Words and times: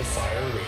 Fire 0.00 0.46
Radio. 0.46 0.62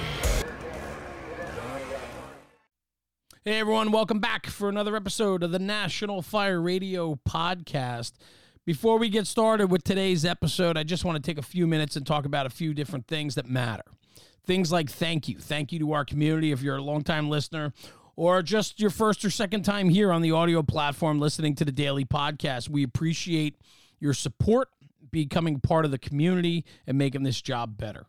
Hey 3.44 3.60
everyone, 3.60 3.90
welcome 3.90 4.20
back 4.20 4.46
for 4.46 4.68
another 4.68 4.94
episode 4.96 5.42
of 5.42 5.50
the 5.50 5.58
National 5.58 6.20
Fire 6.20 6.60
Radio 6.60 7.18
podcast. 7.26 8.12
Before 8.66 8.98
we 8.98 9.08
get 9.08 9.26
started 9.26 9.70
with 9.70 9.82
today's 9.82 10.24
episode, 10.26 10.76
I 10.76 10.82
just 10.82 11.04
want 11.04 11.16
to 11.16 11.22
take 11.22 11.38
a 11.38 11.42
few 11.42 11.66
minutes 11.66 11.96
and 11.96 12.06
talk 12.06 12.26
about 12.26 12.44
a 12.44 12.50
few 12.50 12.74
different 12.74 13.06
things 13.06 13.34
that 13.36 13.48
matter. 13.48 13.84
Things 14.46 14.70
like 14.70 14.90
thank 14.90 15.26
you. 15.26 15.38
Thank 15.38 15.72
you 15.72 15.78
to 15.78 15.92
our 15.92 16.04
community 16.04 16.52
if 16.52 16.60
you're 16.60 16.76
a 16.76 16.82
longtime 16.82 17.30
listener 17.30 17.72
or 18.16 18.42
just 18.42 18.78
your 18.78 18.90
first 18.90 19.24
or 19.24 19.30
second 19.30 19.62
time 19.62 19.88
here 19.88 20.12
on 20.12 20.20
the 20.20 20.32
audio 20.32 20.62
platform 20.62 21.18
listening 21.18 21.54
to 21.56 21.64
the 21.64 21.72
daily 21.72 22.04
podcast. 22.04 22.68
We 22.68 22.82
appreciate 22.82 23.56
your 24.00 24.12
support, 24.12 24.68
becoming 25.10 25.60
part 25.60 25.86
of 25.86 25.90
the 25.90 25.98
community, 25.98 26.64
and 26.86 26.98
making 26.98 27.22
this 27.22 27.40
job 27.40 27.78
better. 27.78 28.06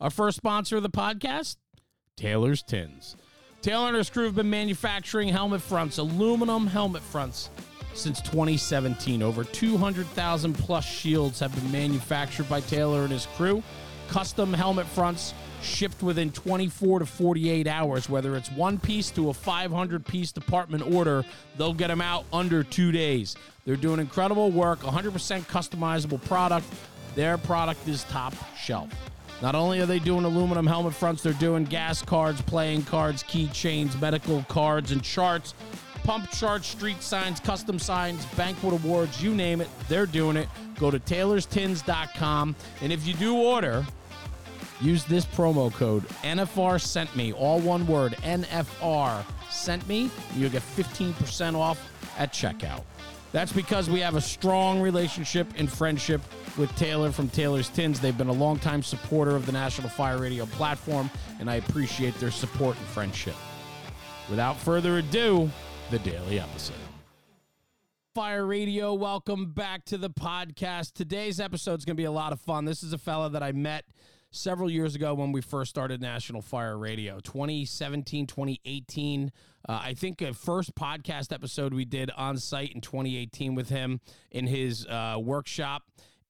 Our 0.00 0.10
first 0.10 0.38
sponsor 0.38 0.78
of 0.78 0.82
the 0.82 0.90
podcast, 0.90 1.54
Taylor's 2.16 2.64
Tins. 2.64 3.14
Taylor 3.60 3.86
and 3.86 3.96
his 3.96 4.10
crew 4.10 4.24
have 4.24 4.34
been 4.34 4.50
manufacturing 4.50 5.28
helmet 5.28 5.62
fronts, 5.62 5.98
aluminum 5.98 6.66
helmet 6.66 7.02
fronts 7.02 7.48
since 7.94 8.20
2017. 8.20 9.22
Over 9.22 9.44
200,000 9.44 10.54
plus 10.54 10.84
shields 10.84 11.40
have 11.40 11.54
been 11.54 11.70
manufactured 11.72 12.48
by 12.48 12.60
Taylor 12.60 13.02
and 13.02 13.12
his 13.12 13.26
crew. 13.36 13.62
Custom 14.08 14.52
helmet 14.52 14.86
fronts 14.86 15.34
shipped 15.62 16.02
within 16.02 16.30
24 16.32 17.00
to 17.00 17.06
48 17.06 17.66
hours. 17.66 18.08
Whether 18.08 18.36
it's 18.36 18.50
one 18.50 18.78
piece 18.78 19.10
to 19.12 19.30
a 19.30 19.34
500 19.34 20.04
piece 20.04 20.32
department 20.32 20.84
order, 20.92 21.24
they'll 21.56 21.74
get 21.74 21.88
them 21.88 22.00
out 22.00 22.24
under 22.32 22.62
two 22.62 22.92
days. 22.92 23.36
They're 23.64 23.76
doing 23.76 24.00
incredible 24.00 24.50
work, 24.50 24.80
100% 24.80 25.12
customizable 25.42 26.22
product. 26.24 26.66
Their 27.14 27.38
product 27.38 27.86
is 27.86 28.04
top 28.04 28.34
shelf. 28.56 28.90
Not 29.40 29.54
only 29.54 29.80
are 29.80 29.86
they 29.86 29.98
doing 29.98 30.24
aluminum 30.24 30.66
helmet 30.66 30.94
fronts, 30.94 31.22
they're 31.22 31.32
doing 31.32 31.64
gas 31.64 32.00
cards, 32.00 32.40
playing 32.42 32.84
cards, 32.84 33.24
keychains, 33.24 34.00
medical 34.00 34.44
cards, 34.48 34.92
and 34.92 35.02
charts 35.02 35.54
pump 36.04 36.30
charts, 36.30 36.68
street 36.68 37.02
signs, 37.02 37.40
custom 37.40 37.78
signs, 37.78 38.24
banquet 38.36 38.72
awards, 38.74 39.22
you 39.22 39.34
name 39.34 39.60
it, 39.60 39.68
they're 39.88 40.06
doing 40.06 40.36
it. 40.36 40.48
Go 40.78 40.90
to 40.90 40.98
taylorstins.com. 40.98 42.56
And 42.80 42.92
if 42.92 43.06
you 43.06 43.14
do 43.14 43.36
order, 43.36 43.86
use 44.80 45.04
this 45.04 45.24
promo 45.24 45.72
code 45.72 46.04
NFR 46.22 46.80
sent 46.80 47.14
me, 47.14 47.32
all 47.32 47.60
one 47.60 47.86
word, 47.86 48.12
NFR 48.22 49.24
sent 49.50 49.86
me. 49.86 50.10
You'll 50.34 50.50
get 50.50 50.62
15% 50.62 51.54
off 51.54 51.78
at 52.18 52.32
checkout. 52.32 52.82
That's 53.32 53.52
because 53.52 53.88
we 53.88 54.00
have 54.00 54.14
a 54.14 54.20
strong 54.20 54.80
relationship 54.82 55.46
and 55.56 55.70
friendship 55.70 56.20
with 56.58 56.74
Taylor 56.76 57.10
from 57.10 57.30
Taylor's 57.30 57.70
Tins. 57.70 57.98
They've 57.98 58.16
been 58.16 58.28
a 58.28 58.32
longtime 58.32 58.82
supporter 58.82 59.34
of 59.34 59.46
the 59.46 59.52
National 59.52 59.88
Fire 59.88 60.18
Radio 60.18 60.44
platform, 60.44 61.10
and 61.40 61.48
I 61.50 61.54
appreciate 61.54 62.14
their 62.16 62.30
support 62.30 62.76
and 62.76 62.86
friendship. 62.88 63.34
Without 64.28 64.58
further 64.58 64.98
ado, 64.98 65.50
the 65.92 65.98
daily 65.98 66.40
episode. 66.40 66.74
Fire 68.14 68.46
Radio, 68.46 68.94
welcome 68.94 69.52
back 69.52 69.84
to 69.84 69.98
the 69.98 70.08
podcast. 70.08 70.94
Today's 70.94 71.38
episode 71.38 71.80
is 71.80 71.84
going 71.84 71.96
to 71.96 72.00
be 72.00 72.06
a 72.06 72.10
lot 72.10 72.32
of 72.32 72.40
fun. 72.40 72.64
This 72.64 72.82
is 72.82 72.94
a 72.94 72.98
fella 72.98 73.28
that 73.28 73.42
I 73.42 73.52
met 73.52 73.84
several 74.30 74.70
years 74.70 74.94
ago 74.94 75.12
when 75.12 75.32
we 75.32 75.42
first 75.42 75.68
started 75.68 76.00
National 76.00 76.40
Fire 76.40 76.78
Radio, 76.78 77.20
2017, 77.20 78.26
2018. 78.26 79.32
Uh, 79.68 79.80
I 79.82 79.92
think 79.92 80.22
a 80.22 80.32
first 80.32 80.74
podcast 80.74 81.30
episode 81.30 81.74
we 81.74 81.84
did 81.84 82.10
on 82.12 82.38
site 82.38 82.72
in 82.72 82.80
2018 82.80 83.54
with 83.54 83.68
him 83.68 84.00
in 84.30 84.46
his 84.46 84.86
uh, 84.86 85.18
workshop 85.20 85.82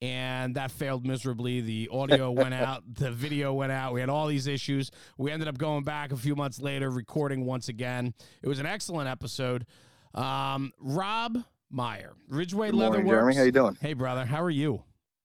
and 0.02 0.56
that 0.56 0.72
failed 0.72 1.06
miserably. 1.06 1.60
The 1.60 1.88
audio 1.92 2.32
went 2.32 2.52
out, 2.52 2.82
the 2.94 3.12
video 3.12 3.54
went 3.54 3.70
out. 3.70 3.94
We 3.94 4.00
had 4.00 4.10
all 4.10 4.26
these 4.26 4.48
issues. 4.48 4.90
We 5.16 5.30
ended 5.30 5.46
up 5.46 5.56
going 5.56 5.84
back 5.84 6.10
a 6.10 6.16
few 6.16 6.34
months 6.34 6.60
later, 6.60 6.90
recording 6.90 7.46
once 7.46 7.68
again. 7.68 8.12
It 8.42 8.48
was 8.48 8.58
an 8.58 8.66
excellent 8.66 9.08
episode. 9.08 9.64
Um, 10.12 10.72
Rob 10.80 11.38
Meyer, 11.70 12.14
Ridgeway 12.28 12.72
Good 12.72 12.80
morning, 12.80 13.04
Leatherworks. 13.04 13.08
Jeremy. 13.10 13.34
How 13.36 13.42
you 13.44 13.52
doing? 13.52 13.78
Hey, 13.80 13.92
brother. 13.92 14.26
How 14.26 14.42
are 14.42 14.50
you? 14.50 14.82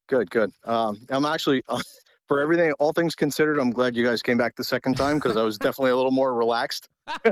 Good, 0.08 0.30
good. 0.30 0.52
Um, 0.64 1.02
I'm 1.10 1.26
actually, 1.26 1.64
for 2.28 2.40
everything, 2.42 2.72
all 2.74 2.92
things 2.94 3.16
considered, 3.16 3.58
I'm 3.60 3.72
glad 3.72 3.96
you 3.96 4.06
guys 4.06 4.22
came 4.22 4.38
back 4.38 4.56
the 4.56 4.64
second 4.64 4.96
time 4.96 5.18
because 5.18 5.38
I 5.38 5.44
was 5.44 5.58
definitely 5.58 5.92
a 5.92 5.96
little 5.96 6.12
more 6.12 6.34
relaxed. 6.34 6.90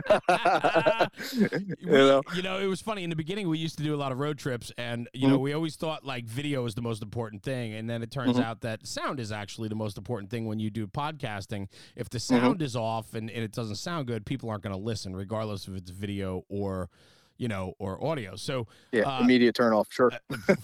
you 1.33 1.75
know, 1.79 2.21
you 2.31 2.41
know, 2.41 2.59
it 2.59 2.67
was 2.67 2.81
funny 2.81 3.03
in 3.03 3.09
the 3.09 3.15
beginning. 3.15 3.49
We 3.49 3.57
used 3.57 3.77
to 3.77 3.83
do 3.83 3.93
a 3.93 3.97
lot 3.97 4.13
of 4.13 4.19
road 4.19 4.37
trips, 4.37 4.71
and 4.77 5.09
you 5.13 5.27
know, 5.27 5.37
Mhm. 5.37 5.41
we 5.41 5.53
always 5.53 5.75
thought 5.75 6.05
like 6.05 6.25
video 6.25 6.65
is 6.65 6.75
the 6.75 6.81
most 6.81 7.03
important 7.03 7.43
thing, 7.43 7.73
and 7.73 7.89
then 7.89 8.01
it 8.01 8.09
turns 8.09 8.37
Mhm. 8.37 8.41
out 8.43 8.61
that 8.61 8.87
sound 8.87 9.19
is 9.19 9.31
actually 9.33 9.67
the 9.67 9.75
most 9.75 9.97
important 9.97 10.29
thing 10.31 10.45
when 10.45 10.59
you 10.59 10.69
do 10.69 10.87
podcasting. 10.87 11.67
If 11.95 12.09
the 12.09 12.17
Mm-hmm. 12.19 12.35
sound 12.45 12.61
is 12.61 12.75
off 12.77 13.13
and, 13.13 13.29
and 13.29 13.43
it 13.43 13.51
doesn't 13.51 13.75
sound 13.75 14.07
good, 14.07 14.25
people 14.25 14.49
aren't 14.49 14.63
going 14.63 14.75
to 14.75 14.81
listen, 14.81 15.13
regardless 15.15 15.67
if 15.67 15.75
it's 15.75 15.91
video 15.91 16.43
or 16.47 16.89
you 17.37 17.47
know 17.47 17.73
or 17.79 18.03
audio. 18.03 18.35
So 18.35 18.67
yeah, 18.91 19.03
uh, 19.03 19.21
immediate 19.21 19.55
turn 19.55 19.73
off. 19.73 19.87
Sure. 19.91 20.11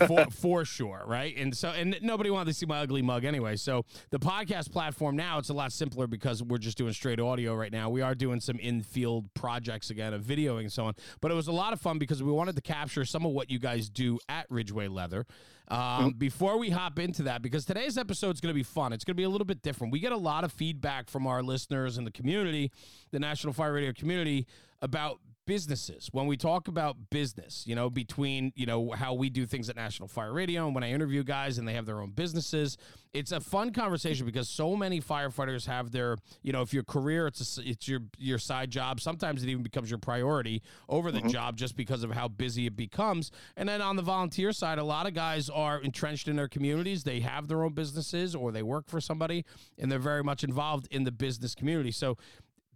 for 0.08 0.26
for 0.32 0.66
sure, 0.66 1.04
right? 1.06 1.36
And 1.36 1.56
so 1.56 1.70
and 1.70 1.98
nobody 2.02 2.30
wanted 2.30 2.52
to 2.52 2.54
see 2.54 2.66
my 2.66 2.80
ugly 2.80 3.02
mug 3.02 3.26
anyway. 3.26 3.56
So 3.56 3.86
the 4.10 4.20
podcast 4.20 4.72
platform 4.72 5.16
now 5.16 5.40
it's 5.40 5.50
a 5.50 5.54
lot 5.54 5.72
simpler 5.72 6.08
because 6.08 6.42
we're 6.44 6.58
just 6.58 6.78
doing 6.78 6.94
straight 6.94 7.20
audio 7.20 7.56
right 7.56 7.72
now. 7.72 7.90
We 7.90 8.02
are 8.02 8.16
doing 8.16 8.40
some 8.40 8.58
in-field 8.58 9.34
projects 9.34 9.90
again 9.90 10.14
of 10.14 10.24
videoing 10.24 10.62
and 10.62 10.72
so 10.72 10.86
on. 10.86 10.94
But 11.22 11.32
it 11.32 11.36
was 11.36 11.48
a 11.48 11.52
lot 11.52 11.74
of 11.74 11.82
fun 11.82 11.98
because 11.98 12.24
we 12.24 12.32
wanted 12.32 12.56
to 12.56 12.62
capture 12.62 13.06
some 13.06 13.26
of 13.26 13.32
what 13.32 13.50
you 13.50 13.60
guys 13.60 13.90
do 13.90 14.20
at 14.30 14.46
Ridgeway 14.50 14.88
Leather. 14.88 15.26
Um, 15.68 16.12
Before 16.18 16.58
we 16.58 16.70
hop 16.70 17.00
into 17.00 17.24
that, 17.24 17.42
because 17.42 17.64
today's 17.64 17.98
episode 17.98 18.36
is 18.36 18.42
going 18.42 18.54
to 18.54 18.58
be 18.58 18.64
fun. 18.64 18.92
It's 18.92 19.06
going 19.06 19.14
to 19.14 19.18
be 19.18 19.24
a 19.24 19.30
little 19.30 19.46
bit 19.46 19.62
different. 19.62 19.94
We 19.94 20.00
get 20.00 20.12
a 20.12 20.18
lot 20.18 20.44
of 20.44 20.52
feedback 20.52 21.10
from 21.10 21.26
our 21.26 21.42
listeners 21.42 21.98
and 21.98 22.06
the 22.06 22.12
community, 22.12 22.72
the 23.12 23.20
National 23.20 23.54
Fire 23.54 23.72
Radio 23.72 23.94
community, 23.94 24.48
about 24.82 25.20
businesses. 25.46 26.10
When 26.12 26.28
we 26.28 26.38
talk 26.38 26.68
about 26.68 26.98
business 27.10 27.64
you 27.66 27.76
know 27.76 27.90
between 27.90 28.52
you 28.56 28.66
know 28.66 28.92
how 28.92 29.14
we 29.14 29.30
do 29.30 29.46
things 29.46 29.70
at 29.70 29.76
national 29.76 30.08
fire 30.08 30.34
radio 30.34 30.66
and 30.66 30.74
when 30.76 30.84
i 30.84 30.90
interview 30.90 31.24
guys 31.24 31.58
and 31.58 31.68
they 31.68 31.74
have 31.74 31.86
their 31.86 32.00
own 32.02 32.12
businesses 32.12 32.78
it's 33.14 33.32
a 33.32 33.40
fun 33.40 33.72
conversation 33.72 34.26
because 34.26 34.48
so 34.48 34.76
many 34.76 35.02
firefighters 35.02 35.66
have 35.66 35.92
their 35.92 36.18
you 36.42 36.52
know 36.52 36.62
if 36.62 36.74
your 36.74 36.84
career 36.84 37.28
it's 37.28 37.58
a, 37.58 37.62
it's 37.68 37.88
your 37.88 38.00
your 38.18 38.38
side 38.38 38.72
job 38.72 39.00
sometimes 39.00 39.44
it 39.44 39.50
even 39.50 39.64
becomes 39.64 39.90
your 39.90 40.00
priority 40.00 40.62
over 40.90 41.12
the 41.12 41.20
mm-hmm. 41.20 41.30
job 41.30 41.58
just 41.58 41.76
because 41.76 42.04
of 42.04 42.12
how 42.12 42.28
busy 42.28 42.66
it 42.66 42.76
becomes. 42.76 43.32
And 43.58 43.68
then 43.68 43.82
on 43.82 43.96
the 43.96 44.02
volunteer 44.02 44.52
side 44.52 44.78
a 44.78 44.84
lot 44.84 45.08
of 45.08 45.14
guys 45.14 45.50
are 45.50 45.82
entrenched 45.82 46.28
in 46.28 46.36
their 46.36 46.48
communities. 46.48 47.04
They 47.04 47.20
have 47.22 47.48
their 47.48 47.64
own 47.64 47.74
businesses 47.74 48.36
or 48.36 48.52
they 48.52 48.64
work 48.64 48.90
for 48.90 49.02
somebody 49.02 49.46
and 49.78 49.92
they're 49.92 50.00
very 50.00 50.24
much 50.24 50.44
involved 50.44 50.88
in 50.92 51.04
the 51.04 51.12
business 51.12 51.56
community. 51.56 51.92
So 51.92 52.18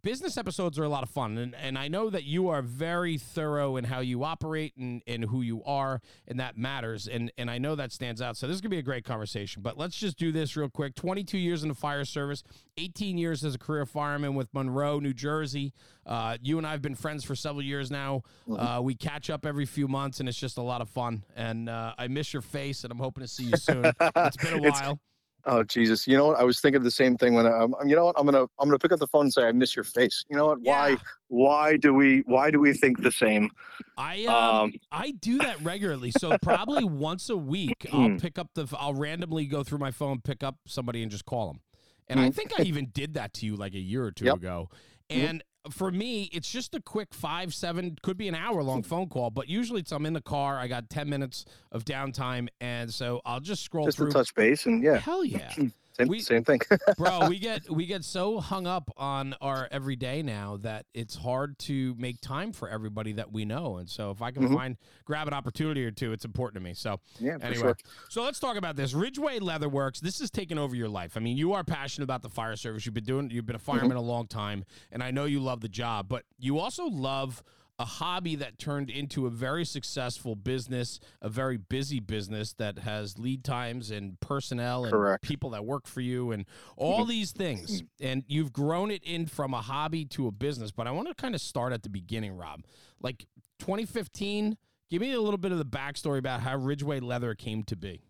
business 0.06 0.38
episodes 0.38 0.78
are 0.78 0.84
a 0.84 0.90
lot 0.90 1.02
of 1.02 1.10
fun, 1.10 1.36
and, 1.40 1.56
and 1.56 1.80
I 1.80 1.88
know 1.88 2.12
that 2.12 2.26
you 2.26 2.48
are 2.50 2.62
very 2.62 3.18
thorough 3.18 3.76
in 3.76 3.86
how 3.86 4.02
you 4.02 4.24
operate 4.24 4.78
and, 4.78 5.02
and 5.08 5.26
who 5.26 5.42
you 5.42 5.64
are, 5.66 6.00
and 6.28 6.40
that 6.40 6.58
matters. 6.60 7.08
And 7.08 7.32
and 7.40 7.50
I 7.50 7.58
know 7.58 7.74
that 7.74 7.92
stands 7.92 8.22
out. 8.22 8.38
So 8.38 8.46
this 8.46 8.54
is 8.54 8.62
gonna 8.62 8.70
be 8.70 8.78
a 8.78 8.84
great 8.84 9.04
conversation. 9.04 9.64
But 9.64 9.80
let's 9.80 9.98
just 9.98 10.18
do 10.18 10.32
this 10.32 10.56
real 10.56 10.70
quick. 10.70 10.94
Twenty 10.94 11.24
two 11.24 11.40
years 11.40 11.64
in 11.64 11.70
the 11.70 11.76
fire 11.76 12.06
service, 12.06 12.44
eighteen 12.78 13.18
years 13.18 13.44
as 13.44 13.56
a 13.56 13.58
career 13.58 13.84
fireman 13.88 14.36
with 14.36 14.54
Monroe, 14.54 15.00
New 15.00 15.14
Jersey. 15.14 15.74
Uh, 16.06 16.38
you 16.40 16.60
and 16.60 16.68
I 16.68 16.72
have 16.72 16.84
been 16.84 16.94
friends 16.94 17.24
for 17.24 17.36
several 17.36 17.64
years 17.64 17.90
now. 17.90 18.22
Uh, 18.48 18.80
we 18.84 18.94
catch 18.94 19.32
up 19.32 19.44
every 19.44 19.66
few 19.66 19.88
months, 19.88 20.20
and 20.20 20.30
it's 20.30 20.38
just 20.38 20.60
a 20.60 20.62
lot 20.62 20.82
of 20.82 20.90
fun. 20.90 21.24
And 21.36 21.68
uh, 21.68 21.96
I 21.98 22.10
miss 22.10 22.32
your 22.32 22.44
face, 22.44 22.84
and 22.84 22.92
I'm 22.92 23.00
hoping 23.00 23.24
to 23.24 23.28
see 23.28 23.46
you 23.46 23.58
soon. 23.58 23.92
it's 24.00 24.38
been 24.38 24.54
a 24.54 24.62
while. 24.70 25.00
Oh 25.48 25.64
Jesus! 25.64 26.08
You 26.08 26.18
know 26.18 26.28
what? 26.28 26.40
I 26.40 26.44
was 26.44 26.60
thinking 26.60 26.82
the 26.82 26.90
same 26.92 27.18
thing 27.18 27.34
when 27.36 27.46
I, 27.46 27.52
um, 27.60 27.76
you 27.86 27.96
know 27.96 28.06
what? 28.06 28.16
I'm 28.18 28.26
gonna 28.26 28.42
I'm 28.60 28.68
gonna 28.68 28.80
pick 28.80 28.92
up 28.92 29.00
the 29.00 29.08
phone 29.08 29.26
and 29.26 29.34
say 29.34 29.44
I 29.44 29.52
miss 29.52 29.76
your 29.76 29.84
face. 29.86 30.26
You 30.30 30.36
know 30.38 30.48
what? 30.48 30.60
Yeah. 30.62 30.72
Why 30.72 30.98
why 31.28 31.78
do 31.78 31.94
we 31.94 32.24
why 32.26 32.50
do 32.52 32.60
we 32.60 32.74
think 32.74 33.02
the 33.04 33.12
same? 33.12 33.52
I 33.98 34.26
um, 34.26 34.34
Um, 34.36 34.74
I 34.92 35.12
do 35.12 35.38
that 35.40 35.62
regularly. 35.62 36.12
So 36.12 36.38
probably 36.42 36.84
once 36.84 37.30
a 37.30 37.38
week, 37.38 37.86
I'll 37.94 38.18
pick 38.18 38.40
up 38.40 38.50
the. 38.56 38.68
I'll 38.78 38.96
randomly 38.96 39.46
go 39.46 39.64
through 39.64 39.80
my 39.80 39.92
phone, 39.92 40.20
pick 40.22 40.44
up 40.44 40.56
somebody, 40.66 41.02
and 41.04 41.12
just 41.12 41.26
call 41.26 41.48
them. 41.48 41.62
And 42.08 42.20
I 42.20 42.30
Mhm. 42.30 42.36
think 42.36 42.60
I 42.60 42.64
even 42.64 42.90
did 42.94 43.14
that 43.16 43.34
to 43.36 43.46
you 43.46 43.56
like 43.56 43.74
a 43.74 43.80
year 43.80 44.04
or 44.04 44.12
two 44.12 44.26
Yep. 44.26 44.36
ago. 44.38 44.70
Mhm. 45.12 45.16
And 45.16 45.44
for 45.70 45.92
me, 45.92 46.30
it's 46.34 46.50
just 46.50 46.76
a 46.76 46.82
quick 46.82 47.14
five, 47.14 47.54
seven, 47.54 47.98
could 48.02 48.18
be 48.18 48.28
an 48.28 48.36
hour 48.36 48.62
long 48.64 48.82
hmm. 48.82 48.88
phone 48.88 49.10
call. 49.10 49.30
But 49.30 49.50
usually, 49.50 49.82
it's 49.82 49.92
I'm 49.92 50.06
in 50.06 50.14
the 50.14 50.22
car. 50.22 50.58
I 50.58 50.68
got 50.68 50.90
ten 50.90 51.10
minutes 51.10 51.46
of 51.72 51.86
downtime, 51.86 52.48
and 52.62 52.94
so 52.94 53.22
I'll 53.26 53.40
just 53.40 53.64
scroll 53.64 53.86
just 53.86 53.98
through. 53.98 54.08
to 54.08 54.14
touch 54.14 54.34
base 54.36 54.66
and 54.66 54.84
yeah, 54.84 54.98
Hell 54.98 55.26
yeah. 55.26 55.52
same 55.98 56.08
we- 56.08 56.20
same 56.20 56.44
thing. 56.44 56.60
bro 56.98 57.28
we 57.30 57.40
get 57.40 57.70
we 57.70 57.86
get 57.86 58.04
so 58.04 58.40
hung 58.40 58.68
up 58.68 58.90
on 58.98 59.34
our 59.42 59.68
everyday 59.72 60.22
now 60.22 60.58
that 60.58 60.86
it's 60.94 61.16
hard 61.16 61.58
to 61.60 61.96
make 61.98 62.20
time 62.22 62.52
for 62.52 62.70
everybody 62.70 63.14
that 63.14 63.32
we 63.32 63.46
know 63.46 63.78
and 63.78 63.90
so 63.90 64.12
if 64.12 64.22
i 64.22 64.32
can 64.32 64.44
Mhm. 64.50 64.54
find 64.54 64.78
grab 65.06 65.28
an 65.28 65.34
opportunity 65.34 65.84
or 65.86 65.92
two 65.92 66.12
it's 66.12 66.26
important 66.26 66.62
to 66.62 66.68
me 66.68 66.74
so 66.74 67.00
yeah, 67.20 67.38
anyway 67.42 67.56
sure. 67.62 67.78
so 68.10 68.24
let's 68.24 68.40
talk 68.40 68.58
about 68.58 68.76
this 68.76 68.94
ridgeway 68.94 69.40
leatherworks 69.40 70.00
this 70.00 70.20
has 70.20 70.30
taken 70.30 70.58
over 70.58 70.76
your 70.76 70.90
life 70.90 71.14
i 71.16 71.20
mean 71.20 71.38
you 71.38 71.54
are 71.54 71.64
passionate 71.64 72.04
about 72.04 72.22
the 72.22 72.30
fire 72.30 72.56
service 72.56 72.86
you've 72.86 72.94
been 72.96 73.04
doing 73.04 73.30
you've 73.32 73.46
been 73.46 73.56
a 73.56 73.60
Mm-hmm. 73.60 73.80
fireman 73.80 73.98
a 73.98 74.02
long 74.02 74.28
time 74.28 74.64
and 74.92 75.02
i 75.02 75.10
know 75.12 75.26
you 75.26 75.40
love 75.40 75.62
the 75.62 75.70
job 75.70 76.08
but 76.10 76.24
you 76.38 76.60
also 76.60 76.86
love 76.86 77.42
a 77.78 77.86
hobby 77.86 78.36
that 78.36 78.58
turned 78.58 78.90
into 78.90 79.26
a 79.26 79.30
very 79.30 79.66
successful 79.66 80.36
business, 80.36 81.00
a 81.22 81.28
very 81.30 81.58
busy 81.58 82.00
business 82.00 82.54
that 82.54 82.80
has 82.80 83.20
lead 83.20 83.44
times 83.44 83.92
and 83.92 84.18
personnel 84.22 84.84
and 84.86 84.94
Correct. 84.94 85.24
people 85.24 85.50
that 85.50 85.66
work 85.66 85.86
for 85.86 86.00
you 86.02 86.32
and 86.32 86.46
all 86.78 87.06
Mhm. 87.06 87.10
these 87.10 87.32
things. 87.34 87.84
And 88.00 88.24
you've 88.28 88.54
grown 88.54 88.92
it 88.92 89.04
in 89.04 89.26
from 89.26 89.54
a 89.54 89.62
hobby 89.62 90.06
to 90.06 90.28
a 90.28 90.32
business. 90.32 90.72
But 90.72 90.88
I 90.88 90.92
want 90.92 91.10
to 91.10 91.14
kind 91.16 91.36
of 91.36 91.42
start 91.42 91.74
at 91.74 91.84
the 91.84 91.90
beginning, 91.90 92.38
Rob. 92.38 92.64
Like 93.02 93.26
2015, 93.60 94.58
give 94.90 95.02
me 95.02 95.12
a 95.12 95.20
little 95.22 95.38
bit 95.38 95.52
of 95.52 95.58
the 95.58 95.66
backstory 95.66 96.18
about 96.20 96.42
how 96.42 96.56
Ridgeway 96.58 97.02
Leather 97.02 97.36
came 97.36 97.64
to 97.64 97.76
be. 97.76 98.02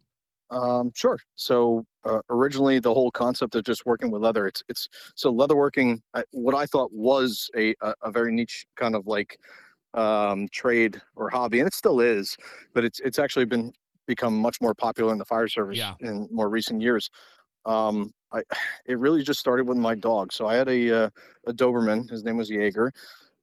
Um, 0.52 0.92
sure. 0.96 1.20
So 1.36 1.86
uh, 2.04 2.22
originally, 2.30 2.80
the 2.80 2.94
whole 2.94 3.12
concept 3.12 3.56
of 3.56 3.64
just 3.64 3.86
working 3.86 4.12
with 4.12 4.22
leather, 4.22 4.46
it's 4.48 4.64
it's 4.70 4.88
so 5.16 5.34
leatherworking. 5.34 6.02
I, 6.14 6.24
what 6.32 6.54
I 6.56 6.66
thought 6.66 6.92
was 6.94 7.50
a, 7.56 7.74
a 7.82 7.94
a 8.04 8.12
very 8.12 8.32
niche 8.32 8.66
kind 8.76 8.96
of 8.96 9.08
like 9.08 9.40
um, 9.96 10.48
trade 10.52 11.02
or 11.16 11.30
hobby, 11.30 11.60
and 11.60 11.68
it 11.68 11.74
still 11.74 12.00
is, 12.00 12.38
but 12.74 12.86
it's 12.86 13.00
it's 13.00 13.18
actually 13.20 13.46
been 13.46 13.74
become 14.08 14.38
much 14.38 14.62
more 14.62 14.76
popular 14.76 15.12
in 15.12 15.18
the 15.18 15.26
fire 15.26 15.48
service 15.48 15.78
Yeah. 15.80 15.96
in 16.00 16.28
more 16.32 16.48
recent 16.50 16.80
years. 16.82 17.10
Um, 17.66 18.12
I 18.32 18.44
it 18.86 19.00
really 19.00 19.24
just 19.24 19.40
started 19.40 19.68
with 19.68 19.78
my 19.78 19.96
dog. 19.96 20.32
So 20.32 20.48
I 20.48 20.56
had 20.56 20.70
a 20.70 21.06
uh, 21.06 21.10
a 21.48 21.54
Doberman. 21.54 22.10
His 22.10 22.24
name 22.24 22.38
was 22.38 22.50
Jaeger, 22.52 22.92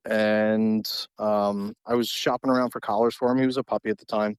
and 0.05 0.89
um, 1.19 1.75
I 1.87 1.95
was 1.95 2.09
shopping 2.09 2.51
around 2.51 2.71
for 2.71 2.81
collars 2.81 3.15
for 3.15 3.31
him. 3.31 3.39
He 3.39 3.47
was 3.47 3.57
a 3.57 3.65
puppy 3.65 3.91
at 3.91 3.99
the 3.99 4.05
time, 4.07 4.37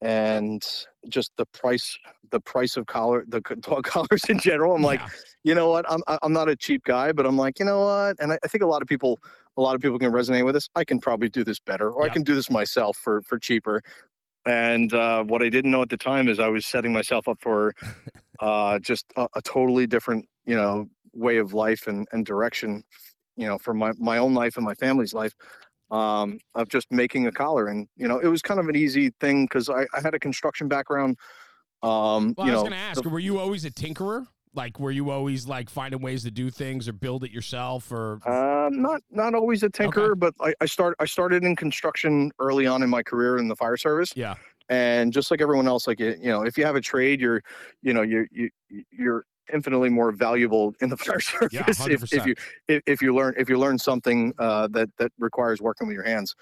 and 0.00 0.64
just 1.08 1.32
the 1.36 1.46
price 1.46 1.98
the 2.30 2.40
price 2.40 2.76
of 2.76 2.86
collar 2.86 3.24
the 3.26 3.40
dog 3.60 3.84
collars 3.84 4.22
in 4.28 4.38
general. 4.38 4.74
I'm 4.74 4.82
like, 4.82 5.00
you 5.44 5.54
know 5.54 5.70
what? 5.70 5.84
I'm 5.88 6.02
I'm 6.22 6.32
not 6.32 6.48
a 6.48 6.56
cheap 6.56 6.84
guy, 6.84 7.12
but 7.12 7.26
I'm 7.26 7.36
like, 7.36 7.58
you 7.58 7.64
know 7.64 7.80
what? 7.80 8.16
And 8.20 8.32
I, 8.32 8.38
I 8.44 8.48
think 8.48 8.62
a 8.62 8.66
lot 8.66 8.82
of 8.82 8.88
people 8.88 9.18
a 9.56 9.62
lot 9.62 9.74
of 9.74 9.80
people 9.80 9.98
can 9.98 10.12
resonate 10.12 10.44
with 10.44 10.54
this. 10.54 10.68
I 10.74 10.84
can 10.84 11.00
probably 11.00 11.28
do 11.28 11.44
this 11.44 11.58
better, 11.58 11.90
or 11.90 12.04
Yep. 12.04 12.10
I 12.10 12.14
can 12.14 12.22
do 12.22 12.34
this 12.34 12.50
myself 12.50 12.96
for 12.96 13.22
for 13.22 13.38
cheaper. 13.38 13.82
And 14.46 14.92
uh, 14.94 15.24
what 15.24 15.42
I 15.42 15.48
didn't 15.48 15.70
know 15.70 15.82
at 15.82 15.90
the 15.90 15.96
time 15.96 16.28
is 16.28 16.38
I 16.38 16.48
was 16.48 16.64
setting 16.64 16.92
myself 16.92 17.28
up 17.28 17.38
for 17.40 17.74
uh, 18.40 18.78
just 18.78 19.04
a, 19.16 19.28
a 19.34 19.42
totally 19.42 19.86
different, 19.86 20.26
you 20.46 20.56
know, 20.56 20.88
way 21.12 21.38
of 21.38 21.52
life 21.52 21.86
and, 21.86 22.06
and 22.12 22.24
direction, 22.24 22.82
you 23.36 23.46
know, 23.46 23.58
for 23.58 23.74
my, 23.74 23.92
my 23.98 24.16
own 24.18 24.34
life 24.34 24.56
and 24.56 24.64
my 24.64 24.74
family's 24.74 25.12
life 25.12 25.34
um, 25.90 26.38
of 26.54 26.68
just 26.68 26.90
making 26.90 27.26
a 27.26 27.32
collar. 27.32 27.68
And, 27.68 27.88
you 27.96 28.08
know, 28.08 28.18
it 28.18 28.28
was 28.28 28.42
kind 28.42 28.60
of 28.60 28.68
an 28.68 28.76
easy 28.76 29.10
thing 29.20 29.44
because 29.46 29.68
I, 29.68 29.82
I 29.96 30.00
had 30.02 30.14
a 30.14 30.18
construction 30.18 30.68
background. 30.68 31.16
Um, 31.82 32.34
Well, 32.36 32.46
you 32.46 32.52
I 32.52 32.54
was 32.56 32.62
know, 32.64 32.68
going 32.68 32.72
to 32.72 32.76
ask, 32.78 33.02
the- 33.02 33.08
were 33.08 33.18
you 33.18 33.38
always 33.38 33.64
a 33.64 33.70
tinkerer? 33.70 34.26
Like, 34.54 34.80
were 34.80 34.90
you 34.90 35.10
always 35.10 35.46
like 35.46 35.70
finding 35.70 36.00
ways 36.00 36.24
to 36.24 36.30
do 36.30 36.50
things 36.50 36.88
or 36.88 36.92
build 36.92 37.22
it 37.22 37.30
yourself 37.30 37.92
or? 37.92 38.18
Um, 38.26 38.80
not 38.82 39.02
not 39.10 39.34
always 39.34 39.62
a 39.62 39.68
tinkerer, 39.68 40.18
but 40.18 40.34
I, 40.40 40.54
I 40.60 40.66
start 40.66 40.96
I 40.98 41.04
started 41.04 41.44
in 41.44 41.54
construction 41.54 42.32
early 42.40 42.66
on 42.66 42.82
in 42.82 42.88
my 42.90 43.02
career 43.02 43.36
in 43.38 43.46
the 43.46 43.54
fire 43.54 43.76
service. 43.76 44.12
Yeah. 44.16 44.34
And 44.70 45.12
just 45.12 45.30
like 45.30 45.40
everyone 45.42 45.68
else, 45.68 45.86
like 45.86 46.00
you 46.00 46.16
know, 46.24 46.42
if 46.42 46.56
you 46.58 46.64
have 46.64 46.76
a 46.76 46.80
trade, 46.80 47.20
you're, 47.20 47.42
you 47.82 47.92
know, 47.92 48.02
you're 48.02 48.26
you 48.32 48.50
you're 48.90 49.26
infinitely 49.52 49.88
more 49.88 50.12
valuable 50.12 50.74
in 50.80 50.88
the 50.88 50.96
fire 51.04 51.20
service 51.20 51.52
Yeah, 51.52 51.64
if, 51.68 52.12
if 52.12 52.26
you 52.26 52.34
if, 52.68 52.82
if 52.86 53.02
you 53.02 53.14
learn 53.14 53.34
if 53.36 53.48
you 53.48 53.58
learn 53.58 53.78
something 53.78 54.32
uh, 54.38 54.68
that 54.68 54.90
that 54.98 55.12
requires 55.18 55.60
working 55.60 55.86
with 55.86 55.94
your 55.94 56.04
hands. 56.04 56.34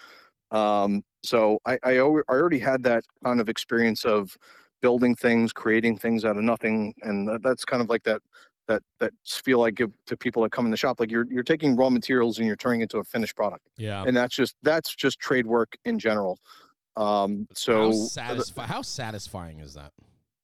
Um, 0.50 1.02
so 1.22 1.58
I 1.66 1.74
I, 1.82 1.92
I 1.94 1.98
already 1.98 2.58
had 2.58 2.82
that 2.84 3.04
kind 3.24 3.40
of 3.40 3.48
experience 3.48 4.04
of 4.04 4.36
building 4.82 5.14
things, 5.16 5.52
creating 5.52 5.98
things 5.98 6.24
out 6.24 6.36
of 6.36 6.42
nothing, 6.44 6.94
and 7.02 7.26
that, 7.28 7.42
that's 7.42 7.64
kind 7.64 7.82
of 7.82 7.88
like 7.88 8.02
that 8.04 8.22
that 8.68 8.82
that 9.00 9.12
feel 9.26 9.62
I 9.62 9.70
give 9.70 9.90
to 10.06 10.16
people 10.16 10.42
that 10.42 10.52
come 10.52 10.64
in 10.64 10.70
the 10.70 10.76
shop. 10.76 11.00
Like 11.00 11.10
you're 11.10 11.26
you're 11.30 11.42
taking 11.42 11.76
raw 11.76 11.90
materials 11.90 12.38
and 12.38 12.46
you're 12.46 12.56
turning 12.56 12.80
it 12.80 12.84
into 12.84 12.98
a 12.98 13.04
finished 13.04 13.34
product, 13.36 13.64
Yeah. 13.76 14.04
and 14.06 14.16
that's 14.16 14.34
just 14.34 14.54
that's 14.62 14.94
just 14.94 15.18
trade 15.18 15.46
work 15.46 15.76
in 15.84 15.98
general. 15.98 16.38
Um, 16.96 17.46
so 17.52 17.82
how, 17.82 17.88
uh, 17.88 17.92
satisfi- 17.92 18.64
how 18.66 18.82
satisfying 18.82 19.60
is 19.60 19.74
that? 19.74 19.92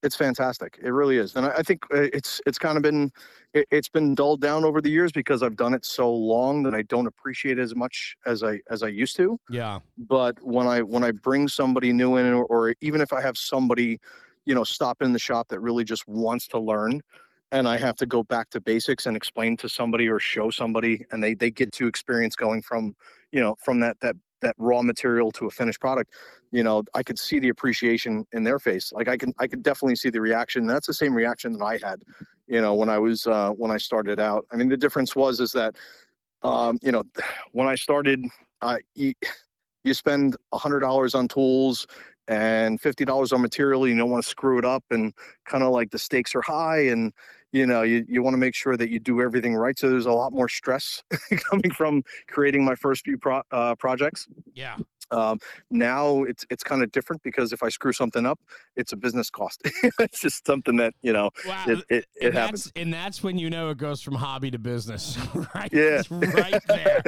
It's 0.03 0.17
fantastic. 0.17 0.79
It 0.83 0.91
really 0.91 1.17
is, 1.19 1.37
and 1.37 1.47
I, 1.47 1.51
I 1.59 1.63
think 1.63 1.85
uh, 1.93 2.09
it's 2.13 2.41
it's 2.47 2.59
kind 2.59 2.77
of 2.77 2.83
been 2.83 3.13
it, 3.55 3.67
it's 3.71 3.89
been 3.89 4.15
dulled 4.15 4.41
down 4.41 4.65
over 4.65 4.81
the 4.81 4.91
years 4.91 5.13
because 5.13 5.43
I've 5.43 5.57
done 5.57 5.75
it 5.75 5.85
so 5.85 6.13
long 6.13 6.63
that 6.65 6.75
I 6.75 6.83
don't 6.83 7.07
appreciate 7.07 7.59
it 7.59 7.63
as 7.63 7.75
much 7.75 8.17
as 8.27 8.43
I 8.43 8.61
as 8.71 8.83
I 8.83 8.89
used 8.89 9.17
to. 9.17 9.39
Yeah. 9.49 9.81
But 9.97 10.43
when 10.43 10.67
I 10.67 10.83
when 10.83 11.05
I 11.05 11.13
bring 11.13 11.49
somebody 11.49 11.93
new 11.93 12.17
in, 12.17 12.33
or, 12.33 12.45
or 12.45 12.75
even 12.81 13.01
if 13.01 13.13
I 13.13 13.21
have 13.21 13.37
somebody, 13.37 14.01
you 14.45 14.55
know, 14.55 14.65
stop 14.65 15.03
in 15.03 15.13
the 15.13 15.19
shop 15.19 15.49
that 15.49 15.61
really 15.61 15.85
just 15.85 16.07
wants 16.09 16.49
to 16.49 16.59
learn, 16.59 17.01
and 17.53 17.69
I 17.69 17.77
have 17.77 17.97
to 17.97 18.07
go 18.07 18.23
back 18.23 18.51
to 18.51 18.61
basics 18.61 19.07
and 19.07 19.17
explain 19.17 19.57
to 19.59 19.69
somebody 19.69 20.09
or 20.09 20.19
show 20.19 20.51
somebody, 20.51 21.05
and 21.13 21.23
they 21.23 21.35
they 21.35 21.51
get 21.51 21.73
to 21.73 21.87
experience 21.87 22.35
going 22.35 22.63
from, 22.63 22.97
you 23.31 23.41
know, 23.41 23.57
from 23.63 23.81
that 23.81 24.01
that 24.01 24.17
that 24.43 24.55
raw 24.59 24.83
material 24.83 25.31
to 25.33 25.47
a 25.47 25.51
finished 25.51 25.81
product 25.81 26.13
you 26.53 26.63
know 26.63 26.85
i 26.95 27.03
could 27.03 27.19
see 27.19 27.41
the 27.41 27.49
appreciation 27.49 28.25
in 28.33 28.45
their 28.45 28.59
face. 28.59 28.93
Like 28.93 29.09
i 29.09 29.17
can 29.17 29.33
i 29.39 29.47
could 29.49 29.63
definitely 29.63 29.97
see 29.97 30.11
the 30.11 30.21
reaction. 30.21 30.67
That's 30.67 30.87
the 30.87 30.95
same 30.95 31.15
reaction 31.15 31.55
that 31.55 31.65
i 31.65 31.79
had 31.83 32.03
you 32.47 32.61
know 32.61 32.75
when 32.75 32.89
i 32.89 32.99
was 32.99 33.27
uh 33.27 33.51
when 33.51 33.71
i 33.71 33.79
started 33.79 34.21
out. 34.21 34.47
I 34.53 34.57
mean 34.57 34.69
the 34.69 34.77
difference 34.77 35.17
was 35.17 35.41
is 35.41 35.53
that 35.53 35.75
um 36.43 36.79
you 36.83 36.93
know 36.93 37.03
when 37.53 37.67
i 37.67 37.75
started 37.75 38.25
uh 38.61 38.77
you, 38.95 39.15
you 39.85 39.95
spend 39.95 40.37
a 40.53 40.59
hundred 40.59 40.81
dollars 40.81 41.15
on 41.15 41.27
tools 41.27 41.87
and 42.29 42.81
fifty 42.81 43.05
dollars 43.05 43.33
on 43.33 43.41
material 43.41 43.89
you 43.89 43.97
don't 43.97 44.11
want 44.11 44.23
to 44.23 44.31
screw 44.31 44.59
it 44.59 44.65
up 44.65 44.85
and 44.91 45.13
kind 45.45 45.65
of 45.65 45.73
like 45.73 45.91
the 45.91 45.99
stakes 45.99 46.35
are 46.37 46.43
high 46.43 46.87
and 46.87 47.13
you 47.53 47.67
know 47.67 47.83
you, 47.83 48.05
you 48.09 48.23
want 48.23 48.35
to 48.35 48.39
make 48.39 48.55
sure 48.55 48.77
that 48.77 48.91
you 48.91 48.99
do 48.99 49.21
everything 49.21 49.55
right 49.55 49.79
so 49.79 49.89
there's 49.91 50.07
a 50.07 50.13
lot 50.13 50.33
more 50.33 50.49
stress 50.49 51.03
coming 51.51 51.71
from 51.71 52.03
creating 52.29 52.65
my 52.65 52.75
first 52.75 53.05
few 53.05 53.19
pro- 53.19 53.43
uh, 53.51 53.75
projects 53.77 54.27
Yeah. 54.55 54.77
um, 55.11 55.39
now 55.71 56.23
it's 56.25 56.45
it's 56.51 56.65
kind 56.65 56.83
of 56.83 56.91
different 56.93 57.23
because 57.23 57.53
if 57.53 57.63
I 57.63 57.69
screw 57.69 57.93
something 57.93 58.25
up, 58.25 58.39
it's 58.77 58.93
a 58.93 58.97
business 58.97 59.29
cost. 59.29 59.61
it's 60.01 60.21
just 60.21 60.47
something 60.47 60.77
that 60.77 60.95
you 61.03 61.13
know 61.13 61.29
Wow. 61.47 61.65
it 61.69 61.79
it, 61.91 62.07
it 62.21 62.27
and 62.29 62.35
happens. 62.35 62.65
that's 62.65 62.73
and 62.77 62.95
that's 62.95 63.23
when 63.23 63.39
you 63.39 63.51
know 63.51 63.69
it 63.71 63.77
goes 63.79 64.01
from 64.01 64.15
hobby 64.15 64.51
to 64.51 64.59
business, 64.59 65.19
right? 65.55 65.71
Yeah. 65.73 66.01
It's 66.01 66.11
right 66.11 66.63
there. 66.69 67.03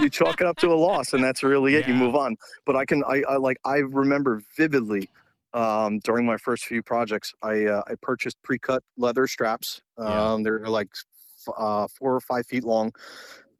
you 0.00 0.08
chalk 0.08 0.40
it 0.40 0.46
up 0.46 0.56
to 0.58 0.68
a 0.68 0.78
loss, 0.88 1.12
and 1.12 1.22
that's 1.22 1.42
really 1.42 1.74
it. 1.76 1.86
You 1.86 1.94
move 1.94 2.14
on. 2.16 2.36
But 2.64 2.76
I 2.76 2.84
can 2.86 3.04
I, 3.04 3.22
I 3.28 3.36
like 3.36 3.58
I 3.66 3.78
remember 3.78 4.40
vividly 4.56 5.08
um, 5.52 5.98
during 6.00 6.26
my 6.26 6.36
first 6.36 6.64
few 6.66 6.82
projects, 6.82 7.32
I 7.42 7.66
uh, 7.66 7.82
I 7.86 7.94
purchased 8.00 8.36
pre-cut 8.42 8.82
leather 8.96 9.26
straps. 9.26 9.80
Yeah. 9.98 10.32
Um, 10.32 10.42
they're 10.42 10.66
like 10.68 10.88
f- 11.46 11.54
uh, 11.56 11.86
four 11.98 12.14
or 12.14 12.20
five 12.20 12.46
feet 12.46 12.64
long. 12.64 12.92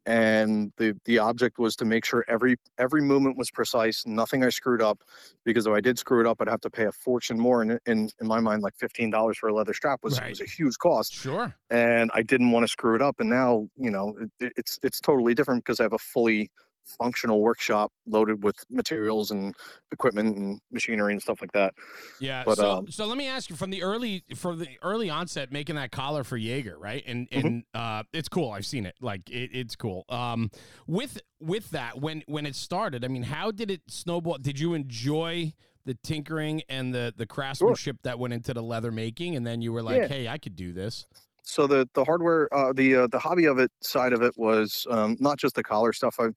and 0.07 0.73
the 0.77 0.95
the 1.05 1.19
object 1.19 1.59
was 1.59 1.75
to 1.75 1.85
make 1.85 2.03
sure 2.05 2.25
every 2.27 2.55
every 2.79 3.01
movement 3.03 3.37
was 3.37 3.51
precise 3.51 4.03
nothing 4.07 4.43
i 4.43 4.49
screwed 4.49 4.81
up 4.81 5.03
because 5.45 5.67
if 5.67 5.73
i 5.73 5.79
did 5.79 5.99
screw 5.99 6.19
it 6.19 6.25
up 6.25 6.41
i'd 6.41 6.47
have 6.47 6.59
to 6.59 6.71
pay 6.71 6.85
a 6.85 6.91
fortune 6.91 7.39
more 7.39 7.61
and 7.61 7.79
in 7.85 8.09
in 8.19 8.25
my 8.27 8.39
mind 8.39 8.63
like 8.63 8.73
$15 8.81 9.35
for 9.35 9.49
a 9.49 9.53
leather 9.53 9.75
strap 9.75 9.99
was, 10.01 10.19
Right. 10.19 10.29
was 10.31 10.41
a 10.41 10.45
huge 10.45 10.75
cost 10.79 11.13
Sure. 11.13 11.53
and 11.69 12.09
i 12.15 12.23
didn't 12.23 12.49
want 12.49 12.63
to 12.63 12.67
screw 12.67 12.95
it 12.95 13.01
up 13.03 13.19
and 13.19 13.29
now 13.29 13.67
you 13.77 13.91
know 13.91 14.15
it, 14.39 14.51
it's 14.57 14.79
it's 14.81 14.99
totally 14.99 15.35
different 15.35 15.63
because 15.63 15.79
i 15.79 15.83
have 15.83 15.93
a 15.93 15.99
fully 15.99 16.49
functional 16.85 17.41
workshop 17.41 17.91
loaded 18.05 18.43
with 18.43 18.55
materials 18.69 19.31
and 19.31 19.55
equipment 19.91 20.35
and 20.37 20.59
machinery 20.71 21.13
and 21.13 21.21
stuff 21.21 21.39
like 21.41 21.51
that 21.53 21.73
Yeah. 22.19 22.43
But, 22.45 22.57
so, 22.57 22.71
um, 22.71 22.91
so 22.91 23.05
let 23.05 23.17
me 23.17 23.27
ask 23.27 23.49
you 23.49 23.55
from 23.55 23.69
the 23.69 23.81
early 23.83 24.23
from 24.35 24.59
the 24.59 24.67
early 24.81 25.09
onset 25.09 25.51
making 25.51 25.75
that 25.75 25.91
collar 25.91 26.23
for 26.23 26.37
Jaeger, 26.37 26.77
right? 26.77 27.03
And 27.05 27.29
Mhm. 27.29 27.45
and 27.45 27.63
uh, 27.73 28.03
it's 28.13 28.29
cool. 28.29 28.51
I've 28.51 28.65
seen 28.65 28.85
it. 28.85 28.95
Like 29.01 29.29
it, 29.29 29.51
it's 29.53 29.75
cool. 29.75 30.05
Um, 30.09 30.49
with 30.87 31.21
with 31.39 31.69
that 31.71 31.99
when 32.01 32.23
when 32.27 32.45
it 32.45 32.55
started, 32.55 33.05
I 33.05 33.07
mean, 33.07 33.23
how 33.23 33.51
did 33.51 33.71
it 33.71 33.81
snowball? 33.87 34.37
Did 34.37 34.59
you 34.59 34.73
enjoy 34.73 35.53
the 35.85 35.95
tinkering 36.03 36.61
and 36.69 36.93
the 36.93 37.13
the 37.15 37.25
craftsmanship 37.25 37.97
that 38.03 38.19
went 38.19 38.33
into 38.33 38.53
the 38.53 38.61
leather 38.63 38.91
making, 38.91 39.35
and 39.35 39.45
then 39.47 39.61
you 39.61 39.71
were 39.73 39.81
like, 39.83 40.01
Yeah. 40.03 40.07
hey, 40.07 40.27
I 40.27 40.37
could 40.37 40.55
do 40.55 40.73
this. 40.73 41.07
so 41.43 41.65
the 41.67 41.89
the 41.95 42.03
hardware 42.05 42.47
uh, 42.53 42.71
the 42.73 42.95
uh, 42.95 43.07
the 43.07 43.17
hobby 43.19 43.45
of 43.45 43.57
it 43.59 43.71
side 43.81 44.13
of 44.13 44.21
it 44.21 44.33
was 44.37 44.85
um, 44.91 45.17
not 45.19 45.37
just 45.39 45.55
the 45.55 45.63
collar 45.63 45.91
stuff 45.91 46.15
I, 46.19 46.27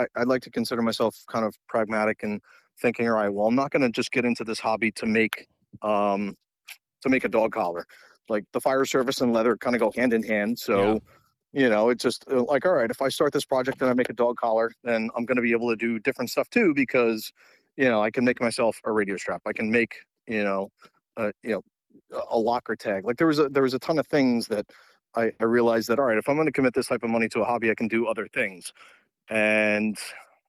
I 0.00 0.06
i'd 0.20 0.28
like 0.28 0.42
to 0.42 0.50
consider 0.50 0.82
myself 0.82 1.16
kind 1.28 1.44
of 1.44 1.54
pragmatic 1.68 2.22
and 2.22 2.40
thinking 2.80 3.08
all 3.08 3.14
right 3.14 3.28
well 3.28 3.46
i'm 3.46 3.54
not 3.54 3.70
going 3.70 3.82
to 3.82 3.90
just 3.90 4.10
get 4.10 4.24
into 4.24 4.44
this 4.44 4.60
hobby 4.60 4.90
to 4.92 5.06
make 5.06 5.46
um 5.82 6.34
to 7.02 7.08
make 7.08 7.24
a 7.24 7.28
dog 7.28 7.52
collar. 7.52 7.86
Like 8.28 8.44
the 8.52 8.60
fire 8.60 8.84
service 8.84 9.20
and 9.22 9.32
leather 9.32 9.56
kind 9.56 9.74
of 9.74 9.80
go 9.80 9.90
hand 9.94 10.12
in 10.12 10.22
hand 10.22 10.58
so 10.58 11.00
you 11.52 11.68
know 11.68 11.88
it's 11.90 12.02
just 12.02 12.24
uh, 12.30 12.44
like 12.44 12.64
all 12.64 12.74
right 12.74 12.90
if 12.90 13.02
i 13.02 13.08
start 13.08 13.32
this 13.32 13.44
project 13.44 13.80
and 13.80 13.90
i 13.90 13.94
make 13.94 14.08
a 14.08 14.12
dog 14.12 14.36
collar 14.36 14.70
then 14.84 15.10
i'm 15.16 15.24
going 15.24 15.34
to 15.36 15.42
be 15.42 15.50
able 15.50 15.68
to 15.68 15.74
do 15.74 15.98
different 15.98 16.30
stuff 16.30 16.48
too 16.50 16.72
because 16.72 17.32
you 17.76 17.88
know 17.88 18.00
i 18.00 18.10
can 18.10 18.24
make 18.24 18.40
myself 18.40 18.80
a 18.84 18.92
radio 18.92 19.16
strap. 19.16 19.42
I 19.46 19.52
can 19.52 19.70
make 19.70 19.96
you 20.28 20.44
know 20.44 20.68
uh, 21.16 21.32
you 21.42 21.50
know 21.52 21.62
a- 22.12 22.36
a 22.36 22.38
locker 22.38 22.76
tag. 22.76 23.04
Like 23.04 23.16
there 23.16 23.26
was 23.26 23.38
a 23.38 23.48
there 23.48 23.62
was 23.64 23.74
a 23.74 23.78
ton 23.78 23.98
of 23.98 24.06
things 24.06 24.46
that 24.48 24.66
I, 25.16 25.32
I 25.40 25.44
realized 25.44 25.88
that 25.88 25.98
all 25.98 26.04
right, 26.06 26.18
if 26.18 26.28
I'm 26.28 26.36
going 26.36 26.46
to 26.46 26.52
commit 26.52 26.74
this 26.74 26.86
type 26.86 27.02
of 27.02 27.10
money 27.10 27.28
to 27.30 27.40
a 27.40 27.44
hobby, 27.44 27.70
I 27.70 27.74
can 27.74 27.88
do 27.88 28.06
other 28.06 28.28
things, 28.28 28.72
and 29.30 29.96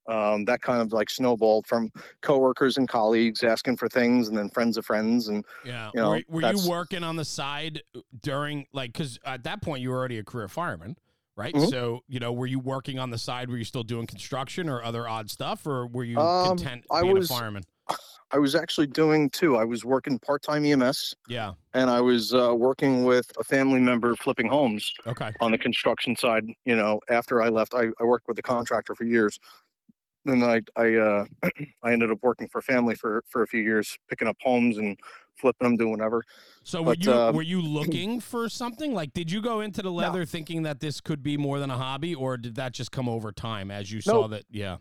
um, 0.07 0.43
that 0.45 0.61
kind 0.61 0.81
of 0.81 0.91
like 0.91 1.09
snowballed 1.09 1.67
from 1.67 1.89
coworkers 2.21 2.77
and 2.77 2.89
colleagues 2.89 3.43
asking 3.43 3.77
for 3.77 3.87
things, 3.87 4.27
and 4.27 4.37
then 4.37 4.49
friends 4.49 4.75
of 4.77 4.85
friends, 4.85 5.27
and 5.29 5.45
Yeah. 5.63 5.91
You 5.93 6.01
know, 6.01 6.09
were 6.09 6.23
were 6.27 6.51
you 6.51 6.69
working 6.69 7.03
on 7.03 7.15
the 7.15 7.23
side 7.25 7.81
during 8.21 8.65
like 8.73 8.91
because 8.91 9.19
at 9.23 9.43
that 9.43 9.61
point 9.61 9.81
you 9.81 9.89
were 9.91 9.97
already 9.97 10.17
a 10.17 10.23
career 10.23 10.47
fireman, 10.47 10.97
right? 11.35 11.53
Mhm. 11.53 11.69
So 11.69 12.03
you 12.07 12.19
know, 12.19 12.33
were 12.33 12.47
you 12.47 12.59
working 12.59 12.97
on 12.99 13.11
the 13.11 13.17
side? 13.19 13.49
Were 13.49 13.57
you 13.57 13.63
still 13.63 13.83
doing 13.83 14.07
construction 14.07 14.67
or 14.67 14.83
other 14.83 15.07
odd 15.07 15.29
stuff, 15.29 15.65
or 15.67 15.85
were 15.87 16.03
you 16.03 16.19
Um, 16.19 16.47
content 16.57 16.85
being 17.01 17.13
was- 17.13 17.29
a 17.29 17.33
fireman? 17.33 17.63
I 18.31 18.37
was 18.39 18.55
actually 18.55 18.87
doing 18.87 19.29
two. 19.29 19.57
I 19.57 19.63
was 19.63 19.83
working 19.83 20.17
part 20.19 20.41
time 20.41 20.65
EMS, 20.65 21.15
Yeah. 21.27 21.53
and 21.73 21.89
I 21.89 22.01
was 22.01 22.33
uh, 22.33 22.53
working 22.55 23.03
with 23.03 23.31
a 23.39 23.43
family 23.43 23.79
member 23.79 24.15
flipping 24.15 24.47
homes 24.47 24.91
Okay. 25.05 25.31
on 25.41 25.51
the 25.51 25.57
construction 25.57 26.15
side. 26.15 26.45
You 26.65 26.75
know, 26.75 26.99
after 27.09 27.41
I 27.41 27.49
left, 27.49 27.73
I, 27.73 27.87
I 27.99 28.03
worked 28.03 28.27
with 28.27 28.39
a 28.39 28.41
contractor 28.41 28.95
for 28.95 29.03
years. 29.03 29.37
Then 30.23 30.43
I 30.43 30.61
I 30.75 30.95
uh, 30.95 31.25
I 31.83 31.91
ended 31.91 32.11
up 32.11 32.19
working 32.21 32.47
for 32.47 32.61
family 32.61 32.95
for 32.95 33.23
for 33.29 33.43
a 33.43 33.47
few 33.47 33.61
years, 33.61 33.97
picking 34.07 34.27
up 34.27 34.37
homes 34.41 34.77
and 34.77 34.97
flipping 35.35 35.67
them, 35.67 35.77
doing 35.77 35.91
whatever. 35.91 36.23
So 36.63 36.81
were 36.83 36.95
But, 36.95 37.03
you 37.05 37.11
um, 37.13 37.35
were 37.35 37.41
you 37.41 37.61
looking 37.79 38.19
for 38.19 38.47
something? 38.47 38.93
Like, 38.93 39.13
did 39.13 39.31
you 39.31 39.41
go 39.41 39.61
into 39.61 39.81
the 39.81 39.91
leather 39.91 40.23
thinking 40.25 40.61
that 40.63 40.79
this 40.79 41.01
could 41.01 41.23
be 41.23 41.35
more 41.37 41.59
than 41.59 41.71
a 41.71 41.77
hobby, 41.77 42.13
or 42.15 42.37
did 42.37 42.55
that 42.55 42.71
just 42.73 42.91
come 42.91 43.09
over 43.09 43.31
time 43.31 43.71
as 43.71 43.91
you 43.91 43.99
saw 43.99 44.27
that? 44.27 44.43
Yeah. 44.51 44.77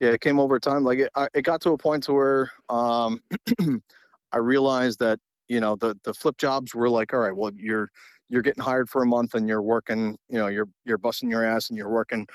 Yeah, 0.00 0.10
it 0.10 0.20
came 0.20 0.40
over 0.40 0.58
time. 0.58 0.84
Like 0.84 0.98
it, 1.00 1.10
I, 1.14 1.28
it 1.34 1.42
got 1.42 1.60
to 1.62 1.70
a 1.72 1.78
point 1.78 2.04
to 2.04 2.12
where 2.14 2.52
um, 2.68 3.20
I 4.32 4.38
realized 4.38 4.98
that 5.00 5.20
you 5.48 5.60
know 5.60 5.76
the 5.76 5.98
the 6.04 6.14
flip 6.14 6.38
jobs 6.38 6.74
were 6.74 6.88
like, 6.88 7.12
all 7.12 7.20
right, 7.20 7.36
well 7.36 7.52
you're 7.54 7.90
you're 8.28 8.42
getting 8.42 8.62
hired 8.62 8.88
for 8.88 9.02
a 9.02 9.06
month 9.06 9.34
and 9.34 9.48
you're 9.48 9.62
working, 9.62 10.16
you 10.28 10.38
know, 10.38 10.46
you're 10.46 10.68
you're 10.84 10.98
busting 10.98 11.30
your 11.30 11.44
ass 11.44 11.68
and 11.68 11.76
you're 11.76 11.90
working, 11.90 12.26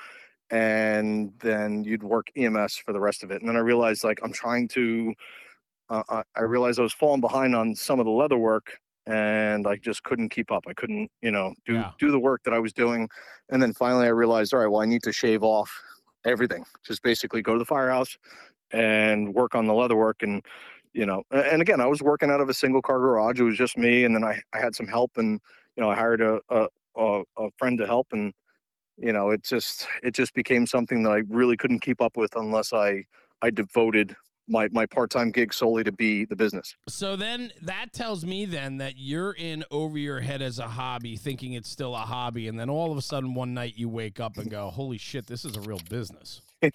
and 0.50 1.32
then 1.40 1.84
you'd 1.84 2.04
work 2.04 2.28
EMS 2.36 2.76
for 2.76 2.92
the 2.92 3.00
rest 3.00 3.24
of 3.24 3.30
it. 3.30 3.40
And 3.42 3.48
then 3.48 3.56
I 3.56 3.60
realized 3.60 4.04
like 4.04 4.20
I'm 4.22 4.32
trying 4.32 4.68
to, 4.68 5.14
uh, 5.88 6.02
I, 6.08 6.22
I 6.36 6.42
realized 6.42 6.78
I 6.78 6.82
was 6.82 6.92
falling 6.94 7.20
behind 7.20 7.54
on 7.54 7.74
some 7.74 8.00
of 8.00 8.06
the 8.06 8.12
leather 8.12 8.38
work. 8.38 8.78
And 9.08 9.68
I 9.68 9.76
just 9.76 10.02
couldn't 10.02 10.30
keep 10.30 10.50
up. 10.50 10.64
I 10.66 10.74
couldn't, 10.74 11.12
you 11.22 11.30
know, 11.30 11.54
do 11.64 11.74
Yeah. 11.74 11.92
do 11.98 12.10
the 12.10 12.18
work 12.18 12.42
that 12.42 12.52
I 12.52 12.58
was 12.58 12.72
doing. 12.72 13.08
And 13.50 13.62
then 13.62 13.72
finally, 13.72 14.06
I 14.06 14.10
realized, 14.10 14.52
all 14.52 14.58
right, 14.58 14.66
well, 14.66 14.82
I 14.82 14.86
need 14.86 15.04
to 15.04 15.12
shave 15.12 15.44
off 15.44 15.70
everything. 16.26 16.64
Just 16.84 17.02
basically 17.02 17.42
go 17.42 17.54
to 17.54 17.58
the 17.58 17.64
firehouse 17.64 18.18
and 18.72 19.32
work 19.34 19.54
on 19.54 19.66
the 19.66 19.74
leather 19.74 19.96
work 19.96 20.22
and 20.22 20.42
you 20.92 21.06
know 21.06 21.22
and 21.30 21.62
again 21.62 21.80
i 21.80 21.86
was 21.86 22.02
working 22.02 22.30
out 22.30 22.40
of 22.40 22.48
a 22.48 22.54
single 22.54 22.82
car 22.82 22.98
garage 22.98 23.38
it 23.38 23.44
was 23.44 23.56
just 23.56 23.78
me 23.78 24.04
and 24.04 24.14
then 24.14 24.24
i, 24.24 24.40
I 24.52 24.58
had 24.58 24.74
some 24.74 24.88
help 24.88 25.12
and 25.18 25.40
you 25.76 25.82
know 25.82 25.90
i 25.90 25.94
hired 25.94 26.20
a, 26.20 26.40
a 26.50 26.66
a 26.96 27.50
friend 27.58 27.78
to 27.78 27.86
help 27.86 28.08
and 28.12 28.32
you 28.96 29.12
know 29.12 29.30
it 29.30 29.44
just 29.44 29.86
it 30.02 30.14
just 30.14 30.34
became 30.34 30.66
something 30.66 31.02
that 31.02 31.10
i 31.10 31.22
really 31.28 31.56
couldn't 31.56 31.80
keep 31.80 32.00
up 32.00 32.16
with 32.16 32.34
unless 32.34 32.72
i 32.72 33.04
i 33.42 33.50
devoted 33.50 34.16
my 34.48 34.68
my 34.72 34.86
part-time 34.86 35.30
gig 35.30 35.52
solely 35.52 35.82
to 35.84 35.92
be 35.92 36.24
the 36.24 36.36
business 36.36 36.74
So 36.88 37.16
then 37.16 37.52
that 37.62 37.92
tells 37.92 38.24
me 38.24 38.44
then 38.44 38.78
that 38.78 38.94
you're 38.96 39.32
in 39.32 39.64
over 39.70 39.98
your 39.98 40.20
head 40.20 40.42
as 40.42 40.58
a 40.58 40.68
hobby, 40.68 41.16
thinking 41.16 41.52
it's 41.54 41.68
still 41.68 41.94
a 41.94 41.98
hobby, 42.00 42.48
and 42.48 42.58
then 42.58 42.70
all 42.70 42.92
of 42.92 42.98
a 42.98 43.02
sudden 43.02 43.34
one 43.34 43.54
night 43.54 43.74
you 43.76 43.88
wake 43.88 44.20
up 44.20 44.36
and 44.38 44.50
go, 44.50 44.70
"Holy 44.70 44.98
shit, 44.98 45.26
this 45.26 45.44
is 45.44 45.56
a 45.56 45.60
real 45.60 45.80
business." 45.90 46.42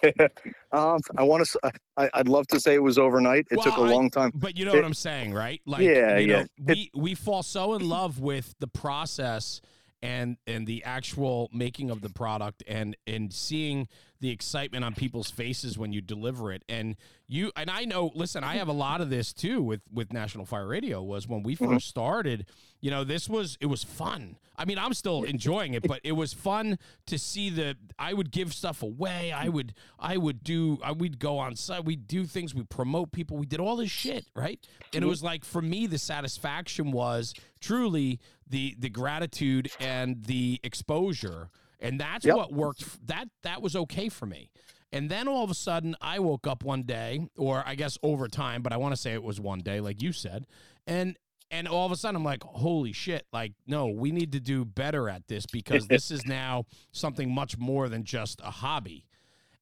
um 0.72 1.00
i 1.18 1.22
want 1.24 1.44
to 1.44 1.72
I, 1.96 2.08
i'd 2.14 2.28
love 2.28 2.46
to 2.48 2.60
say 2.60 2.74
it 2.74 2.82
was 2.82 2.98
overnight 2.98 3.48
it 3.50 3.60
took 3.60 3.76
a 3.76 3.80
long 3.80 4.10
time 4.10 4.30
But 4.32 4.56
you 4.56 4.64
know 4.64 4.72
It- 4.72 4.76
what 4.76 4.84
I'm 4.84 4.94
saying, 4.94 5.34
right? 5.34 5.60
Like, 5.66 5.82
Yeah, 5.82 6.18
you 6.18 6.26
know, 6.28 6.38
yeah. 6.56 6.74
we 6.74 6.90
we 6.94 7.14
fall 7.16 7.42
so 7.42 7.74
in 7.74 7.88
love 7.88 8.20
with 8.20 8.54
the 8.60 8.68
process 8.68 9.60
and 10.00 10.36
and 10.46 10.68
the 10.68 10.84
actual 10.84 11.50
making 11.52 11.90
of 11.90 12.00
the 12.00 12.10
product 12.10 12.62
and 12.68 12.96
and 13.08 13.32
seeing 13.32 13.88
the 14.22 14.30
excitement 14.30 14.84
on 14.84 14.94
people's 14.94 15.30
faces 15.30 15.76
when 15.76 15.92
you 15.92 16.00
deliver 16.00 16.52
it. 16.52 16.62
And 16.68 16.94
you 17.26 17.50
and 17.56 17.68
I 17.68 17.84
know 17.84 18.12
listen 18.14 18.44
I 18.44 18.54
have 18.56 18.68
a 18.68 18.72
lot 18.72 19.00
of 19.00 19.10
this 19.10 19.32
too 19.32 19.60
with 19.60 19.80
with 19.92 20.12
National 20.12 20.46
Fire 20.46 20.66
Radio 20.66 21.02
was 21.02 21.26
when 21.26 21.42
we 21.42 21.56
1st 21.56 21.70
Mhm. 21.72 21.82
started 21.82 22.46
you 22.80 22.90
know 22.90 23.02
this 23.04 23.28
was 23.28 23.58
it 23.60 23.66
was 23.66 23.82
fun. 23.82 24.36
I 24.56 24.64
mean 24.64 24.78
I'm 24.78 24.94
still 24.94 25.24
enjoying 25.24 25.74
it 25.74 25.82
but 25.82 26.00
it 26.04 26.12
was 26.12 26.32
fun 26.32 26.78
to 27.06 27.18
see 27.18 27.50
the 27.50 27.76
I 27.98 28.12
would 28.12 28.30
give 28.30 28.54
stuff 28.54 28.80
away. 28.82 29.32
I 29.32 29.48
would 29.48 29.74
I 29.98 30.16
would 30.18 30.44
do 30.44 30.78
I 30.84 30.92
we'd 30.92 31.18
go 31.18 31.38
on 31.38 31.56
site 31.56 31.84
we'd 31.84 32.06
do 32.06 32.24
things 32.24 32.54
we 32.54 32.62
promote 32.62 33.10
people. 33.10 33.36
We 33.38 33.46
did 33.46 33.58
all 33.58 33.74
this 33.76 33.90
shit 33.90 34.24
right? 34.36 34.64
And 34.94 35.02
it 35.02 35.06
Mhm. 35.06 35.10
was 35.10 35.22
like 35.24 35.44
for 35.44 35.62
me 35.62 35.86
the 35.88 35.98
satisfaction 35.98 36.92
was 36.92 37.34
truly 37.60 38.20
the 38.46 38.76
the 38.78 38.88
gratitude 38.90 39.68
and 39.80 40.22
the 40.26 40.60
exposure 40.62 41.50
and 41.82 42.00
that's 42.00 42.24
Yep. 42.24 42.36
what 42.36 42.52
worked 42.52 43.06
that 43.06 43.28
that 43.42 43.60
was 43.60 43.76
okay 43.76 44.08
for 44.08 44.24
me 44.26 44.48
and 44.92 45.10
then 45.10 45.28
all 45.28 45.44
of 45.44 45.50
a 45.50 45.54
sudden 45.54 45.94
i 46.00 46.18
woke 46.18 46.46
up 46.46 46.64
one 46.64 46.82
day 46.84 47.20
or 47.36 47.62
i 47.66 47.74
guess 47.74 47.98
over 48.02 48.28
time 48.28 48.62
but 48.62 48.72
i 48.72 48.76
want 48.78 48.94
to 48.94 49.00
say 49.00 49.12
it 49.12 49.22
was 49.22 49.38
one 49.40 49.58
day 49.60 49.80
like 49.80 50.00
you 50.00 50.12
said 50.12 50.46
and 50.86 51.16
and 51.50 51.68
all 51.68 51.84
of 51.84 51.92
a 51.92 51.96
sudden 51.96 52.16
i'm 52.16 52.24
like 52.24 52.42
holy 52.44 52.92
shit 52.92 53.26
like 53.32 53.52
no 53.66 53.86
we 53.88 54.10
need 54.12 54.32
to 54.32 54.40
do 54.40 54.64
better 54.64 55.08
at 55.10 55.26
this 55.28 55.44
because 55.52 55.86
this 55.88 56.10
is 56.10 56.24
now 56.26 56.64
something 56.92 57.30
much 57.30 57.58
more 57.58 57.88
than 57.90 58.04
just 58.04 58.40
a 58.42 58.50
hobby 58.50 59.04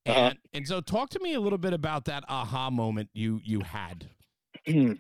and 0.07 0.17
Uh-huh. 0.17 0.35
and 0.55 0.67
so 0.69 0.81
talk 0.81 1.11
to 1.11 1.21
me 1.21 1.35
a 1.35 1.41
little 1.41 1.59
bit 1.59 1.73
about 1.73 2.05
that 2.07 2.23
aha 2.29 2.71
moment 2.71 3.11
you 3.15 3.41
you 3.45 3.61
had 3.61 4.09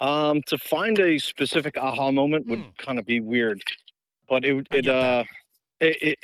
um 0.00 0.40
to 0.46 0.56
find 0.58 0.98
a 1.00 1.18
specific 1.18 1.76
aha 1.76 2.10
moment 2.12 2.46
would 2.46 2.60
Hmm. 2.60 2.68
kind 2.78 2.98
of 2.98 3.04
be 3.06 3.20
weird 3.20 3.60
but 4.28 4.44
it 4.44 4.66
it 4.72 4.86
uh. 4.86 5.00
that. 5.24 5.26
It, 5.80 6.02
it 6.02 6.18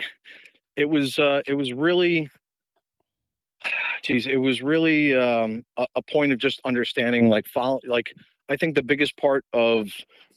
it 0.77 0.85
was 0.87 1.19
uh 1.19 1.43
it 1.47 1.55
was 1.55 1.73
really 1.73 2.31
geez 4.03 4.27
it 4.27 4.37
was 4.37 4.63
really 4.63 5.15
um 5.15 5.65
a, 5.77 5.87
a 5.97 6.03
point 6.03 6.33
of 6.33 6.39
just 6.39 6.61
understanding 6.65 7.29
like 7.29 7.47
follow 7.47 7.81
like 7.87 8.13
i 8.49 8.57
think 8.57 8.75
the 8.75 8.83
biggest 8.83 9.17
part 9.17 9.45
of 9.53 9.89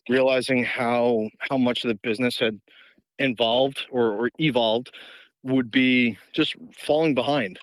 realizing 0.09 0.63
how 0.63 1.29
how 1.39 1.57
much 1.57 1.83
the 1.83 1.95
business 1.95 2.39
had 2.39 2.59
involved 3.19 3.85
or, 3.91 4.11
or 4.13 4.29
evolved 4.39 4.91
would 5.43 5.71
be 5.71 6.17
just 6.33 6.55
falling 6.77 7.15
behind 7.15 7.59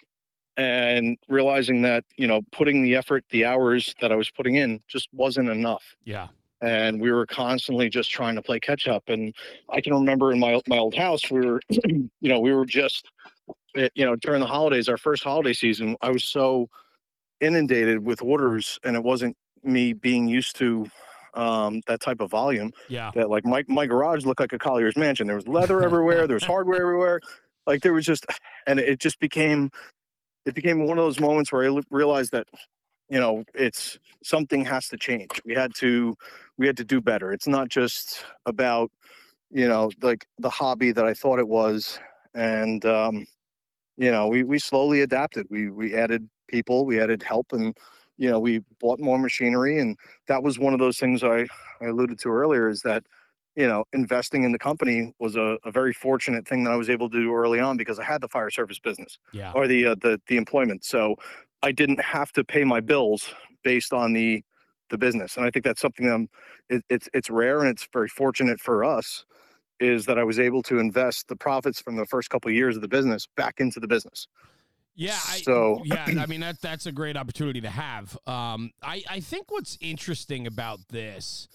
and 0.57 1.17
realizing 1.29 1.83
that 1.83 2.05
you 2.17 2.27
know 2.27 2.41
putting 2.53 2.83
the 2.83 2.95
effort 2.95 3.25
the 3.31 3.45
hours 3.45 3.95
that 4.01 4.13
i 4.13 4.17
was 4.17 4.31
putting 4.31 4.57
in 4.57 4.81
just 4.89 5.09
wasn't 5.13 5.49
enough. 5.49 5.83
Yeah 6.05 6.29
and 6.65 7.01
we 7.01 7.13
were 7.13 7.27
constantly 7.27 7.89
just 7.89 8.11
trying 8.11 8.35
to 8.35 8.43
play 8.43 8.59
catch 8.59 8.89
up. 8.89 9.05
And 9.09 9.35
i 9.71 9.81
can 9.81 9.95
remember 9.95 10.33
in 10.33 10.39
my 10.39 10.61
my 10.67 10.79
old 10.79 10.95
house 10.95 11.31
we 11.31 11.45
were 11.45 11.61
you 11.69 12.09
know 12.23 12.41
we 12.41 12.53
were 12.53 12.67
just 12.67 13.11
eh, 13.77 13.89
you 13.95 14.05
know 14.05 14.17
during 14.17 14.41
the 14.41 14.47
holidays 14.47 14.89
our 14.89 14.97
first 14.97 15.23
holiday 15.23 15.53
season 15.53 15.97
i 16.01 16.11
was 16.11 16.25
so 16.25 16.69
inundated 17.41 17.99
with 18.05 18.23
orders 18.23 18.79
and 18.85 18.97
it 18.97 19.03
wasn't 19.03 19.37
me 19.63 19.93
being 19.93 20.27
used 20.29 20.57
to 20.57 20.87
um 21.35 21.81
that 21.87 22.01
type 22.01 22.21
of 22.21 22.31
volume 22.31 22.71
yeah. 22.89 23.11
that 23.15 23.29
like 23.29 23.45
my 23.45 23.65
my 23.69 23.87
garage 23.87 24.25
looked 24.25 24.41
like 24.41 24.53
a 24.53 24.59
Collyer's 24.59 24.97
mansion. 24.97 25.27
There 25.27 25.37
was 25.37 25.49
leather 25.49 25.83
everywhere 25.89 26.27
there 26.27 26.35
was 26.35 26.45
hardware 26.45 26.81
everywhere. 26.81 27.21
Like 27.67 27.83
there 27.83 27.93
was 27.93 28.05
just, 28.05 28.27
and 28.67 28.79
it 28.79 29.01
just 29.01 29.19
became, 29.21 29.71
it 30.45 30.55
became 30.55 30.87
one 30.87 30.99
of 30.99 31.05
those 31.05 31.21
moments 31.21 31.51
where 31.53 31.65
I 31.65 31.81
realized 31.91 32.33
that, 32.33 32.47
you 33.15 33.21
know, 33.21 33.45
it's 33.55 33.97
something 34.25 34.65
has 34.65 34.89
to 34.89 34.97
change. 34.97 35.31
We 35.45 35.55
had 35.55 35.73
to, 35.77 36.17
we 36.59 36.67
had 36.67 36.77
to 36.79 36.85
do 36.85 37.01
better. 37.01 37.33
It's 37.33 37.47
not 37.47 37.69
just 37.69 38.25
about, 38.45 38.91
you 39.53 39.69
know, 39.69 39.93
like 40.03 40.27
the 40.41 40.51
hobby 40.51 40.91
that 40.91 41.05
I 41.05 41.15
thought 41.15 41.39
it 41.39 41.47
was, 41.47 42.01
and 42.35 42.85
um, 42.85 43.25
you 43.97 44.11
know, 44.11 44.27
we 44.27 44.43
we 44.43 44.59
slowly 44.59 45.03
adapted. 45.03 45.47
We 45.49 45.71
we 45.71 45.95
added 45.95 46.29
people, 46.49 46.87
we 46.87 47.01
added 47.01 47.23
help, 47.23 47.53
and 47.53 47.77
you 48.17 48.29
know, 48.29 48.41
we 48.41 48.63
bought 48.81 48.99
more 48.99 49.19
machinery, 49.19 49.79
and 49.79 49.97
that 50.27 50.43
was 50.43 50.59
one 50.59 50.75
of 50.75 50.81
those 50.81 50.99
things 50.99 51.23
I 51.23 51.47
I 51.81 51.87
alluded 51.87 52.19
to 52.23 52.31
earlier 52.31 52.69
is 52.69 52.83
that 52.83 53.05
you 53.57 53.69
know, 53.69 53.85
investing 53.93 54.43
in 54.43 54.51
the 54.51 54.59
company 54.59 55.15
was 55.21 55.37
a, 55.37 55.59
a 55.65 55.71
very 55.71 55.93
fortunate 55.93 56.47
thing 56.47 56.65
that 56.65 56.73
I 56.73 56.77
was 56.77 56.91
able 56.91 57.09
to 57.11 57.21
do 57.21 57.33
early 57.33 57.61
on 57.61 57.77
because 57.77 58.01
I 58.01 58.05
had 58.05 58.21
the 58.21 58.29
fire 58.29 58.51
service 58.51 58.81
business 58.81 59.19
Yeah. 59.33 59.53
or 59.55 59.69
the 59.69 59.87
uh, 59.87 59.95
the 60.01 60.21
the 60.27 60.37
employment. 60.37 60.85
So 60.85 61.15
I 61.65 61.73
didn't 61.73 62.01
have 62.01 62.31
to 62.33 62.45
pay 62.45 62.63
my 62.63 62.81
bills 62.81 63.33
based 63.63 63.93
on 63.93 64.13
the 64.13 64.45
the 64.91 64.99
business, 64.99 65.39
and 65.39 65.47
I 65.47 65.51
think 65.51 65.65
that's 65.65 65.81
something 65.81 66.07
that 66.07 66.13
I'm, 66.13 66.29
it, 66.69 66.85
it's 66.91 67.09
it's 67.15 67.31
rare 67.31 67.61
and 67.61 67.71
it's 67.71 67.89
very 67.91 68.09
fortunate 68.09 68.61
for 68.61 68.85
us 68.85 69.25
is 69.81 70.05
that 70.07 70.19
I 70.19 70.25
was 70.25 70.39
able 70.39 70.63
to 70.65 70.79
invest 70.79 71.27
the 71.29 71.37
profits 71.37 71.81
from 71.81 71.97
the 71.97 72.05
first 72.07 72.29
couple 72.31 72.51
of 72.51 72.55
years 72.55 72.77
of 72.77 72.83
the 72.83 72.89
business 72.89 73.27
back 73.35 73.55
into 73.59 73.81
the 73.81 73.89
business. 73.89 74.29
Yeah, 74.95 75.19
I, 75.29 75.41
So- 75.41 75.81
yeah, 75.85 76.05
I 76.21 76.27
mean 76.27 76.41
that 76.41 76.61
that's 76.61 76.85
a 76.85 76.93
great 76.93 77.17
opportunity 77.17 77.63
to 77.63 77.71
have. 77.71 78.17
Um, 78.27 78.73
I 78.83 79.03
I 79.09 79.21
think 79.21 79.51
what's 79.51 79.79
interesting 79.81 80.47
about 80.47 80.81
this 80.91 81.49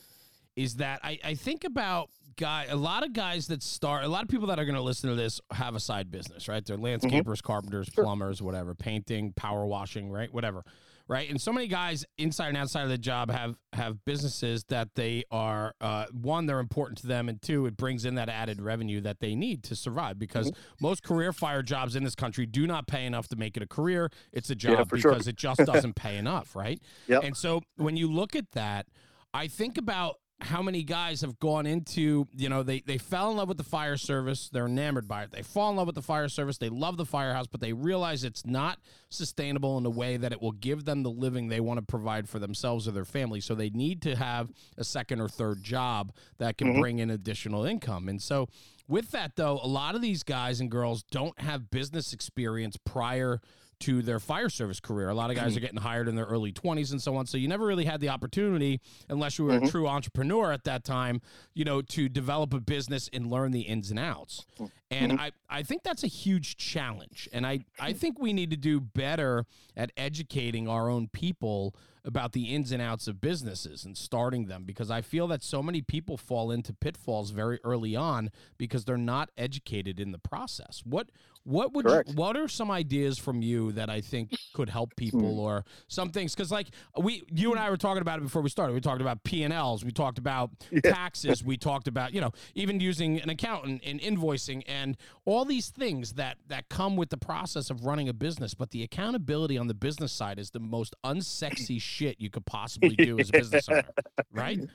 is 0.56 0.78
that 0.78 1.02
I 1.04 1.20
I 1.24 1.36
think 1.36 1.64
about 1.64 2.10
guy 2.40 2.66
a 2.70 2.76
lot 2.76 3.06
of 3.06 3.12
guys 3.14 3.48
that 3.48 3.62
start 3.62 4.04
a 4.06 4.08
lot 4.08 4.24
of 4.24 4.30
people 4.30 4.48
that 4.48 4.58
are 4.60 4.66
going 4.66 4.76
to 4.76 4.82
listen 4.82 5.10
to 5.10 5.16
this 5.16 5.42
have 5.52 5.76
a 5.76 5.80
side 5.80 6.10
business, 6.10 6.48
right? 6.48 6.66
They're 6.66 6.78
landscapers, 6.78 7.44
carpenters, 7.44 7.90
Sure. 7.94 8.06
plumbers, 8.06 8.42
whatever, 8.42 8.74
painting, 8.74 9.34
power 9.36 9.66
washing, 9.66 10.10
right? 10.10 10.34
Whatever. 10.34 10.64
Right, 11.08 11.28
and 11.28 11.42
so 11.42 11.52
many 11.52 11.68
guys 11.68 12.06
inside 12.20 12.50
and 12.50 12.58
outside 12.58 12.84
of 12.84 12.90
the 12.90 12.98
job 13.00 13.32
have 13.32 13.56
have 13.74 14.06
businesses 14.06 14.64
that 14.66 14.90
they 14.94 15.24
are 15.32 15.74
uh, 15.82 16.06
one 16.12 16.46
they're 16.46 16.60
important 16.60 17.00
to 17.00 17.08
them, 17.08 17.28
and 17.30 17.42
two 17.42 17.66
it 17.66 17.76
brings 17.76 18.06
in 18.06 18.14
that 18.14 18.30
added 18.30 18.62
revenue 18.62 19.02
that 19.02 19.20
they 19.20 19.34
need 19.34 19.64
to 19.64 19.76
survive 19.76 20.20
because 20.20 20.52
most 20.80 21.02
career 21.02 21.34
fire 21.34 21.64
jobs 21.64 21.96
in 21.96 22.04
this 22.04 22.14
country 22.14 22.46
do 22.46 22.68
not 22.68 22.86
pay 22.86 23.08
enough 23.08 23.28
to 23.30 23.36
make 23.36 23.58
it 23.58 23.64
a 23.64 23.68
career. 23.68 24.12
It's 24.32 24.52
a 24.52 24.56
job 24.56 24.88
sure. 24.90 25.12
because 25.12 25.28
it 25.28 25.36
just 25.36 25.60
doesn't 25.66 25.96
pay 25.96 26.16
enough, 26.16 26.56
right? 26.56 26.80
Yep. 27.08 27.24
And 27.24 27.36
so 27.36 27.64
when 27.76 27.98
you 27.98 28.12
look 28.12 28.36
at 28.36 28.52
that, 28.52 28.86
I 29.34 29.48
think 29.48 29.80
about 29.80 30.18
how 30.42 30.62
many 30.62 30.84
guys 30.84 31.22
have 31.22 31.38
gone 31.40 31.66
into, 31.66 32.28
you 32.36 32.48
know, 32.48 32.64
they, 32.64 32.80
they 32.80 32.98
fell 32.98 33.30
in 33.32 33.38
love 33.38 33.50
with 33.50 33.58
the 33.58 33.64
fire 33.64 33.98
service. 33.98 34.50
They're 34.52 34.68
enamored 34.68 35.08
by 35.08 35.24
it. 35.24 35.32
They 35.32 35.42
fall 35.42 35.70
in 35.72 35.76
love 35.76 35.88
with 35.88 35.96
the 35.96 36.02
fire 36.02 36.30
service. 36.30 36.58
They 36.58 36.70
love 36.70 36.96
the 36.98 37.06
firehouse, 37.06 37.48
but 37.48 37.60
they 37.60 37.74
realize 37.74 38.24
it's 38.24 38.46
not 38.46 38.80
sustainable 39.10 39.78
in 39.78 39.86
a 39.86 39.90
way 39.90 40.16
that 40.18 40.32
it 40.32 40.42
will 40.42 40.54
give 40.54 40.86
them 40.86 41.04
the 41.04 41.10
living 41.12 41.50
they 41.50 41.60
want 41.60 41.78
to 41.80 41.86
provide 41.86 42.30
for 42.30 42.40
themselves 42.40 42.88
or 42.88 42.92
their 42.92 43.06
family. 43.06 43.42
So 43.42 43.54
they 43.54 43.70
need 43.70 44.02
to 44.04 44.16
have 44.16 44.50
a 44.78 44.84
second 44.84 45.20
or 45.20 45.28
third 45.28 45.62
job 45.64 46.14
that 46.38 46.58
can 46.58 46.74
Mhm. 46.74 46.80
bring 46.80 47.00
in 47.00 47.10
additional 47.10 47.66
income. 47.66 48.08
And 48.08 48.22
so 48.22 48.48
with 48.88 49.12
that, 49.12 49.36
though, 49.36 49.60
a 49.62 49.68
lot 49.68 49.96
of 49.96 50.02
these 50.02 50.24
guys 50.24 50.62
and 50.62 50.72
girls 50.72 51.04
don't 51.04 51.40
have 51.42 51.70
business 51.70 52.14
experience 52.14 52.78
prior 52.78 53.42
to 53.80 54.02
their 54.02 54.20
fire 54.20 54.50
service 54.50 54.80
career. 54.80 55.10
A 55.10 55.14
lot 55.14 55.30
of 55.30 55.36
guys 55.38 55.56
are 55.56 55.60
getting 55.62 55.80
hired 55.80 56.08
in 56.08 56.16
their 56.16 56.26
early 56.26 56.52
20s 56.52 56.92
and 56.92 57.02
so 57.02 57.16
on. 57.16 57.26
So 57.26 57.38
you 57.38 57.48
never 57.48 57.66
really 57.66 57.86
had 57.86 58.02
the 58.02 58.10
opportunity, 58.10 58.82
unless 59.08 59.40
you 59.40 59.46
were 59.46 59.56
a 59.56 59.60
Mhm. 59.62 59.72
true 59.72 59.88
entrepreneur 59.88 60.52
at 60.52 60.66
that 60.66 60.84
time, 60.84 61.22
you 61.54 61.64
know, 61.64 61.82
to 61.82 62.10
develop 62.10 62.54
a 62.54 62.60
business 62.60 63.10
and 63.14 63.30
learn 63.30 63.52
the 63.52 63.62
ins 63.62 63.90
and 63.90 64.00
outs. 64.00 64.46
And 64.92 65.14
I, 65.14 65.32
I 65.50 65.64
think 65.64 65.84
that's 65.84 66.04
a 66.04 66.08
huge 66.08 66.58
challenge. 66.58 67.30
And 67.32 67.46
I, 67.48 67.60
I 67.80 67.94
think 67.94 68.20
we 68.20 68.34
need 68.34 68.50
to 68.52 68.58
do 68.58 68.82
better 68.82 69.46
at 69.78 69.92
educating 69.96 70.68
our 70.68 70.90
own 70.90 71.08
people 71.08 71.74
about 72.06 72.34
the 72.34 72.54
ins 72.54 72.72
and 72.72 72.82
outs 72.82 73.08
of 73.08 73.22
businesses 73.22 73.86
and 73.86 73.98
starting 73.98 74.46
them 74.46 74.64
because 74.64 74.90
I 74.90 75.02
feel 75.02 75.28
that 75.28 75.44
so 75.44 75.62
many 75.62 75.82
people 75.82 76.18
fall 76.18 76.52
into 76.52 76.74
pitfalls 76.74 77.32
very 77.32 77.60
early 77.64 77.96
on 77.96 78.32
because 78.58 78.86
they're 78.86 78.98
not 78.98 79.30
educated 79.38 80.00
in 80.00 80.12
the 80.12 80.20
process. 80.20 80.82
What 80.86 81.10
what 81.44 81.74
would 81.74 81.86
you, 81.86 82.04
what 82.16 82.36
are 82.36 82.48
some 82.48 82.70
ideas 82.70 83.18
from 83.18 83.42
you 83.42 83.72
that 83.72 83.90
I 83.90 84.02
think 84.02 84.36
could 84.54 84.70
help 84.70 84.92
hmm. 84.92 85.04
people 85.06 85.40
or 85.40 85.66
some 85.88 86.10
things? 86.10 86.36
Cuz 86.36 86.52
like 86.52 86.68
we 86.98 87.24
you 87.32 87.52
and 87.52 87.60
I 87.60 87.70
were 87.70 87.78
talking 87.78 88.02
about 88.02 88.20
it 88.20 88.24
before 88.24 88.42
we 88.42 88.50
started. 88.50 88.74
We 88.74 88.82
talked 88.82 89.02
about 89.02 89.24
P&Ls, 89.24 89.84
we 89.84 89.92
talked 89.92 90.18
about 90.18 90.52
taxes, 90.84 91.44
we 91.44 91.58
talked 91.58 91.88
about, 91.88 92.14
you 92.14 92.22
know, 92.22 92.32
even 92.56 92.80
using 92.80 93.22
an 93.22 93.30
accountant 93.30 93.82
and 93.86 94.00
invoicing 94.00 94.64
and 94.68 94.98
all 95.26 95.46
these 95.46 95.70
things 95.70 96.14
that 96.14 96.38
that 96.48 96.70
come 96.70 96.96
with 96.96 97.10
the 97.10 97.18
process 97.18 97.70
of 97.70 97.86
running 97.86 98.10
a 98.10 98.14
business, 98.14 98.54
but 98.54 98.72
the 98.72 98.84
accountability 98.84 99.58
on 99.58 99.68
the 99.68 99.74
business 99.74 100.12
side 100.12 100.40
is 100.40 100.52
the 100.52 100.60
most 100.60 100.96
unsexy 101.06 101.82
shit 101.90 102.16
you 102.20 102.30
could 102.30 102.46
possibly 102.46 102.96
do 102.96 103.20
as 103.20 103.30
a 103.30 103.34
business 103.34 103.68
owner, 103.70 103.84
right? 104.32 104.60
And 104.60 104.70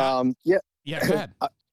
I- 0.00 0.18
Um, 0.18 0.34
yeah, 0.44 0.58
yeah, 0.84 1.06
go 1.06 1.14
ahead. 1.14 1.32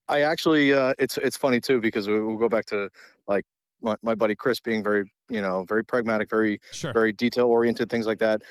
I 0.09 0.21
actually, 0.21 0.73
uh, 0.73 0.93
it's 0.99 1.17
it's 1.17 1.35
funny 1.35 1.59
too 1.59 1.81
because 1.81 2.07
we, 2.07 2.19
we'll 2.21 2.37
go 2.37 2.47
back 2.47 2.65
to 2.67 2.89
like 3.27 3.43
my, 3.81 3.95
my 4.01 4.15
buddy 4.15 4.35
Chris 4.35 4.59
being 4.61 4.81
very, 4.81 5.11
you 5.29 5.41
know, 5.41 5.65
very 5.67 5.83
pragmatic, 5.83 6.29
very 6.29 6.59
Sure. 6.71 6.93
very 6.93 7.11
detail 7.11 7.47
oriented, 7.47 7.89
things 7.89 8.07
like 8.07 8.19
that. 8.19 8.41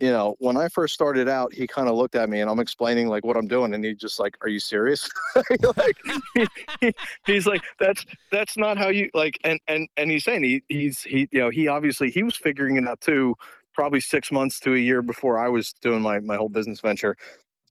You 0.00 0.10
know, 0.10 0.34
when 0.38 0.56
I 0.56 0.68
first 0.68 0.94
started 0.94 1.28
out, 1.28 1.52
he 1.52 1.66
kind 1.66 1.86
of 1.88 1.94
looked 1.96 2.14
at 2.16 2.28
me 2.30 2.40
and 2.40 2.50
I'm 2.50 2.58
explaining 2.58 3.06
like 3.08 3.24
what 3.26 3.36
I'm 3.36 3.46
doing, 3.46 3.74
and 3.74 3.84
he 3.84 3.94
just 3.94 4.18
like, 4.18 4.36
"Are 4.40 4.48
you 4.48 4.58
serious?" 4.58 5.08
like, 5.76 5.96
he, 6.34 6.46
he- 6.80 6.94
he's 7.26 7.46
like, 7.46 7.62
"That's 7.78 8.04
that's 8.32 8.56
not 8.56 8.78
how 8.78 8.88
you 8.88 9.10
like." 9.14 9.38
And 9.44 9.60
and 9.68 9.88
and 9.98 10.10
he's 10.10 10.24
saying 10.24 10.42
he 10.44 10.62
he's 10.68 11.02
he 11.02 11.28
you 11.30 11.40
know 11.40 11.50
he 11.50 11.68
obviously 11.68 12.10
he 12.10 12.22
was 12.24 12.34
figuring 12.36 12.76
it 12.78 12.88
out 12.88 13.00
too, 13.02 13.36
probably 13.74 14.00
six 14.00 14.30
months 14.32 14.60
to 14.60 14.74
a 14.74 14.78
year 14.78 15.02
before 15.02 15.38
I 15.38 15.48
was 15.48 15.72
doing 15.82 16.02
my 16.02 16.20
my 16.20 16.36
whole 16.36 16.48
business 16.48 16.80
venture. 16.80 17.16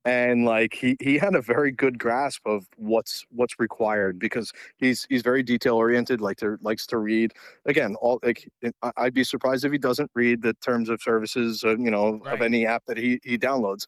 And 0.04 0.46
like 0.46 0.74
he 0.74 0.98
he 1.00 1.20
had 1.20 1.36
a 1.36 1.42
very 1.44 1.72
good 1.72 2.00
grasp 2.00 2.42
of 2.48 2.66
what's 2.78 3.24
what's 3.30 3.60
required 3.60 4.18
because 4.18 4.52
he's 4.78 5.06
he's 5.10 5.22
very 5.22 5.44
detail 5.44 5.76
oriented 5.76 6.22
like 6.22 6.38
to 6.38 6.58
likes 6.62 6.88
to 6.88 6.98
read. 6.98 7.34
Again 7.68 7.96
all 8.02 8.20
like 8.24 8.50
i'd 8.98 9.14
be 9.14 9.24
surprised 9.24 9.64
if 9.64 9.72
he 9.72 9.78
doesn't 9.78 10.10
read 10.16 10.42
the 10.42 10.54
terms 10.56 10.90
of 10.90 11.02
services 11.04 11.64
uh, 11.64 11.78
you 11.78 11.92
know 11.92 12.24
Right. 12.24 12.32
of 12.32 12.42
any 12.42 12.66
app 12.66 12.84
that 12.88 12.98
he 12.98 13.20
he 13.24 13.38
downloads. 13.38 13.86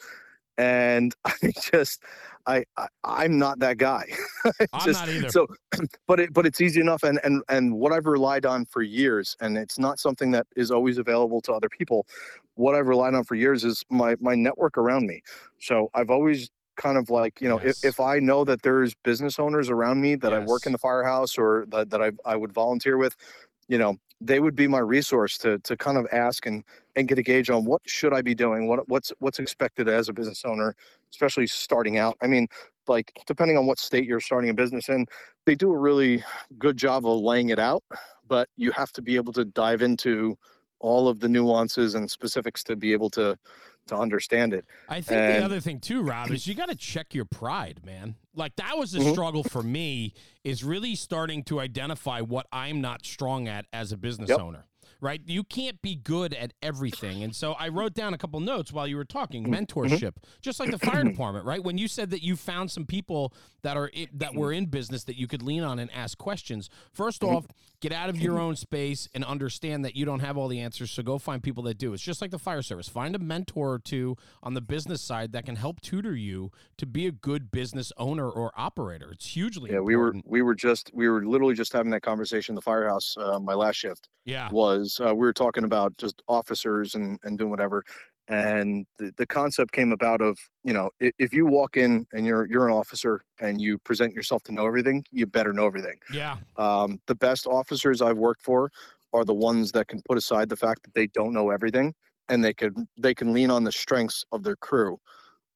And 0.58 1.15
i 1.26 1.52
just 1.62 2.04
i, 2.46 2.64
I 2.78 2.88
i'm 3.04 3.38
not 3.38 3.60
that 3.60 3.78
guy 3.78 4.06
I'm 4.74 4.86
just- 4.86 5.00
not 5.00 5.10
either. 5.10 5.30
so 5.30 5.48
but 6.08 6.20
it 6.20 6.34
but 6.34 6.46
it's 6.46 6.62
easy 6.62 6.82
enough 6.82 7.04
and 7.04 7.20
and 7.24 7.42
and 7.50 7.74
what 7.74 7.92
i've 7.94 8.06
relied 8.06 8.46
on 8.46 8.66
for 8.66 8.82
years 8.82 9.36
and 9.42 9.58
it's 9.58 9.80
not 9.80 10.00
something 10.00 10.32
that 10.32 10.48
is 10.56 10.72
always 10.72 10.98
available 10.98 11.42
to 11.42 11.54
other 11.54 11.70
people 11.70 12.06
what 12.56 12.76
i've 12.76 12.88
relied 12.88 13.14
on 13.14 13.24
for 13.24 13.36
years 13.36 13.64
is 13.64 13.84
my 13.90 14.16
my 14.20 14.36
network 14.36 14.78
around 14.78 15.08
me 15.08 15.22
so 15.60 15.90
i've 15.94 16.10
always 16.10 16.50
kind 16.76 16.98
of 16.98 17.10
like 17.10 17.40
you 17.40 17.48
know 17.48 17.60
Yes. 17.64 17.84
if, 17.84 17.92
if 17.92 18.00
i 18.00 18.20
know 18.20 18.44
that 18.44 18.62
there's 18.64 18.96
business 19.04 19.38
owners 19.40 19.70
around 19.70 20.02
me 20.02 20.16
that 20.16 20.34
i 20.34 20.40
work 20.40 20.66
in 20.66 20.72
the 20.72 20.78
firehouse 20.80 21.38
or 21.38 21.66
that, 21.70 21.92
that 21.92 22.02
I, 22.02 22.12
I 22.26 22.36
would 22.36 22.52
volunteer 22.52 22.98
with 22.98 23.16
you 23.68 23.78
know 23.78 23.98
they 24.22 24.40
would 24.40 24.56
be 24.56 24.68
my 24.68 24.80
resource 24.80 25.38
to 25.40 25.60
to 25.60 25.78
kind 25.78 25.98
of 25.98 26.08
ask 26.12 26.46
and 26.46 26.64
and 26.96 27.08
get 27.08 27.18
a 27.18 27.24
gauge 27.24 27.50
on 27.50 27.66
what 27.66 27.82
should 27.86 28.14
i 28.14 28.22
be 28.22 28.36
doing 28.36 28.68
what 28.68 28.88
what's 28.90 29.12
what's 29.20 29.40
expected 29.40 29.88
as 29.90 30.10
a 30.10 30.14
business 30.14 30.44
owner 30.46 30.76
especially 31.12 31.48
starting 31.48 31.98
out 31.98 32.16
i 32.22 32.28
mean 32.28 32.48
like 32.88 33.12
depending 33.28 33.58
on 33.58 33.66
what 33.66 33.80
state 33.80 34.06
you're 34.06 34.20
starting 34.20 34.50
a 34.50 34.54
business 34.54 34.90
in 34.90 35.06
they 35.46 35.56
do 35.56 35.72
a 35.74 35.78
really 35.78 36.24
good 36.58 36.78
job 36.78 37.06
of 37.06 37.20
laying 37.22 37.50
it 37.50 37.60
out 37.60 37.84
but 38.28 38.48
you 38.58 38.72
have 38.72 38.92
to 38.92 39.02
be 39.02 39.16
able 39.16 39.34
to 39.34 39.46
dive 39.46 39.82
into 39.82 40.38
all 40.80 41.08
of 41.08 41.20
the 41.20 41.30
nuances 41.30 41.96
and 41.96 42.10
specifics 42.12 42.64
to 42.64 42.76
be 42.76 42.92
able 42.94 43.10
to 43.10 43.38
to 43.88 43.96
understand 43.98 44.54
it 44.54 44.66
I 44.90 45.02
think 45.02 45.26
the 45.28 45.44
other 45.44 45.60
thing 45.62 45.80
too, 45.80 46.02
Rob, 46.02 46.30
is 46.34 46.46
you 46.46 46.56
got 46.56 46.68
to 46.70 46.76
check 46.76 47.14
your 47.14 47.26
pride, 47.26 47.82
man. 47.86 48.16
Like 48.36 48.56
that 48.58 48.78
was 48.78 48.94
a 48.96 49.00
Mhm. 49.00 49.12
struggle 49.12 49.44
for 49.44 49.64
me 49.64 50.14
is 50.44 50.64
really 50.64 50.96
starting 50.96 51.42
to 51.46 51.60
identify 51.62 52.20
what 52.22 52.48
I'm 52.52 52.80
not 52.82 53.06
strong 53.06 53.48
at 53.48 53.66
as 53.74 53.92
a 53.94 53.98
business 53.98 54.30
Yep. 54.30 54.40
owner. 54.40 54.66
Right? 55.04 55.22
You 55.26 55.44
can't 55.44 55.82
be 55.82 55.96
good 55.96 56.34
at 56.34 56.54
everything. 56.63 57.24
And 57.24 57.36
so 57.36 57.54
I 57.54 57.68
wrote 57.68 57.94
down 57.94 58.13
a 58.13 58.18
couple 58.18 58.39
notes 58.39 58.72
while 58.72 58.88
you 58.88 58.96
were 58.96 59.04
talking, 59.04 59.44
Mm-hmm. 59.44 59.54
mentorship, 59.54 60.13
just 60.42 60.60
like 60.62 60.72
the 60.72 60.80
fire 60.80 61.04
department, 61.04 61.46
right? 61.46 61.62
When 61.62 61.78
you 61.78 61.88
said 61.89 62.10
that 62.12 62.24
you 62.24 62.38
found 62.38 62.72
some 62.72 62.86
people 62.86 63.34
that 63.63 63.76
are 63.76 63.92
that 64.13 64.34
were 64.34 64.52
in 64.54 64.68
business 64.68 65.04
that 65.06 65.18
you 65.18 65.28
could 65.28 65.42
lean 65.42 65.62
on 65.63 65.78
and 65.80 65.92
ask 65.92 66.18
questions. 66.18 66.70
First 66.94 67.22
Mm-hmm. 67.22 67.36
off, 67.36 67.46
get 67.82 67.92
out 67.92 68.10
of 68.10 68.18
your 68.18 68.39
own 68.39 68.56
space 68.56 69.10
and 69.13 69.26
understand 69.26 69.84
that 69.84 69.96
you 69.96 70.06
don't 70.06 70.22
have 70.22 70.38
all 70.38 70.48
the 70.48 70.62
answers, 70.62 70.89
so 70.92 71.04
go 71.04 71.18
find 71.18 71.44
people 71.44 71.63
that 71.63 71.78
do. 71.78 71.94
It's 71.94 72.02
just 72.02 72.22
like 72.22 72.32
the 72.32 72.39
fire 72.39 72.62
service. 72.62 72.88
Find 72.88 73.13
a 73.16 73.20
mentor 73.20 73.74
or 73.74 73.80
two 73.80 74.16
on 74.42 74.54
the 74.54 74.62
business 74.62 75.02
side 75.02 75.34
that 75.34 75.46
can 75.46 75.58
help 75.58 75.82
tutor 75.82 76.16
you 76.16 76.50
to 76.78 76.86
be 76.86 77.08
a 77.08 77.12
good 77.12 77.52
business 77.52 77.92
owner 77.98 78.30
or 78.30 78.52
operator. 78.56 79.12
It's 79.12 79.28
hugely 79.28 79.72
yeah 79.72 79.80
we 79.80 79.96
were 79.98 80.13
we 80.26 80.42
were 80.42 80.56
just 80.56 80.92
we 80.94 81.10
were 81.10 81.26
literally 81.26 81.54
just 81.56 81.74
having 81.74 81.92
that 81.92 82.02
conversation 82.02 82.54
in 82.54 82.56
the 82.56 82.62
firehouse 82.62 83.18
uh, 83.18 83.39
my 83.39 83.54
last 83.54 83.76
shift 83.76 84.08
yeah. 84.26 84.50
was 84.52 84.93
uh, 85.00 85.14
we 85.14 85.22
were 85.22 85.34
talking 85.34 85.64
about 85.64 85.96
just 85.98 86.22
officers 86.28 86.96
and 86.96 87.20
and 87.24 87.38
doing 87.38 87.50
whatever 87.52 87.84
and 88.30 88.86
the, 89.00 89.14
the 89.18 89.26
concept 89.28 89.74
came 89.74 89.92
about 89.92 90.22
of 90.22 90.38
you 90.64 90.74
know 90.74 90.90
if, 91.00 91.12
if 91.20 91.34
you 91.34 91.46
walk 91.46 91.76
in 91.78 92.06
and 92.14 92.26
you're 92.26 92.46
you're 92.48 92.68
an 92.68 92.74
officer 92.74 93.22
and 93.40 93.60
you 93.60 93.78
present 93.80 94.14
yourself 94.14 94.42
to 94.44 94.52
know 94.54 94.66
everything 94.66 95.04
you 95.12 95.26
better 95.26 95.52
know 95.54 95.66
everything 95.68 95.98
Yeah. 96.14 96.38
um, 96.58 97.00
the 97.08 97.16
best 97.16 97.46
officers 97.48 98.02
i've 98.02 98.18
worked 98.18 98.42
for 98.42 98.72
are 99.12 99.26
the 99.26 99.34
ones 99.34 99.72
that 99.74 99.88
can 99.88 100.02
put 100.08 100.18
aside 100.18 100.48
the 100.50 100.56
fact 100.56 100.84
that 100.84 100.94
they 100.94 101.08
don't 101.08 101.34
know 101.34 101.50
everything 101.50 101.94
and 102.30 102.44
they 102.44 102.54
can 102.54 102.88
they 102.98 103.14
can 103.14 103.34
lean 103.34 103.52
on 103.52 103.64
the 103.66 103.72
strengths 103.72 104.24
of 104.32 104.44
their 104.44 104.56
crew 104.56 104.98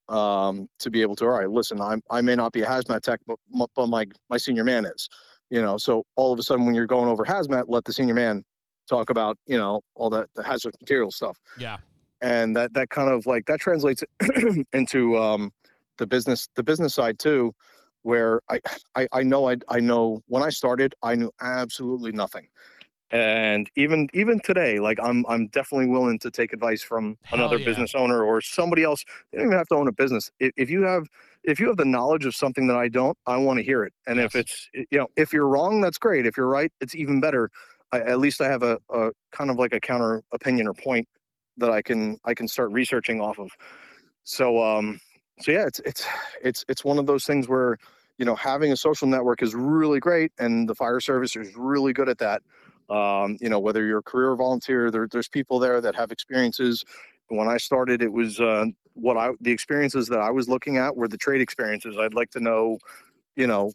um, 0.10 0.68
to 0.80 0.90
be 0.90 1.02
able 1.02 1.16
to 1.16 1.26
all 1.26 1.32
right 1.32 1.50
listen 1.50 1.80
i'm 1.82 2.02
i 2.12 2.22
may 2.22 2.36
not 2.36 2.52
be 2.52 2.62
a 2.62 2.66
hazmat 2.68 3.02
tech 3.02 3.20
but, 3.28 3.38
but 3.76 3.88
my 3.88 4.06
my 4.30 4.38
senior 4.38 4.64
man 4.66 4.86
is 4.86 5.08
you 5.50 5.62
know 5.62 5.78
so 5.78 6.06
all 6.18 6.34
of 6.34 6.40
a 6.40 6.44
sudden 6.44 6.66
when 6.66 6.76
you're 6.76 6.86
going 6.86 7.08
over 7.10 7.24
hazmat 7.26 7.64
let 7.68 7.86
the 7.86 7.94
senior 7.94 8.14
man 8.14 8.44
talk 8.88 9.10
about 9.10 9.38
you 9.46 9.58
know 9.58 9.82
all 9.96 10.10
that 10.10 10.30
the 10.36 10.44
hazardous 10.44 10.80
material 10.82 11.12
stuff. 11.12 11.38
Yeah. 11.58 11.78
and 12.22 12.56
that 12.56 12.74
that 12.74 12.90
kind 12.90 13.10
of 13.10 13.26
like 13.26 13.46
that 13.46 13.60
translates 13.60 14.04
into 14.74 15.18
um 15.18 15.52
the 15.98 16.08
business 16.08 16.50
the 16.56 16.64
business 16.64 16.94
side 16.94 17.20
too 17.20 17.54
where 18.04 18.42
I, 18.50 18.60
I 18.96 19.08
i 19.12 19.24
know 19.24 19.50
i 19.50 19.58
i 19.70 19.80
know 19.80 20.22
when 20.28 20.44
i 20.44 20.50
started 20.50 20.96
i 21.04 21.16
knew 21.16 21.32
absolutely 21.42 22.12
nothing. 22.12 22.48
And 23.10 23.70
even 23.78 24.10
even 24.14 24.40
today 24.42 24.80
like 24.80 25.00
i'm 25.02 25.26
i'm 25.30 25.48
definitely 25.48 25.88
willing 25.88 26.20
to 26.20 26.30
take 26.30 26.52
advice 26.52 26.84
from 26.84 27.18
Hell 27.24 27.40
another 27.40 27.58
yeah. 27.58 27.66
business 27.66 27.96
owner 27.96 28.24
or 28.24 28.42
somebody 28.42 28.84
else. 28.84 29.04
You 29.32 29.40
don't 29.40 29.48
even 29.48 29.58
have 29.58 29.68
to 29.70 29.76
own 29.76 29.88
a 29.88 29.94
business. 29.94 30.30
If, 30.40 30.52
if 30.58 30.70
you 30.70 30.84
have 30.84 31.08
if 31.44 31.60
you 31.60 31.68
have 31.68 31.78
the 31.78 31.86
knowledge 31.86 32.26
of 32.26 32.36
something 32.36 32.68
that 32.68 32.76
i 32.78 32.90
don't 32.90 33.18
i 33.26 33.38
want 33.38 33.60
to 33.60 33.64
hear 33.64 33.84
it. 33.84 33.94
And 34.08 34.20
if 34.20 34.36
it's 34.36 34.70
you 34.74 34.98
know 35.00 35.08
if 35.16 35.32
you're 35.32 35.48
wrong 35.48 35.80
that's 35.80 35.98
great. 35.98 36.26
If 36.26 36.36
you're 36.38 36.50
right 36.50 36.72
it's 36.82 36.96
even 36.96 37.22
better 37.22 37.50
I, 37.92 38.00
at 38.00 38.20
least 38.20 38.42
i 38.42 38.50
have 38.50 38.64
a, 38.64 38.78
a 38.90 39.12
kind 39.32 39.50
of 39.50 39.58
like 39.58 39.74
a 39.74 39.80
counter 39.80 40.24
opinion 40.34 40.68
or 40.68 40.74
point 40.74 41.08
that 41.58 41.70
I 41.70 41.82
can 41.82 42.18
I 42.24 42.34
can 42.34 42.48
start 42.48 42.72
researching 42.72 43.20
off 43.20 43.40
of. 43.40 43.50
So 44.24 44.64
um 44.64 45.00
so 45.42 45.52
yeah, 45.52 45.66
it's 45.68 45.80
it's 45.80 46.06
it's 46.44 46.66
it's 46.68 46.84
one 46.84 46.98
of 46.98 47.06
those 47.06 47.26
things 47.26 47.48
where 47.48 47.78
you 48.18 48.26
know 48.26 48.36
having 48.36 48.72
a 48.72 48.78
social 48.78 49.08
network 49.08 49.44
is 49.44 49.54
really 49.54 50.00
great 50.00 50.32
and 50.40 50.68
the 50.68 50.76
fire 50.76 51.00
service 51.00 51.36
is 51.36 51.56
really 51.56 51.94
good 51.94 52.10
at 52.10 52.18
that. 52.20 52.42
Um, 52.90 53.38
you 53.42 53.50
know, 53.50 53.60
whether 53.60 53.86
you're 53.86 54.00
a 54.00 54.04
career 54.04 54.34
volunteer, 54.36 54.90
there, 54.90 55.08
there's 55.12 55.28
people 55.28 55.60
there 55.60 55.82
that 55.82 55.94
have 55.96 56.12
experiences. 56.12 56.86
When 57.28 57.50
I 57.50 57.58
started, 57.58 58.02
it 58.02 58.14
was 58.14 58.40
uh, 58.40 58.68
what 58.94 59.18
I 59.18 59.32
the 59.42 59.52
experiences 59.52 60.08
that 60.08 60.20
I 60.20 60.32
was 60.32 60.48
looking 60.48 60.78
at 60.78 60.96
were 60.96 61.10
the 61.10 61.18
trade 61.18 61.42
experiences. 61.42 61.98
I'd 62.00 62.14
like 62.14 62.32
to 62.32 62.40
know, 62.40 62.78
you 63.38 63.46
know, 63.48 63.72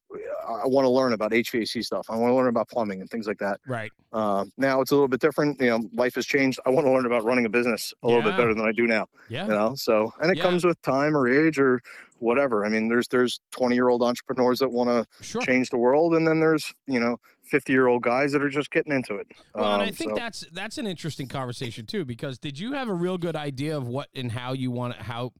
I 0.47 0.67
want 0.67 0.85
to 0.85 0.91
learn 0.91 1.13
about 1.13 1.31
HVAC 1.31 1.85
stuff. 1.85 2.07
I 2.11 2.17
want 2.17 2.31
to 2.33 2.35
learn 2.35 2.49
about 2.49 2.69
plumbing 2.69 3.01
and 3.01 3.09
things 3.09 3.27
like 3.29 3.39
that. 3.39 3.61
Right. 3.67 3.93
Uh, 4.13 4.45
now 4.59 4.81
it's 4.81 4.91
a 4.91 4.95
little 4.95 5.09
bit 5.09 5.21
different. 5.21 5.61
You 5.61 5.71
know, 5.71 5.81
life 5.95 6.17
has 6.17 6.27
changed. 6.27 6.59
I 6.67 6.71
want 6.71 6.85
to 6.87 6.91
learn 6.93 7.07
about 7.07 7.25
running 7.25 7.47
a 7.47 7.49
business 7.49 7.95
a 8.03 8.07
little 8.09 8.23
bit 8.23 8.37
better 8.37 8.53
than 8.53 8.67
I 8.67 8.73
do 8.73 8.87
now. 8.89 9.07
Yeah. 9.29 9.45
You 9.45 9.53
know, 9.53 9.75
so 9.77 10.13
and 10.21 10.31
it 10.31 10.37
Yeah. 10.37 10.43
comes 10.43 10.65
with 10.65 10.83
time 10.83 11.17
or 11.17 11.29
age 11.29 11.59
or 11.61 11.81
whatever. 12.19 12.67
I 12.67 12.69
mean, 12.69 12.89
there's 12.89 13.07
there's 13.09 13.41
20 13.53 13.75
year 13.77 13.89
old 13.89 14.03
entrepreneurs 14.03 14.59
that 14.59 14.71
want 14.71 14.91
to 14.91 15.25
Sure. 15.25 15.41
change 15.43 15.71
the 15.71 15.79
world, 15.79 16.15
and 16.15 16.27
then 16.27 16.41
there's 16.41 16.75
you 16.89 16.99
know 16.99 17.19
50 17.45 17.73
year 17.73 17.87
old 17.87 18.03
guys 18.03 18.33
that 18.33 18.43
are 18.43 18.49
just 18.51 18.71
getting 18.73 18.93
into 18.93 19.15
it. 19.15 19.29
Well, 19.55 19.73
and 19.75 19.83
I 19.83 19.87
Um, 19.89 19.93
think 19.95 20.11
so- 20.11 20.17
that's 20.17 20.45
that's 20.53 20.77
an 20.79 20.89
interesting 20.89 21.29
conversation 21.29 21.87
too, 21.87 22.05
because 22.05 22.39
did 22.41 22.59
you 22.59 22.73
have 22.73 22.89
a 22.89 22.95
real 22.95 23.17
good 23.17 23.37
idea 23.37 23.77
of 23.77 23.87
what 23.87 24.09
and 24.15 24.33
how 24.33 24.55
you 24.55 24.73
want 24.73 24.97
to 24.97 25.03
how 25.05 25.33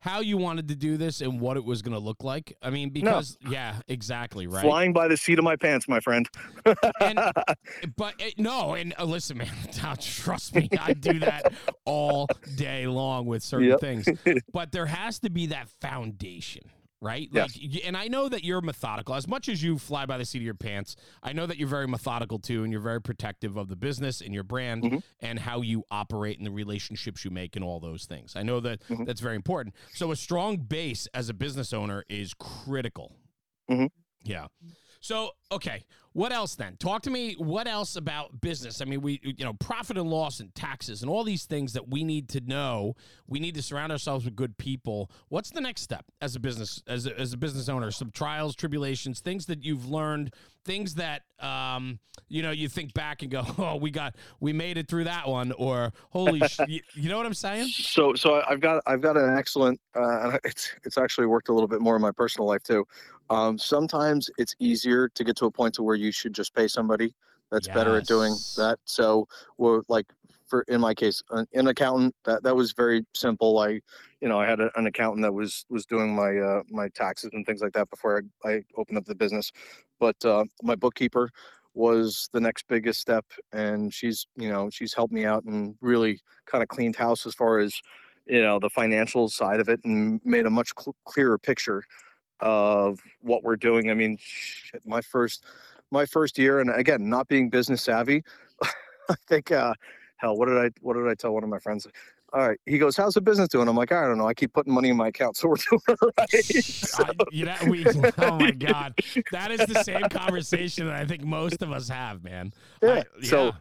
how 0.00 0.20
you 0.20 0.36
wanted 0.36 0.68
to 0.68 0.76
do 0.76 0.96
this 0.96 1.20
and 1.20 1.40
what 1.40 1.56
it 1.56 1.64
was 1.64 1.82
going 1.82 1.94
to 1.94 1.98
look 1.98 2.22
like? 2.22 2.56
I 2.62 2.70
mean, 2.70 2.90
because 2.90 3.36
yeah, 3.48 3.76
exactly 3.88 4.46
right. 4.46 4.62
flying 4.62 4.92
by 4.92 5.08
the 5.08 5.16
seat 5.16 5.38
of 5.38 5.44
my 5.44 5.56
pants, 5.56 5.88
my 5.88 6.00
friend. 6.00 6.28
And- 7.00 7.18
But 7.96 8.14
eh, 8.20 8.30
no, 8.38 8.74
and 8.74 8.94
uh, 8.98 9.04
listen, 9.04 9.38
man, 9.38 9.48
trust 10.00 10.54
me, 10.54 10.68
I 10.80 10.92
do 10.92 11.18
that 11.20 11.52
all 11.84 12.26
day 12.56 12.86
long 12.86 13.26
with 13.26 13.42
certain 13.42 13.68
Yep. 13.68 13.80
things. 13.80 14.08
But 14.52 14.72
there 14.72 14.86
has 14.86 15.18
to 15.20 15.30
be 15.30 15.46
that 15.46 15.68
foundation, 15.80 16.70
right? 17.00 17.28
Yes. 17.32 17.56
Like, 17.60 17.84
and 17.84 17.96
I 17.96 18.08
know 18.08 18.28
that 18.28 18.42
you're 18.44 18.60
methodical. 18.60 19.14
As 19.14 19.28
much 19.28 19.48
as 19.48 19.62
you 19.62 19.78
fly 19.78 20.06
by 20.06 20.18
the 20.18 20.24
seat 20.24 20.38
of 20.38 20.44
your 20.44 20.54
pants, 20.54 20.96
I 21.22 21.32
know 21.32 21.46
that 21.46 21.58
you're 21.58 21.68
very 21.68 21.86
methodical 21.86 22.38
too, 22.38 22.62
and 22.64 22.72
you're 22.72 22.80
very 22.80 23.00
protective 23.00 23.56
of 23.56 23.68
the 23.68 23.76
business 23.76 24.20
and 24.20 24.32
your 24.32 24.44
brand 24.44 24.82
Mhm. 24.84 25.02
and 25.20 25.38
how 25.38 25.60
you 25.60 25.84
operate 25.90 26.38
and 26.38 26.46
the 26.46 26.50
relationships 26.50 27.24
you 27.24 27.30
make 27.30 27.56
and 27.56 27.64
all 27.64 27.80
those 27.80 28.06
things. 28.06 28.34
I 28.36 28.42
know 28.42 28.60
that 28.60 28.80
Mhm. 28.88 29.06
that's 29.06 29.20
very 29.20 29.36
important. 29.36 29.74
So 29.92 30.10
a 30.10 30.16
strong 30.16 30.56
base 30.58 31.06
as 31.14 31.28
a 31.28 31.34
business 31.34 31.72
owner 31.72 32.04
is 32.08 32.32
critical. 32.34 33.16
Mhm. 33.70 33.90
Yeah. 34.22 34.46
So, 35.06 35.30
okay, 35.52 35.84
what 36.14 36.32
else 36.32 36.56
then? 36.56 36.76
Talk 36.78 37.02
to 37.02 37.10
me. 37.10 37.34
What 37.34 37.68
else 37.68 37.94
about 37.94 38.40
business? 38.40 38.80
I 38.80 38.86
mean, 38.86 39.02
we, 39.02 39.20
you 39.22 39.44
know, 39.44 39.52
profit 39.52 39.96
and 39.96 40.10
loss 40.10 40.40
and 40.40 40.52
taxes 40.56 41.02
and 41.02 41.08
all 41.08 41.22
these 41.22 41.44
things 41.44 41.74
that 41.74 41.88
we 41.88 42.02
need 42.02 42.28
to 42.30 42.40
know. 42.40 42.96
We 43.28 43.38
need 43.38 43.54
to 43.54 43.62
surround 43.62 43.92
ourselves 43.92 44.24
with 44.24 44.34
good 44.34 44.58
people. 44.58 45.12
What's 45.28 45.50
the 45.50 45.60
next 45.60 45.82
step 45.82 46.06
as 46.20 46.34
a 46.34 46.40
business, 46.40 46.82
as 46.88 47.06
a, 47.06 47.16
as 47.20 47.32
a 47.32 47.36
business 47.36 47.68
owner? 47.68 47.92
Some 47.92 48.10
trials, 48.10 48.56
tribulations, 48.56 49.20
things 49.20 49.46
that 49.46 49.62
you've 49.62 49.88
learned, 49.88 50.34
things 50.64 50.94
that, 50.94 51.22
um, 51.38 52.00
you 52.28 52.42
know, 52.42 52.50
you 52.50 52.68
think 52.68 52.92
back 52.92 53.22
and 53.22 53.30
go, 53.30 53.44
oh, 53.58 53.76
we 53.76 53.92
got, 53.92 54.16
we 54.40 54.52
made 54.52 54.76
it 54.76 54.88
through 54.88 55.04
that 55.04 55.28
one, 55.28 55.52
or 55.52 55.92
holy, 56.10 56.40
sh-, 56.48 56.58
you, 56.66 56.80
you 56.94 57.08
know 57.08 57.16
what 57.16 57.26
I'm 57.26 57.34
saying? 57.34 57.68
so 57.68 58.14
so 58.14 58.42
I've 58.48 58.60
got 58.60 58.82
I've 58.86 59.00
got 59.00 59.16
an 59.16 59.36
excellent 59.36 59.80
uh, 59.94 60.38
it's 60.44 60.72
it's 60.82 60.98
actually 60.98 61.26
worked 61.26 61.48
a 61.48 61.52
little 61.52 61.68
bit 61.68 61.80
more 61.80 61.94
in 61.94 62.02
my 62.02 62.10
personal 62.10 62.48
life 62.48 62.62
too. 62.64 62.86
Um, 63.30 63.58
sometimes 63.58 64.30
it's 64.38 64.54
easier 64.58 65.08
to 65.08 65.24
get 65.24 65.36
to 65.36 65.46
a 65.46 65.50
point 65.50 65.74
to 65.74 65.82
where 65.82 65.96
you 65.96 66.12
should 66.12 66.32
just 66.32 66.54
pay 66.54 66.68
somebody 66.68 67.14
that's 67.50 67.68
better 67.68 67.96
at 67.96 68.06
doing 68.06 68.34
that. 68.56 68.78
So 68.84 69.28
we're 69.58 69.82
like 69.88 70.06
for 70.46 70.62
in 70.62 70.80
my 70.80 70.94
case 70.94 71.22
an, 71.30 71.46
an 71.54 71.68
accountant 71.68 72.14
that 72.24 72.42
that 72.42 72.54
was 72.54 72.72
very 72.72 73.04
simple. 73.14 73.58
I 73.58 73.80
you 74.20 74.28
know 74.28 74.40
I 74.40 74.46
had 74.46 74.60
a, 74.60 74.70
an 74.78 74.86
accountant 74.86 75.22
that 75.22 75.32
was 75.32 75.64
was 75.68 75.86
doing 75.86 76.14
my 76.14 76.36
uh, 76.38 76.62
my 76.70 76.88
taxes 76.88 77.30
and 77.32 77.44
things 77.46 77.60
like 77.60 77.72
that 77.72 77.90
before 77.90 78.22
I, 78.44 78.48
I 78.48 78.64
opened 78.76 78.98
up 78.98 79.04
the 79.04 79.14
business. 79.14 79.50
But 79.98 80.22
uh, 80.24 80.44
my 80.62 80.74
bookkeeper 80.74 81.30
was 81.74 82.28
the 82.32 82.40
next 82.40 82.66
biggest 82.68 83.00
step 83.00 83.24
and 83.52 83.92
she's 83.92 84.26
you 84.34 84.48
know 84.48 84.70
she's 84.70 84.94
helped 84.94 85.12
me 85.12 85.26
out 85.26 85.44
and 85.44 85.74
really 85.82 86.18
kind 86.46 86.62
of 86.62 86.68
cleaned 86.68 86.96
house 86.96 87.26
as 87.26 87.34
far 87.34 87.58
as 87.58 87.78
you 88.26 88.40
know 88.40 88.58
the 88.58 88.70
financial 88.70 89.28
side 89.28 89.60
of 89.60 89.68
it 89.68 89.78
and 89.84 90.18
made 90.24 90.46
a 90.46 90.50
much 90.50 90.72
cl- 90.78 90.96
clearer 91.04 91.38
picture 91.38 91.84
of 92.40 93.00
what 93.22 93.42
we're 93.42 93.56
doing 93.56 93.90
i 93.90 93.94
mean 93.94 94.16
shit, 94.20 94.82
my 94.86 95.00
first 95.00 95.44
my 95.90 96.04
first 96.04 96.38
year 96.38 96.60
and 96.60 96.70
again 96.70 97.08
not 97.08 97.26
being 97.28 97.48
business 97.48 97.82
savvy 97.82 98.22
i 99.08 99.14
think 99.26 99.50
uh 99.52 99.72
hell 100.16 100.36
what 100.36 100.46
did 100.46 100.58
i 100.58 100.70
what 100.80 100.94
did 100.94 101.06
i 101.08 101.14
tell 101.14 101.32
one 101.32 101.42
of 101.44 101.48
my 101.48 101.58
friends 101.58 101.86
all 102.32 102.46
right 102.46 102.58
he 102.66 102.76
goes 102.76 102.96
how's 102.96 103.14
the 103.14 103.20
business 103.20 103.48
doing 103.48 103.68
i'm 103.68 103.76
like 103.76 103.92
i 103.92 104.02
don't 104.06 104.18
know 104.18 104.26
i 104.26 104.34
keep 104.34 104.52
putting 104.52 104.74
money 104.74 104.88
in 104.90 104.96
my 104.96 105.08
account 105.08 105.36
so 105.36 105.48
we're 105.48 105.56
doing 105.70 105.80
all 106.02 106.10
right 106.18 106.44
So- 106.44 107.04
I, 107.04 107.12
you 107.30 107.44
know, 107.46 107.56
we, 107.68 107.86
oh 108.18 108.38
my 108.38 108.50
God. 108.50 108.94
That 109.32 109.50
is 109.50 109.66
the 109.66 109.82
same 109.84 110.08
conversation 110.08 110.86
that 110.86 110.96
I 110.96 111.04
think 111.06 111.22
most 111.24 111.62
of 111.62 111.70
us 111.70 111.88
have, 111.88 112.24
man. 112.24 112.52
Yeah, 112.82 113.02
I, 113.20 113.24
so 113.24 113.52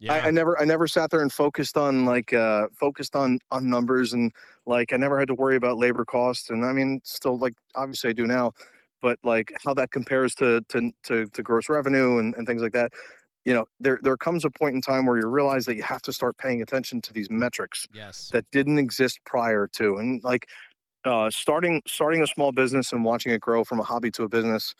yeah. 0.00 0.14
I, 0.14 0.28
I 0.28 0.30
never 0.30 0.60
I 0.60 0.64
never 0.64 0.88
sat 0.88 1.10
there 1.10 1.20
and 1.20 1.32
focused 1.32 1.76
on 1.76 2.06
like 2.06 2.32
uh 2.32 2.68
focused 2.74 3.14
on 3.14 3.38
on 3.50 3.68
numbers 3.68 4.12
and 4.14 4.32
like 4.66 4.92
I 4.92 4.96
never 4.96 5.18
had 5.18 5.28
to 5.28 5.34
worry 5.34 5.56
about 5.56 5.76
labor 5.76 6.04
costs 6.04 6.50
and 6.50 6.64
I 6.64 6.72
mean 6.72 7.00
still 7.04 7.38
like 7.38 7.54
obviously 7.74 8.10
I 8.10 8.12
do 8.14 8.26
now 8.26 8.52
but 9.02 9.18
like 9.22 9.52
how 9.64 9.74
that 9.74 9.90
compares 9.90 10.34
to 10.36 10.62
to 10.68 10.90
to, 11.04 11.26
to 11.26 11.42
gross 11.42 11.68
revenue 11.68 12.18
and, 12.18 12.34
and 12.34 12.46
things 12.46 12.62
like 12.62 12.72
that 12.72 12.92
you 13.44 13.52
know 13.52 13.66
there 13.78 13.98
there 14.02 14.16
comes 14.16 14.44
a 14.44 14.50
point 14.50 14.74
in 14.74 14.80
time 14.80 15.04
where 15.06 15.18
you 15.18 15.26
realize 15.26 15.66
that 15.66 15.76
you 15.76 15.82
have 15.82 16.02
to 16.02 16.12
start 16.12 16.36
paying 16.38 16.62
attention 16.62 17.00
to 17.02 17.12
these 17.12 17.30
metrics 17.30 17.86
yes. 17.92 18.30
that 18.32 18.44
didn't 18.50 18.78
exist 18.78 19.20
prior 19.26 19.66
to 19.66 19.96
and 19.96 20.24
like 20.24 20.48
uh 21.04 21.30
starting 21.30 21.82
starting 21.86 22.22
a 22.22 22.26
small 22.26 22.52
business 22.52 22.92
and 22.92 23.04
watching 23.04 23.32
it 23.32 23.40
grow 23.40 23.64
from 23.64 23.80
a 23.80 23.82
hobby 23.82 24.10
to 24.10 24.22
a 24.22 24.28
business 24.28 24.74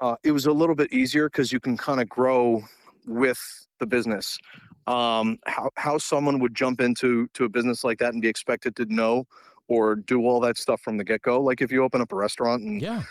uh 0.00 0.16
it 0.22 0.32
was 0.32 0.46
a 0.46 0.52
little 0.52 0.74
bit 0.74 0.92
easier 0.92 1.28
because 1.28 1.50
you 1.50 1.60
can 1.60 1.76
kind 1.76 2.00
of 2.00 2.08
grow 2.08 2.62
with 3.06 3.40
the 3.80 3.86
business 3.86 4.38
um 4.86 5.38
how 5.46 5.70
how 5.76 5.96
someone 5.96 6.40
would 6.40 6.54
jump 6.54 6.80
into 6.80 7.28
to 7.34 7.44
a 7.44 7.48
business 7.48 7.84
like 7.84 7.98
that 7.98 8.12
and 8.12 8.20
be 8.22 8.28
expected 8.28 8.74
to 8.74 8.84
know 8.86 9.24
or 9.68 9.94
do 9.94 10.26
all 10.26 10.40
that 10.40 10.58
stuff 10.58 10.80
from 10.80 10.96
the 10.96 11.04
get-go 11.04 11.40
like 11.40 11.62
if 11.62 11.70
you 11.70 11.84
open 11.84 12.00
up 12.00 12.12
a 12.12 12.16
restaurant 12.16 12.62
and 12.62 12.82
yeah. 12.82 13.02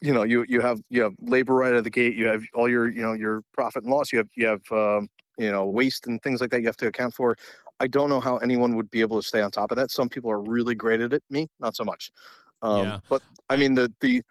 you 0.00 0.12
know 0.12 0.24
you 0.24 0.44
you 0.48 0.60
have 0.60 0.80
you 0.90 1.00
have 1.00 1.12
labor 1.20 1.54
right 1.54 1.72
out 1.72 1.76
of 1.76 1.84
the 1.84 1.90
gate 1.90 2.16
you 2.16 2.26
have 2.26 2.42
all 2.54 2.68
your 2.68 2.90
you 2.90 3.02
know 3.02 3.12
your 3.12 3.42
profit 3.52 3.84
and 3.84 3.92
loss 3.92 4.12
you 4.12 4.18
have 4.18 4.28
you 4.34 4.46
have 4.46 4.62
um, 4.72 5.08
you 5.38 5.50
know 5.50 5.64
waste 5.66 6.08
and 6.08 6.20
things 6.22 6.40
like 6.40 6.50
that 6.50 6.60
you 6.60 6.66
have 6.66 6.76
to 6.76 6.88
account 6.88 7.14
for 7.14 7.36
i 7.78 7.86
don't 7.86 8.10
know 8.10 8.20
how 8.20 8.36
anyone 8.38 8.74
would 8.74 8.90
be 8.90 9.00
able 9.00 9.20
to 9.20 9.26
stay 9.26 9.40
on 9.40 9.50
top 9.50 9.70
of 9.70 9.76
that 9.76 9.92
some 9.92 10.08
people 10.08 10.30
are 10.30 10.40
really 10.40 10.74
great 10.74 11.00
at 11.00 11.12
it 11.12 11.22
me 11.30 11.48
not 11.60 11.76
so 11.76 11.84
much 11.84 12.10
um 12.62 12.78
Yeah. 12.78 12.98
but 13.08 13.22
i 13.48 13.56
mean 13.56 13.74
the 13.74 13.92
the 14.00 14.22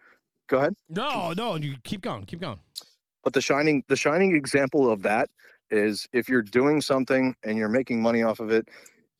go 0.48 0.58
ahead 0.58 0.76
No, 0.90 1.32
no, 1.32 1.56
you 1.56 1.78
keep 1.86 2.02
going, 2.02 2.26
keep 2.26 2.42
going. 2.42 2.60
But 3.24 3.34
the 3.34 3.42
shining 3.42 3.84
the 3.88 3.96
shining 3.96 4.36
example 4.36 4.92
of 4.92 5.02
that 5.02 5.30
is 5.70 6.08
if 6.12 6.28
you're 6.28 6.42
doing 6.42 6.82
something 6.82 7.36
and 7.44 7.58
you're 7.58 7.70
making 7.70 8.02
money 8.02 8.24
off 8.24 8.40
of 8.40 8.52
it 8.52 8.68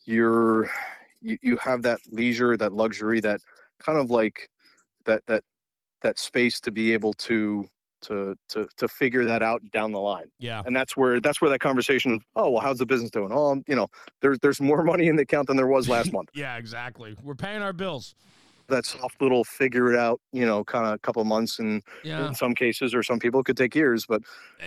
you're 0.06 0.70
you, 1.22 1.38
you 1.42 1.58
have 1.58 1.82
that 1.82 2.00
leisure 2.10 2.58
that 2.58 2.74
luxury 2.74 3.20
that 3.20 3.42
kind 3.80 3.98
of 3.98 4.10
like 4.10 4.50
that 5.06 5.22
that 5.28 5.44
that 6.02 6.20
space 6.20 6.60
to 6.60 6.72
be 6.72 6.94
able 6.94 7.14
to 7.14 7.68
to 8.02 8.36
to 8.50 8.68
to 8.78 8.88
figure 8.88 9.26
that 9.26 9.42
out 9.42 9.62
down 9.72 9.92
the 9.92 10.00
line. 10.00 10.26
Yeah. 10.40 10.64
And 10.66 10.76
that's 10.76 10.98
where 10.98 11.20
that's 11.20 11.42
where 11.42 11.50
that 11.50 11.60
conversation. 11.60 12.20
Oh 12.36 12.50
well, 12.50 12.62
how's 12.62 12.80
the 12.80 12.86
business 12.86 13.12
doing? 13.12 13.30
Oh, 13.32 13.52
um, 13.52 13.64
you 13.68 13.76
know, 13.76 13.88
there's 14.22 14.40
there's 14.40 14.60
more 14.60 14.84
money 14.84 15.08
in 15.08 15.16
the 15.16 15.24
account 15.24 15.48
than 15.48 15.58
there 15.58 15.68
was 15.68 15.88
last 15.88 16.12
month. 16.14 16.30
Yeah, 16.34 16.58
exactly. 16.58 17.16
We're 17.24 17.36
paying 17.36 17.62
our 17.62 17.74
bills. 17.74 18.16
That 18.72 18.86
soft 18.86 19.22
little 19.22 19.44
figure 19.44 19.92
it 19.94 20.00
out, 20.00 20.22
you 20.32 20.46
know, 20.46 20.64
kind 20.64 20.86
of 20.88 20.94
a 20.94 20.98
couple 21.00 21.24
months, 21.26 21.60
and 21.60 21.84
Yeah. 22.04 22.28
in 22.30 22.34
some 22.36 22.56
cases 22.56 22.96
or 22.96 23.04
some 23.04 23.20
people 23.20 23.42
it 23.42 23.46
could 23.46 23.58
take 23.58 23.76
years. 23.76 24.06
But 24.08 24.22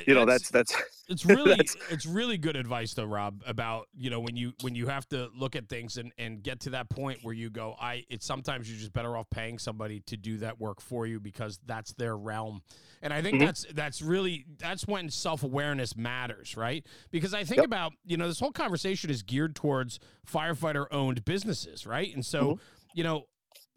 you 0.06 0.14
know, 0.14 0.24
that's 0.26 0.50
that's 0.50 0.74
it's 1.08 1.24
really 1.24 1.50
That's- 1.56 1.74
it's 1.90 2.04
really 2.06 2.36
good 2.38 2.54
advice 2.56 2.92
though 2.94 3.04
rob 3.04 3.42
about 3.46 3.88
you 3.96 4.10
know 4.10 4.20
when 4.20 4.36
you 4.36 4.52
when 4.62 4.74
you 4.74 4.86
have 4.88 5.08
to 5.08 5.28
look 5.34 5.56
at 5.56 5.68
things 5.68 5.96
and 5.96 6.12
and 6.18 6.42
get 6.42 6.60
to 6.60 6.70
that 6.70 6.88
point 6.90 7.18
where 7.22 7.34
you 7.34 7.50
go 7.50 7.76
i 7.78 8.04
it's 8.08 8.24
sometimes 8.24 8.70
you're 8.70 8.78
just 8.78 8.92
better 8.94 9.14
off 9.16 9.28
paying 9.28 9.58
somebody 9.58 10.00
to 10.06 10.16
do 10.16 10.38
that 10.38 10.58
work 10.58 10.80
for 10.80 11.06
you 11.06 11.20
because 11.20 11.58
that's 11.66 11.92
their 11.94 12.16
realm 12.16 12.62
and 13.02 13.12
i 13.12 13.20
think 13.20 13.36
Mhm. 13.36 13.44
that's 13.46 13.66
that's 13.74 14.00
really 14.00 14.46
that's 14.58 14.86
when 14.86 15.10
self-awareness 15.10 15.94
matters 15.94 16.56
right 16.56 16.86
because 17.10 17.34
i 17.34 17.44
think 17.44 17.58
Yep. 17.58 17.66
about 17.66 17.92
you 18.06 18.16
know 18.16 18.26
this 18.26 18.40
whole 18.40 18.52
conversation 18.52 19.10
is 19.10 19.22
geared 19.22 19.54
towards 19.54 19.98
firefighter 20.26 20.86
owned 20.90 21.22
businesses 21.26 21.86
right 21.86 22.14
and 22.14 22.24
so 22.24 22.52
Mhm. 22.54 22.58
you 22.94 23.04
know 23.04 23.26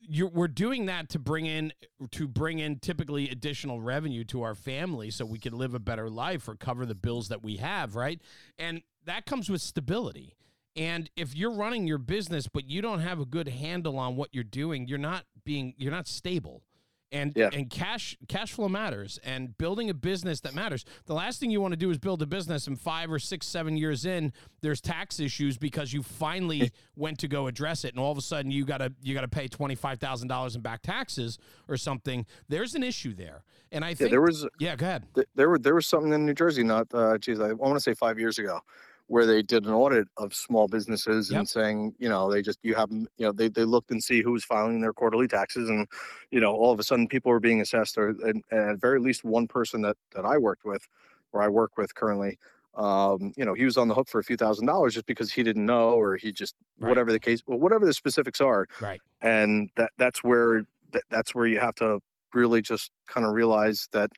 you're, 0.08 0.30
we're 0.30 0.48
doing 0.48 0.86
that 0.86 1.10
to 1.10 1.20
bring 1.20 1.46
in 1.46 1.74
to 2.12 2.28
bring 2.28 2.60
in 2.60 2.80
typically 2.80 3.30
additional 3.30 3.82
revenue 3.82 4.24
to 4.26 4.42
our 4.42 4.56
family 4.56 5.12
so 5.12 5.26
we 5.26 5.40
can 5.40 5.58
live 5.58 5.74
a 5.74 5.80
better 5.80 6.10
life 6.10 6.48
or 6.48 6.56
cover 6.56 6.86
the 6.86 6.96
bills 6.96 7.28
that 7.30 7.44
we 7.44 7.58
have 7.58 7.96
right? 7.96 8.22
And 8.58 8.82
that 9.06 9.26
comes 9.26 9.50
with 9.50 9.62
stability. 9.62 10.36
And 10.76 11.10
if 11.16 11.36
you're 11.36 11.54
running 11.54 11.88
your 11.88 11.98
business 11.98 12.48
but 12.48 12.70
you 12.70 12.82
don't 12.82 13.00
have 13.00 13.20
a 13.20 13.26
good 13.26 13.48
handle 13.48 13.98
on 13.98 14.16
what 14.16 14.30
you're 14.34 14.44
doing 14.44 14.88
you're 14.88 14.98
not 14.98 15.26
being 15.44 15.74
you're 15.78 15.92
not 15.92 16.08
stable 16.08 16.64
and 17.12 17.34
Yeah. 17.36 17.50
and 17.54 17.70
cash 17.70 18.18
cash 18.28 18.52
flow 18.52 18.68
matters 18.68 19.18
and 19.24 19.58
building 19.58 19.90
a 19.90 19.94
business 19.94 20.42
that 20.42 20.54
matters 20.54 20.84
the 21.06 21.14
last 21.14 21.40
thing 21.40 21.50
you 21.52 21.62
want 21.62 21.72
to 21.72 21.78
do 21.78 21.90
is 21.90 21.98
build 21.98 22.22
a 22.22 22.26
business 22.26 22.68
and 22.68 22.80
five 22.80 23.12
or 23.12 23.20
six 23.20 23.48
seven 23.48 23.78
years 23.78 24.06
in 24.06 24.34
there's 24.62 24.82
tax 24.82 25.20
issues 25.20 25.58
because 25.58 25.94
you 25.94 26.04
finally 26.04 26.72
went 26.96 27.18
to 27.20 27.28
go 27.28 27.48
address 27.48 27.86
it 27.86 27.94
and 27.94 28.00
all 28.00 28.12
of 28.12 28.18
a 28.18 28.22
sudden 28.22 28.52
you 28.52 28.66
gotta 28.66 28.92
you 29.02 29.14
gotta 29.14 29.28
pay 29.28 29.48
$25000 29.48 30.56
in 30.56 30.62
back 30.62 30.82
taxes 30.82 31.38
or 31.68 31.78
something 31.78 32.26
there's 32.50 32.76
an 32.76 32.84
issue 32.84 33.14
there 33.14 33.44
and 33.72 33.86
i 33.86 33.90
yeah. 33.90 33.96
think 33.96 34.12
There 34.12 34.22
was 34.22 34.46
yeah 34.60 34.76
go 34.76 34.86
ahead 34.86 35.04
th- 35.16 35.28
there 35.36 35.50
were 35.50 35.60
there 35.60 35.76
was 35.76 35.86
something 35.88 36.12
in 36.14 36.26
New 36.26 36.34
Jersey, 36.34 36.64
not 36.64 36.88
uh, 36.94 37.18
geez, 37.18 37.40
I 37.40 37.54
want 37.54 37.76
to 37.76 37.80
say 37.80 37.94
five 37.94 38.20
years 38.20 38.38
ago, 38.38 38.60
where 39.08 39.26
they 39.26 39.42
did 39.42 39.66
an 39.66 39.74
audit 39.74 40.08
of 40.18 40.34
small 40.34 40.68
businesses 40.68 41.30
Yep. 41.30 41.38
and 41.38 41.48
saying, 41.50 41.96
you 41.98 42.10
know, 42.10 42.32
they 42.32 42.42
just 42.42 42.60
you 42.64 42.76
have 42.76 42.92
you 42.92 43.08
know 43.20 43.32
they 43.32 43.50
they 43.50 43.64
looked 43.66 43.92
and 43.92 44.04
see 44.04 44.22
who 44.22 44.32
was 44.34 44.44
filing 44.46 44.82
their 44.82 44.94
quarterly 44.94 45.28
taxes, 45.28 45.70
and 45.70 45.88
you 46.32 46.40
know 46.40 46.54
all 46.56 46.72
of 46.72 46.80
a 46.80 46.84
sudden 46.84 47.08
people 47.08 47.32
were 47.32 47.40
being 47.40 47.62
assessed, 47.62 47.98
or 47.98 48.10
and, 48.10 48.44
and 48.52 48.70
at 48.72 48.80
very 48.82 49.00
least 49.00 49.24
one 49.24 49.48
person 49.48 49.82
that 49.82 49.98
that 50.14 50.26
I 50.26 50.38
worked 50.38 50.66
with, 50.66 50.88
or 51.32 51.42
I 51.42 51.48
work 51.50 51.78
with 51.78 51.96
currently. 51.96 52.38
Um, 52.76 53.34
you 53.36 53.44
know, 53.44 53.56
he 53.56 53.66
was 53.66 53.76
on 53.76 53.88
the 53.88 53.96
hook 53.96 54.08
for 54.08 54.20
a 54.20 54.24
few 54.24 54.38
thousand 54.38 54.68
dollars 54.68 54.94
just 54.94 55.08
because 55.08 55.32
he 55.34 55.42
didn't 55.42 55.66
know, 55.66 55.92
or 55.92 56.16
he 56.16 56.32
just 56.32 56.56
Right. 56.80 56.88
whatever 56.88 57.12
the 57.12 57.20
case, 57.20 57.42
well, 57.48 57.58
whatever 57.60 57.86
the 57.86 57.94
specifics 57.94 58.40
are, 58.40 58.68
right 58.80 59.02
and 59.22 59.70
that 59.76 59.92
that's 59.98 60.24
where 60.24 60.64
that, 60.92 61.04
that's 61.10 61.34
where 61.36 61.48
you 61.48 61.60
have 61.60 61.76
to 61.76 62.00
really 62.34 62.62
just 62.62 62.92
kind 63.08 63.26
of 63.26 63.34
realize 63.34 63.88
that 63.94 64.12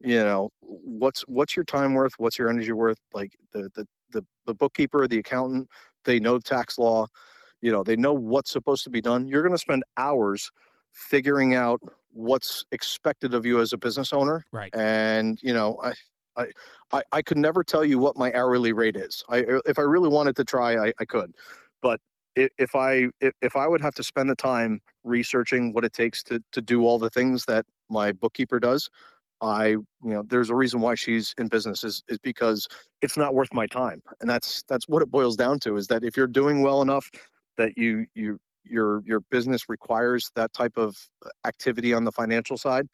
you 0.00 0.16
know 0.16 0.50
what's 0.60 1.22
what's 1.22 1.56
your 1.56 1.64
time 1.64 1.94
worth 1.94 2.14
what's 2.18 2.38
your 2.38 2.48
energy 2.48 2.72
worth 2.72 2.98
like 3.12 3.36
the 3.52 3.70
the 3.74 3.86
the, 4.12 4.24
the 4.46 4.54
bookkeeper 4.54 5.06
the 5.08 5.18
accountant 5.18 5.68
they 6.04 6.20
know 6.20 6.38
tax 6.38 6.78
law 6.78 7.06
you 7.62 7.70
know 7.70 7.82
they 7.82 7.96
know 7.96 8.12
what's 8.12 8.50
supposed 8.50 8.84
to 8.84 8.90
be 8.90 9.00
done. 9.00 9.26
You're 9.26 9.42
going 9.42 9.54
to 9.54 9.58
spend 9.58 9.84
hours 9.96 10.50
figuring 10.92 11.54
out 11.54 11.80
what's 12.12 12.66
expected 12.72 13.32
of 13.32 13.46
you 13.46 13.60
as 13.60 13.72
a 13.72 13.78
business 13.78 14.12
owner. 14.12 14.44
Right. 14.52 14.74
And 14.74 15.38
you 15.42 15.54
know 15.54 15.78
I, 15.82 15.92
I 16.36 16.46
i 16.92 17.02
i 17.12 17.22
could 17.22 17.38
never 17.38 17.64
tell 17.64 17.84
you 17.84 17.98
what 17.98 18.18
my 18.18 18.32
hourly 18.34 18.72
rate 18.72 18.96
is. 18.96 19.24
I 19.30 19.44
if 19.64 19.78
i 19.78 19.82
really 19.82 20.10
wanted 20.10 20.36
to 20.36 20.44
try 20.44 20.88
i, 20.88 20.92
I 20.98 21.04
could. 21.06 21.32
But 21.80 22.00
if 22.34 22.74
i 22.74 23.08
if, 23.20 23.32
if 23.40 23.56
i 23.56 23.66
would 23.66 23.80
have 23.80 23.94
to 23.94 24.02
spend 24.02 24.28
the 24.28 24.34
time 24.34 24.80
researching 25.04 25.72
what 25.72 25.84
it 25.84 25.92
takes 25.92 26.22
to 26.24 26.42
to 26.52 26.60
do 26.60 26.84
all 26.84 26.98
the 26.98 27.10
things 27.10 27.44
that 27.46 27.64
my 27.88 28.12
bookkeeper 28.12 28.58
does 28.58 28.90
i 29.42 29.68
you 29.68 29.84
know 30.02 30.22
there's 30.28 30.50
a 30.50 30.54
reason 30.54 30.80
why 30.80 30.94
she's 30.94 31.34
in 31.38 31.48
business 31.48 31.84
is, 31.84 32.02
is 32.08 32.18
because 32.18 32.66
it's 33.02 33.16
not 33.16 33.34
worth 33.34 33.52
my 33.52 33.66
time 33.66 34.00
and 34.20 34.30
that's 34.30 34.62
that's 34.68 34.88
what 34.88 35.02
it 35.02 35.10
boils 35.10 35.36
down 35.36 35.58
to 35.58 35.76
is 35.76 35.86
that 35.86 36.04
if 36.04 36.16
you're 36.16 36.26
doing 36.26 36.62
well 36.62 36.80
enough 36.80 37.10
that 37.58 37.76
you 37.76 38.06
you 38.14 38.38
your 38.64 39.02
your 39.04 39.20
business 39.30 39.68
requires 39.68 40.30
that 40.36 40.52
type 40.52 40.76
of 40.76 40.96
uh, 41.26 41.28
activity 41.46 41.92
on 41.92 42.04
the 42.04 42.12
financial 42.12 42.56
side 42.56 42.86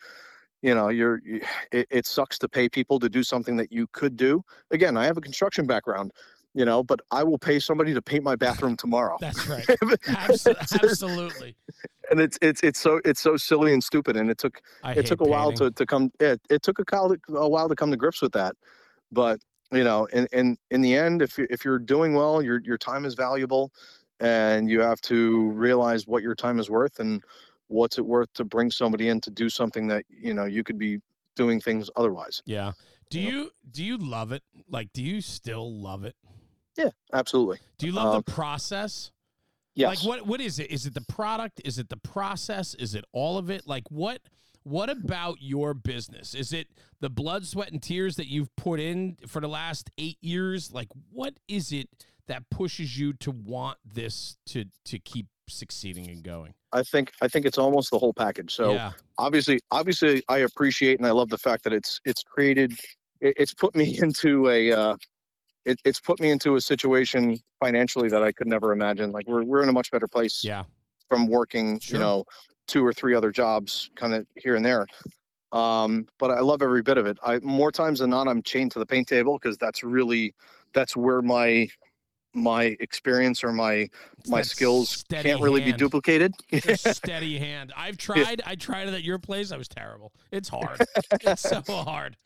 you 0.62 0.74
know 0.74 0.88
you're 0.88 1.20
you, 1.24 1.40
it, 1.72 1.86
it 1.90 2.06
sucks 2.06 2.38
to 2.38 2.48
pay 2.48 2.68
people 2.68 2.98
to 2.98 3.08
do 3.08 3.22
something 3.22 3.56
that 3.56 3.70
you 3.70 3.86
could 3.92 4.16
do. 4.16 4.42
Again 4.70 4.96
i 4.96 5.04
have 5.04 5.16
a 5.16 5.20
construction 5.20 5.66
background 5.66 6.10
you 6.58 6.64
know 6.64 6.82
but 6.82 7.00
i 7.12 7.22
will 7.22 7.38
pay 7.38 7.60
somebody 7.60 7.94
to 7.94 8.02
paint 8.02 8.24
my 8.24 8.34
bathroom 8.34 8.76
tomorrow. 8.76 9.16
That's 9.20 9.46
right. 9.46 9.64
Absolutely. 10.08 11.54
And 12.10 12.20
it's 12.20 12.36
it's 12.42 12.62
it's 12.62 12.80
so 12.80 13.00
it's 13.04 13.20
so 13.20 13.36
silly 13.36 13.72
and 13.72 13.82
stupid 13.82 14.16
and 14.16 14.28
it 14.28 14.38
took 14.38 14.60
I 14.82 14.92
it 14.94 15.06
took 15.06 15.20
a 15.20 15.24
hate 15.24 15.30
while 15.30 15.52
to, 15.52 15.70
to 15.70 15.86
come 15.86 16.10
it, 16.18 16.40
it 16.50 16.62
took 16.62 16.78
a, 16.80 16.84
while 16.90 17.10
to, 17.10 17.36
a 17.36 17.48
while 17.48 17.68
to 17.68 17.76
come 17.76 17.90
to 17.92 17.96
grips 17.96 18.20
with 18.20 18.32
that. 18.32 18.54
But 19.12 19.40
you 19.70 19.84
know 19.84 20.06
in 20.06 20.26
in, 20.32 20.56
in 20.70 20.80
the 20.80 20.96
end 20.96 21.22
if, 21.22 21.38
you, 21.38 21.46
if 21.48 21.64
you're 21.64 21.78
doing 21.78 22.14
well 22.14 22.42
your 22.42 22.60
your 22.64 22.78
time 22.78 23.04
is 23.04 23.14
valuable 23.14 23.70
and 24.18 24.68
you 24.68 24.80
have 24.80 25.00
to 25.02 25.50
realize 25.50 26.08
what 26.08 26.22
your 26.24 26.34
time 26.34 26.58
is 26.58 26.68
worth 26.68 26.98
and 26.98 27.22
what's 27.68 27.98
it 27.98 28.06
worth 28.06 28.32
to 28.34 28.44
bring 28.44 28.70
somebody 28.70 29.10
in 29.10 29.20
to 29.20 29.30
do 29.30 29.48
something 29.48 29.86
that 29.86 30.04
you 30.08 30.34
know 30.34 30.46
you 30.46 30.64
could 30.64 30.78
be 30.78 30.98
doing 31.36 31.60
things 31.60 31.88
otherwise. 31.94 32.42
Yeah. 32.46 32.72
Do 33.10 33.20
you 33.20 33.50
do 33.70 33.84
you 33.84 33.96
love 33.96 34.32
it? 34.32 34.42
Like, 34.68 34.92
do 34.92 35.02
you 35.02 35.20
still 35.20 35.72
love 35.72 36.04
it? 36.04 36.16
Yeah 36.78 36.90
absolutely 37.12 37.58
Do 37.78 37.86
you 37.86 37.92
love 37.92 38.14
Um, 38.14 38.22
the 38.24 38.32
process? 38.32 39.10
yes 39.74 39.88
Like, 39.88 40.08
what 40.08 40.26
what 40.26 40.40
is 40.40 40.58
it? 40.58 40.70
Is 40.70 40.86
it 40.86 40.94
the 40.94 41.02
product? 41.02 41.60
Is 41.64 41.78
it 41.78 41.88
the 41.90 41.98
process? 41.98 42.74
Is 42.74 42.94
it 42.94 43.04
all 43.12 43.36
of 43.38 43.50
it? 43.50 43.66
Like, 43.66 43.84
what 43.90 44.20
what 44.64 44.88
about 44.90 45.36
your 45.40 45.72
business? 45.74 46.34
Is 46.34 46.52
it 46.52 46.68
the 47.00 47.08
blood, 47.08 47.46
sweat, 47.46 47.70
and 47.72 47.82
tears 47.82 48.16
that 48.16 48.26
you've 48.28 48.54
put 48.56 48.80
in 48.80 49.16
for 49.26 49.40
the 49.40 49.48
last 49.48 49.90
eight 49.98 50.18
years? 50.20 50.72
Like, 50.72 50.88
what 51.10 51.34
is 51.48 51.72
it 51.72 51.88
that 52.26 52.48
pushes 52.50 52.98
you 52.98 53.12
to 53.14 53.30
want 53.30 53.78
this 53.84 54.36
to 54.46 54.64
to 54.86 54.98
keep 54.98 55.26
succeeding 55.48 56.08
and 56.08 56.22
going? 56.22 56.54
i 56.74 56.82
think 56.82 57.12
i 57.22 57.28
think 57.28 57.46
it's 57.46 57.56
almost 57.56 57.90
the 57.90 57.98
whole 57.98 58.12
package 58.12 58.54
so 58.54 58.74
yeah, 58.74 58.92
obviously 59.16 59.58
obviously 59.70 60.22
i 60.28 60.38
appreciate 60.40 60.98
and 60.98 61.06
i 61.08 61.10
love 61.10 61.30
the 61.30 61.38
fact 61.38 61.64
that 61.64 61.72
it's 61.72 61.98
it's 62.04 62.22
created 62.22 62.70
it's 63.22 63.54
put 63.54 63.74
me 63.74 63.98
into 64.02 64.50
a 64.50 64.70
uh 64.70 64.94
it, 65.68 65.80
it's 65.84 66.00
put 66.00 66.18
me 66.20 66.30
into 66.30 66.56
a 66.56 66.60
situation 66.60 67.38
financially 67.60 68.08
that 68.08 68.22
i 68.22 68.32
could 68.32 68.46
never 68.46 68.72
imagine 68.72 69.12
like 69.12 69.26
we're, 69.28 69.44
we're 69.44 69.62
in 69.62 69.68
a 69.68 69.72
much 69.72 69.90
better 69.90 70.08
place 70.08 70.42
yeah, 70.42 70.64
from 71.08 71.26
working 71.28 71.78
Sure. 71.78 71.98
you 71.98 72.02
know 72.02 72.24
two 72.66 72.84
or 72.84 72.92
three 72.92 73.14
other 73.14 73.30
jobs 73.30 73.90
kind 73.96 74.14
of 74.14 74.26
here 74.36 74.56
and 74.56 74.64
there 74.64 74.86
um 75.52 76.06
but 76.18 76.30
i 76.30 76.40
love 76.40 76.62
every 76.62 76.82
bit 76.82 76.98
of 76.98 77.06
it 77.06 77.18
i 77.22 77.38
more 77.40 77.72
times 77.72 78.00
than 78.00 78.10
not 78.10 78.28
i'm 78.28 78.42
chained 78.42 78.70
to 78.72 78.78
the 78.78 78.86
paint 78.86 79.08
table 79.08 79.38
because 79.40 79.56
that's 79.56 79.82
really 79.82 80.34
that's 80.74 80.96
where 80.96 81.22
my 81.22 81.68
my 82.34 82.76
experience 82.80 83.42
or 83.42 83.52
my 83.52 83.88
It's 84.18 84.28
my 84.28 84.42
skills 84.42 85.04
can't 85.10 85.40
really 85.40 85.62
be 85.62 85.72
duplicated 85.72 86.34
steady 86.74 87.38
hand. 87.38 87.72
I've 87.76 87.96
tried. 87.96 88.42
I 88.44 88.54
tried 88.54 88.88
it 88.88 88.94
at 88.94 89.02
your 89.02 89.18
place. 89.18 89.50
I 89.50 89.56
was 89.56 89.66
terrible. 89.66 90.12
It's 90.30 90.48
hard. 90.48 90.80
it's 91.22 91.42
so 91.42 91.62
hard. 91.66 92.16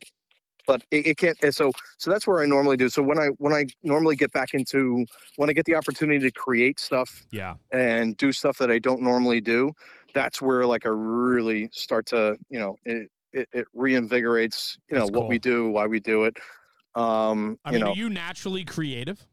But 0.67 0.83
it, 0.91 1.07
it 1.07 1.17
can't 1.17 1.37
and 1.43 1.53
so 1.53 1.71
so 1.97 2.09
that's 2.11 2.25
where 2.27 2.41
i 2.41 2.45
normally 2.45 2.77
do 2.77 2.89
so 2.89 3.01
when 3.01 3.19
i 3.19 3.27
when 3.37 3.53
i 3.53 3.65
normally 3.83 4.15
get 4.15 4.31
back 4.31 4.53
into 4.53 5.05
when 5.37 5.49
i 5.49 5.53
get 5.53 5.65
the 5.65 5.75
opportunity 5.75 6.19
to 6.19 6.31
create 6.31 6.79
stuff 6.79 7.25
Yeah. 7.31 7.55
and 7.71 8.15
do 8.17 8.31
stuff 8.31 8.57
that 8.59 8.71
i 8.71 8.79
don't 8.79 9.01
normally 9.01 9.41
do 9.41 9.71
that's 10.13 10.41
where 10.41 10.65
like 10.65 10.85
i 10.85 10.89
really 10.89 11.69
start 11.71 12.05
to 12.07 12.37
you 12.49 12.59
know 12.59 12.77
it 12.85 13.09
it, 13.33 13.49
it 13.51 13.67
reinvigorates 13.75 14.77
you 14.89 14.95
know 14.95 15.05
That's 15.05 15.11
what 15.17 15.27
we 15.27 15.39
do 15.39 15.69
why 15.69 15.87
we 15.87 15.99
do 15.99 16.23
it 16.25 16.37
um 16.95 17.57
I 17.65 17.69
you 17.69 17.73
mean, 17.73 17.85
know 17.85 17.91
are 17.91 17.95
you 17.95 18.09
naturally 18.09 18.63
creative? 18.63 19.25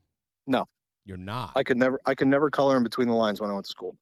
No. 0.46 0.66
You're 1.04 1.16
not. 1.18 1.52
i 1.56 1.62
could 1.62 1.76
never 1.76 1.98
i 2.06 2.14
could 2.14 2.28
never 2.28 2.50
color 2.50 2.76
in 2.76 2.82
between 2.82 3.08
the 3.08 3.14
lines 3.14 3.40
when 3.40 3.50
i 3.50 3.52
went 3.52 3.66
to 3.66 3.70
school 3.70 3.96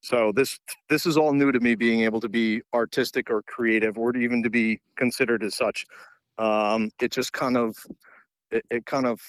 so 0.00 0.32
this 0.34 0.58
this 0.88 1.06
is 1.06 1.16
all 1.16 1.32
new 1.32 1.50
to 1.52 1.60
me 1.60 1.74
being 1.74 2.02
able 2.02 2.20
to 2.20 2.28
be 2.28 2.60
artistic 2.74 3.30
or 3.30 3.42
creative 3.42 3.98
or 3.98 4.16
even 4.16 4.42
to 4.42 4.50
be 4.50 4.80
considered 4.96 5.42
as 5.42 5.54
such 5.56 5.84
um 6.38 6.90
it 7.00 7.12
just 7.12 7.32
kind 7.32 7.56
of 7.56 7.76
it, 8.50 8.64
it 8.70 8.86
kind 8.86 9.06
of 9.06 9.20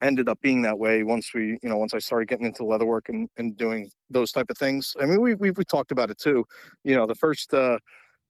ended 0.00 0.28
up 0.28 0.40
being 0.40 0.62
that 0.62 0.78
way 0.78 1.02
once 1.02 1.32
we 1.34 1.58
you 1.62 1.68
know 1.68 1.76
once 1.76 1.94
i 1.94 1.98
started 1.98 2.28
getting 2.28 2.46
into 2.46 2.62
leatherwork 2.62 3.08
and, 3.08 3.28
and 3.36 3.56
doing 3.56 3.90
those 4.10 4.30
type 4.32 4.50
of 4.50 4.58
things. 4.58 4.94
I 5.00 5.06
mean 5.06 5.20
we, 5.20 5.34
we 5.34 5.50
we 5.50 5.64
talked 5.64 5.92
about 5.92 6.10
it 6.10 6.18
too. 6.18 6.44
You 6.84 6.96
know 6.96 7.06
the 7.06 7.14
first 7.14 7.52
uh 7.52 7.78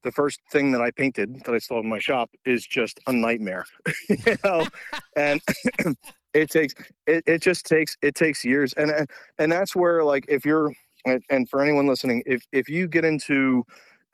the 0.02 0.12
first 0.12 0.40
thing 0.50 0.72
that 0.72 0.80
i 0.80 0.90
painted 0.90 1.42
that 1.44 1.54
i 1.54 1.58
still 1.58 1.76
have 1.76 1.84
in 1.84 1.90
my 1.90 1.98
shop 1.98 2.30
is 2.44 2.66
just 2.66 2.98
a 3.06 3.12
nightmare 3.12 3.64
you 4.08 4.36
know? 4.44 4.66
And 5.16 5.40
it 6.34 6.50
takes 6.50 6.74
it, 7.06 7.22
it 7.26 7.42
just 7.42 7.66
takes 7.66 7.96
it 8.02 8.14
takes 8.14 8.44
years. 8.44 8.72
And 8.74 8.90
and, 8.90 9.10
and 9.38 9.52
that's 9.52 9.76
where 9.76 10.04
like 10.04 10.24
if 10.28 10.44
you're 10.44 10.72
and, 11.04 11.22
and 11.30 11.48
for 11.48 11.60
anyone 11.60 11.86
listening 11.86 12.22
if 12.26 12.44
if 12.52 12.68
you 12.68 12.88
get 12.88 13.04
into 13.04 13.64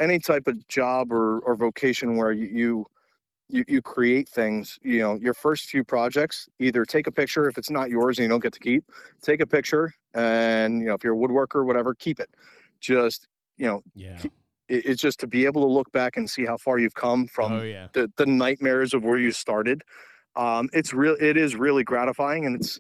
any 0.00 0.18
type 0.18 0.46
of 0.46 0.66
job 0.68 1.12
or 1.12 1.38
or 1.40 1.56
vocation 1.56 2.16
where 2.16 2.32
you, 2.32 2.46
you 2.46 2.86
you, 3.48 3.64
you 3.66 3.82
create 3.82 4.28
things, 4.28 4.78
you 4.82 4.98
know, 5.00 5.14
your 5.14 5.34
first 5.34 5.66
few 5.66 5.82
projects, 5.82 6.48
either 6.58 6.84
take 6.84 7.06
a 7.06 7.12
picture 7.12 7.48
if 7.48 7.56
it's 7.56 7.70
not 7.70 7.90
yours 7.90 8.18
and 8.18 8.24
you 8.24 8.28
don't 8.28 8.42
get 8.42 8.52
to 8.52 8.60
keep, 8.60 8.84
take 9.22 9.40
a 9.40 9.46
picture 9.46 9.92
and, 10.14 10.80
you 10.80 10.86
know, 10.86 10.94
if 10.94 11.02
you're 11.02 11.14
a 11.14 11.16
woodworker, 11.16 11.64
whatever, 11.64 11.94
keep 11.94 12.20
it. 12.20 12.28
Just, 12.80 13.26
you 13.56 13.66
know, 13.66 13.82
Yeah. 13.94 14.20
it, 14.22 14.32
it's 14.68 15.00
just 15.00 15.18
to 15.20 15.26
be 15.26 15.46
able 15.46 15.62
to 15.62 15.68
look 15.68 15.90
back 15.92 16.16
and 16.16 16.28
see 16.28 16.44
how 16.44 16.58
far 16.58 16.78
you've 16.78 16.94
come 16.94 17.26
from 17.26 17.52
oh 17.52 17.62
yeah. 17.62 17.88
the, 17.94 18.12
the 18.16 18.26
nightmares 18.26 18.92
of 18.92 19.02
where 19.02 19.18
you 19.18 19.32
started. 19.32 19.82
Um, 20.36 20.68
it's 20.72 20.92
real, 20.92 21.16
it 21.18 21.36
is 21.36 21.56
really 21.56 21.84
gratifying 21.84 22.44
and 22.44 22.56
it's, 22.56 22.78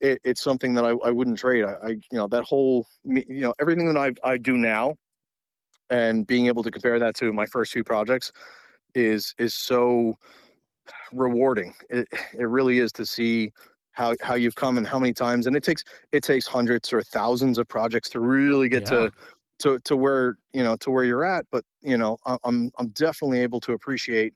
it, 0.00 0.20
it's 0.22 0.42
something 0.42 0.74
that 0.74 0.84
I, 0.84 0.90
I 0.90 1.10
wouldn't 1.10 1.38
trade. 1.38 1.64
I, 1.64 1.72
I, 1.82 1.88
you 1.88 2.00
know, 2.12 2.28
that 2.28 2.44
whole, 2.44 2.86
you 3.04 3.24
know, 3.40 3.54
everything 3.60 3.92
that 3.92 3.96
I, 3.96 4.12
I 4.22 4.36
do 4.36 4.56
now 4.56 4.96
and 5.88 6.26
being 6.26 6.46
able 6.46 6.62
to 6.62 6.70
compare 6.70 6.98
that 6.98 7.16
to 7.16 7.32
my 7.32 7.46
first 7.46 7.72
few 7.72 7.84
projects 7.84 8.32
is, 8.94 9.34
is 9.38 9.54
so 9.54 10.16
rewarding. 11.12 11.74
It, 11.88 12.08
it 12.38 12.44
really 12.44 12.78
is 12.78 12.92
to 12.92 13.06
see 13.06 13.52
how, 13.92 14.14
how 14.22 14.34
you've 14.34 14.54
come 14.54 14.78
and 14.78 14.86
how 14.86 14.98
many 14.98 15.12
times, 15.12 15.46
and 15.46 15.56
it 15.56 15.62
takes, 15.62 15.84
it 16.12 16.22
takes 16.22 16.46
hundreds 16.46 16.92
or 16.92 17.02
thousands 17.02 17.58
of 17.58 17.68
projects 17.68 18.08
to 18.10 18.20
really 18.20 18.68
get 18.68 18.84
Yeah. 18.84 18.88
to, 18.90 19.12
to, 19.58 19.78
to 19.80 19.96
where, 19.96 20.36
you 20.52 20.62
know, 20.62 20.76
to 20.76 20.90
where 20.90 21.04
you're 21.04 21.24
at. 21.24 21.44
But, 21.50 21.64
you 21.82 21.98
know, 21.98 22.16
I'm, 22.44 22.70
I'm 22.78 22.88
definitely 22.90 23.40
able 23.40 23.60
to 23.60 23.72
appreciate, 23.72 24.34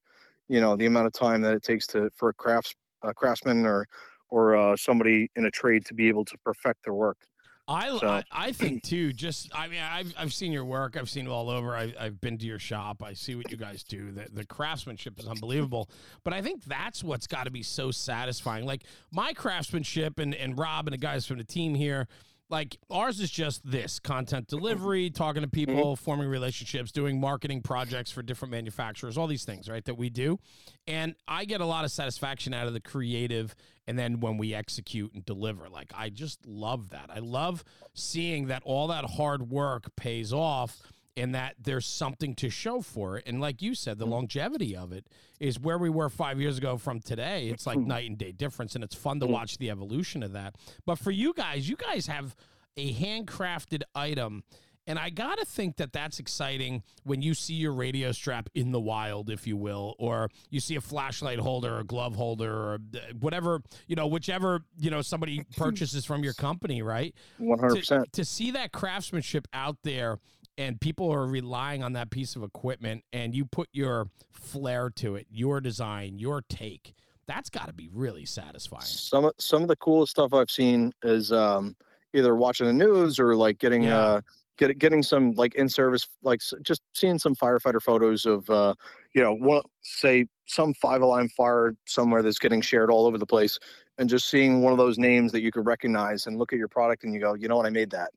you 0.48 0.60
know, 0.60 0.76
the 0.76 0.86
amount 0.86 1.06
of 1.06 1.12
time 1.12 1.40
that 1.42 1.54
it 1.54 1.62
takes 1.62 1.86
to, 1.88 2.10
for 2.14 2.28
a 2.28 2.34
crafts, 2.34 2.74
a 3.02 3.14
craftsman 3.14 3.64
or, 3.64 3.86
or 4.28 4.56
uh, 4.56 4.76
somebody 4.76 5.30
in 5.36 5.46
a 5.46 5.50
trade 5.50 5.86
to 5.86 5.94
be 5.94 6.08
able 6.08 6.24
to 6.26 6.36
perfect 6.44 6.84
their 6.84 6.94
work. 6.94 7.18
I, 7.66 7.98
So- 7.98 8.06
I 8.08 8.24
I 8.30 8.52
think 8.52 8.82
too. 8.82 9.12
Just 9.12 9.50
I 9.54 9.68
mean, 9.68 9.80
I've 9.80 10.12
I've 10.18 10.32
seen 10.34 10.52
your 10.52 10.64
work. 10.64 10.96
I've 10.98 11.08
seen 11.08 11.26
it 11.26 11.30
all 11.30 11.48
over. 11.48 11.74
I, 11.76 11.94
I've 11.98 12.20
been 12.20 12.36
to 12.38 12.46
your 12.46 12.58
shop. 12.58 13.02
I 13.02 13.14
see 13.14 13.34
what 13.34 13.50
you 13.50 13.56
guys 13.56 13.82
do. 13.82 14.10
The 14.12 14.26
the 14.32 14.44
craftsmanship 14.44 15.18
is 15.18 15.26
unbelievable. 15.26 15.88
But 16.24 16.34
I 16.34 16.42
think 16.42 16.64
that's 16.64 17.02
what's 17.02 17.26
got 17.26 17.44
to 17.44 17.50
be 17.50 17.62
so 17.62 17.90
satisfying. 17.90 18.66
Like 18.66 18.82
my 19.12 19.32
craftsmanship 19.32 20.18
and 20.18 20.34
and 20.34 20.58
Rob 20.58 20.86
and 20.86 20.92
the 20.92 20.98
guys 20.98 21.26
from 21.26 21.38
the 21.38 21.44
team 21.44 21.74
here. 21.74 22.06
Like 22.54 22.78
ours 22.88 23.18
is 23.18 23.32
just 23.32 23.68
this 23.68 23.98
content 23.98 24.46
delivery, 24.46 25.06
mm-hmm. 25.06 25.16
talking 25.16 25.42
to 25.42 25.48
people, 25.48 25.96
mm-hmm. 25.96 26.04
forming 26.04 26.28
relationships, 26.28 26.92
doing 26.92 27.18
marketing 27.18 27.62
projects 27.62 28.12
for 28.12 28.22
different 28.22 28.52
manufacturers, 28.52 29.18
all 29.18 29.26
these 29.26 29.44
things, 29.44 29.68
right, 29.68 29.84
that 29.86 29.96
we 29.96 30.08
do. 30.08 30.38
And 30.86 31.16
I 31.26 31.46
get 31.46 31.60
a 31.60 31.66
lot 31.66 31.84
of 31.84 31.90
satisfaction 31.90 32.54
out 32.54 32.68
of 32.68 32.72
the 32.72 32.78
creative 32.80 33.56
and 33.88 33.98
then 33.98 34.20
when 34.20 34.38
we 34.38 34.54
execute 34.54 35.12
and 35.14 35.26
deliver. 35.26 35.68
Like 35.68 35.90
i 35.96 36.10
just 36.10 36.46
love 36.46 36.90
that. 36.90 37.10
I 37.12 37.18
love 37.18 37.64
seeing 37.92 38.46
that 38.46 38.62
all 38.64 38.86
that 38.86 39.04
hard 39.04 39.50
work 39.50 39.96
pays 39.96 40.32
off 40.32 40.80
and 41.16 41.34
that 41.34 41.54
there's 41.62 41.86
something 41.86 42.34
to 42.34 42.50
show 42.50 42.80
for 42.80 43.18
it. 43.18 43.24
And 43.26 43.40
like 43.40 43.62
you 43.62 43.74
said 43.74 43.98
the 43.98 44.06
mm. 44.06 44.10
longevity 44.10 44.76
of 44.76 44.92
it 44.92 45.06
is 45.40 45.58
where 45.58 45.78
we 45.78 45.90
were 45.90 46.08
five 46.08 46.40
years 46.40 46.58
ago 46.58 46.76
from 46.76 47.00
today. 47.00 47.48
It's 47.48 47.66
like 47.66 47.78
mm. 47.78 47.86
night 47.86 48.08
and 48.08 48.18
day 48.18 48.32
difference 48.32 48.74
and 48.74 48.82
it's 48.82 48.94
fun 48.94 49.20
to 49.20 49.26
mm. 49.26 49.30
watch 49.30 49.58
the 49.58 49.70
evolution 49.70 50.22
of 50.22 50.32
that. 50.32 50.56
But 50.86 50.98
for 50.98 51.10
you 51.10 51.32
guys 51.32 51.68
you 51.68 51.76
guys 51.76 52.06
have 52.06 52.34
a 52.76 52.92
handcrafted 52.92 53.82
item 53.94 54.42
and 54.86 54.98
I 54.98 55.10
got 55.10 55.38
to 55.38 55.46
think 55.46 55.76
that 55.76 55.92
that's 55.92 56.18
exciting 56.18 56.82
when 57.04 57.22
you 57.22 57.32
see 57.34 57.54
your 57.54 57.72
radio 57.72 58.12
strap 58.12 58.50
in 58.54 58.70
the 58.70 58.80
wild, 58.80 59.30
if 59.30 59.46
you 59.46 59.56
will, 59.56 59.94
or 59.98 60.28
you 60.50 60.60
see 60.60 60.76
a 60.76 60.80
flashlight 60.80 61.38
holder 61.38 61.76
or 61.76 61.80
a 61.80 61.84
glove 61.84 62.14
holder 62.14 62.52
or 62.52 62.74
uh, 62.94 62.98
whatever, 63.18 63.62
you 63.86 63.96
know, 63.96 64.06
whichever, 64.06 64.62
you 64.78 64.90
know, 64.90 65.00
somebody 65.00 65.42
purchases 65.56 66.04
from 66.04 66.22
your 66.22 66.34
company, 66.34 66.82
right? 66.82 67.14
One 67.38 67.58
hundred 67.58 67.74
To, 67.74 67.80
percent. 67.80 68.12
to 68.12 68.24
see 68.24 68.50
that 68.50 68.72
craftsmanship 68.72 69.48
out 69.54 69.78
there 69.84 70.18
and 70.56 70.80
people 70.80 71.10
are 71.12 71.26
relying 71.26 71.82
on 71.82 71.94
that 71.94 72.10
piece 72.10 72.36
of 72.36 72.42
equipment 72.42 73.04
and 73.12 73.34
you 73.34 73.44
put 73.44 73.68
your 73.72 74.08
flair 74.32 74.90
to 74.90 75.16
it, 75.16 75.26
your 75.30 75.60
design, 75.60 76.18
your 76.18 76.42
take, 76.48 76.94
that's 77.26 77.50
got 77.50 77.66
to 77.66 77.72
be 77.72 77.88
really 77.92 78.24
satisfying. 78.24 78.82
Some 78.82 79.24
of 79.24 79.32
some 79.38 79.62
of 79.62 79.68
the 79.68 79.76
coolest 79.76 80.12
stuff 80.12 80.32
I've 80.34 80.50
seen 80.50 80.92
is 81.02 81.32
um, 81.32 81.74
either 82.12 82.36
watching 82.36 82.66
the 82.66 82.72
news 82.72 83.18
or 83.18 83.34
like 83.34 83.58
getting 83.58 83.84
Yeah. 83.84 83.98
uh, 83.98 84.20
get, 84.58 84.78
getting 84.78 85.02
some 85.02 85.32
like 85.32 85.54
in 85.54 85.68
service 85.68 86.06
like 86.22 86.40
just 86.62 86.82
seeing 86.92 87.18
some 87.18 87.34
firefighter 87.34 87.80
photos 87.82 88.26
of 88.26 88.48
uh, 88.50 88.74
you 89.14 89.22
know 89.22 89.34
one 89.34 89.62
say 89.82 90.26
some 90.46 90.74
five 90.74 91.00
alarm 91.00 91.28
fire 91.30 91.74
somewhere 91.86 92.22
that's 92.22 92.38
getting 92.38 92.60
shared 92.60 92.90
all 92.90 93.06
over 93.06 93.16
the 93.16 93.26
place 93.26 93.58
and 93.98 94.08
just 94.08 94.28
seeing 94.28 94.60
one 94.60 94.72
of 94.72 94.78
those 94.78 94.98
names 94.98 95.32
that 95.32 95.40
you 95.40 95.50
could 95.50 95.64
recognize 95.66 96.26
and 96.26 96.36
look 96.36 96.52
at 96.52 96.58
your 96.58 96.68
product 96.68 97.04
and 97.04 97.14
you 97.14 97.20
go 97.20 97.32
you 97.34 97.48
know 97.48 97.56
what 97.56 97.66
I 97.66 97.70
made 97.70 97.90
that 97.90 98.10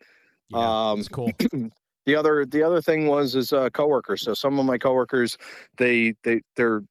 Yeah, 0.49 0.89
um, 0.91 0.99
it's 0.99 1.07
cool. 1.07 1.31
the 2.07 2.15
other 2.15 2.45
the 2.45 2.63
other 2.63 2.81
thing 2.81 3.05
was 3.07 3.35
is 3.35 3.53
uh 3.53 3.69
coworkers. 3.69 4.23
So 4.23 4.33
some 4.33 4.57
of 4.57 4.65
my 4.65 4.77
coworkers 4.79 5.37
they 5.77 6.15
they 6.23 6.41
they're 6.55 6.81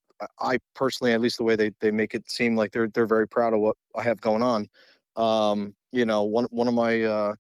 i 0.41 0.59
personally 0.75 1.13
at 1.13 1.21
least 1.21 1.39
the 1.39 1.45
way 1.45 1.57
they 1.57 1.73
they 1.81 1.91
make 1.91 2.15
it 2.15 2.31
seem 2.31 2.55
like 2.55 2.71
they're 2.73 2.89
they're 2.89 3.07
very 3.07 3.27
proud 3.27 3.53
of 3.53 3.61
what 3.61 3.77
i 3.97 4.03
have 4.03 4.21
going 4.21 4.43
on. 4.43 4.69
Um 5.17 5.75
you 5.91 6.05
know 6.05 6.23
one 6.23 6.45
one 6.51 6.69
of 6.69 6.75
my 6.75 7.03
uh 7.03 7.35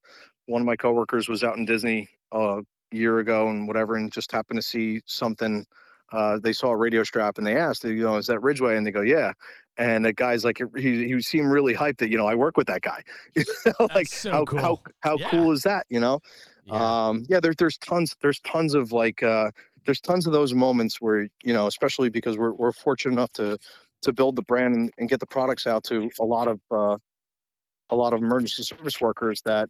one 0.47 0.63
of 0.63 0.67
my 0.67 0.77
coworkers 0.77 1.29
was 1.29 1.45
out 1.45 1.59
in 1.59 1.67
disney 1.67 2.09
uh, 2.35 2.61
a 2.93 2.97
year 2.97 3.19
ago 3.19 3.49
and 3.49 3.69
whatever 3.69 3.95
and 3.97 4.11
just 4.11 4.33
happened 4.33 4.59
to 4.59 4.67
see 4.67 5.03
something 5.07 5.67
uh 6.13 6.39
they 6.39 6.53
saw 6.55 6.69
a 6.71 6.77
radio 6.77 7.03
strap 7.03 7.37
and 7.37 7.47
they 7.47 7.57
asked 7.59 7.85
you 7.85 8.03
know 8.03 8.17
is 8.17 8.27
that 8.27 8.41
ridgeway? 8.41 8.77
And 8.77 8.87
they 8.87 8.91
go 8.91 9.03
yeah. 9.03 9.33
And 9.79 10.07
the 10.07 10.15
guy's 10.15 10.45
like 10.45 10.59
he 10.79 11.07
he 11.07 11.21
seemed 11.21 11.51
really 11.51 11.75
hyped 11.75 11.99
that 11.99 12.11
you 12.11 12.17
know 12.17 12.27
i 12.27 12.35
work 12.35 12.57
with 12.57 12.69
that 12.69 12.81
guy. 12.81 13.03
Like 13.95 14.07
so 14.07 14.47
how, 14.49 14.59
how 14.59 14.81
how 15.01 15.17
Yeah. 15.19 15.29
cool 15.29 15.53
is 15.53 15.63
that 15.65 15.85
you 15.91 16.01
know 16.01 16.21
Yeah. 16.67 17.09
um 17.09 17.25
yeah 17.29 17.41
there, 17.41 17.55
there's 17.57 17.79
tons 17.79 18.17
there's 18.23 18.41
tons 18.41 18.75
of 18.75 18.93
like 18.93 19.23
uh 19.23 19.51
there's 19.85 20.01
tons 20.01 20.27
of 20.27 20.33
those 20.33 20.53
moments 20.53 21.01
where 21.01 21.29
you 21.45 21.53
know 21.53 21.69
especially 21.69 22.11
because 22.11 22.37
we're, 22.39 22.53
we're 22.53 22.73
fortunate 22.73 23.13
enough 23.13 23.33
to 23.35 23.59
to 24.03 24.13
build 24.13 24.37
the 24.37 24.43
brand 24.43 24.75
and, 24.75 24.91
and 24.99 25.09
get 25.09 25.21
the 25.21 25.27
products 25.27 25.67
out 25.67 25.85
to 25.85 26.11
a 26.21 26.25
lot 26.25 26.49
of 26.49 26.61
uh 26.73 26.97
a 27.91 27.97
lot 27.97 28.13
of 28.13 28.21
emergency 28.21 28.63
service 28.65 29.01
workers 29.01 29.43
that 29.45 29.69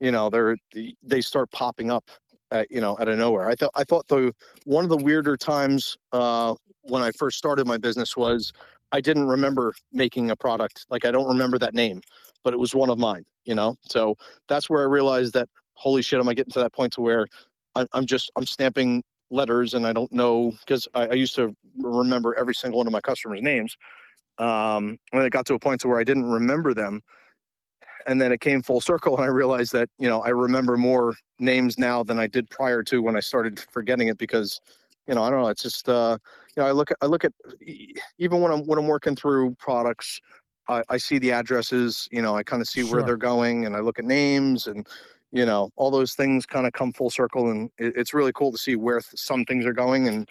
you 0.00 0.12
know 0.12 0.30
they're 0.30 0.56
they 1.02 1.20
start 1.20 1.50
popping 1.50 1.90
up 1.90 2.04
at, 2.52 2.70
you 2.70 2.80
know 2.80 2.96
out 3.00 3.08
of 3.08 3.18
nowhere. 3.18 3.48
I 3.48 3.54
thought 3.56 3.72
i 3.74 3.84
thought 3.84 4.06
the 4.08 4.32
one 4.64 4.84
of 4.84 4.90
the 4.90 4.96
weirder 4.98 5.36
times 5.36 5.96
uh 6.12 6.54
when 6.82 7.02
i 7.02 7.10
first 7.12 7.38
started 7.38 7.66
my 7.66 7.78
business 7.78 8.16
was 8.16 8.52
i 8.92 9.00
didn't 9.00 9.26
remember 9.28 9.74
making 9.92 10.30
a 10.30 10.36
product. 10.36 10.86
Like 10.90 11.04
i 11.04 11.10
don't 11.10 11.28
remember 11.28 11.58
that 11.58 11.74
name 11.74 12.00
but 12.44 12.54
it 12.54 12.58
was 12.58 12.74
one 12.74 12.90
of 12.90 12.98
mine 12.98 13.24
you 13.44 13.54
know? 13.54 13.74
So 13.90 14.14
that's 14.48 14.70
where 14.70 14.82
i 14.82 14.84
realized 14.86 15.32
that 15.34 15.48
holy 15.78 16.02
shit 16.02 16.18
am 16.18 16.28
i 16.28 16.34
getting 16.34 16.52
to 16.52 16.58
that 16.58 16.72
point 16.72 16.92
to 16.92 17.00
where 17.00 17.26
I, 17.74 17.86
i'm 17.92 18.04
just 18.04 18.30
i'm 18.36 18.46
stamping 18.46 19.02
letters 19.30 19.74
and 19.74 19.86
i 19.86 19.92
don't 19.92 20.12
know 20.12 20.52
because 20.60 20.88
I, 20.94 21.08
I 21.08 21.12
used 21.14 21.34
to 21.36 21.54
remember 21.78 22.34
every 22.34 22.54
single 22.54 22.78
one 22.78 22.86
of 22.86 22.92
my 22.92 23.00
customers 23.00 23.40
names 23.40 23.76
um 24.38 24.98
and 25.12 25.22
it 25.22 25.30
got 25.30 25.46
to 25.46 25.54
a 25.54 25.58
point 25.58 25.80
to 25.82 25.88
where 25.88 26.00
i 26.00 26.04
didn't 26.04 26.24
remember 26.24 26.74
them 26.74 27.02
and 28.06 28.20
then 28.20 28.32
it 28.32 28.40
came 28.40 28.62
full 28.62 28.80
circle 28.80 29.14
and 29.16 29.24
i 29.24 29.28
realized 29.28 29.72
that 29.72 29.88
you 29.98 30.08
know 30.08 30.20
i 30.22 30.30
remember 30.30 30.76
more 30.76 31.14
names 31.38 31.78
now 31.78 32.02
than 32.02 32.18
i 32.18 32.26
did 32.26 32.48
prior 32.50 32.82
to 32.82 33.02
when 33.02 33.16
i 33.16 33.20
started 33.20 33.60
forgetting 33.70 34.08
it 34.08 34.18
because 34.18 34.60
you 35.06 35.14
know 35.14 35.22
i 35.22 35.30
don't 35.30 35.40
know 35.40 35.48
it's 35.48 35.62
just 35.62 35.88
uh 35.88 36.16
you 36.56 36.62
know 36.62 36.68
i 36.68 36.72
look 36.72 36.90
at 36.90 36.96
i 37.02 37.06
look 37.06 37.24
at 37.24 37.32
even 38.18 38.40
when 38.40 38.50
i'm 38.50 38.66
when 38.66 38.78
i'm 38.78 38.86
working 38.86 39.14
through 39.14 39.54
products 39.58 40.20
i, 40.68 40.82
I 40.88 40.96
see 40.96 41.18
the 41.18 41.32
addresses 41.32 42.08
you 42.10 42.22
know 42.22 42.36
i 42.36 42.42
kind 42.42 42.62
of 42.62 42.68
see 42.68 42.84
where 42.84 43.02
they're 43.02 43.16
going 43.16 43.66
and 43.66 43.76
i 43.76 43.80
look 43.80 43.98
at 43.98 44.04
names 44.04 44.66
and 44.66 44.86
you 45.32 45.44
know 45.44 45.70
all 45.76 45.90
those 45.90 46.14
things 46.14 46.46
kind 46.46 46.66
of 46.66 46.72
come 46.72 46.92
full 46.92 47.10
circle 47.10 47.50
and 47.50 47.70
it, 47.78 47.94
it's 47.96 48.14
really 48.14 48.32
cool 48.32 48.52
to 48.52 48.58
see 48.58 48.76
where 48.76 49.00
th- 49.00 49.18
some 49.18 49.44
things 49.44 49.66
are 49.66 49.72
going 49.72 50.08
and 50.08 50.28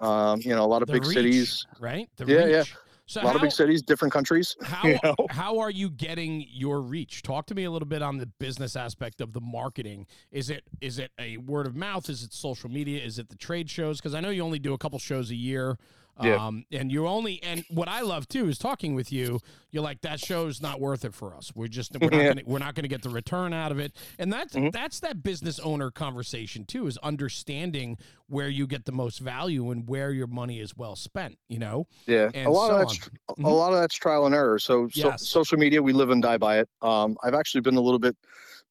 um 0.00 0.40
you 0.42 0.54
know 0.54 0.64
a 0.64 0.66
lot 0.66 0.82
of 0.82 0.86
The 0.86 0.94
big 0.94 1.04
reach, 1.04 1.14
cities 1.14 1.66
right? 1.80 2.08
The 2.16 2.26
Yeah, 2.26 2.46
yeah. 2.46 2.64
So 3.06 3.22
a 3.22 3.24
lot 3.24 3.30
how, 3.30 3.36
of 3.36 3.42
big 3.42 3.52
cities 3.52 3.80
different 3.80 4.12
countries 4.12 4.54
how 4.62 4.86
you 4.86 4.98
know 5.02 5.14
how 5.30 5.58
are 5.58 5.70
you 5.70 5.90
getting 5.90 6.44
your 6.50 6.80
reach? 6.80 7.22
Talk 7.22 7.46
to 7.46 7.54
me 7.54 7.64
a 7.64 7.70
little 7.70 7.88
bit 7.88 8.02
on 8.02 8.18
the 8.18 8.26
business 8.26 8.76
aspect 8.76 9.20
of 9.20 9.32
the 9.32 9.40
marketing. 9.40 10.06
Is 10.30 10.50
it 10.50 10.64
is 10.80 10.98
it 10.98 11.10
a 11.18 11.38
word 11.38 11.66
of 11.66 11.74
mouth? 11.74 12.08
Is 12.08 12.22
it 12.22 12.32
social 12.32 12.70
media? 12.70 13.02
Is 13.02 13.18
it 13.18 13.28
the 13.28 13.36
trade 13.36 13.70
shows? 13.70 13.98
Because 13.98 14.14
I 14.14 14.20
know 14.20 14.30
you 14.30 14.42
only 14.42 14.58
do 14.58 14.74
a 14.74 14.78
couple 14.78 14.98
shows 14.98 15.30
a 15.30 15.34
year. 15.34 15.78
Yeah. 16.22 16.46
Um, 16.46 16.64
and 16.72 16.90
you 16.90 17.06
only 17.06 17.42
and 17.42 17.64
what 17.70 17.88
I 17.88 18.00
love 18.00 18.28
too 18.28 18.48
is 18.48 18.58
talking 18.58 18.94
with 18.94 19.12
you. 19.12 19.40
You're 19.70 19.82
like 19.82 20.00
that 20.00 20.18
show's 20.20 20.60
not 20.60 20.80
worth 20.80 21.04
it 21.04 21.14
for 21.14 21.34
us. 21.36 21.52
We're 21.54 21.68
just 21.68 21.92
we're 22.00 22.10
not 22.10 22.12
Yeah. 22.22 22.28
gonna 22.28 22.42
we're 22.46 22.58
not 22.58 22.74
gonna 22.74 22.88
get 22.88 23.02
the 23.02 23.10
return 23.10 23.52
out 23.52 23.70
of 23.70 23.78
it. 23.78 23.94
And 24.18 24.32
that's 24.32 24.54
Mhm. 24.54 24.72
that's 24.72 25.00
that 25.00 25.22
business 25.22 25.58
owner 25.60 25.90
conversation 25.90 26.64
too. 26.64 26.86
Is 26.86 26.96
understanding 26.98 27.98
where 28.28 28.48
you 28.48 28.66
get 28.66 28.84
the 28.84 28.92
most 28.92 29.18
value 29.20 29.70
and 29.70 29.88
where 29.88 30.10
your 30.10 30.26
money 30.26 30.60
is 30.60 30.76
well 30.76 30.96
spent. 30.96 31.38
You 31.48 31.58
know. 31.58 31.86
Yeah, 32.06 32.30
and 32.34 32.46
a 32.46 32.50
lot 32.50 32.68
so 32.68 32.74
of 32.74 32.88
that's 32.88 33.10
a 33.28 33.34
Mhm. 33.34 33.44
lot 33.52 33.72
of 33.72 33.78
that's 33.80 33.94
trial 33.94 34.26
and 34.26 34.34
error. 34.34 34.58
So, 34.58 34.88
so 34.88 35.08
Yes. 35.10 35.26
social 35.28 35.58
media, 35.58 35.82
we 35.82 35.92
live 35.92 36.10
and 36.10 36.22
die 36.22 36.38
by 36.38 36.58
it. 36.58 36.68
Um, 36.82 37.16
I've 37.22 37.34
actually 37.34 37.60
been 37.60 37.76
a 37.76 37.80
little 37.80 37.98
bit 38.00 38.16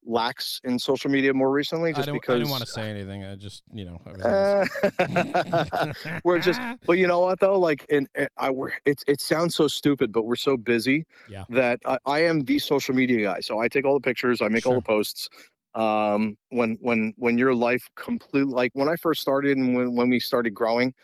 lax 0.08 0.60
in 0.64 0.78
social 0.78 1.10
media 1.10 1.32
more 1.34 1.50
recently, 1.50 1.92
just 1.92 2.06
don't. 2.06 2.14
because. 2.14 2.34
I 2.34 2.38
didn't 2.38 2.50
want 2.50 2.64
to 2.64 2.70
say 2.70 2.90
anything. 2.90 3.24
I 3.24 3.36
just 3.36 3.62
you 3.72 3.84
know. 3.84 4.00
Uh, 4.24 4.64
we're 6.24 6.38
just, 6.40 6.60
but 6.86 6.94
you 6.98 7.06
know 7.06 7.20
what 7.20 7.38
though? 7.40 7.58
Like, 7.58 7.84
and, 7.90 8.08
and 8.14 8.28
I 8.38 8.50
we're 8.50 8.72
it 8.84 9.02
it 9.06 9.20
sounds 9.20 9.54
so 9.54 9.68
stupid, 9.68 10.12
but 10.12 10.24
we're 10.24 10.36
so 10.36 10.56
busy 10.56 11.04
Yeah. 11.28 11.44
that 11.50 11.78
I, 11.84 11.98
I 12.06 12.18
am 12.24 12.40
the 12.40 12.58
social 12.58 12.94
media 12.94 13.22
guy. 13.28 13.40
So 13.40 13.58
I 13.60 13.68
take 13.68 13.84
all 13.84 13.94
the 13.94 14.00
pictures, 14.00 14.40
I 14.42 14.48
make 14.48 14.66
all 14.66 14.74
the 14.74 14.82
posts. 14.82 15.28
Um, 15.74 16.36
when 16.48 16.78
when 16.80 17.12
when 17.18 17.38
your 17.38 17.54
life 17.54 17.86
complete 17.94 18.48
like 18.48 18.70
when 18.74 18.88
I 18.88 18.96
first 18.96 19.20
started 19.20 19.56
and 19.58 19.76
when 19.76 19.94
when 19.94 20.08
we 20.08 20.18
started 20.18 20.50
growing, 20.54 20.94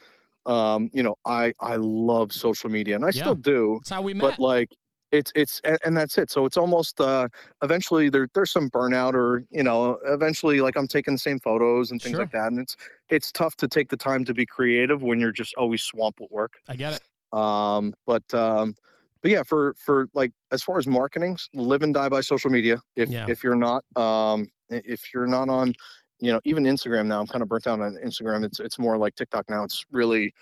um, 0.47 0.91
you 0.93 1.03
know, 1.03 1.17
I 1.27 1.53
I 1.61 1.77
love 1.77 2.33
social 2.33 2.71
media 2.71 2.97
and 2.97 3.05
I 3.05 3.11
Yeah. 3.11 3.23
still 3.23 3.35
do, 3.37 3.79
That's 3.83 3.91
how 3.91 4.03
we 4.03 4.15
met. 4.15 4.23
but 4.37 4.39
like 4.39 4.71
it's 5.19 5.33
it's 5.35 5.61
and, 5.85 5.97
that's 5.97 6.19
it. 6.19 6.31
So 6.31 6.45
it's 6.47 6.57
almost 6.57 7.01
uh 7.01 7.29
eventually 7.63 8.09
there 8.11 8.29
there's 8.35 8.51
some 8.51 8.69
burnout 8.71 9.15
or 9.15 9.45
you 9.51 9.63
know 9.63 9.99
eventually 10.05 10.61
like 10.61 10.77
I'm 10.77 10.89
taking 10.89 11.15
the 11.15 11.19
same 11.19 11.39
photos 11.41 11.91
and 11.91 12.03
things 12.03 12.13
Sure. 12.15 12.21
like 12.23 12.33
that, 12.33 12.49
and 12.49 12.59
it's 12.61 12.77
it's 13.11 13.31
tough 13.33 13.57
to 13.57 13.69
take 13.69 13.89
the 13.91 13.97
time 13.97 14.25
to 14.25 14.35
be 14.35 14.45
creative 14.47 15.03
when 15.03 15.21
you're 15.21 15.33
just 15.33 15.55
always 15.57 15.83
swamped 15.83 16.21
with 16.21 16.31
work. 16.31 16.55
I 16.69 16.77
get 16.77 16.93
it. 16.95 17.39
Um, 17.39 17.95
but 18.07 18.33
um, 18.35 18.75
but 19.23 19.31
yeah, 19.31 19.43
for 19.43 19.75
for 19.79 20.09
like 20.15 20.33
as 20.51 20.63
far 20.63 20.79
as 20.79 20.87
marketing, 20.87 21.37
live 21.55 21.83
and 21.83 21.95
die 21.95 22.09
by 22.09 22.21
social 22.21 22.51
media. 22.51 22.81
If 22.97 23.09
Yeah. 23.11 23.27
if 23.29 23.43
you're 23.45 23.57
not 23.57 23.85
um 23.97 24.49
if 24.71 25.13
you're 25.15 25.27
not 25.27 25.49
on, 25.49 25.75
you 26.21 26.33
know, 26.33 26.41
even 26.45 26.65
Instagram 26.65 27.07
now, 27.07 27.21
I'm 27.21 27.27
kind 27.27 27.43
of 27.43 27.49
burnt 27.49 27.67
out 27.67 27.81
on 27.81 27.97
Instagram. 28.05 28.45
It's 28.45 28.61
it's 28.61 28.79
more 28.79 28.99
like 28.99 29.15
TikTok 29.15 29.49
now. 29.49 29.65
It's 29.65 29.85
really, 29.91 30.33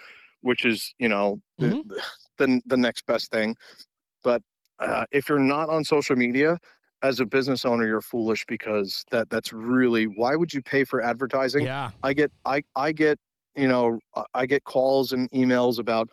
which 0.40 0.64
is 0.64 0.94
you 0.98 1.08
know 1.08 1.40
the 1.58 1.66
Mhm. 1.66 2.00
the, 2.38 2.60
the 2.66 2.76
next 2.76 3.06
best 3.06 3.30
thing. 3.30 3.56
But 4.24 4.42
uh, 4.82 5.04
if 5.12 5.28
you're 5.28 5.38
not 5.38 5.68
on 5.68 5.84
social 5.84 6.16
media. 6.16 6.58
As 7.04 7.18
a 7.18 7.26
business 7.26 7.64
owner, 7.64 7.84
you're 7.84 8.00
foolish 8.00 8.44
because 8.46 9.04
that 9.10 9.28
that's 9.28 9.52
really 9.52 10.04
why 10.04 10.36
would 10.36 10.54
you 10.54 10.62
pay 10.62 10.84
for 10.84 11.02
advertising? 11.02 11.64
Yeah. 11.64 11.90
I 12.04 12.12
get 12.12 12.30
I 12.44 12.62
I 12.76 12.92
get 12.92 13.18
you 13.56 13.66
know 13.66 13.98
I- 14.34 14.46
get 14.46 14.62
calls 14.64 15.12
and 15.12 15.28
emails 15.32 15.80
about 15.80 16.10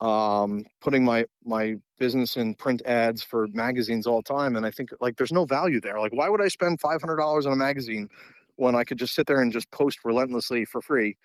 um 0.00 0.64
putting 0.80 1.04
my 1.04 1.26
my 1.44 1.76
business 1.98 2.36
in 2.36 2.54
print 2.54 2.80
ads 2.86 3.22
for 3.22 3.48
magazines 3.48 4.06
all 4.06 4.22
the 4.22 4.34
time 4.34 4.56
and 4.56 4.64
I 4.64 4.70
think 4.70 4.90
like 5.00 5.16
there's 5.16 5.32
no 5.32 5.44
value 5.44 5.80
there. 5.80 5.98
Like 6.00 6.12
why 6.12 6.28
would 6.28 6.40
I 6.40 6.48
spend 6.48 6.80
$500 6.80 7.44
on 7.46 7.52
a 7.52 7.56
magazine 7.56 8.08
when 8.56 8.74
I 8.74 8.84
could 8.84 8.98
just 8.98 9.14
sit 9.14 9.26
there 9.26 9.40
and 9.42 9.52
just 9.52 9.70
post 9.72 9.98
relentlessly 10.04 10.64
for 10.64 10.80
free 10.80 11.16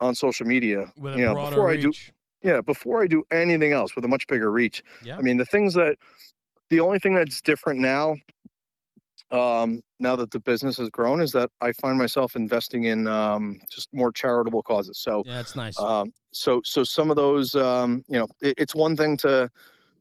on 0.00 0.14
social 0.14 0.46
media? 0.46 0.92
With 0.96 1.14
a 1.14 1.18
you 1.18 1.24
know, 1.24 1.34
broader 1.34 1.50
before 1.50 1.70
I 1.70 1.76
do 1.76 1.88
reach. 1.88 2.12
Yeah, 2.42 2.60
before 2.60 3.02
I 3.02 3.06
do 3.06 3.24
anything 3.30 3.72
else 3.72 3.94
with 3.94 4.04
a 4.04 4.08
much 4.08 4.26
bigger 4.26 4.50
reach. 4.50 4.82
Yeah. 5.02 5.16
I 5.16 5.22
mean, 5.22 5.36
the 5.36 5.44
things 5.44 5.74
that 5.74 5.96
the 6.70 6.80
only 6.80 6.98
thing 6.98 7.14
that's 7.14 7.40
different 7.42 7.80
now, 7.80 8.16
um, 9.30 9.80
now 9.98 10.16
that 10.16 10.30
the 10.30 10.40
business 10.40 10.76
has 10.78 10.90
grown, 10.90 11.20
is 11.20 11.32
that 11.32 11.50
I 11.60 11.72
find 11.72 11.96
myself 11.98 12.36
investing 12.36 12.84
in 12.84 13.06
um, 13.06 13.60
just 13.70 13.88
more 13.92 14.12
charitable 14.12 14.62
causes. 14.62 14.98
So, 14.98 15.22
Yeah, 15.26 15.40
it's 15.40 15.56
nice. 15.56 15.78
um, 15.78 16.12
so, 16.32 16.60
so 16.64 16.84
some 16.84 17.10
of 17.10 17.16
those, 17.16 17.54
um, 17.54 18.04
you 18.08 18.18
know, 18.18 18.26
it, 18.40 18.54
it's 18.58 18.74
one 18.74 18.96
thing 18.96 19.16
to 19.18 19.50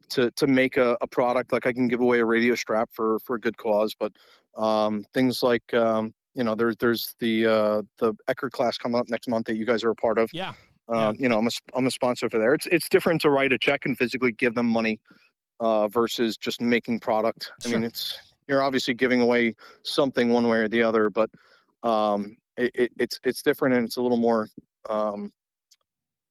to 0.09 0.29
to 0.31 0.47
make 0.47 0.75
a, 0.75 0.97
a 1.01 1.07
product 1.07 1.53
like 1.53 1.65
I 1.65 1.71
can 1.71 1.87
give 1.87 2.01
away 2.01 2.19
a 2.19 2.25
radio 2.25 2.55
strap 2.55 2.89
for 2.91 3.19
for 3.19 3.35
a 3.35 3.39
good 3.39 3.57
cause, 3.57 3.95
but 3.97 4.11
um, 4.57 5.05
things 5.13 5.41
like 5.41 5.73
um, 5.73 6.13
you 6.33 6.43
know, 6.43 6.55
there's 6.55 6.75
there's 6.77 7.15
the 7.19 7.45
uh, 7.45 7.81
the 7.97 8.13
Eckerd 8.29 8.51
class 8.51 8.77
coming 8.77 8.99
up 8.99 9.09
next 9.09 9.27
month 9.29 9.45
that 9.45 9.55
you 9.55 9.65
guys 9.65 9.83
are 9.83 9.91
a 9.91 9.95
part 9.95 10.17
of. 10.17 10.29
yeah. 10.33 10.53
Yeah. 10.91 11.07
Um, 11.07 11.15
you 11.19 11.29
know, 11.29 11.37
I'm 11.37 11.47
a, 11.47 11.51
I'm 11.73 11.87
a 11.87 11.91
sponsor 11.91 12.29
for 12.29 12.37
there. 12.37 12.53
It's 12.53 12.67
it's 12.67 12.89
different 12.89 13.21
to 13.21 13.29
write 13.29 13.53
a 13.53 13.57
check 13.57 13.85
and 13.85 13.97
physically 13.97 14.31
give 14.31 14.55
them 14.55 14.67
money 14.67 14.99
uh, 15.59 15.87
versus 15.87 16.37
just 16.37 16.59
making 16.59 16.99
product. 16.99 17.51
I 17.65 17.69
mean, 17.69 17.83
it's 17.83 18.17
you're 18.47 18.61
obviously 18.61 18.93
giving 18.93 19.21
away 19.21 19.55
something 19.83 20.29
one 20.29 20.47
way 20.47 20.57
or 20.57 20.67
the 20.67 20.83
other, 20.83 21.09
but 21.09 21.29
um, 21.83 22.35
it, 22.57 22.71
it, 22.75 22.91
it's 22.99 23.19
it's 23.23 23.41
different 23.41 23.75
and 23.75 23.85
it's 23.85 23.97
a 23.97 24.01
little 24.01 24.17
more. 24.17 24.49
Um, 24.89 25.31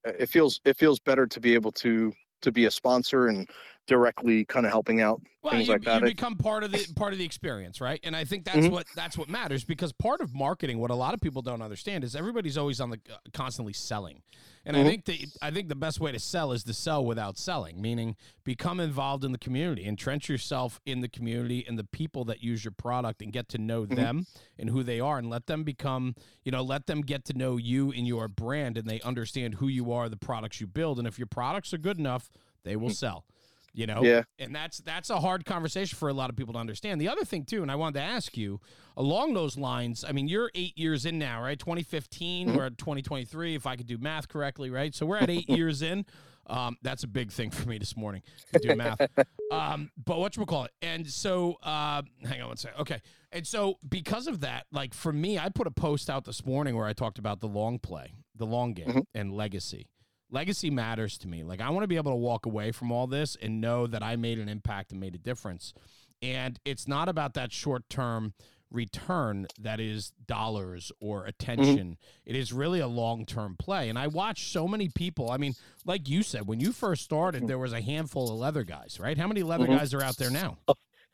it 0.05 0.29
feels 0.29 0.61
it 0.65 0.77
feels 0.77 0.99
better 1.01 1.27
to 1.27 1.41
be 1.41 1.55
able 1.55 1.73
to 1.73 2.13
to 2.43 2.53
be 2.53 2.67
a 2.67 2.71
sponsor 2.71 3.29
and 3.29 3.49
directly 3.95 4.45
kind 4.45 4.65
of 4.65 4.71
helping 4.71 5.01
out 5.01 5.21
Well, 5.43 5.55
things 5.55 5.67
you, 5.67 5.73
like 5.73 5.83
that. 5.83 6.01
you 6.03 6.07
become 6.09 6.37
part 6.37 6.63
of 6.63 6.71
the 6.71 6.87
part 6.95 7.13
of 7.13 7.19
the 7.19 7.25
experience, 7.25 7.81
right? 7.81 7.99
And 8.05 8.15
I 8.15 8.25
think 8.25 8.45
that's 8.45 8.69
Mhm. 8.69 8.71
what 8.71 8.87
that's 8.95 9.19
what 9.19 9.29
matters 9.29 9.65
because 9.65 9.93
part 9.93 10.21
of 10.21 10.33
marketing, 10.33 10.79
what 10.79 10.93
a 10.93 10.95
lot 10.95 11.13
of 11.13 11.21
people 11.21 11.43
don't 11.43 11.61
understand, 11.61 12.05
is 12.05 12.15
everybody's 12.15 12.57
always 12.57 12.81
on 12.81 12.91
the 12.91 13.01
uh, 13.13 13.17
constantly 13.33 13.73
selling, 13.73 14.23
and 14.65 14.77
I 14.77 14.85
Mhm. 14.85 14.87
think 14.87 15.05
that 15.07 15.19
I 15.43 15.51
think 15.51 15.69
the 15.69 15.75
best 15.75 15.99
way 15.99 16.13
to 16.13 16.21
sell 16.21 16.53
is 16.53 16.63
to 16.65 16.73
sell 16.73 17.05
without 17.05 17.37
selling, 17.37 17.83
meaning 17.83 18.15
become 18.45 18.79
involved 18.79 19.25
in 19.25 19.33
the 19.33 19.39
community, 19.39 19.85
entrench 19.87 20.29
yourself 20.29 20.79
in 20.87 21.01
the 21.01 21.09
community 21.09 21.65
and 21.67 21.77
the 21.77 21.85
people 21.85 22.25
that 22.27 22.45
use 22.45 22.65
your 22.65 22.73
product, 22.73 23.21
and 23.21 23.33
get 23.33 23.49
to 23.49 23.59
know 23.59 23.87
Mhm. 23.87 23.97
them 23.97 24.27
and 24.57 24.71
who 24.71 24.85
they 24.85 25.01
are, 25.01 25.19
and 25.19 25.29
let 25.29 25.49
them 25.49 25.65
become, 25.65 26.15
you 26.45 26.53
know, 26.53 26.63
let 26.63 26.87
them 26.87 27.01
get 27.01 27.25
to 27.25 27.33
know 27.37 27.57
you 27.57 27.91
and 27.91 28.07
your 28.07 28.29
brand, 28.29 28.79
and 28.79 28.89
they 28.89 29.01
understand 29.01 29.55
who 29.55 29.67
you 29.67 29.91
are, 29.91 30.09
the 30.09 30.17
products 30.17 30.61
you 30.61 30.69
build, 30.69 30.99
and 31.01 31.09
if 31.09 31.19
your 31.19 31.27
products 31.27 31.75
are 31.75 31.79
good 31.79 31.99
enough, 31.99 32.31
they 32.63 32.77
will 32.77 32.91
sell. 32.91 33.25
You 33.73 33.87
know. 33.87 34.03
Yeah. 34.03 34.23
and 34.39 34.55
that's 34.55 34.79
that's 34.79 35.11
a 35.11 35.21
hard 35.21 35.45
conversation 35.45 35.97
for 35.97 36.09
a 36.09 36.13
lot 36.13 36.29
of 36.31 36.37
people 36.37 36.55
to 36.55 36.59
understand. 36.59 37.01
The 37.01 37.09
other 37.09 37.25
thing 37.25 37.45
too, 37.45 37.63
and 37.63 37.71
I 37.71 37.77
wanted 37.77 38.01
to 38.01 38.05
ask 38.05 38.37
you 38.37 38.61
along 38.97 39.35
those 39.35 39.57
lines. 39.57 40.05
I 40.07 40.13
mean, 40.13 40.27
you're 40.29 40.51
eight 40.55 40.77
years 40.77 41.07
in 41.07 41.19
now, 41.19 41.41
right? 41.43 41.59
2015, 41.59 42.49
Mhm. 42.49 42.57
we're 42.57 42.67
at 42.67 42.79
2023, 42.79 43.55
if 43.55 43.67
I 43.67 43.77
could 43.77 43.87
do 43.87 43.97
math 43.99 44.29
correctly, 44.29 44.71
right? 44.71 44.95
So 44.95 45.07
we're 45.07 45.19
at 45.19 45.31
eight 45.31 45.49
years 45.49 45.83
in. 45.83 46.05
Um, 46.47 46.77
that's 46.83 47.05
a 47.05 47.07
big 47.07 47.31
thing 47.31 47.51
for 47.53 47.69
me 47.69 47.79
this 47.79 47.97
morning 47.97 48.23
to 48.53 48.59
do 48.59 48.75
math. 48.75 49.01
Um, 49.53 49.91
but 50.05 50.21
what 50.21 50.37
you 50.37 50.47
call 50.47 50.65
it? 50.67 50.71
And 50.81 51.05
so, 51.09 51.55
uh, 51.65 52.03
hang 52.25 52.41
on 52.41 52.49
one 52.49 52.57
second. 52.57 52.81
Okay, 52.83 53.01
and 53.33 53.45
so 53.45 53.79
because 53.89 54.29
of 54.29 54.41
that, 54.43 54.67
like 54.71 54.95
for 54.95 55.13
me, 55.13 55.41
I 55.41 55.49
put 55.49 55.67
a 55.67 55.73
post 55.73 56.09
out 56.09 56.25
this 56.25 56.47
morning 56.47 56.77
where 56.77 56.87
I 56.87 56.93
talked 56.93 57.19
about 57.19 57.41
the 57.41 57.49
long 57.49 57.81
play, 57.81 58.15
the 58.37 58.47
long 58.47 58.75
game, 58.75 58.87
Mhm. 58.87 59.03
and 59.13 59.33
legacy 59.33 59.89
legacy 60.31 60.71
matters 60.71 61.19
to 61.19 61.29
me. 61.29 61.43
Like 61.43 61.61
I 61.61 61.71
want 61.71 61.83
to 61.85 61.89
be 61.89 61.97
able 61.97 62.13
to 62.13 62.17
walk 62.17 62.47
away 62.47 62.73
from 62.73 62.93
all 62.93 63.07
this 63.07 63.37
and 63.41 63.61
know 63.61 63.87
that 63.87 64.03
I 64.03 64.17
made 64.17 64.39
an 64.39 64.49
impact 64.49 64.93
and 64.93 65.01
made 65.01 65.15
a 65.15 65.19
difference. 65.19 65.75
And 66.23 66.59
it's 66.65 66.87
not 66.87 67.09
about 67.09 67.35
that 67.35 67.53
short 67.53 67.89
term 67.89 68.35
return 68.71 69.47
that 69.61 69.81
is 69.81 70.13
dollars 70.29 70.93
or 71.01 71.25
attention. 71.27 71.97
It 72.25 72.37
is 72.37 72.53
really 72.53 72.79
a 72.79 72.87
long 72.87 73.27
term 73.27 73.57
play. 73.59 73.89
And 73.89 73.99
I 73.99 74.07
watch 74.07 74.45
so 74.53 74.69
many 74.69 74.89
people. 74.89 75.31
I 75.31 75.39
mean, 75.39 75.55
like 75.85 76.09
you 76.09 76.23
said, 76.23 76.47
when 76.47 76.61
you 76.61 76.73
first 76.73 77.03
started, 77.03 77.49
there 77.49 77.59
was 77.59 77.73
a 77.73 77.81
handful 77.81 78.31
of 78.31 78.39
leather 78.39 78.63
guys, 78.63 78.99
right? 79.01 79.19
How 79.19 79.27
many 79.27 79.43
leather 79.43 79.67
Mhm. 79.67 79.77
guys 79.79 79.93
are 79.93 80.03
out 80.03 80.17
there 80.19 80.31
now? 80.31 80.59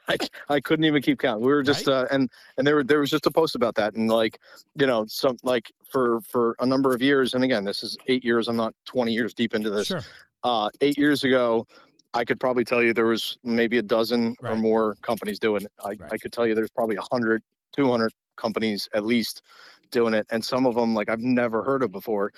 I, 0.08 0.16
I 0.48 0.60
couldn't 0.60 0.84
even 0.84 1.02
keep 1.02 1.18
count. 1.18 1.40
We 1.40 1.48
were 1.48 1.62
just 1.62 1.88
uh, 1.88 2.06
and 2.10 2.30
and 2.56 2.66
there 2.66 2.76
were 2.76 2.84
there 2.84 3.00
was 3.00 3.10
just 3.10 3.26
a 3.26 3.30
post 3.30 3.54
about 3.54 3.74
that 3.76 3.94
and 3.94 4.08
like 4.08 4.38
you 4.78 4.86
know 4.86 5.04
some 5.08 5.36
like 5.42 5.72
for 5.90 6.20
for 6.20 6.54
a 6.60 6.66
number 6.66 6.94
of 6.94 7.02
years 7.02 7.34
and 7.34 7.42
again 7.42 7.64
this 7.64 7.82
is 7.82 7.96
eight 8.06 8.24
years. 8.24 8.48
I'm 8.48 8.56
not 8.56 8.74
20 8.84 9.12
years 9.12 9.34
deep 9.34 9.54
into 9.54 9.70
this. 9.70 9.88
Sure. 9.88 10.02
Uh, 10.44 10.70
eight 10.80 10.96
years 10.96 11.24
ago, 11.24 11.66
I 12.14 12.24
could 12.24 12.38
probably 12.38 12.64
tell 12.64 12.82
you 12.82 12.92
there 12.92 13.06
was 13.06 13.36
maybe 13.42 13.78
a 13.78 13.82
dozen 13.82 14.36
or 14.42 14.54
more 14.54 14.96
companies 15.02 15.38
doing 15.38 15.62
it. 15.62 15.72
I, 15.84 15.88
Right. 15.88 16.00
I 16.12 16.18
could 16.18 16.32
tell 16.32 16.46
you 16.46 16.54
there's 16.54 16.70
probably 16.70 16.96
100, 16.96 17.42
200 17.74 18.12
companies 18.36 18.88
at 18.94 19.04
least 19.04 19.42
doing 19.90 20.14
it, 20.14 20.26
and 20.30 20.44
some 20.44 20.66
of 20.66 20.74
them 20.74 20.94
like 20.94 21.08
I've 21.08 21.20
never 21.20 21.62
heard 21.64 21.82
of 21.82 21.90
before. 21.90 22.32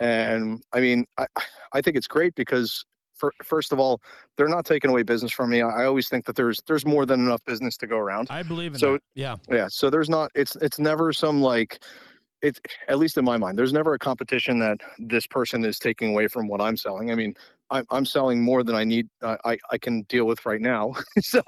And 0.00 0.62
I 0.72 0.80
mean, 0.80 1.04
I 1.18 1.26
I 1.72 1.80
think 1.82 1.96
it's 1.96 2.08
great 2.08 2.34
because. 2.34 2.84
For, 3.22 3.32
first 3.44 3.72
of 3.72 3.78
all, 3.78 4.00
they're 4.36 4.48
not 4.48 4.64
taking 4.64 4.90
away 4.90 5.04
business 5.04 5.30
from 5.30 5.50
me. 5.50 5.62
I, 5.62 5.82
I 5.82 5.84
always 5.86 6.08
think 6.08 6.24
that 6.24 6.34
there's 6.34 6.60
there's 6.66 6.84
more 6.84 7.06
than 7.06 7.20
enough 7.20 7.40
business 7.44 7.76
to 7.76 7.86
go 7.86 7.96
around. 7.96 8.26
I 8.30 8.42
believe 8.42 8.72
in 8.74 8.80
So- 8.80 8.94
that. 8.94 9.02
Yeah. 9.14 9.36
Yeah. 9.48 9.68
So 9.70 9.90
there's 9.90 10.08
not 10.10 10.32
it's 10.34 10.56
it's 10.56 10.80
never 10.80 11.12
some 11.12 11.40
like 11.40 11.78
it's 12.42 12.58
at 12.88 12.98
least 12.98 13.16
in 13.18 13.24
my 13.24 13.36
mind, 13.36 13.56
there's 13.56 13.72
never 13.72 13.94
a 13.94 13.98
competition 14.00 14.58
that 14.58 14.78
this 14.98 15.24
person 15.28 15.64
is 15.64 15.78
taking 15.78 16.10
away 16.10 16.26
from 16.26 16.48
what 16.48 16.60
I'm 16.60 16.76
selling. 16.76 17.12
I 17.12 17.14
mean, 17.14 17.34
I'm 17.70 17.84
I'm 17.90 18.04
selling 18.04 18.42
more 18.42 18.64
than 18.64 18.74
I 18.74 18.82
need 18.82 19.06
uh, 19.22 19.36
I 19.44 19.56
I 19.70 19.78
can 19.78 20.02
deal 20.08 20.24
with 20.24 20.44
right 20.44 20.60
now. 20.60 20.94
so 21.20 21.42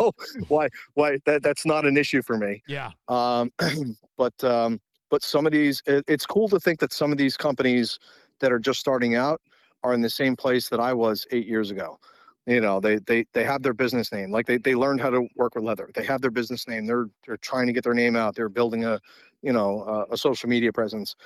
why 0.46 0.68
why 0.94 1.18
that 1.26 1.42
that's 1.42 1.66
not 1.66 1.84
an 1.86 1.96
issue 1.96 2.22
for 2.22 2.38
me. 2.38 2.62
Yeah. 2.68 2.90
Um 3.08 3.50
but 4.16 4.44
um 4.44 4.80
but 5.10 5.24
some 5.24 5.44
of 5.44 5.50
these 5.52 5.82
it, 5.86 6.04
it's 6.06 6.24
cool 6.24 6.48
to 6.50 6.60
think 6.60 6.78
that 6.78 6.92
some 6.92 7.10
of 7.10 7.18
these 7.18 7.36
companies 7.36 7.98
that 8.38 8.52
are 8.52 8.60
just 8.60 8.78
starting 8.78 9.16
out 9.16 9.40
are 9.84 9.94
in 9.94 10.00
the 10.00 10.10
same 10.10 10.34
place 10.34 10.68
that 10.70 10.80
I 10.80 10.92
was 10.94 11.26
8 11.30 11.46
years 11.46 11.70
ago. 11.70 12.00
You 12.46 12.60
know, 12.60 12.78
they 12.78 12.96
they 12.96 13.24
they 13.32 13.44
have 13.44 13.62
their 13.62 13.72
business 13.72 14.12
name. 14.12 14.30
Like 14.30 14.46
they 14.46 14.58
they 14.58 14.74
learned 14.74 15.00
how 15.00 15.10
to 15.10 15.26
work 15.36 15.54
with 15.54 15.64
leather. 15.64 15.90
They 15.94 16.04
have 16.04 16.20
their 16.20 16.30
business 16.30 16.68
name. 16.68 16.86
They're 16.86 17.06
they're 17.26 17.38
trying 17.38 17.66
to 17.68 17.72
get 17.72 17.84
their 17.84 17.94
name 17.94 18.16
out. 18.16 18.34
They're 18.34 18.50
building 18.50 18.84
a, 18.84 19.00
you 19.40 19.52
know, 19.52 19.82
a, 19.82 20.14
a 20.14 20.16
social 20.18 20.48
media 20.48 20.72
presence. 20.72 21.16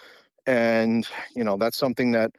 And, 0.47 1.07
you 1.35 1.43
know, 1.45 1.57
that's 1.57 1.77
something 1.77 2.13
that 2.13 2.31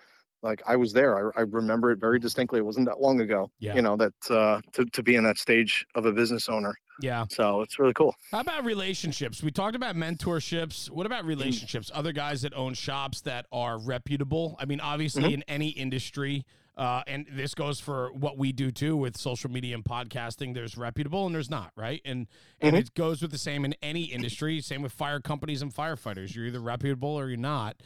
like 0.42 0.62
I 0.66 0.78
was 0.78 0.94
there. 0.94 1.18
I, 1.38 1.42
I 1.42 1.44
remember 1.44 1.92
it 1.92 2.00
very 2.00 2.20
distinctly. 2.20 2.60
It 2.60 2.66
wasn't 2.66 2.88
that 2.88 3.02
long 3.02 3.20
ago. 3.20 3.52
Yeah. 3.60 3.76
You 3.76 3.82
know, 3.82 3.98
that 3.98 4.14
uh 4.30 4.62
to, 4.74 4.86
to 4.86 5.04
be 5.04 5.16
in 5.16 5.26
that 5.26 5.38
stage 5.38 5.86
of 5.96 6.06
a 6.06 6.14
business 6.14 6.48
owner. 6.48 6.74
Yeah. 7.02 7.26
So 7.30 7.62
it's 7.62 7.80
really 7.80 7.94
cool. 7.94 8.16
How 8.32 8.42
about 8.42 8.66
relationships? 8.66 9.42
We 9.42 9.52
talked 9.52 9.76
about 9.76 9.96
mentorships. 9.96 10.90
What 10.90 11.06
about 11.06 11.26
relationships? 11.26 11.90
Other 11.94 12.12
guys 12.12 12.42
that 12.42 12.54
own 12.54 12.74
shops 12.74 13.22
that 13.22 13.46
are 13.52 13.78
reputable. 13.78 14.56
I 14.60 14.66
mean, 14.66 14.80
obviously, 14.80 15.34
in 15.34 15.44
any 15.48 15.70
industry, 15.70 16.46
uh, 16.78 17.04
and 17.08 17.26
this 17.32 17.54
goes 17.54 17.80
for 17.80 18.12
what 18.14 18.38
we 18.38 18.52
do 18.52 18.72
too 18.72 18.96
with 18.96 19.18
social 19.18 19.50
media 19.52 19.76
and 19.76 19.84
podcasting. 19.84 20.54
There's 20.54 20.78
reputable 20.78 21.26
and 21.26 21.36
there's 21.36 21.50
not, 21.50 21.72
right? 21.76 22.02
And 22.06 22.28
and 22.62 22.76
Mhm. 22.76 22.80
it 22.80 22.94
goes 22.94 23.22
with 23.22 23.32
the 23.32 23.38
same 23.38 23.66
in 23.66 23.76
any 23.82 24.04
industry. 24.04 24.62
Same 24.62 24.82
with 24.82 24.92
fire 24.94 25.20
companies 25.20 25.62
and 25.62 25.74
firefighters. 25.74 26.36
You're 26.36 26.46
either 26.48 26.62
reputable 26.62 27.10
or 27.10 27.28
you're 27.28 27.38
not. 27.38 27.78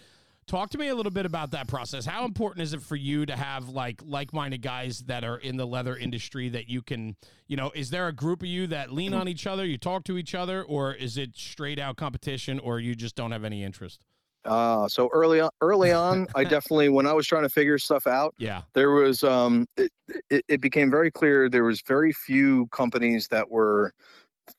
Talk 0.45 0.69
to 0.71 0.77
me 0.77 0.89
a 0.89 0.95
little 0.95 1.11
bit 1.11 1.25
about 1.25 1.51
that 1.51 1.67
process. 1.67 2.05
How 2.05 2.25
important 2.25 2.63
is 2.63 2.73
it 2.73 2.81
for 2.81 2.95
you 2.95 3.25
to 3.25 3.35
have 3.35 3.69
like 3.69 4.01
like-minded 4.03 4.61
guys 4.61 4.99
that 5.07 5.23
are 5.23 5.37
in 5.37 5.57
the 5.57 5.65
leather 5.65 5.95
industry 5.95 6.49
that 6.49 6.69
you 6.69 6.81
can, 6.81 7.15
you 7.47 7.55
know, 7.55 7.71
is 7.73 7.89
there 7.89 8.07
a 8.07 8.13
group 8.13 8.41
of 8.41 8.47
you 8.47 8.67
that 8.67 8.91
lean 8.91 9.13
on 9.13 9.27
each 9.27 9.47
other, 9.47 9.65
you 9.65 9.77
talk 9.77 10.03
to 10.05 10.17
each 10.17 10.35
other, 10.35 10.63
or 10.63 10.93
is 10.93 11.17
it 11.17 11.35
straight 11.35 11.79
out 11.79 11.95
competition, 11.95 12.59
or 12.59 12.79
you 12.79 12.93
just 12.95 13.15
don't 13.15 13.31
have 13.31 13.43
any 13.43 13.63
interest? 13.63 14.05
Uh, 14.45 14.89
so 14.89 15.09
early 15.13 15.39
on, 15.39 15.49
early 15.61 15.91
on, 15.93 16.27
I 16.35 16.43
definitely 16.43 16.89
when 16.89 17.07
I 17.07 17.13
was 17.13 17.25
trying 17.25 17.43
to 17.43 17.49
figure 17.49 17.77
stuff 17.77 18.05
out, 18.07 18.35
Yeah. 18.37 18.63
there 18.73 18.91
was 18.91 19.23
um, 19.23 19.65
it, 19.77 19.89
it, 20.29 20.43
it 20.49 20.61
became 20.61 20.91
very 20.91 21.09
clear 21.09 21.47
there 21.47 21.63
was 21.63 21.81
very 21.87 22.11
few 22.11 22.67
companies 22.67 23.29
that 23.29 23.49
were 23.49 23.93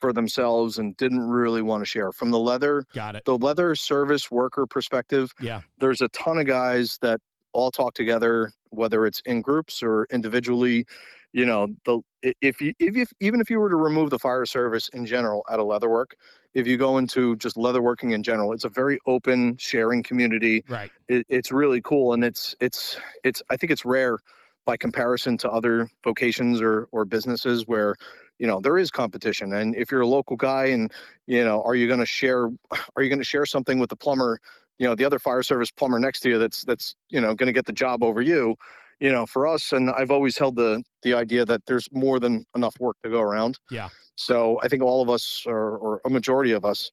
for 0.01 0.13
themselves 0.13 0.79
and 0.79 0.97
didn't 0.97 1.21
really 1.29 1.63
want 1.63 1.81
to 1.83 1.87
share. 1.87 2.13
From 2.13 2.31
the 2.31 2.39
leather, 2.39 2.85
Got 2.95 3.17
it. 3.17 3.25
the 3.25 3.37
leather 3.39 3.75
service 3.75 4.31
worker 4.31 4.67
perspective, 4.67 5.33
Yeah. 5.41 5.61
there's 5.79 6.01
a 6.01 6.09
ton 6.09 6.39
of 6.39 6.47
guys 6.47 6.99
that 7.03 7.21
all 7.53 7.71
talk 7.71 7.95
together, 7.95 8.53
whether 8.71 9.07
it's 9.07 9.21
in 9.27 9.41
groups 9.43 9.83
or 9.83 10.07
individually. 10.11 10.87
You 11.33 11.45
know, 11.47 11.69
the 11.85 12.01
if 12.23 12.61
you 12.61 12.73
if 12.79 12.97
you 12.97 13.07
even 13.21 13.41
if 13.41 13.51
you 13.51 13.59
were 13.59 13.69
to 13.69 13.77
remove 13.77 14.11
the 14.11 14.19
fire 14.21 14.47
service 14.47 14.89
in 14.91 15.05
general 15.05 15.45
out 15.51 15.59
of 15.59 15.67
leatherwork, 15.67 16.13
if 16.55 16.65
you 16.67 16.77
go 16.77 16.97
into 16.97 17.35
just 17.37 17.57
leatherworking 17.57 18.13
in 18.13 18.23
general, 18.23 18.53
it's 18.53 18.65
a 18.65 18.69
very 18.69 18.99
open 19.07 19.57
sharing 19.59 20.03
community. 20.05 20.65
Right. 20.69 20.93
It, 21.09 21.27
it's 21.29 21.51
really 21.51 21.81
cool, 21.83 22.13
and 22.13 22.25
it's 22.25 22.55
it's 22.61 22.99
it's 23.25 23.43
I 23.51 23.57
think 23.57 23.73
it's 23.73 23.85
rare 23.85 24.19
by 24.65 24.77
comparison 24.77 25.37
to 25.39 25.51
other 25.51 25.91
vocations 26.05 26.61
or 26.63 26.89
or 26.93 27.05
businesses 27.05 27.67
where 27.67 27.97
you 28.39 28.47
know 28.47 28.61
there 28.61 28.79
is 28.79 28.91
competition 28.91 29.53
and 29.53 29.75
if 29.77 29.91
you're 29.91 30.01
a 30.01 30.07
local 30.07 30.37
guy 30.37 30.67
and 30.67 30.93
you 31.27 31.45
know 31.45 31.63
are 31.63 31.75
you 31.75 31.87
going 31.87 32.01
to 32.01 32.07
share 32.07 32.49
are 32.97 33.03
you 33.03 33.09
going 33.09 33.19
to 33.19 33.25
share 33.25 33.47
something 33.47 33.79
with 33.79 33.91
the 33.91 33.97
plumber 33.97 34.39
you 34.79 34.87
know 34.87 34.95
the 34.95 35.05
other 35.05 35.19
fire 35.19 35.43
service 35.43 35.71
plumber 35.71 35.99
next 35.99 36.21
to 36.21 36.29
you 36.31 36.39
that's 36.39 36.65
that's 36.65 36.97
you 37.09 37.21
know 37.21 37.35
going 37.35 37.47
to 37.47 37.53
get 37.53 37.67
the 37.67 37.73
job 37.73 38.03
over 38.03 38.21
you 38.21 38.57
you 39.01 39.11
know 39.11 39.27
for 39.27 39.47
us 39.47 39.73
and 39.73 39.91
i've 39.91 40.11
always 40.11 40.37
held 40.39 40.57
the 40.57 40.83
the 41.03 41.15
idea 41.15 41.45
that 41.45 41.65
there's 41.67 41.89
more 41.93 42.19
than 42.19 42.45
enough 42.57 42.79
work 42.81 42.97
to 43.03 43.11
go 43.11 43.21
around 43.21 43.59
Yeah. 43.71 43.89
so 44.17 44.59
i 44.63 44.69
think 44.69 44.83
all 44.83 45.03
of 45.03 45.09
us 45.11 45.45
or, 45.47 45.77
or 45.79 46.01
a 46.05 46.11
majority 46.11 46.53
of 46.53 46.65
us 46.65 46.91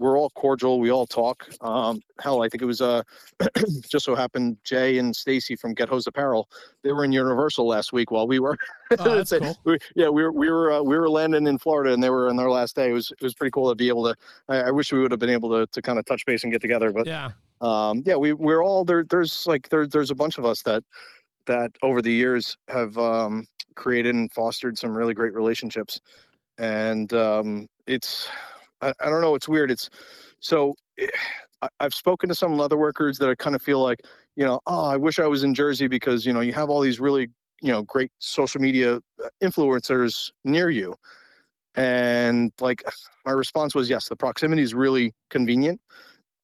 we're 0.00 0.18
all 0.18 0.30
cordial 0.30 0.80
we 0.80 0.90
all 0.90 1.06
talk 1.06 1.46
um 1.60 2.00
hell 2.20 2.42
i 2.42 2.48
think 2.48 2.62
it 2.62 2.66
was 2.66 2.80
uh 2.80 3.02
just 3.88 4.04
so 4.04 4.14
happened 4.14 4.56
jay 4.64 4.98
and 4.98 5.14
stacy 5.14 5.54
from 5.54 5.74
get 5.74 5.88
hose 5.88 6.06
apparel 6.06 6.48
they 6.82 6.90
were 6.92 7.04
in 7.04 7.12
universal 7.12 7.66
last 7.66 7.92
week 7.92 8.10
while 8.10 8.26
we 8.26 8.38
were 8.38 8.56
Oh, 8.98 9.14
that's 9.14 9.30
cool. 9.38 9.56
we, 9.64 9.78
yeah, 9.94 10.08
we 10.08 10.24
were 10.24 10.32
we 10.32 10.50
were 10.50 10.72
uh, 10.72 10.82
we 10.82 10.98
were 10.98 11.08
landing 11.08 11.46
in 11.46 11.58
Florida, 11.58 11.92
and 11.92 12.02
they 12.02 12.10
were 12.10 12.28
on 12.28 12.34
their 12.36 12.50
last 12.50 12.74
day. 12.74 12.90
It 12.90 12.92
was 12.92 13.12
it 13.12 13.22
was 13.22 13.34
pretty 13.34 13.52
cool 13.52 13.68
to 13.70 13.76
be 13.76 13.86
able 13.86 14.02
to. 14.02 14.16
I, 14.48 14.62
I 14.62 14.70
wish 14.72 14.92
we 14.92 14.98
would 14.98 15.12
have 15.12 15.20
been 15.20 15.30
able 15.30 15.48
to 15.50 15.64
to 15.68 15.80
kind 15.80 15.96
of 15.96 16.04
touch 16.06 16.26
base 16.26 16.42
and 16.42 16.52
get 16.52 16.60
together, 16.60 16.90
but 16.90 17.06
Yeah. 17.06 17.30
um, 17.60 18.02
yeah, 18.04 18.16
we 18.16 18.32
we're 18.32 18.64
all 18.64 18.84
there. 18.84 19.04
There's 19.04 19.46
like 19.46 19.68
there 19.68 19.86
there's 19.86 20.10
a 20.10 20.14
bunch 20.16 20.38
of 20.38 20.44
us 20.44 20.62
that 20.62 20.82
that 21.46 21.70
over 21.82 22.02
the 22.02 22.10
years 22.12 22.56
have 22.66 22.98
um, 22.98 23.46
created 23.76 24.16
and 24.16 24.32
fostered 24.32 24.76
some 24.76 24.90
really 24.96 25.14
great 25.14 25.34
relationships, 25.34 26.00
and 26.58 27.12
um, 27.12 27.68
it's 27.86 28.28
I, 28.82 28.92
I 29.00 29.10
don't 29.10 29.20
know. 29.20 29.34
It's 29.34 29.48
weird. 29.48 29.70
It's 29.70 29.90
so. 30.40 30.74
I, 31.62 31.68
I've 31.80 31.94
spoken 31.94 32.28
to 32.28 32.34
some 32.34 32.56
leather 32.56 32.76
workers 32.76 33.18
that 33.18 33.28
I 33.28 33.34
kind 33.34 33.54
of 33.54 33.62
feel 33.62 33.82
like, 33.82 34.00
you 34.34 34.44
know, 34.44 34.60
oh, 34.66 34.86
I 34.86 34.96
wish 34.96 35.18
I 35.18 35.26
was 35.26 35.44
in 35.44 35.54
Jersey 35.54 35.88
because 35.88 36.24
you 36.24 36.32
know 36.32 36.40
you 36.40 36.52
have 36.52 36.70
all 36.70 36.80
these 36.80 37.00
really 37.00 37.28
you 37.60 37.72
know 37.72 37.82
great 37.82 38.10
social 38.18 38.60
media 38.60 38.96
uh, 38.96 39.28
influencers 39.42 40.30
near 40.44 40.70
you 40.70 40.94
and 41.74 42.52
like 42.60 42.82
my 43.26 43.32
response 43.32 43.74
was 43.74 43.88
yes 43.88 44.08
the 44.08 44.16
proximity 44.16 44.62
is 44.62 44.74
really 44.74 45.12
convenient 45.28 45.80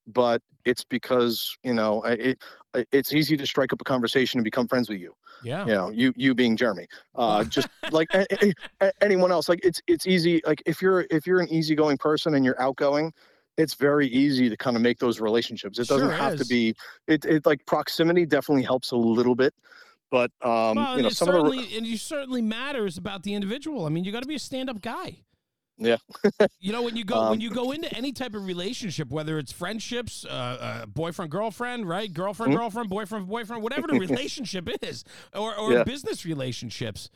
but 0.07 0.41
it's 0.65 0.83
because 0.83 1.57
you 1.63 1.73
know 1.73 2.01
it, 2.03 2.39
it's 2.91 3.13
easy 3.13 3.35
to 3.37 3.45
strike 3.45 3.71
up 3.73 3.81
a 3.81 3.83
conversation 3.83 4.39
and 4.39 4.43
become 4.43 4.67
friends 4.67 4.89
with 4.89 4.99
you 4.99 5.13
Yeah. 5.43 5.65
you 5.65 5.73
know 5.73 5.89
you 5.89 6.13
you 6.15 6.33
being 6.35 6.55
jeremy 6.57 6.87
uh 7.15 7.43
just 7.43 7.67
like 7.91 8.07
a, 8.13 8.25
a- 8.45 8.53
a- 8.81 8.91
anyone 9.01 9.31
else 9.31 9.49
like 9.49 9.59
it's 9.63 9.81
it's 9.87 10.07
easy 10.07 10.41
like 10.45 10.61
if 10.65 10.81
you're 10.81 11.05
if 11.09 11.25
you're 11.27 11.39
an 11.39 11.49
easygoing 11.49 11.97
person 11.97 12.35
and 12.35 12.43
you're 12.45 12.61
outgoing 12.61 13.13
it's 13.57 13.73
very 13.73 14.07
easy 14.07 14.49
to 14.49 14.57
kind 14.57 14.75
of 14.75 14.81
make 14.83 14.99
those 14.99 15.19
relationships 15.19 15.79
it 15.79 15.87
doesn't 15.87 16.09
Sure 16.09 16.17
have 16.17 16.37
to 16.37 16.45
be 16.45 16.75
it, 17.07 17.25
it 17.25 17.45
like 17.45 17.65
proximity 17.65 18.25
definitely 18.25 18.63
helps 18.63 18.91
a 18.91 18.95
little 18.97 19.35
bit 19.35 19.53
but 20.09 20.31
um 20.41 20.75
well, 20.77 20.95
you 20.97 21.03
know 21.03 21.09
some 21.09 21.29
of 21.29 21.51
the 21.51 21.57
and 21.75 21.85
you 21.85 21.97
certainly 21.97 22.41
matters 22.41 22.97
about 22.97 23.23
the 23.23 23.33
individual. 23.33 23.85
I 23.85 23.89
mean, 23.89 24.05
you 24.05 24.11
got 24.13 24.21
to 24.21 24.27
be 24.27 24.35
a 24.35 24.39
stand-up 24.39 24.79
guy. 24.81 25.17
Yeah. 25.77 25.97
you 26.59 26.71
know, 26.71 26.81
when 26.83 26.95
you 26.95 27.05
go 27.05 27.21
when 27.23 27.39
Um, 27.39 27.41
you 27.41 27.49
go 27.51 27.71
into 27.71 27.91
any 27.95 28.11
type 28.11 28.33
of 28.35 28.45
relationship, 28.45 29.09
whether 29.09 29.37
it's 29.37 29.51
friendships, 29.51 30.25
uh, 30.25 30.29
uh, 30.29 30.85
boyfriend 30.87 31.31
girlfriend, 31.31 31.87
right, 31.87 32.11
girlfriend 32.13 32.53
Mhm. 32.53 32.57
girlfriend, 32.57 32.89
boyfriend 32.89 33.27
boyfriend, 33.27 33.63
whatever 33.63 33.87
the 33.87 33.95
relationship 33.99 34.67
is, 34.81 35.03
or 35.33 35.55
or 35.55 35.75
Yeah. 35.75 35.83
business 35.83 36.25
relationships. 36.25 37.09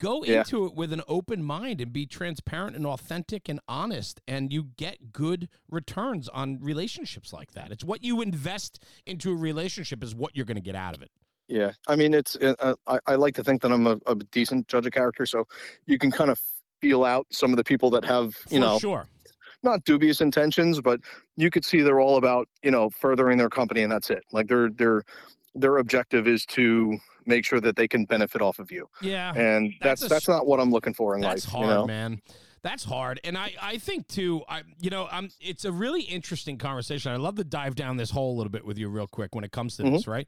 Go 0.00 0.22
Yeah. 0.24 0.38
into 0.38 0.66
it 0.66 0.74
with 0.74 0.92
an 0.92 1.02
open 1.08 1.42
mind 1.44 1.80
and 1.80 1.92
be 1.92 2.04
transparent 2.06 2.76
and 2.76 2.84
authentic 2.86 3.48
and 3.48 3.60
honest, 3.68 4.20
and 4.28 4.52
you 4.52 4.64
get 4.76 5.12
good 5.12 5.48
returns 5.70 6.28
on 6.28 6.58
relationships 6.60 7.32
like 7.32 7.52
that. 7.52 7.70
It's 7.72 7.84
what 7.84 8.02
you 8.04 8.20
invest 8.20 8.80
into 9.06 9.30
a 9.32 9.36
relationship 9.36 10.02
is 10.02 10.14
what 10.14 10.36
you're 10.36 10.46
going 10.46 10.56
to 10.56 10.60
get 10.62 10.74
out 10.74 10.94
of 10.96 11.02
it. 11.02 11.10
Yeah, 11.48 11.72
I 11.86 11.96
mean, 11.96 12.14
it's 12.14 12.36
uh, 12.36 12.54
uh, 12.58 12.74
I, 12.86 12.98
I 13.06 13.14
like 13.16 13.34
to 13.34 13.44
think 13.44 13.60
that 13.62 13.70
I'm 13.70 13.86
a, 13.86 13.98
a 14.06 14.14
decent 14.16 14.66
judge 14.66 14.86
of 14.86 14.92
character, 14.92 15.26
so 15.26 15.46
you 15.86 15.98
can 15.98 16.10
kind 16.10 16.30
of 16.30 16.40
feel 16.84 17.04
out 17.04 17.26
some 17.30 17.50
of 17.50 17.56
the 17.56 17.64
people 17.64 17.90
that 17.90 18.04
have 18.04 18.34
you 18.50 18.58
For 18.58 18.60
know 18.60 18.78
sure. 18.78 19.06
not 19.62 19.84
dubious 19.84 20.20
intentions, 20.20 20.80
but 20.80 21.00
you 21.36 21.50
could 21.50 21.64
see 21.64 21.80
they're 21.82 22.00
all 22.00 22.16
about 22.16 22.48
you 22.62 22.70
know 22.70 22.90
furthering 22.90 23.38
their 23.38 23.48
company, 23.50 23.82
and 23.82 23.90
that's 23.92 24.10
it. 24.10 24.22
Like 24.32 24.46
their 24.48 24.70
their 24.70 25.02
their 25.54 25.78
objective 25.78 26.26
is 26.28 26.44
to 26.46 26.98
make 27.26 27.44
sure 27.44 27.60
that 27.60 27.76
they 27.76 27.88
can 27.88 28.04
benefit 28.04 28.42
off 28.42 28.58
of 28.58 28.70
you, 28.70 28.86
Yeah. 29.00 29.32
and 29.34 29.72
That's 29.80 30.00
that's 30.00 30.02
a 30.02 30.08
that's, 30.14 30.28
not 30.28 30.46
what 30.46 30.60
I'm 30.60 30.70
looking 30.70 30.92
for 30.92 31.14
in 31.14 31.20
That's 31.22 31.46
life. 31.46 31.52
hard, 31.52 31.66
you 31.68 31.74
know, 31.74 31.86
man. 31.86 32.20
That's 32.62 32.82
hard, 32.84 33.20
and 33.24 33.36
I, 33.36 33.52
I 33.60 33.76
think 33.76 34.08
too. 34.08 34.42
I, 34.48 34.62
you 34.80 34.88
know, 34.90 35.06
I'm. 35.12 35.28
It's 35.40 35.64
a 35.66 35.72
really 35.72 36.00
interesting 36.02 36.56
conversation. 36.56 37.12
I 37.12 37.16
love 37.16 37.34
to 37.36 37.44
dive 37.44 37.74
down 37.74 37.98
this 37.98 38.10
hole 38.10 38.34
a 38.34 38.36
little 38.36 38.50
bit 38.50 38.64
with 38.64 38.78
you, 38.78 38.88
real 38.88 39.06
quick, 39.06 39.34
when 39.34 39.44
it 39.44 39.52
comes 39.52 39.76
to 39.76 39.82
Mhm. 39.82 39.92
this. 39.92 40.06
Right? 40.06 40.26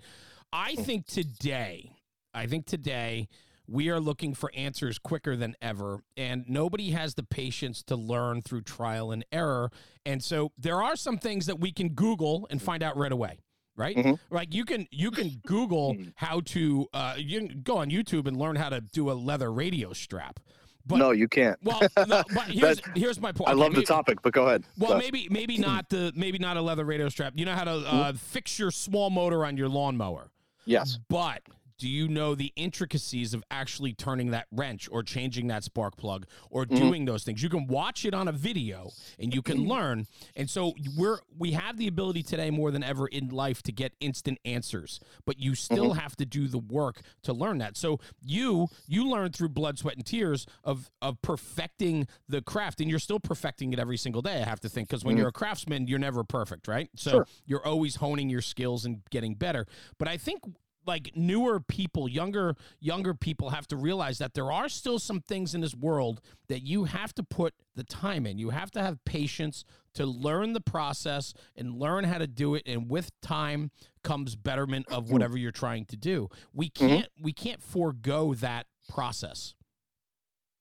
I 0.52 0.74
think 0.74 1.06
today, 1.06 1.92
I 2.34 2.46
think 2.46 2.66
today 2.66 3.28
we 3.68 3.88
are 3.90 4.00
looking 4.00 4.34
for 4.34 4.50
answers 4.54 4.98
quicker 4.98 5.36
than 5.36 5.54
ever, 5.62 6.02
and 6.16 6.44
nobody 6.48 6.90
has 6.90 7.14
the 7.14 7.22
patience 7.22 7.82
to 7.84 7.96
learn 7.96 8.42
through 8.42 8.62
trial 8.62 9.10
and 9.12 9.24
error. 9.32 9.70
And 10.04 10.22
so 10.22 10.52
there 10.58 10.82
are 10.82 10.96
some 10.96 11.18
things 11.18 11.46
that 11.46 11.58
we 11.60 11.72
can 11.72 11.90
Google 11.90 12.46
and 12.50 12.60
find 12.62 12.82
out 12.82 12.96
right 12.96 13.12
away. 13.12 13.38
Right, 13.78 13.94
Mhm. 13.94 14.18
like 14.30 14.54
you 14.54 14.64
can 14.64 14.86
you 14.90 15.10
can 15.10 15.32
Google 15.46 15.96
how 16.14 16.40
to 16.46 16.86
uh, 16.94 17.16
you 17.18 17.40
can 17.40 17.60
go 17.62 17.76
on 17.76 17.90
YouTube 17.90 18.26
and 18.26 18.34
learn 18.38 18.56
how 18.56 18.70
to 18.70 18.80
do 18.80 19.10
a 19.10 19.12
leather 19.12 19.52
radio 19.52 19.92
strap. 19.92 20.40
But 20.86 20.96
no, 20.96 21.10
you 21.10 21.28
can't. 21.28 21.58
well, 21.62 21.82
no, 22.08 22.22
but 22.34 22.44
here's 22.48 22.80
here's 22.94 23.20
my 23.20 23.32
point. 23.32 23.50
I 23.50 23.52
Okay, 23.52 23.60
love 23.60 23.74
the 23.74 23.82
topic, 23.82 24.22
but 24.22 24.32
go 24.32 24.46
ahead. 24.46 24.64
Well, 24.78 24.92
Go. 24.92 24.98
maybe 24.98 25.28
maybe 25.30 25.58
not 25.70 25.90
the 25.90 26.10
maybe 26.16 26.38
not 26.38 26.56
a 26.56 26.62
leather 26.62 26.86
radio 26.86 27.10
strap. 27.10 27.34
You 27.36 27.44
know 27.44 27.52
how 27.54 27.64
to 27.64 27.72
uh, 27.72 28.12
fix 28.14 28.58
your 28.58 28.70
small 28.70 29.10
motor 29.10 29.44
on 29.44 29.58
your 29.58 29.68
lawnmower, 29.68 30.30
yes, 30.64 30.98
but 31.10 31.42
do 31.78 31.88
you 31.88 32.08
know 32.08 32.34
the 32.34 32.52
intricacies 32.56 33.34
of 33.34 33.44
actually 33.50 33.92
turning 33.92 34.30
that 34.30 34.46
wrench 34.50 34.88
or 34.90 35.02
changing 35.02 35.46
that 35.48 35.62
spark 35.64 35.96
plug 35.96 36.26
or 36.50 36.64
Mhm. 36.64 36.76
doing 36.76 37.04
those 37.04 37.24
things? 37.24 37.42
You 37.42 37.48
can 37.48 37.66
watch 37.66 38.04
it 38.04 38.14
on 38.14 38.28
a 38.28 38.32
video 38.32 38.90
and 39.18 39.34
you 39.34 39.42
can 39.42 39.66
learn. 39.66 40.06
And 40.34 40.48
so 40.48 40.74
we're 40.96 41.18
we 41.38 41.52
have 41.52 41.76
the 41.76 41.86
ability 41.86 42.22
today 42.22 42.50
more 42.50 42.70
than 42.70 42.82
ever 42.82 43.06
in 43.08 43.28
life 43.28 43.62
to 43.64 43.72
get 43.72 43.92
instant 44.00 44.38
answers, 44.44 45.00
but 45.26 45.38
you 45.38 45.54
still 45.54 45.92
have 45.94 46.16
to 46.16 46.24
do 46.26 46.48
the 46.48 46.58
work 46.58 47.00
to 47.22 47.32
learn 47.32 47.58
that. 47.58 47.76
So 47.76 48.00
you 48.22 48.68
you 48.86 49.08
learn 49.08 49.32
through 49.32 49.50
blood, 49.50 49.78
sweat, 49.78 49.96
and 49.96 50.06
tears 50.06 50.46
of 50.64 50.90
of 51.02 51.20
perfecting 51.22 52.06
the 52.28 52.40
craft, 52.42 52.80
and 52.80 52.88
you're 52.88 52.98
still 52.98 53.20
perfecting 53.20 53.72
it 53.72 53.78
every 53.78 53.96
single 53.98 54.22
day. 54.22 54.40
I 54.42 54.44
have 54.48 54.60
to 54.60 54.68
think 54.68 54.88
because 54.88 55.04
when 55.04 55.16
Mhm. 55.16 55.18
you're 55.18 55.28
a 55.28 55.32
craftsman, 55.32 55.86
you're 55.86 55.98
never 55.98 56.24
perfect, 56.24 56.68
right? 56.68 56.88
So 56.96 57.10
Sure. 57.10 57.26
you're 57.44 57.64
always 57.66 57.96
honing 57.96 58.28
your 58.30 58.40
skills 58.42 58.84
and 58.84 59.02
getting 59.10 59.34
better. 59.34 59.66
But 59.98 60.08
I 60.08 60.16
think 60.16 60.42
like 60.86 61.12
newer 61.14 61.60
people, 61.60 62.08
younger 62.08 62.54
younger 62.80 63.14
people 63.14 63.50
have 63.50 63.66
to 63.68 63.76
realize 63.76 64.18
that 64.18 64.34
there 64.34 64.50
are 64.52 64.68
still 64.68 64.98
some 64.98 65.20
things 65.20 65.54
in 65.54 65.60
this 65.60 65.74
world 65.74 66.20
that 66.48 66.62
you 66.62 66.84
have 66.84 67.14
to 67.14 67.22
put 67.22 67.54
the 67.74 67.84
time 67.84 68.26
in. 68.26 68.38
You 68.38 68.50
have 68.50 68.70
to 68.72 68.82
have 68.82 69.04
patience 69.04 69.64
to 69.94 70.06
learn 70.06 70.52
the 70.52 70.60
process 70.60 71.34
and 71.56 71.78
learn 71.78 72.04
how 72.04 72.18
to 72.18 72.26
do 72.26 72.54
it 72.54 72.62
and 72.66 72.88
with 72.88 73.10
time 73.20 73.70
comes 74.04 74.36
betterment 74.36 74.86
of 74.88 75.04
mm-hmm. 75.04 75.12
whatever 75.14 75.36
you're 75.36 75.52
trying 75.52 75.84
to 75.86 75.96
do. 75.96 76.28
We 76.52 76.70
mm-hmm. 76.70 76.86
can't 76.86 77.08
we 77.20 77.32
can't 77.32 77.62
forego 77.62 78.34
that 78.34 78.66
process. 78.88 79.54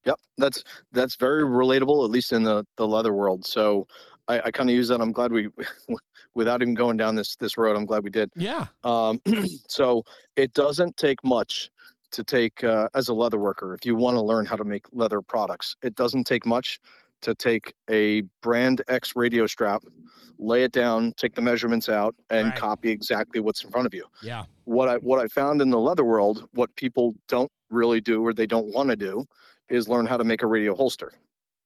Yep, 0.06 0.20
that's 0.38 0.64
that's 0.92 1.16
very 1.16 1.44
relatable, 1.44 2.04
at 2.06 2.12
least 2.12 2.32
in 2.32 2.44
the 2.44 2.66
the 2.78 2.88
leather 2.88 3.14
world. 3.14 3.46
So 3.46 3.88
I, 4.28 4.42
I 4.46 4.52
kind 4.52 4.70
of 4.70 4.76
use 4.76 4.88
that. 4.88 5.02
I'm 5.02 5.12
glad 5.12 5.32
we, 5.32 5.50
without 6.36 6.62
even 6.62 6.74
going 6.74 6.98
down 6.98 7.16
this 7.16 7.36
this 7.38 7.58
road, 7.58 7.76
I'm 7.76 7.86
glad 7.86 8.04
we 8.04 8.10
did. 8.12 8.30
Yeah. 8.36 8.68
Um, 8.84 9.20
so 9.68 10.04
it 10.36 10.54
doesn't 10.54 10.98
take 10.98 11.24
much 11.24 11.72
to 12.12 12.24
take 12.24 12.64
uh, 12.64 12.88
as 12.94 13.08
a 13.10 13.14
leather 13.14 13.40
worker 13.40 13.74
if 13.74 13.86
you 13.86 13.96
want 13.96 14.16
to 14.16 14.22
learn 14.22 14.46
how 14.46 14.56
to 14.56 14.64
make 14.64 14.86
leather 14.92 15.22
products. 15.22 15.76
It 15.82 15.96
doesn't 15.96 16.26
take 16.26 16.46
much 16.46 16.80
to 17.22 17.34
take 17.34 17.74
a 17.90 18.22
brand 18.42 18.82
X 18.88 19.16
radio 19.16 19.48
strap, 19.48 19.82
lay 20.38 20.64
it 20.64 20.72
down, 20.72 21.14
take 21.18 21.34
the 21.34 21.42
measurements 21.42 21.90
out, 21.90 22.14
and 22.30 22.50
Right. 22.50 22.56
copy 22.56 22.90
exactly 22.92 23.40
what's 23.40 23.64
in 23.64 23.72
front 23.72 23.88
of 23.88 23.94
you 23.94 24.06
Yeah. 24.22 24.44
what 24.66 24.88
I 24.90 24.98
what 24.98 25.20
I 25.20 25.28
found 25.28 25.62
in 25.62 25.70
the 25.72 25.80
leather 25.80 26.04
world, 26.04 26.48
what 26.54 26.76
people 26.76 27.16
don't 27.28 27.52
really 27.70 28.02
do 28.02 28.24
or 28.26 28.34
they 28.34 28.46
don't 28.46 28.72
want 28.74 28.90
to 28.92 28.96
do, 28.96 29.26
is 29.70 29.90
learn 29.90 30.06
how 30.06 30.18
to 30.18 30.24
make 30.24 30.44
a 30.44 30.48
radio 30.48 30.76
holster. 30.76 31.14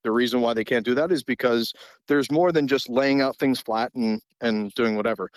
The 0.03 0.11
reason 0.11 0.41
why 0.41 0.53
they 0.53 0.63
can't 0.63 0.85
do 0.85 0.95
that 0.95 1.11
is 1.11 1.23
because 1.23 1.73
there's 2.07 2.31
more 2.31 2.51
than 2.51 2.67
just 2.67 2.89
laying 2.89 3.21
out 3.21 3.37
things 3.37 3.59
flat 3.59 3.91
and 3.95 4.21
and 4.41 4.71
doing 4.73 4.95
whatever. 4.95 5.29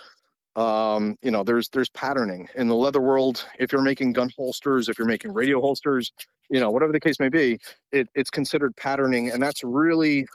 Um 0.57 1.17
you 1.23 1.31
know 1.31 1.43
there's 1.43 1.69
there's 1.71 1.91
patterning 1.91 2.49
in 2.55 2.69
the 2.69 2.77
leather 2.77 3.01
world. 3.01 3.47
If 3.59 3.73
you're 3.73 3.83
making 3.83 4.13
gun 4.13 4.31
holsters 4.37 4.89
if 4.89 4.99
you're 4.99 5.09
making 5.09 5.33
radio 5.33 5.61
holsters 5.61 6.13
you 6.51 6.61
know 6.61 6.71
whatever 6.71 6.93
the 6.93 7.01
case 7.01 7.19
may 7.19 7.29
be 7.29 7.59
it, 7.93 8.09
it's 8.15 8.31
considered 8.31 8.77
patterning 8.77 9.31
and 9.31 9.43
that's 9.43 9.65
really 9.65 10.27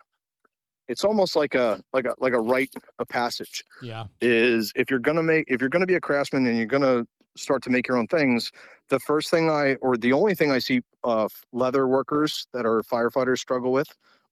it's 0.88 1.04
almost 1.04 1.36
like 1.36 1.54
a 1.56 1.82
like 1.94 2.06
a 2.06 2.16
like 2.20 2.34
a 2.34 2.40
rite 2.40 2.74
of 3.00 3.08
passage. 3.08 3.64
Yeah. 3.82 4.06
is 4.22 4.72
if 4.76 4.90
you're 4.90 5.00
gonna 5.00 5.24
make 5.24 5.46
if 5.48 5.62
you're 5.62 5.70
gonna 5.70 5.86
be 5.86 5.96
a 5.96 6.02
craftsman 6.02 6.46
and 6.48 6.58
you're 6.58 6.66
gonna 6.66 7.06
start 7.36 7.62
to 7.64 7.70
make 7.70 7.88
your 7.88 7.98
own 7.98 8.08
things 8.08 8.52
the 8.90 9.00
first 9.00 9.30
thing 9.30 9.48
i 9.50 9.76
or 9.76 9.96
the 9.96 10.12
only 10.12 10.34
thing 10.34 10.52
i 10.52 10.58
see 10.58 10.82
uh 11.04 11.28
leather 11.52 11.88
workers 11.88 12.48
that 12.52 12.66
are 12.66 12.82
firefighters 12.82 13.38
struggle 13.38 13.72
with 13.72 13.88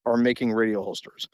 are 0.05 0.17
making 0.17 0.51
radio 0.51 0.81
holsters 0.83 1.27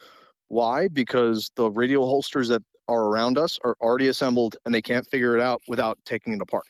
why 0.47 0.87
because 0.89 1.51
the 1.55 1.69
radio 1.71 2.01
holsters 2.01 2.47
that 2.49 2.61
are 2.87 3.05
around 3.05 3.37
us 3.37 3.57
are 3.63 3.75
already 3.81 4.07
assembled 4.09 4.57
and 4.65 4.73
they 4.75 4.81
can't 4.81 5.07
figure 5.07 5.35
it 5.35 5.41
out 5.41 5.61
without 5.67 5.97
taking 6.05 6.33
it 6.33 6.41
apart 6.41 6.65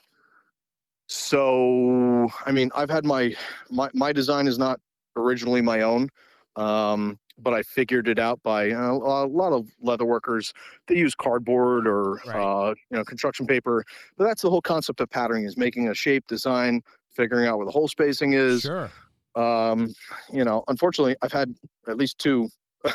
so 1.08 2.30
i 2.46 2.52
mean 2.52 2.70
i've 2.76 2.90
had 2.90 3.06
my 3.06 3.36
my, 3.70 3.90
my 3.94 4.12
design 4.14 4.48
is 4.48 4.58
not 4.58 4.80
originally 5.16 5.62
my 5.62 5.82
own 5.82 6.10
um 6.56 7.18
but 7.38 7.54
i 7.54 7.62
figured 7.64 8.08
it 8.08 8.20
out 8.20 8.42
by 8.44 8.72
uh, 8.72 8.92
a 8.92 9.28
lot 9.28 9.52
of 9.52 9.68
leather 9.82 10.06
workers 10.06 10.54
they 10.88 10.96
use 10.96 11.16
cardboard 11.16 11.88
or 11.88 12.22
Right. 12.26 12.36
uh, 12.70 12.74
you 12.90 12.98
know 12.98 13.04
construction 13.04 13.46
paper 13.46 13.84
but 14.18 14.26
that's 14.26 14.42
the 14.42 14.50
whole 14.50 14.62
concept 14.62 15.02
of 15.02 15.10
patterning 15.10 15.46
is 15.46 15.58
making 15.58 15.90
a 15.90 15.94
shape 15.94 16.28
design 16.28 16.82
figuring 17.10 17.48
out 17.48 17.58
where 17.58 17.66
the 17.66 17.72
hole 17.72 17.88
spacing 17.88 18.34
is 18.34 18.62
Sure. 18.62 18.90
Um 19.36 19.88
you 20.32 20.44
know 20.44 20.64
unfortunately 20.68 21.16
i've 21.22 21.32
had 21.32 21.54
at 21.88 21.98
least 21.98 22.18
two 22.18 22.50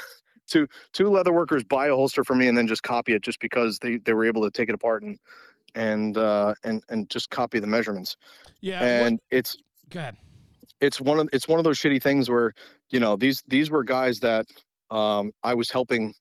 two 0.47 0.67
two 0.93 1.09
leather 1.09 1.33
workers 1.33 1.65
buy 1.65 1.87
a 1.87 1.95
holster 1.95 2.23
for 2.25 2.35
me 2.35 2.47
and 2.49 2.57
then 2.59 2.67
just 2.67 2.83
copy 2.83 3.13
it 3.15 3.23
just 3.23 3.41
because 3.41 3.79
they 3.79 3.97
they 3.99 4.13
were 4.13 4.25
able 4.25 4.43
to 4.43 4.51
take 4.51 4.69
it 4.69 4.75
apart 4.75 5.03
and 5.03 5.19
and 5.75 6.19
uh 6.19 6.55
and 6.65 6.83
and 6.91 7.09
just 7.09 7.31
copy 7.31 7.59
the 7.59 7.67
measurements 7.67 8.17
Yeah. 8.61 8.81
what- 8.81 9.07
and 9.07 9.21
it's 9.31 9.57
go 9.91 10.01
ahead. 10.01 10.17
it's 10.81 11.01
one 11.01 11.19
of 11.19 11.29
it's 11.33 11.49
one 11.49 11.59
of 11.59 11.65
those 11.65 11.79
shitty 11.79 12.03
things 12.03 12.29
where 12.29 12.53
you 12.91 13.01
know 13.01 13.17
these 13.17 13.43
these 13.49 13.71
were 13.71 13.83
guys 13.85 14.21
that 14.21 14.47
um 14.91 15.33
i 15.43 15.55
was 15.55 15.71
helping 15.71 16.13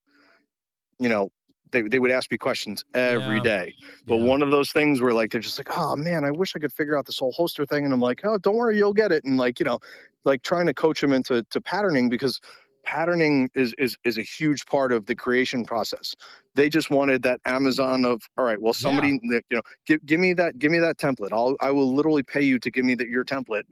you 1.00 1.10
know 1.10 1.30
they, 1.76 1.82
they 1.82 2.00
would 2.00 2.12
ask 2.12 2.32
me 2.32 2.38
questions 2.38 2.84
every 2.94 3.38
Yeah. 3.38 3.44
day. 3.44 3.76
But 4.08 4.18
Yeah. 4.18 4.26
one 4.26 4.42
of 4.42 4.50
those 4.52 4.72
things 4.72 5.02
where 5.02 5.14
like 5.14 5.32
they're 5.32 5.42
just 5.42 5.58
like 5.60 5.78
oh 5.78 5.96
man 5.96 6.24
i 6.24 6.32
wish 6.32 6.56
i 6.56 6.60
could 6.60 6.72
figure 6.74 6.98
out 6.98 7.06
this 7.06 7.20
whole 7.20 7.34
holster 7.34 7.66
thing. 7.66 7.84
And 7.84 7.94
i'm 7.94 8.00
like 8.00 8.22
oh 8.24 8.38
don't 8.38 8.56
worry 8.56 8.78
you'll 8.78 8.94
get 8.94 9.12
it. 9.12 9.24
And 9.26 9.38
like 9.38 9.60
you 9.60 9.66
know 9.66 9.80
like 10.24 10.42
trying 10.42 10.66
to 10.68 10.74
coach 10.74 11.02
them 11.02 11.12
into 11.12 11.44
to 11.44 11.62
patterning 11.62 12.10
because 12.10 12.40
patterning 12.86 13.50
is 13.56 13.74
is 13.78 13.98
is 14.06 14.18
a 14.18 14.22
huge 14.22 14.66
part 14.68 14.92
of 14.94 15.06
the 15.08 15.16
creation 15.16 15.66
process. 15.66 16.16
They 16.56 16.70
just 16.70 16.90
wanted 16.90 17.24
that 17.24 17.42
amazon 17.46 18.06
of 18.06 18.22
all 18.38 18.46
right 18.46 18.62
well 18.62 18.74
somebody 18.74 19.20
that, 19.30 19.44
you 19.50 19.58
know 19.58 19.64
give, 19.86 20.06
give 20.06 20.20
me 20.20 20.34
that 20.34 20.58
give 20.60 20.72
me 20.72 20.80
that 20.80 20.98
template. 20.98 21.34
I'll 21.34 21.56
i 21.60 21.72
will 21.72 21.94
literally 21.94 22.24
pay 22.24 22.42
you 22.44 22.58
to 22.60 22.72
give 22.72 22.86
me 22.86 22.96
that 22.96 23.10
your 23.10 23.26
template. 23.26 23.64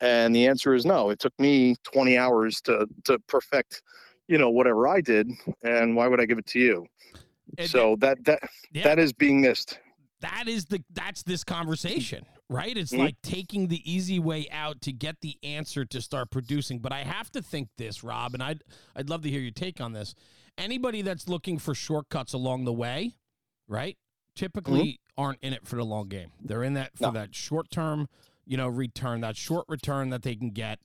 And 0.00 0.34
the 0.36 0.46
answer 0.46 0.74
is 0.74 0.86
no. 0.86 1.10
It 1.10 1.18
took 1.18 1.32
me 1.40 1.74
20 1.82 2.18
hours 2.18 2.60
to 2.62 2.86
to 3.04 3.18
perfect 3.20 3.82
you 4.28 4.36
know 4.36 4.50
whatever 4.50 4.86
i 4.86 5.00
did 5.00 5.30
and 5.62 5.96
why 5.96 6.06
would 6.06 6.20
i 6.20 6.26
give 6.26 6.36
it 6.38 6.44
to 6.44 6.58
you 6.58 6.86
And 7.58 7.68
so 7.68 7.96
that 7.96 8.24
that 8.24 8.40
Yeah. 8.72 8.84
that 8.84 8.98
is 8.98 9.12
being 9.12 9.40
missed 9.40 9.78
that 10.20 10.48
is 10.48 10.64
the 10.66 10.82
that's 10.94 11.22
this 11.22 11.44
conversation 11.44 12.24
right 12.48 12.76
it's 12.76 12.92
Mhm. 12.92 12.98
like 12.98 13.22
taking 13.22 13.68
the 13.68 13.80
easy 13.90 14.18
way 14.18 14.48
out 14.50 14.80
to 14.82 14.92
get 14.92 15.20
the 15.20 15.36
answer 15.44 15.84
to 15.84 16.00
start 16.02 16.30
producing 16.30 16.80
but 16.80 16.92
i 16.92 17.04
have 17.04 17.30
to 17.32 17.40
think 17.42 17.68
this 17.76 18.02
rob 18.02 18.34
and 18.34 18.42
i'd 18.42 18.64
i'd 18.96 19.08
love 19.08 19.22
to 19.22 19.30
hear 19.30 19.38
your 19.40 19.52
take 19.52 19.80
on 19.80 19.92
this 19.92 20.14
anybody 20.56 21.02
that's 21.02 21.28
looking 21.28 21.56
for 21.58 21.72
shortcuts 21.72 22.32
along 22.32 22.64
the 22.64 22.72
way 22.72 23.14
right 23.68 23.96
typically 24.34 24.98
aren't 25.16 25.38
in 25.40 25.52
it 25.52 25.64
for 25.66 25.76
the 25.76 25.84
long 25.84 26.08
game 26.08 26.30
they're 26.40 26.64
in 26.64 26.74
that 26.74 26.96
for 26.96 27.04
No. 27.04 27.10
that 27.12 27.34
short 27.34 27.70
term 27.70 28.08
you 28.44 28.56
know 28.56 28.66
return 28.66 29.20
that 29.20 29.36
short 29.36 29.66
return 29.68 30.10
that 30.10 30.22
they 30.22 30.34
can 30.34 30.50
get 30.50 30.80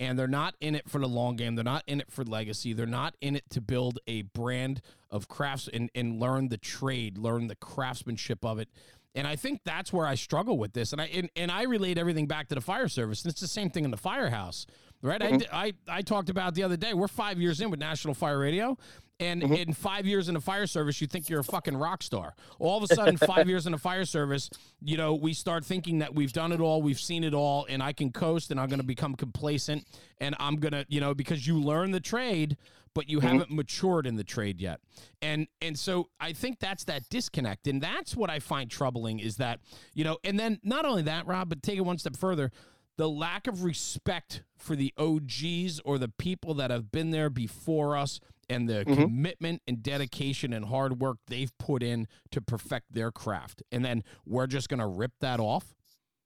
and 0.00 0.18
they're 0.18 0.28
not 0.28 0.54
in 0.60 0.76
it 0.76 0.88
for 0.88 1.00
the 1.00 1.08
long 1.08 1.34
game. 1.34 1.56
They're 1.56 1.64
not 1.64 1.82
in 1.88 2.00
it 2.00 2.08
for 2.12 2.22
legacy. 2.22 2.72
They're 2.72 2.86
not 2.86 3.16
in 3.20 3.34
it 3.34 3.50
to 3.50 3.60
build 3.60 3.98
a 4.06 4.22
brand 4.22 4.80
of 5.10 5.28
crafts 5.28 5.68
and, 5.72 5.90
and 5.94 6.20
learn 6.20 6.48
the 6.48 6.58
trade, 6.58 7.18
learn 7.18 7.46
the 7.46 7.56
craftsmanship 7.56 8.44
of 8.44 8.58
it. 8.58 8.68
And 9.14 9.26
I 9.26 9.36
think 9.36 9.62
that's 9.64 9.92
where 9.92 10.06
I 10.06 10.14
struggle 10.14 10.58
with 10.58 10.74
this. 10.74 10.92
And 10.92 11.00
I 11.00 11.06
and, 11.06 11.30
and 11.34 11.50
I 11.50 11.62
relate 11.62 11.98
everything 11.98 12.26
back 12.26 12.48
to 12.48 12.54
the 12.54 12.60
fire 12.60 12.88
service. 12.88 13.24
And 13.24 13.32
it's 13.32 13.40
the 13.40 13.48
same 13.48 13.70
thing 13.70 13.84
in 13.84 13.90
the 13.90 13.96
firehouse, 13.96 14.66
right? 15.02 15.20
I, 15.20 15.26
mm-hmm. 15.26 15.38
di- 15.38 15.48
I 15.50 15.72
I 15.88 16.02
talked 16.02 16.30
about 16.30 16.54
the 16.54 16.62
other 16.62 16.76
day. 16.76 16.94
We're 16.94 17.08
five 17.08 17.40
years 17.40 17.60
in 17.60 17.70
with 17.70 17.80
National 17.80 18.14
Fire 18.14 18.38
Radio. 18.38 18.76
And 19.20 19.42
mm-hmm. 19.42 19.52
in 19.54 19.72
five 19.72 20.06
years 20.06 20.28
in 20.28 20.34
the 20.34 20.40
fire 20.40 20.66
service, 20.68 21.00
you 21.00 21.08
think 21.08 21.28
you're 21.28 21.40
a 21.40 21.44
fucking 21.44 21.76
rock 21.76 22.04
star. 22.04 22.34
All 22.60 22.82
of 22.82 22.88
a 22.88 22.94
sudden, 22.94 23.16
five 23.16 23.48
years 23.48 23.66
in 23.66 23.72
the 23.72 23.78
fire 23.78 24.04
service, 24.04 24.48
you 24.80 24.96
know, 24.96 25.14
we 25.14 25.34
start 25.34 25.64
thinking 25.64 25.98
that 25.98 26.14
we've 26.14 26.32
done 26.32 26.52
it 26.52 26.60
all, 26.60 26.82
we've 26.82 27.00
seen 27.00 27.24
it 27.24 27.34
all, 27.34 27.66
and 27.68 27.82
I 27.82 27.92
can 27.92 28.12
coast 28.12 28.52
and 28.52 28.60
I'm 28.60 28.68
going 28.68 28.78
to 28.78 28.86
become 28.86 29.16
complacent. 29.16 29.86
And 30.20 30.36
I'm 30.38 30.56
going 30.56 30.72
to, 30.72 30.86
you 30.88 31.00
know, 31.00 31.14
because 31.14 31.46
you 31.48 31.60
learn 31.60 31.90
the 31.90 32.00
trade, 32.00 32.56
but 32.94 33.08
you 33.08 33.20
haven't 33.20 33.50
matured 33.50 34.06
in 34.06 34.16
the 34.16 34.24
trade 34.24 34.60
yet. 34.60 34.80
And 35.22 35.46
and 35.60 35.78
so 35.78 36.08
I 36.20 36.32
think 36.32 36.58
that's 36.60 36.84
that 36.84 37.08
disconnect. 37.08 37.66
And 37.66 37.80
that's 37.82 38.16
what 38.16 38.30
I 38.30 38.38
find 38.38 38.70
troubling 38.70 39.18
is 39.18 39.36
that, 39.36 39.60
you 39.94 40.04
know, 40.04 40.18
and 40.24 40.38
then 40.38 40.58
not 40.62 40.84
only 40.84 41.02
that, 41.02 41.26
Rob, 41.26 41.48
but 41.48 41.62
take 41.62 41.78
it 41.78 41.82
one 41.82 41.98
step 41.98 42.16
further 42.16 42.50
the 42.98 43.08
lack 43.08 43.46
of 43.46 43.62
respect 43.62 44.42
for 44.56 44.74
the 44.74 44.92
OGs 44.98 45.80
or 45.84 45.98
the 45.98 46.08
people 46.18 46.52
that 46.54 46.70
have 46.70 46.90
been 46.90 47.10
there 47.12 47.30
before 47.30 47.96
us 47.96 48.18
and 48.50 48.68
the 48.68 48.84
commitment 48.84 49.62
and 49.68 49.82
dedication 49.82 50.52
and 50.52 50.64
hard 50.64 51.00
work 51.00 51.18
they've 51.28 51.56
put 51.58 51.82
in 51.82 52.08
to 52.32 52.40
perfect 52.40 52.92
their 52.92 53.12
craft. 53.12 53.62
And 53.70 53.84
then 53.84 54.02
we're 54.26 54.48
just 54.48 54.68
going 54.68 54.80
to 54.80 54.86
rip 54.86 55.12
that 55.20 55.38
off. 55.38 55.74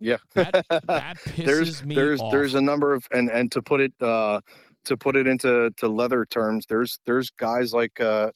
yeah 0.01 0.17
That, 0.35 0.65
that 0.71 1.17
pisses 1.27 1.45
there's 1.45 1.85
me 1.85 1.95
there's 1.95 2.21
off. 2.21 2.33
there's 2.33 2.55
a 2.55 2.61
number 2.61 2.95
of 2.95 3.07
and 3.13 3.31
and 3.31 3.53
to 3.53 3.61
put 3.61 3.81
it 3.81 3.93
uh 4.01 4.41
to 4.85 4.97
put 4.97 5.17
it 5.17 5.27
into 5.27 5.71
to 5.77 5.89
leather 5.89 6.25
terms 6.27 6.67
there's 6.69 6.99
there's 7.07 7.31
guys 7.31 7.73
like 7.73 8.01
uh 8.01 8.31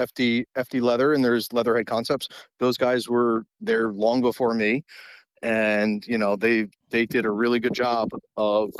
FD 0.00 0.44
FD 0.56 0.80
leather 0.80 1.12
and 1.12 1.24
there's 1.24 1.52
leatherhead 1.52 1.86
concepts 1.86 2.28
those 2.58 2.76
guys 2.76 3.08
were 3.08 3.44
there 3.60 3.92
long 3.92 4.20
before 4.20 4.54
me 4.54 4.84
and 5.42 6.06
you 6.06 6.18
know 6.18 6.36
they 6.36 6.66
they 6.90 7.06
did 7.06 7.24
a 7.26 7.30
really 7.30 7.58
good 7.60 7.74
job 7.74 8.08
of 8.36 8.70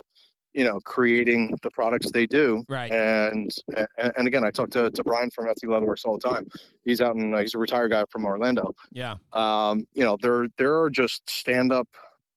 you 0.54 0.64
know 0.64 0.80
creating 0.84 1.54
the 1.62 1.70
products 1.70 2.10
they 2.10 2.26
do 2.26 2.62
right. 2.68 2.90
and 2.92 3.50
and, 3.76 4.12
and 4.16 4.26
again 4.26 4.44
i 4.44 4.50
talk 4.50 4.70
to, 4.70 4.90
to 4.90 5.02
brian 5.02 5.30
from 5.30 5.46
FD 5.46 5.64
leatherworks 5.64 6.04
all 6.04 6.18
the 6.18 6.28
time 6.28 6.46
he's 6.84 7.00
out 7.00 7.16
in 7.16 7.32
he's 7.38 7.54
a 7.54 7.58
retired 7.58 7.90
guy 7.90 8.04
from 8.10 8.24
orlando 8.24 8.74
Yeah. 8.92 9.16
um, 9.32 9.86
you 9.94 10.04
know, 10.04 10.16
there 10.20 10.48
there 10.58 10.80
are 10.80 10.90
just 10.90 11.28
stand 11.28 11.72
up 11.72 11.88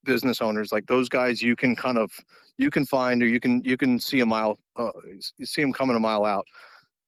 business 0.04 0.42
owners 0.42 0.72
like 0.72 0.86
those 0.86 1.10
guys. 1.10 1.42
You 1.42 1.56
can 1.56 1.76
kind 1.76 1.98
of 1.98 2.12
you 2.58 2.70
can 2.70 2.86
find 2.86 3.22
or 3.22 3.28
you 3.28 3.40
can 3.40 3.62
you 3.64 3.78
can 3.78 4.00
see 4.00 4.22
a 4.22 4.26
mile 4.26 4.60
uh, 4.76 4.92
see 5.44 5.62
them 5.62 5.74
coming 5.74 5.96
a 5.96 6.00
mile 6.00 6.26
out, 6.26 6.46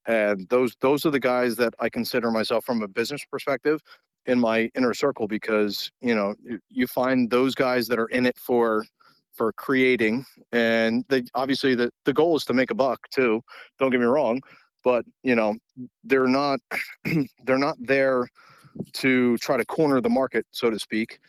and 0.07 0.47
those 0.49 0.75
those 0.81 1.05
are 1.05 1.11
the 1.11 1.19
guys 1.19 1.55
that 1.57 1.73
I 1.79 1.89
consider 1.89 2.31
myself 2.31 2.65
from 2.65 2.81
a 2.81 2.87
business 2.87 3.23
perspective 3.31 3.81
in 4.25 4.39
my 4.39 4.69
inner 4.75 4.93
circle 4.93 5.27
because 5.27 5.91
you 6.01 6.15
know 6.15 6.35
you, 6.43 6.59
you 6.69 6.87
find 6.87 7.29
those 7.29 7.55
guys 7.55 7.87
that 7.87 7.99
are 7.99 8.07
in 8.07 8.25
it 8.25 8.37
for 8.37 8.85
for 9.33 9.53
creating 9.53 10.25
and 10.51 11.05
they 11.09 11.23
obviously 11.35 11.75
the, 11.75 11.91
the 12.05 12.13
goal 12.13 12.35
is 12.35 12.43
to 12.43 12.53
make 12.53 12.71
a 12.71 12.75
buck 12.75 13.07
too 13.11 13.39
don't 13.77 13.91
get 13.91 13.99
me 13.99 14.05
wrong 14.05 14.41
but 14.83 15.05
you 15.21 15.35
know 15.35 15.55
they're 16.03 16.27
not 16.27 16.59
they're 17.45 17.59
not 17.59 17.77
there 17.79 18.27
to 18.93 19.37
try 19.37 19.57
to 19.57 19.65
corner 19.65 20.01
the 20.01 20.09
market, 20.09 20.45
so 20.51 20.69
to 20.69 20.79
speak. 20.79 21.19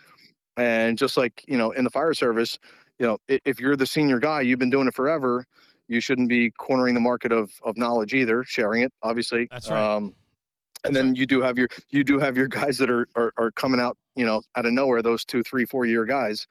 And 0.57 0.99
just 0.99 1.17
like, 1.17 1.45
you 1.47 1.57
know, 1.57 1.71
in 1.73 1.85
the 1.85 1.91
fire 1.91 2.15
service, 2.15 2.59
you 2.99 3.07
know, 3.07 3.19
if 3.29 3.61
you're 3.61 3.77
the 3.77 3.87
senior 3.87 4.19
guy, 4.19 4.41
you've 4.41 4.59
been 4.59 4.71
doing 4.71 4.89
it 4.89 4.95
forever, 4.95 5.45
you 5.87 6.01
shouldn't 6.01 6.29
be 6.29 6.51
cornering 6.51 6.95
the 6.95 7.01
market 7.01 7.33
of, 7.33 7.51
of 7.65 7.77
knowledge 7.77 8.13
either, 8.15 8.45
sharing 8.45 8.83
it, 8.83 8.93
obviously. 9.03 9.49
That's 9.51 9.71
right. 9.71 9.95
Um, 9.97 10.15
and 10.85 10.95
then 10.95 11.15
you 11.15 11.27
do 11.27 11.41
have 11.43 11.59
your 11.59 11.69
you 11.91 12.05
do 12.05 12.19
have 12.19 12.37
your 12.37 12.47
guys 12.47 12.79
that 12.79 12.89
are, 12.91 13.09
are 13.17 13.33
are 13.37 13.51
coming 13.51 13.81
out, 13.81 13.97
you 14.15 14.25
know, 14.25 14.43
out 14.55 14.65
of 14.67 14.73
nowhere, 14.73 15.03
those 15.03 15.25
two, 15.25 15.43
three, 15.43 15.65
four 15.65 15.87
year 15.87 16.05
guys. 16.05 16.47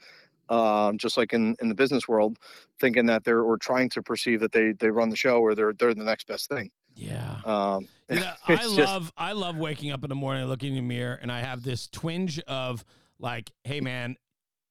Um, 0.49 0.97
just 0.97 1.17
like 1.17 1.33
in, 1.33 1.57
in 1.61 1.67
the 1.67 1.75
business 1.75 2.07
world, 2.07 2.37
thinking 2.79 3.05
that 3.07 3.25
they're 3.25 3.41
or 3.41 3.57
trying 3.57 3.89
to 3.89 4.01
perceive 4.01 4.39
that 4.39 4.53
they 4.53 4.71
they 4.71 4.89
run 4.89 5.09
the 5.09 5.15
show 5.17 5.39
or 5.41 5.53
they're 5.55 5.73
they're 5.73 5.93
the 5.93 6.03
next 6.05 6.27
best 6.27 6.47
thing. 6.49 6.71
Yeah. 6.95 7.35
Um, 7.45 7.87
You 8.09 8.21
know, 8.21 8.33
I 8.47 8.55
just- 8.55 8.77
love 8.77 9.11
I 9.17 9.33
love 9.33 9.57
waking 9.57 9.91
up 9.91 10.03
in 10.03 10.09
the 10.09 10.15
morning, 10.15 10.45
looking 10.45 10.69
in 10.69 10.75
the 10.75 10.81
mirror, 10.81 11.19
and 11.21 11.31
I 11.31 11.41
have 11.41 11.63
this 11.63 11.87
twinge 11.87 12.39
of 12.47 12.83
like, 13.19 13.51
hey 13.65 13.81
man, 13.81 14.15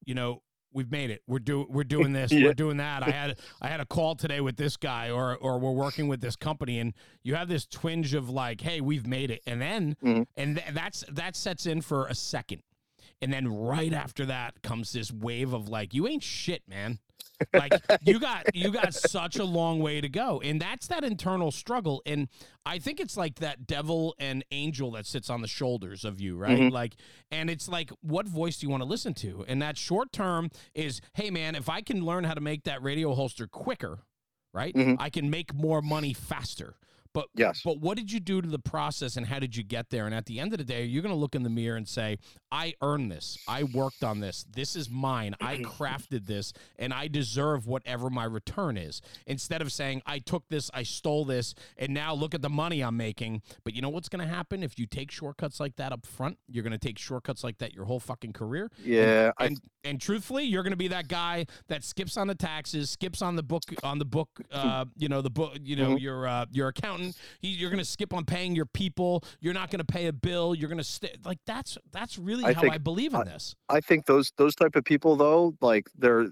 you 0.07 0.15
know, 0.15 0.43
we've 0.77 0.91
made 0.93 1.11
it. 1.11 1.23
We're 1.27 1.39
doing 1.41 1.67
we're 1.71 1.85
doing 1.85 2.13
this, 2.13 2.31
Yeah. 2.33 2.45
we're 2.45 2.55
doing 2.55 2.77
that. 2.77 3.03
I 3.03 3.11
had 3.11 3.39
I 3.63 3.69
had 3.69 3.81
a 3.81 3.87
call 3.87 4.15
today 4.15 4.41
with 4.43 4.57
this 4.57 4.77
guy 4.77 5.11
or 5.11 5.35
or 5.37 5.59
we're 5.59 5.73
working 5.73 6.07
with 6.07 6.21
this 6.21 6.37
company 6.37 6.79
and 6.79 6.93
you 7.25 7.35
have 7.35 7.49
this 7.49 7.67
twinge 7.67 8.13
of 8.15 8.29
like, 8.29 8.61
hey, 8.61 8.81
we've 8.81 9.07
made 9.07 9.31
it. 9.31 9.43
And 9.47 9.61
then 9.61 9.97
Mhm. 10.05 10.27
and 10.37 10.57
th- 10.59 10.69
that's 10.75 11.05
that 11.11 11.35
sets 11.35 11.65
in 11.67 11.81
for 11.81 12.07
a 12.07 12.15
second. 12.15 12.63
And 13.23 13.33
then 13.33 13.49
right 13.49 13.93
after 13.93 14.27
that 14.27 14.63
comes 14.63 14.93
this 14.93 15.11
wave 15.13 15.53
of 15.53 15.69
like, 15.69 15.95
you 15.95 16.07
ain't 16.07 16.23
shit, 16.23 16.63
man. 16.69 16.99
like 17.53 17.73
you 18.03 18.19
got 18.19 18.55
you 18.55 18.71
got 18.71 18.95
such 18.95 19.37
a 19.37 19.45
long 19.45 19.79
way 19.81 20.01
to 20.01 20.09
go 20.09 20.41
and 20.41 20.59
that's 20.59 20.87
that 20.87 21.05
internal 21.05 21.51
struggle 21.51 22.01
and 22.07 22.29
i 22.65 22.79
think 22.79 22.99
it's 22.99 23.15
like 23.15 23.35
that 23.41 23.67
devil 23.67 24.15
and 24.19 24.43
angel 24.53 24.93
that 24.93 25.05
sits 25.05 25.29
on 25.29 25.43
the 25.43 25.47
shoulders 25.49 26.03
of 26.07 26.19
you 26.19 26.35
right 26.39 26.59
Mhm. 26.59 26.71
like 26.71 26.97
and 27.31 27.51
it's 27.51 27.69
like 27.69 27.91
what 28.01 28.27
voice 28.27 28.57
do 28.57 28.67
you 28.67 28.71
want 28.71 28.83
to 28.83 28.89
listen 28.89 29.13
to 29.15 29.45
and 29.49 29.61
that 29.61 29.77
short 29.77 30.13
term 30.13 30.49
is 30.75 31.03
hey 31.13 31.29
man 31.31 31.55
if 31.55 31.69
i 31.69 31.83
can 31.83 32.03
learn 32.03 32.25
how 32.25 32.33
to 32.33 32.41
make 32.41 32.65
that 32.65 32.83
radio 32.83 33.13
holster 33.15 33.47
quicker 33.47 33.99
right 34.55 34.75
Mhm. 34.75 34.97
i 34.99 35.11
can 35.11 35.29
make 35.29 35.53
more 35.53 35.83
money 35.83 36.15
faster 36.15 36.77
but 37.17 37.29
Yes. 37.35 37.63
but 37.65 37.81
what 37.81 37.97
did 37.97 38.13
you 38.13 38.21
do 38.21 38.43
to 38.43 38.49
the 38.49 38.59
process 38.59 39.17
and 39.17 39.25
how 39.27 39.39
did 39.39 39.57
you 39.57 39.63
get 39.63 39.89
there? 39.89 40.05
And 40.05 40.15
at 40.15 40.27
the 40.27 40.39
end 40.39 40.53
of 40.53 40.59
the 40.59 40.65
day, 40.65 40.85
you're 40.85 41.03
going 41.03 41.15
to 41.15 41.19
look 41.19 41.35
in 41.35 41.43
the 41.45 41.49
mirror 41.49 41.77
and 41.79 41.89
say, 41.89 42.19
I 42.53 42.75
earned 42.83 43.11
this. 43.11 43.39
I 43.49 43.63
worked 43.65 44.05
on 44.05 44.21
this. 44.21 44.45
This 44.55 44.77
is 44.77 44.91
mine. 44.91 45.35
I 45.41 45.57
crafted 45.79 46.27
this 46.27 46.53
and 46.79 46.93
I 46.93 47.09
deserve 47.09 47.67
whatever 47.67 48.11
my 48.11 48.25
return 48.25 48.77
is. 48.77 49.01
Instead 49.27 49.63
of 49.63 49.73
saying, 49.73 50.03
I 50.05 50.19
took 50.19 50.47
this, 50.51 50.71
I 50.75 50.83
stole 50.83 51.25
this, 51.25 51.55
and 51.79 51.95
now 51.95 52.13
look 52.15 52.35
at 52.35 52.43
the 52.43 52.51
money 52.51 52.83
I'm 52.83 52.99
making. 52.99 53.41
But 53.65 53.75
you 53.75 53.81
know 53.81 53.89
what's 53.89 54.11
going 54.11 54.27
to 54.27 54.33
happen 54.33 54.63
if 54.63 54.79
you 54.79 54.85
take 54.85 55.11
shortcuts 55.11 55.59
like 55.59 55.77
that 55.77 55.93
up 55.93 56.05
front? 56.05 56.37
You're 56.49 56.65
going 56.65 56.79
to 56.79 56.79
take 56.79 56.99
shortcuts 56.99 57.43
like 57.43 57.57
that 57.59 57.73
your 57.73 57.87
whole 57.87 57.99
fucking 58.01 58.35
career. 58.35 58.71
Yeah, 58.85 59.31
I 59.39 59.47
And, 59.47 59.61
and 59.85 60.01
truthfully, 60.01 60.45
you're 60.45 60.63
going 60.65 60.73
to 60.73 60.77
be 60.77 60.89
that 60.89 61.09
guy 61.09 61.47
that 61.69 61.83
skips 61.83 62.19
on 62.19 62.27
the 62.27 62.35
taxes, 62.35 62.91
skips 62.91 63.23
on 63.23 63.37
the 63.37 63.43
book, 63.43 63.63
on 63.83 63.99
the 63.99 64.05
book, 64.05 64.29
uh, 64.53 64.85
you 64.99 65.09
know, 65.09 65.23
the 65.23 65.31
book, 65.31 65.57
you 65.63 65.77
know, 65.77 65.95
Mhm. 65.95 66.01
your 66.03 66.27
uh, 66.29 66.45
your 66.51 66.69
accountant. 66.69 67.06
You're 67.41 67.71
going 67.71 67.79
to 67.79 67.85
skip 67.85 68.13
on 68.15 68.25
paying 68.25 68.55
your 68.55 68.67
people. 68.67 69.25
You're 69.41 69.55
not 69.55 69.71
going 69.71 69.79
to 69.79 69.85
pay 69.85 70.07
a 70.07 70.13
bill. 70.13 70.55
You're 70.55 70.69
going 70.69 70.79
to 70.79 70.85
stay 70.85 71.15
like 71.25 71.39
that's 71.47 71.79
that's 71.93 72.19
really 72.19 72.45
I 72.45 72.53
how 72.53 72.63
think- 72.63 72.75
I 72.75 72.79
believe 72.79 73.15
in 73.15 73.21
I- 73.21 73.25
this. 73.25 73.55
I 73.69 73.81
think 73.81 74.07
those 74.07 74.33
those 74.37 74.55
type 74.55 74.77
of 74.77 74.85
people 74.85 75.17
though, 75.17 75.55
like 75.61 75.89
they're 75.99 76.27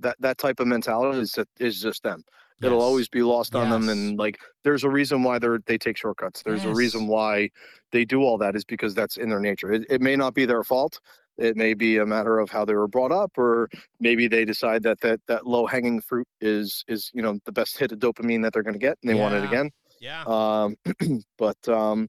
that 0.00 0.16
that 0.20 0.38
type 0.38 0.60
of 0.60 0.66
mentality 0.66 1.20
is 1.20 1.38
is 1.58 1.80
just 1.80 2.02
them. 2.02 2.24
It'll 2.62 2.80
always 2.80 3.08
be 3.10 3.22
lost 3.22 3.54
on 3.54 3.68
them, 3.68 3.90
and 3.90 4.18
like 4.18 4.38
there's 4.62 4.84
a 4.84 4.88
reason 4.88 5.22
why 5.22 5.38
they're 5.38 5.58
they 5.66 5.76
take 5.76 5.98
shortcuts. 5.98 6.42
There's 6.42 6.64
a 6.64 6.72
reason 6.72 7.06
why 7.08 7.50
they 7.92 8.06
do 8.06 8.22
all 8.22 8.38
that 8.38 8.56
is 8.56 8.64
because 8.64 8.94
that's 8.94 9.18
in 9.18 9.28
their 9.28 9.40
nature. 9.40 9.70
It, 9.70 9.84
it 9.90 10.00
may 10.00 10.16
not 10.16 10.32
be 10.34 10.46
their 10.46 10.64
fault. 10.64 10.98
It 11.36 11.56
may 11.56 11.74
be 11.74 11.98
a 11.98 12.06
matter 12.06 12.38
of 12.38 12.48
how 12.48 12.64
they 12.64 12.74
were 12.74 12.88
brought 12.88 13.12
up, 13.12 13.32
or 13.36 13.68
maybe 14.00 14.28
they 14.28 14.44
decide 14.46 14.82
that 14.84 15.00
that 15.00 15.20
that 15.26 15.46
low 15.46 15.66
hanging 15.66 16.00
fruit 16.00 16.26
is 16.40 16.84
is 16.88 17.10
you 17.12 17.20
know 17.20 17.38
the 17.44 17.52
best 17.52 17.76
hit 17.76 17.92
of 17.92 17.98
dopamine 17.98 18.42
that 18.44 18.54
they're 18.54 18.62
going 18.62 18.72
to 18.72 18.78
get, 18.78 18.96
and 19.02 19.10
they 19.10 19.20
want 19.20 19.34
it 19.34 19.44
again. 19.44 19.70
Yeah. 20.04 20.24
um 20.26 20.76
but 21.38 21.66
um 21.68 22.08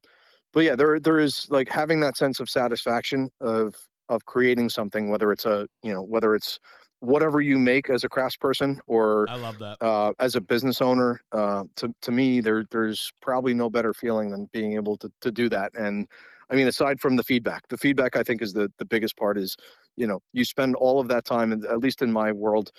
but 0.54 0.62
yeah 0.66 0.76
there 0.76 1.00
there 1.00 1.20
is 1.20 1.48
like 1.50 1.70
having 1.70 2.02
that 2.02 2.18
sense 2.18 2.40
of 2.42 2.50
satisfaction 2.50 3.30
of 3.40 3.76
of 4.10 4.26
creating 4.26 4.70
something 4.70 5.10
whether 5.10 5.32
it's 5.32 5.46
a 5.46 5.68
you 5.82 5.94
know 5.94 6.02
whether 6.02 6.36
it's 6.36 6.60
whatever 7.00 7.40
you 7.40 7.58
make 7.58 7.90
as 7.90 8.04
a 8.04 8.10
craftsperson 8.10 8.80
or 8.88 9.28
I 9.30 9.36
love 9.36 9.60
that. 9.60 9.78
uh, 9.82 10.12
as 10.20 10.36
a 10.36 10.42
business 10.42 10.82
owner 10.82 11.22
uh, 11.32 11.64
to, 11.78 11.94
to 12.02 12.12
me 12.12 12.42
there 12.42 12.66
there's 12.72 13.12
probably 13.22 13.54
no 13.54 13.70
better 13.70 13.94
feeling 13.94 14.30
than 14.32 14.50
being 14.52 14.74
able 14.74 14.98
to, 14.98 15.10
to 15.22 15.32
do 15.32 15.48
that 15.50 15.72
and 15.78 16.08
i 16.50 16.56
mean 16.56 16.68
aside 16.68 17.00
from 17.00 17.16
the 17.16 17.24
feedback 17.24 17.68
the 17.70 17.78
feedback 17.78 18.16
i 18.18 18.24
think 18.24 18.42
is 18.42 18.54
the, 18.54 18.72
the 18.78 18.86
biggest 18.86 19.16
part 19.18 19.38
is 19.38 19.56
you 19.96 20.06
know 20.08 20.20
you 20.34 20.44
spend 20.44 20.76
all 20.76 21.00
of 21.00 21.08
that 21.08 21.24
time 21.26 21.52
and 21.54 21.66
at 21.66 21.80
least 21.80 22.02
in 22.02 22.12
my 22.12 22.32
world 22.32 22.72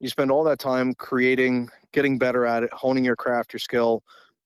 you 0.00 0.08
spend 0.08 0.30
all 0.30 0.44
that 0.44 0.58
time 0.58 0.94
creating 0.94 1.68
getting 1.92 2.18
better 2.18 2.44
at 2.46 2.62
it 2.62 2.72
honing 2.72 3.04
your 3.04 3.16
craft 3.16 3.52
your 3.52 3.60
skill 3.60 4.02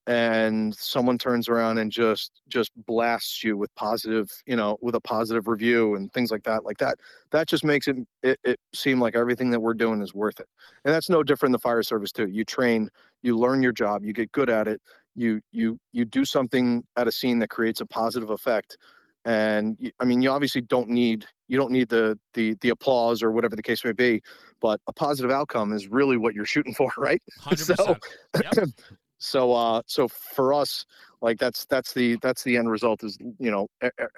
and 0.08 0.74
someone 0.74 1.18
turns 1.18 1.50
around 1.50 1.76
and 1.76 1.92
just 1.92 2.40
just 2.48 2.72
blasts 2.86 3.44
you 3.44 3.58
with 3.58 3.72
positive 3.74 4.30
you 4.46 4.56
know 4.56 4.78
with 4.80 4.94
a 4.94 5.00
positive 5.00 5.46
review 5.46 5.94
and 5.96 6.10
things 6.14 6.30
like 6.30 6.42
that 6.42 6.64
like 6.64 6.78
that 6.78 6.96
that 7.30 7.46
just 7.46 7.62
makes 7.62 7.86
it, 7.86 7.96
it 8.22 8.40
it 8.42 8.58
seem 8.74 8.98
like 8.98 9.14
everything 9.14 9.50
that 9.50 9.60
we're 9.60 9.74
doing 9.74 10.00
is 10.00 10.14
worth 10.14 10.40
it 10.40 10.48
and 10.86 10.94
that's 10.94 11.10
no 11.10 11.22
different 11.22 11.50
in 11.50 11.52
the 11.52 11.58
fire 11.58 11.82
service 11.82 12.10
too 12.10 12.26
you 12.26 12.42
train 12.42 12.88
you 13.22 13.36
learn 13.36 13.62
your 13.62 13.70
job 13.70 14.02
you 14.02 14.14
get 14.14 14.32
good 14.32 14.48
at 14.48 14.66
it 14.66 14.80
you 15.14 15.42
you 15.52 15.78
you 15.92 16.06
do 16.06 16.24
something 16.24 16.82
at 16.96 17.06
a 17.06 17.12
scene 17.12 17.38
that 17.38 17.50
creates 17.50 17.82
a 17.82 17.86
positive 17.86 18.30
effect 18.30 18.78
and 19.26 19.76
I 20.00 20.06
mean 20.06 20.22
you 20.22 20.30
obviously 20.30 20.62
don't 20.62 20.88
need 20.88 21.26
you 21.48 21.58
don't 21.58 21.70
need 21.70 21.90
the 21.90 22.18
the 22.32 22.56
the 22.62 22.70
applause 22.70 23.22
or 23.22 23.30
whatever 23.30 23.56
the 23.56 23.62
case 23.62 23.84
may 23.84 23.92
be 23.92 24.22
but 24.58 24.80
a 24.86 24.92
positive 24.92 25.30
outcome 25.30 25.74
is 25.74 25.88
really 25.88 26.16
what 26.16 26.34
you're 26.34 26.46
shooting 26.46 26.72
for 26.78 26.90
right 26.96 27.20
100%. 27.42 27.98
Yep. 28.42 28.68
so 29.18 29.52
uh 29.52 29.82
so 29.86 30.06
for 30.08 30.54
us 30.54 30.84
like 31.20 31.38
that's 31.38 31.66
that's 31.66 31.92
the 31.94 32.16
that's 32.22 32.44
the 32.44 32.56
end 32.56 32.70
result 32.70 33.02
is 33.02 33.18
you 33.38 33.50
know 33.50 33.66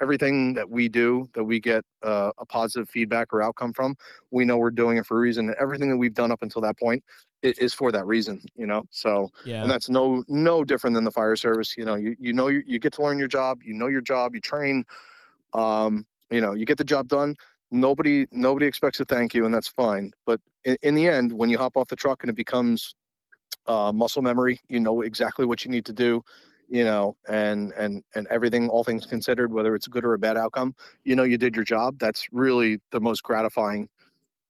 everything 0.00 0.54
that 0.54 0.68
we 0.70 0.88
do 0.88 1.26
that 1.34 1.44
we 1.44 1.58
get 1.58 1.84
uh, 2.02 2.32
a 2.38 2.44
positive 2.46 2.88
feedback 2.88 3.32
or 3.32 3.42
outcome 3.42 3.72
from 3.72 3.96
we 4.30 4.44
know 4.44 4.58
we're 4.58 4.70
doing 4.70 4.98
it 4.98 5.06
for 5.06 5.16
a 5.16 5.20
reason 5.20 5.54
everything 5.58 5.88
that 5.88 5.96
we've 5.96 6.14
done 6.14 6.30
up 6.30 6.42
until 6.42 6.60
that 6.60 6.78
point 6.78 7.02
is 7.42 7.72
for 7.72 7.90
that 7.90 8.06
reason 8.06 8.42
you 8.54 8.66
know 8.66 8.84
so 8.90 9.30
Yeah. 9.42 9.62
and 9.62 9.70
that's 9.70 9.88
no 9.88 10.22
no 10.28 10.64
different 10.64 10.94
than 10.94 11.04
the 11.04 11.10
fire 11.10 11.36
service 11.36 11.76
you 11.76 11.84
know 11.84 11.94
you 11.94 12.14
you 12.18 12.32
know 12.34 12.48
you, 12.48 12.62
you 12.66 12.78
get 12.78 12.92
to 12.94 13.02
learn 13.02 13.18
your 13.18 13.28
job 13.28 13.62
you 13.62 13.72
know 13.72 13.86
your 13.86 14.02
job 14.02 14.34
you 14.34 14.40
train 14.40 14.84
um 15.52 16.06
you 16.30 16.40
know 16.40 16.52
you 16.54 16.64
get 16.66 16.78
the 16.78 16.84
job 16.84 17.08
done 17.08 17.34
nobody 17.70 18.26
nobody 18.32 18.66
expects 18.66 19.00
a 19.00 19.04
thank 19.04 19.34
you 19.34 19.44
and 19.44 19.54
that's 19.54 19.68
fine 19.68 20.12
but 20.26 20.40
in, 20.64 20.76
in 20.82 20.94
the 20.94 21.06
end 21.08 21.32
when 21.32 21.48
you 21.50 21.58
hop 21.58 21.76
off 21.76 21.88
the 21.88 21.96
truck 21.96 22.22
and 22.22 22.30
it 22.30 22.36
becomes 22.36 22.94
uh, 23.66 23.92
muscle 23.92 24.22
memory 24.22 24.60
you 24.68 24.80
know 24.80 25.02
exactly 25.02 25.44
what 25.44 25.64
you 25.64 25.70
need 25.70 25.84
to 25.84 25.92
do 25.92 26.22
you 26.68 26.84
know 26.84 27.16
and 27.28 27.72
and 27.72 28.02
and 28.14 28.26
everything 28.28 28.68
all 28.68 28.84
things 28.84 29.06
considered 29.06 29.52
whether 29.52 29.74
it's 29.74 29.86
a 29.86 29.90
good 29.90 30.04
or 30.04 30.14
a 30.14 30.18
bad 30.18 30.36
outcome 30.36 30.74
you 31.04 31.14
know 31.16 31.24
you 31.24 31.38
did 31.38 31.54
your 31.54 31.64
job 31.64 31.98
that's 31.98 32.26
really 32.32 32.78
the 32.90 33.00
most 33.00 33.22
gratifying 33.22 33.88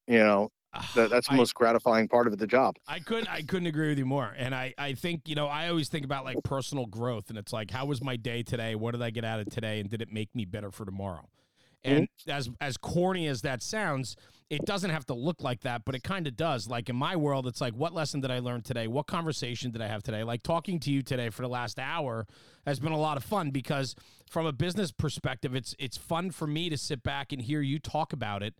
you 0.07 0.19
know 0.19 0.49
that, 0.95 1.11
that's 1.11 1.27
the 1.27 1.35
I- 1.35 1.37
most 1.37 1.55
gratifying 1.55 2.09
part 2.09 2.27
of 2.27 2.39
the 2.39 2.47
job 2.47 2.77
I 2.87 2.99
couldn't 3.01 3.29
I 3.29 3.43
couldn't 3.43 3.67
agree 3.67 3.89
with 3.89 3.99
you 3.99 4.07
more. 4.07 4.35
And 4.37 4.55
I 4.55 4.75
I 4.79 4.95
think, 4.95 5.29
you 5.29 5.35
know, 5.35 5.47
I 5.47 5.69
always 5.69 5.89
think 5.89 6.05
about 6.05 6.25
like 6.25 6.43
personal 6.45 6.87
growth 6.87 7.29
and 7.29 7.39
it's 7.39 7.53
like 7.53 7.71
how 7.71 7.87
was 7.87 8.03
my 8.03 8.17
day 8.17 8.43
today? 8.43 8.75
What 8.75 8.93
did 8.93 9.03
I 9.03 9.11
get 9.11 9.25
out 9.25 9.41
of 9.41 9.49
today 9.49 9.81
and 9.81 9.89
did 9.89 10.03
it 10.03 10.13
make 10.13 10.35
me 10.35 10.45
better 10.45 10.71
for 10.71 10.85
tomorrow? 10.85 11.29
And 11.85 12.05
mm-hmm. 12.05 12.31
as 12.31 12.51
as 12.61 12.77
corny 12.77 13.27
as 13.27 13.43
that 13.43 13.63
sounds, 13.63 14.17
it 14.51 14.65
doesn't 14.65 14.91
have 14.91 15.07
to 15.07 15.15
look 15.15 15.43
like 15.43 15.61
that, 15.61 15.85
but 15.85 15.95
it 15.95 16.03
kind 16.03 16.27
of 16.27 16.37
does. 16.37 16.69
Like 16.69 16.89
in 16.89 16.97
my 16.97 17.17
world, 17.17 17.47
it's 17.47 17.61
like 17.61 17.75
what 17.75 17.95
lesson 17.95 18.21
did 18.21 18.31
I 18.31 18.41
learn 18.41 18.63
today? 18.63 18.87
What 18.87 19.07
conversation 19.07 19.71
did 19.71 19.81
I 19.81 19.89
have 19.89 20.03
today? 20.03 20.25
Like 20.25 20.43
talking 20.43 20.81
to 20.81 20.91
you 20.91 21.03
today 21.03 21.31
for 21.31 21.43
the 21.43 21.49
last 21.49 21.79
hour 21.79 22.27
has 22.67 22.81
been 22.81 22.93
a 22.93 22.99
lot 22.99 23.17
of 23.17 23.25
fun 23.25 23.51
because 23.51 23.95
from 24.29 24.47
a 24.47 24.53
business 24.53 24.93
perspective, 24.93 25.55
it's 25.55 25.75
it's 25.79 25.97
fun 25.97 26.31
for 26.31 26.47
me 26.47 26.69
to 26.69 26.77
sit 26.77 27.03
back 27.03 27.33
and 27.33 27.43
hear 27.43 27.61
you 27.61 27.79
talk 27.79 28.13
about 28.13 28.43
it 28.43 28.55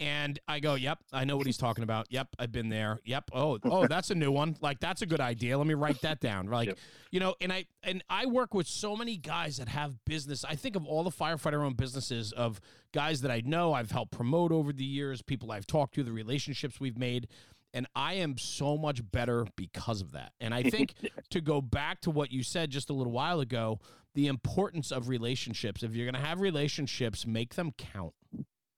and 0.00 0.38
I 0.48 0.58
go, 0.58 0.74
"Yep, 0.74 0.98
I 1.12 1.24
know 1.24 1.36
what 1.36 1.46
he's 1.46 1.56
talking 1.58 1.84
about. 1.84 2.06
Yep, 2.10 2.28
I've 2.38 2.50
been 2.50 2.70
there. 2.70 2.98
Yep. 3.04 3.30
Oh, 3.32 3.58
oh, 3.64 3.86
that's 3.86 4.10
a 4.10 4.14
new 4.16 4.32
one. 4.32 4.56
Like 4.60 4.80
that's 4.80 5.02
a 5.02 5.06
good 5.06 5.20
idea. 5.20 5.56
Let 5.58 5.66
me 5.66 5.74
write 5.74 6.00
that 6.00 6.18
down." 6.20 6.46
Like, 6.46 6.68
Yep. 6.68 6.78
you 7.12 7.20
know, 7.20 7.34
and 7.40 7.52
I 7.52 7.66
and 7.84 8.02
I 8.10 8.26
work 8.26 8.54
with 8.54 8.66
so 8.66 8.96
many 8.96 9.16
guys 9.16 9.58
that 9.58 9.68
have 9.68 10.04
business. 10.04 10.44
I 10.44 10.56
think 10.56 10.74
of 10.74 10.84
all 10.86 11.04
the 11.04 11.10
firefighter-owned 11.10 11.76
businesses 11.76 12.32
of 12.32 12.60
guys 12.92 13.20
that 13.20 13.30
I 13.30 13.42
know, 13.44 13.72
I've 13.74 13.90
helped 13.92 14.10
promote 14.12 14.50
over 14.50 14.72
the 14.72 14.84
years, 14.84 15.22
people 15.22 15.52
I've 15.52 15.66
talked 15.66 15.94
to, 15.94 16.02
the 16.02 16.12
relationships 16.12 16.80
we've 16.80 16.98
made, 16.98 17.28
and 17.74 17.86
I 17.94 18.14
am 18.14 18.38
so 18.38 18.76
much 18.78 19.08
better 19.12 19.46
because 19.54 20.00
of 20.00 20.12
that. 20.12 20.32
And 20.40 20.52
I 20.54 20.62
think 20.64 20.94
to 21.30 21.40
go 21.40 21.60
back 21.60 22.00
to 22.00 22.10
what 22.10 22.32
you 22.32 22.42
said 22.42 22.70
just 22.70 22.90
a 22.90 22.92
little 22.94 23.12
while 23.12 23.38
ago, 23.40 23.78
the 24.14 24.26
importance 24.26 24.90
of 24.90 25.08
relationships. 25.08 25.84
If 25.84 25.94
you're 25.94 26.04
going 26.10 26.20
to 26.20 26.26
have 26.26 26.40
relationships, 26.40 27.26
make 27.26 27.54
them 27.54 27.70
count. 27.78 28.14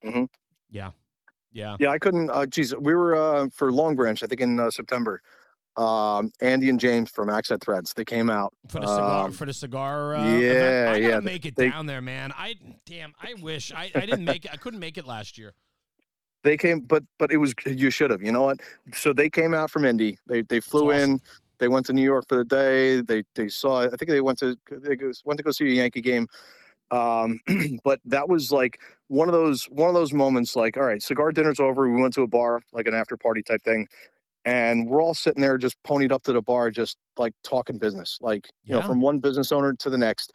Mhm. 0.05 0.27
Yeah. 0.69 0.91
Yeah. 1.53 1.77
Yeah, 1.79 1.89
I 1.89 1.99
couldn't. 1.99 2.29
Uh, 2.31 2.45
geez, 2.45 2.75
we 2.75 2.93
were 2.95 3.15
uh, 3.15 3.47
for 3.53 3.71
Long 3.71 3.95
Branch, 3.95 4.21
I 4.23 4.27
think 4.27 4.41
in 4.41 4.59
uh, 4.59 4.69
September. 4.71 5.21
Um, 5.75 6.31
Andy 6.41 6.69
and 6.69 6.79
James 6.79 7.09
from 7.09 7.29
Accent 7.29 7.63
Threads, 7.63 7.93
they 7.95 8.05
came 8.05 8.29
out. 8.29 8.53
For 8.69 8.79
the 8.79 8.87
cigar, 8.87 9.25
Um, 9.25 9.31
for 9.31 9.45
the 9.45 9.53
cigar. 9.53 10.15
Uh, 10.15 10.23
yeah, 10.37 10.49
event. 10.51 10.89
I 10.89 10.99
gotta 10.99 11.11
yeah, 11.13 11.19
make 11.21 11.45
it 11.45 11.55
they- 11.55 11.69
down 11.69 11.85
there, 11.87 12.01
man. 12.01 12.31
I 12.37 12.55
damn, 12.85 13.13
I 13.21 13.33
wish 13.41 13.71
I, 13.71 13.89
I 13.95 14.01
didn't 14.05 14.25
make 14.25 14.45
it. 14.45 14.51
I 14.53 14.57
couldn't 14.57 14.79
make 14.79 14.97
it 14.97 15.05
last 15.07 15.37
year. 15.37 15.53
They 16.43 16.57
came, 16.57 16.81
but 16.81 17.03
but 17.17 17.31
it 17.31 17.37
was 17.37 17.53
you 17.65 17.89
should 17.89 18.11
have. 18.11 18.21
You 18.21 18.31
know 18.31 18.43
what? 18.43 18.59
So 18.93 19.13
they 19.13 19.29
came 19.29 19.53
out 19.53 19.71
from 19.71 19.85
Indy. 19.85 20.17
They 20.27 20.41
they 20.41 20.59
flew 20.59 20.91
That's 20.91 21.05
in. 21.05 21.21
They 21.59 21.69
went 21.69 21.85
to 21.87 21.93
New 21.93 22.03
York 22.03 22.25
for 22.27 22.35
the 22.37 22.43
day. 22.45 23.01
They 23.01 23.23
they 23.33 23.47
saw. 23.47 23.81
I 23.83 23.89
think 23.95 24.09
they 24.09 24.21
went 24.21 24.37
to 24.39 24.55
they 24.69 24.97
went 25.25 25.37
to 25.37 25.43
go 25.43 25.51
see 25.51 25.65
a 25.65 25.69
Yankee 25.81 26.01
game. 26.01 26.27
Um, 26.93 27.39
but 27.83 27.99
that 28.05 28.29
was 28.29 28.51
like 28.51 28.79
one 29.07 29.27
of 29.27 29.33
those 29.33 29.65
one 29.65 29.89
of 29.89 29.95
those 29.95 30.13
moments. 30.13 30.55
Like, 30.55 30.77
all 30.77 30.83
right, 30.83 31.01
cigar 31.01 31.31
dinner's 31.31 31.59
over. 31.59 31.89
We 31.89 32.01
went 32.01 32.13
to 32.15 32.21
a 32.21 32.27
bar, 32.27 32.61
like 32.71 32.87
an 32.87 32.93
after 32.93 33.17
party 33.17 33.41
type 33.41 33.63
thing, 33.63 33.87
and 34.45 34.87
we're 34.89 35.01
all 35.01 35.13
sitting 35.13 35.41
there 35.41 35.57
just 35.57 35.77
ponied 35.83 36.11
up 36.11 36.23
to 36.23 36.33
the 36.33 36.41
bar, 36.41 36.71
just 36.71 36.97
like 37.17 37.33
talking 37.43 37.77
business, 37.79 38.17
like 38.21 38.47
you 38.67 38.75
Yeah. 38.75 38.81
know, 38.81 38.87
from 38.87 39.01
one 39.01 39.19
business 39.19 39.51
owner 39.51 39.73
to 39.73 39.89
the 39.89 39.97
next, 39.97 40.33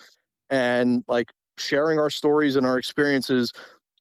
and 0.51 1.05
like 1.09 1.31
sharing 1.59 1.99
our 1.99 2.11
stories 2.11 2.57
and 2.57 2.67
our 2.67 2.79
experiences 2.79 3.53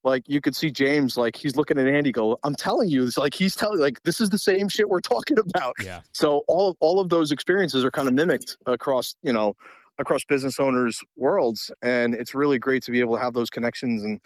like 0.03 0.23
you 0.27 0.39
could 0.39 0.55
see 0.55 0.69
James 0.71 1.17
like 1.17 1.35
he's 1.35 1.55
looking 1.55 1.77
at 1.79 1.87
Andy 1.87 2.11
go 2.11 2.37
I'm 2.43 2.55
telling 2.55 2.87
you 2.87 3.03
it's 3.03 3.17
like 3.17 3.33
he's 3.33 3.55
telling 3.55 3.79
like 3.79 4.01
this 4.03 4.21
is 4.21 4.29
the 4.29 4.37
same 4.37 4.69
shit 4.69 4.89
we're 4.89 5.01
talking 5.01 5.39
about 5.39 5.75
Yeah. 5.79 6.01
so 6.13 6.43
all 6.47 6.69
of 6.69 6.77
all 6.79 6.99
of 6.99 7.09
those 7.09 7.31
experiences 7.31 7.83
are 7.83 7.91
kind 7.91 8.07
of 8.07 8.13
mimicked 8.13 8.57
across 8.67 9.15
you 9.23 9.33
know 9.33 9.55
across 9.99 10.23
business 10.25 10.59
owners 10.59 11.01
worlds 11.15 11.71
and 11.81 12.13
it's 12.15 12.35
really 12.35 12.59
great 12.59 12.83
to 12.83 12.91
be 12.91 12.99
able 12.99 13.15
to 13.15 13.21
have 13.21 13.33
those 13.33 13.49
connections 13.49 14.03
and 14.03 14.21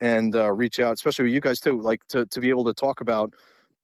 and 0.00 0.34
uh, 0.36 0.52
reach 0.52 0.80
out, 0.80 0.94
especially 0.94 1.24
with 1.24 1.34
you 1.34 1.40
guys 1.40 1.60
too, 1.60 1.80
like 1.80 2.06
to 2.08 2.26
to 2.26 2.40
be 2.40 2.50
able 2.50 2.64
to 2.64 2.74
talk 2.74 3.00
about 3.00 3.32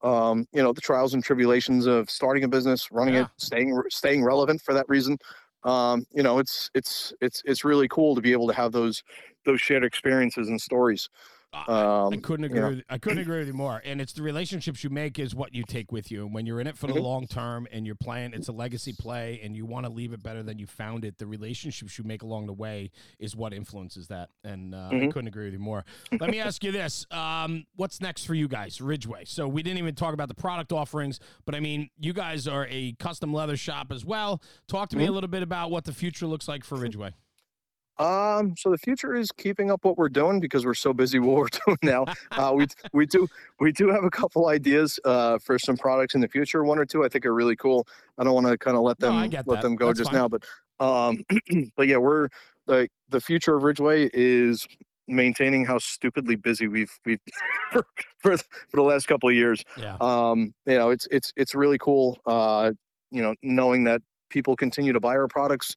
um, 0.03 0.45
you 0.53 0.61
know 0.61 0.73
the 0.73 0.81
trials 0.81 1.13
and 1.13 1.23
tribulations 1.23 1.85
of 1.85 2.09
starting 2.09 2.43
a 2.43 2.47
business, 2.47 2.91
running 2.91 3.15
Yeah. 3.15 3.23
it, 3.23 3.29
staying 3.37 3.81
staying 3.89 4.23
relevant 4.23 4.61
for 4.61 4.73
that 4.73 4.85
reason. 4.89 5.17
Um, 5.63 6.05
you 6.11 6.23
know, 6.23 6.39
it's 6.39 6.69
it's 6.73 7.13
it's 7.21 7.41
it's 7.45 7.63
really 7.63 7.87
cool 7.87 8.15
to 8.15 8.21
be 8.21 8.31
able 8.31 8.47
to 8.47 8.53
have 8.53 8.71
those 8.71 9.03
those 9.45 9.61
shared 9.61 9.83
experiences 9.85 10.47
and 10.49 10.59
stories. 10.59 11.09
I- 11.53 11.65
I 11.67 12.05
Um, 12.07 12.21
couldn't 12.21 12.43
you 12.43 12.45
agree. 12.57 12.59
know. 12.61 12.69
With, 12.77 12.83
I 12.89 12.97
couldn't 12.97 13.19
agree 13.19 13.39
with 13.39 13.47
you 13.47 13.53
more. 13.53 13.81
And 13.83 13.99
it's 13.99 14.13
the 14.13 14.21
relationships 14.21 14.83
you 14.83 14.89
make 14.89 15.19
is 15.19 15.35
what 15.35 15.53
you 15.53 15.63
take 15.63 15.91
with 15.91 16.09
you. 16.09 16.25
And 16.25 16.33
when 16.33 16.45
you're 16.45 16.61
in 16.61 16.67
it 16.67 16.77
for 16.77 16.87
the 16.87 16.93
Mhm. 16.93 17.01
long 17.03 17.27
term 17.27 17.67
and 17.71 17.85
you're 17.85 17.95
playing, 17.95 18.33
it's 18.33 18.47
a 18.47 18.53
legacy 18.53 18.93
play, 18.93 19.39
and 19.43 19.55
you 19.55 19.65
want 19.65 19.85
to 19.85 19.91
leave 19.91 20.13
it 20.13 20.23
better 20.23 20.43
than 20.43 20.59
you 20.59 20.65
found 20.65 21.03
it. 21.03 21.17
The 21.17 21.27
relationships 21.27 21.97
you 21.97 22.05
make 22.05 22.21
along 22.23 22.45
the 22.47 22.53
way 22.53 22.89
is 23.19 23.35
what 23.35 23.53
influences 23.53 24.07
that. 24.07 24.29
And 24.43 24.73
uh, 24.73 24.89
I 24.91 24.95
Mhm. 24.95 25.11
couldn't 25.11 25.27
agree 25.27 25.45
with 25.45 25.53
you 25.53 25.59
more. 25.59 25.83
Let 26.21 26.29
me 26.29 26.39
ask 26.39 26.63
you 26.63 26.71
this: 26.71 27.05
um, 27.11 27.65
What's 27.75 27.99
next 27.99 28.25
for 28.25 28.33
you 28.33 28.47
guys, 28.47 28.79
Ridgeway? 28.79 29.25
So 29.25 29.47
we 29.47 29.61
didn't 29.61 29.79
even 29.79 29.95
talk 29.95 30.13
about 30.13 30.29
the 30.29 30.35
product 30.35 30.71
offerings, 30.71 31.19
but 31.45 31.53
I 31.53 31.59
mean, 31.59 31.89
you 31.99 32.13
guys 32.13 32.47
are 32.47 32.65
a 32.69 32.93
custom 32.93 33.33
leather 33.33 33.57
shop 33.57 33.91
as 33.91 34.05
well. 34.05 34.41
Talk 34.67 34.89
to 34.89 34.97
me 34.97 35.03
a 35.05 35.07
Mhm. 35.09 35.13
little 35.13 35.27
bit 35.29 35.43
about 35.43 35.69
what 35.69 35.83
the 35.83 35.93
future 35.93 36.27
looks 36.27 36.47
like 36.47 36.63
for 36.63 36.77
Ridgeway. 36.77 37.11
Um, 37.97 38.55
so 38.57 38.71
the 38.71 38.77
future 38.77 39.13
is 39.15 39.31
keeping 39.31 39.69
up 39.69 39.83
what 39.85 39.97
we're 39.97 40.09
doing 40.09 40.39
because 40.39 40.65
we're 40.65 40.73
so 40.73 40.93
busy 40.93 41.19
what 41.19 41.35
we're 41.37 41.47
doing 41.65 41.77
now. 41.83 42.05
Uh, 42.31 42.53
we 42.55 42.67
we 42.93 43.05
do 43.05 43.27
we 43.59 43.71
do 43.71 43.89
have 43.89 44.03
a 44.03 44.09
couple 44.09 44.47
ideas 44.47 44.99
uh, 45.05 45.37
for 45.39 45.59
some 45.59 45.77
products 45.77 46.15
in 46.15 46.21
the 46.21 46.27
future. 46.27 46.63
One 46.63 46.79
or 46.79 46.85
two 46.85 47.03
I 47.03 47.09
think 47.09 47.25
are 47.25 47.33
really 47.33 47.55
cool. 47.55 47.87
I 48.17 48.23
don't 48.23 48.33
want 48.33 48.47
to 48.47 48.57
kind 48.57 48.75
of 48.77 48.83
let 48.83 48.99
them 48.99 49.29
get 49.29 49.47
let 49.47 49.57
that. 49.57 49.61
them 49.63 49.75
go 49.75 49.87
That's 49.87 49.99
just 49.99 50.11
fine. 50.11 50.19
now, 50.19 50.27
but 50.29 50.43
um, 50.79 51.23
but 51.75 51.87
yeah, 51.87 51.97
we're 51.97 52.29
like 52.67 52.89
the 53.09 53.21
future 53.21 53.55
of 53.55 53.63
Ridgeway 53.63 54.09
is 54.13 54.67
maintaining 55.07 55.65
how 55.65 55.77
stupidly 55.77 56.35
busy 56.37 56.67
we've 56.67 56.97
we've 57.05 57.19
for 57.71 57.85
for 58.19 58.37
the- 58.37 58.43
for 58.69 58.77
the 58.77 58.83
last 58.83 59.07
couple 59.07 59.29
of 59.29 59.35
years. 59.35 59.63
Yeah. 59.77 59.97
Um, 60.01 60.53
you 60.65 60.75
know, 60.77 60.89
it's 60.89 61.07
it's 61.11 61.33
it's 61.35 61.53
really 61.53 61.77
cool. 61.77 62.17
Uh, 62.25 62.71
you 63.11 63.21
know, 63.21 63.35
knowing 63.43 63.83
that 63.83 64.01
people 64.29 64.55
continue 64.55 64.93
to 64.93 64.99
buy 65.01 65.09
our 65.17 65.27
products 65.27 65.75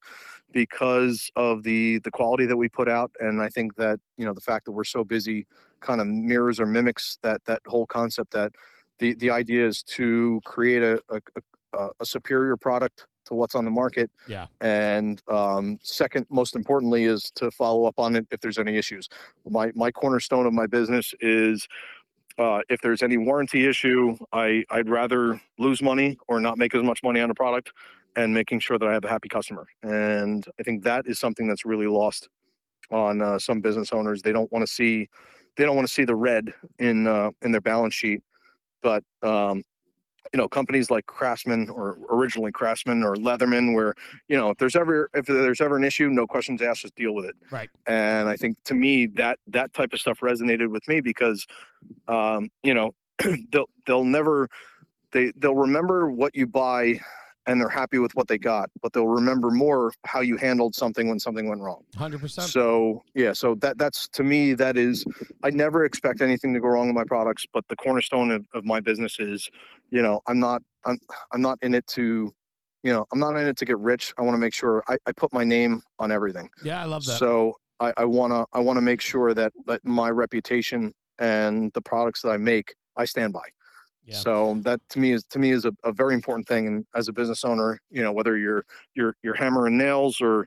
because 0.54 1.30
of 1.36 1.64
the 1.64 1.98
the 1.98 2.10
quality 2.10 2.46
that 2.46 2.56
we 2.56 2.68
put 2.68 2.88
out, 2.88 3.10
and 3.20 3.42
I 3.42 3.48
think 3.50 3.74
that 3.76 4.00
you 4.16 4.24
know 4.24 4.32
the 4.32 4.40
fact 4.40 4.64
that 4.64 4.72
we're 4.72 4.84
so 4.84 5.04
busy 5.04 5.46
kind 5.80 6.00
of 6.00 6.06
mirrors 6.06 6.58
or 6.60 6.64
mimics 6.64 7.18
that 7.22 7.44
that 7.44 7.60
whole 7.66 7.86
concept. 7.86 8.30
That 8.30 8.52
the 8.98 9.14
the 9.14 9.30
idea 9.30 9.66
is 9.66 9.82
to 9.82 10.40
create 10.44 10.82
a 10.82 11.02
a, 11.10 11.88
a, 12.00 12.06
superior 12.06 12.56
product 12.56 13.06
to 13.24 13.34
what's 13.34 13.54
on 13.54 13.64
the 13.64 13.70
market 13.70 14.10
Yeah. 14.28 14.46
and 14.60 15.20
um, 15.28 15.78
second 15.82 16.26
most 16.30 16.54
importantly 16.54 17.04
is 17.04 17.32
to 17.36 17.50
follow 17.50 17.84
up 17.86 17.98
on 17.98 18.14
it 18.16 18.26
if 18.30 18.40
there's 18.40 18.58
any 18.58 18.76
issues 18.76 19.08
my 19.48 19.72
my 19.74 19.90
cornerstone 19.90 20.46
of 20.46 20.52
my 20.52 20.66
business 20.66 21.14
is 21.20 21.66
uh, 22.38 22.60
if 22.68 22.80
there's 22.80 23.02
any 23.02 23.16
warranty 23.16 23.66
issue 23.66 24.16
i 24.32 24.64
i'd 24.70 24.88
rather 24.88 25.40
lose 25.58 25.82
money 25.82 26.18
or 26.28 26.38
not 26.38 26.58
make 26.58 26.74
as 26.74 26.82
much 26.82 27.02
money 27.02 27.20
on 27.20 27.30
a 27.30 27.34
product 27.34 27.72
and 28.16 28.32
making 28.32 28.58
sure 28.60 28.78
that 28.78 28.88
i 28.88 28.92
have 28.92 29.04
a 29.04 29.08
happy 29.08 29.28
customer 29.28 29.66
and 29.82 30.46
i 30.58 30.62
think 30.62 30.82
that 30.84 31.06
is 31.06 31.18
something 31.18 31.46
that's 31.46 31.64
really 31.64 31.86
lost 31.86 32.28
on 32.90 33.22
uh, 33.22 33.38
some 33.38 33.60
business 33.60 33.92
owners 33.92 34.22
they 34.22 34.32
don't 34.32 34.50
want 34.52 34.64
to 34.66 34.72
see 34.72 35.08
they 35.56 35.64
don't 35.64 35.76
want 35.76 35.86
to 35.86 35.92
see 35.94 36.04
the 36.04 36.14
red 36.16 36.52
in 36.78 37.06
uh, 37.06 37.30
in 37.42 37.52
their 37.52 37.60
balance 37.60 37.94
sheet 37.94 38.22
but 38.82 39.02
um, 39.22 39.62
you 40.32 40.38
know 40.38 40.48
companies 40.48 40.90
like 40.90 41.06
craftsman 41.06 41.70
or 41.70 41.98
originally 42.10 42.50
craftsman 42.52 43.02
or 43.02 43.14
leatherman 43.14 43.74
where 43.74 43.94
you 44.28 44.36
know 44.36 44.50
if 44.50 44.58
there's 44.58 44.76
ever 44.76 45.08
if 45.14 45.26
there's 45.26 45.60
ever 45.60 45.76
an 45.76 45.84
issue 45.84 46.08
no 46.08 46.26
questions 46.26 46.60
asked 46.60 46.82
just 46.82 46.94
deal 46.94 47.14
with 47.14 47.24
it 47.24 47.36
Right. 47.50 47.70
and 47.86 48.28
i 48.28 48.36
think 48.36 48.62
to 48.64 48.74
me 48.74 49.06
that 49.06 49.38
that 49.46 49.72
type 49.72 49.92
of 49.92 50.00
stuff 50.00 50.20
resonated 50.20 50.68
with 50.70 50.86
me 50.88 51.00
because 51.00 51.46
um 52.08 52.50
you 52.62 52.74
know 52.74 52.94
they'll 53.50 53.68
they'll 53.86 54.04
never 54.04 54.48
they 55.12 55.32
they'll 55.36 55.54
remember 55.54 56.10
what 56.10 56.34
you 56.34 56.46
buy 56.46 57.00
and 57.46 57.60
they're 57.60 57.68
happy 57.68 57.98
with 57.98 58.14
what 58.14 58.28
they 58.28 58.38
got 58.38 58.70
but 58.82 58.92
they'll 58.92 59.06
remember 59.06 59.50
more 59.50 59.92
how 60.04 60.20
you 60.20 60.36
handled 60.36 60.74
something 60.74 61.08
when 61.08 61.18
something 61.18 61.48
went 61.48 61.60
wrong 61.60 61.82
Hundred 61.96 62.20
percent. 62.20 62.48
so 62.48 63.02
yeah, 63.14 63.32
so 63.32 63.54
that 63.56 63.78
that's 63.78 64.08
to 64.08 64.22
me 64.24 64.54
that 64.54 64.76
is 64.76 65.04
I 65.42 65.50
never 65.50 65.84
expect 65.84 66.20
anything 66.20 66.52
to 66.54 66.60
go 66.60 66.68
wrong 66.68 66.86
with 66.88 66.96
my 66.96 67.04
products, 67.04 67.46
but 67.52 67.64
the 67.68 67.76
cornerstone 67.76 68.30
of, 68.30 68.46
of 68.54 68.64
my 68.64 68.80
business 68.80 69.18
is, 69.20 69.48
you 69.90 70.02
know, 70.02 70.20
I'm 70.26 70.40
not 70.40 70.62
I'm 70.84 70.98
I'm 71.32 71.40
not 71.40 71.58
in 71.62 71.74
it 71.74 71.86
to, 71.88 72.32
you 72.82 72.92
know, 72.92 73.06
I'm 73.12 73.18
not 73.20 73.36
in 73.36 73.46
it 73.46 73.56
to 73.58 73.64
get 73.64 73.78
rich. 73.78 74.12
I 74.18 74.22
want 74.22 74.34
to 74.34 74.38
make 74.38 74.54
sure 74.54 74.82
I, 74.88 74.96
I 75.06 75.12
put 75.12 75.32
my 75.32 75.44
name 75.44 75.82
on 75.98 76.10
everything. 76.10 76.48
Yeah, 76.64 76.80
I 76.82 76.84
love 76.86 77.04
that. 77.04 77.18
So 77.18 77.54
I, 77.80 77.92
I 77.96 78.04
wanna 78.04 78.44
I 78.52 78.58
wanna 78.60 78.80
make 78.80 79.00
sure 79.00 79.34
that 79.34 79.52
that 79.66 79.84
my 79.84 80.10
reputation 80.10 80.92
and 81.18 81.72
the 81.74 81.80
products 81.80 82.22
that 82.22 82.30
I 82.30 82.36
make, 82.38 82.74
I 82.96 83.04
stand 83.04 83.32
by. 83.32 83.46
Yeah. 84.06 84.18
So 84.18 84.54
that 84.62 84.80
to 84.90 84.98
me 84.98 85.12
is 85.12 85.24
to 85.30 85.38
me 85.38 85.50
is 85.50 85.64
a, 85.64 85.72
a 85.84 85.92
very 85.92 86.14
important 86.14 86.46
thing. 86.46 86.66
And 86.66 86.86
as 86.94 87.08
a 87.08 87.12
business 87.12 87.44
owner, 87.44 87.80
you 87.90 88.02
know, 88.02 88.12
whether 88.12 88.36
you're 88.36 88.64
you're 88.94 89.16
you're 89.22 89.34
hammering 89.34 89.78
nails 89.78 90.20
or 90.20 90.46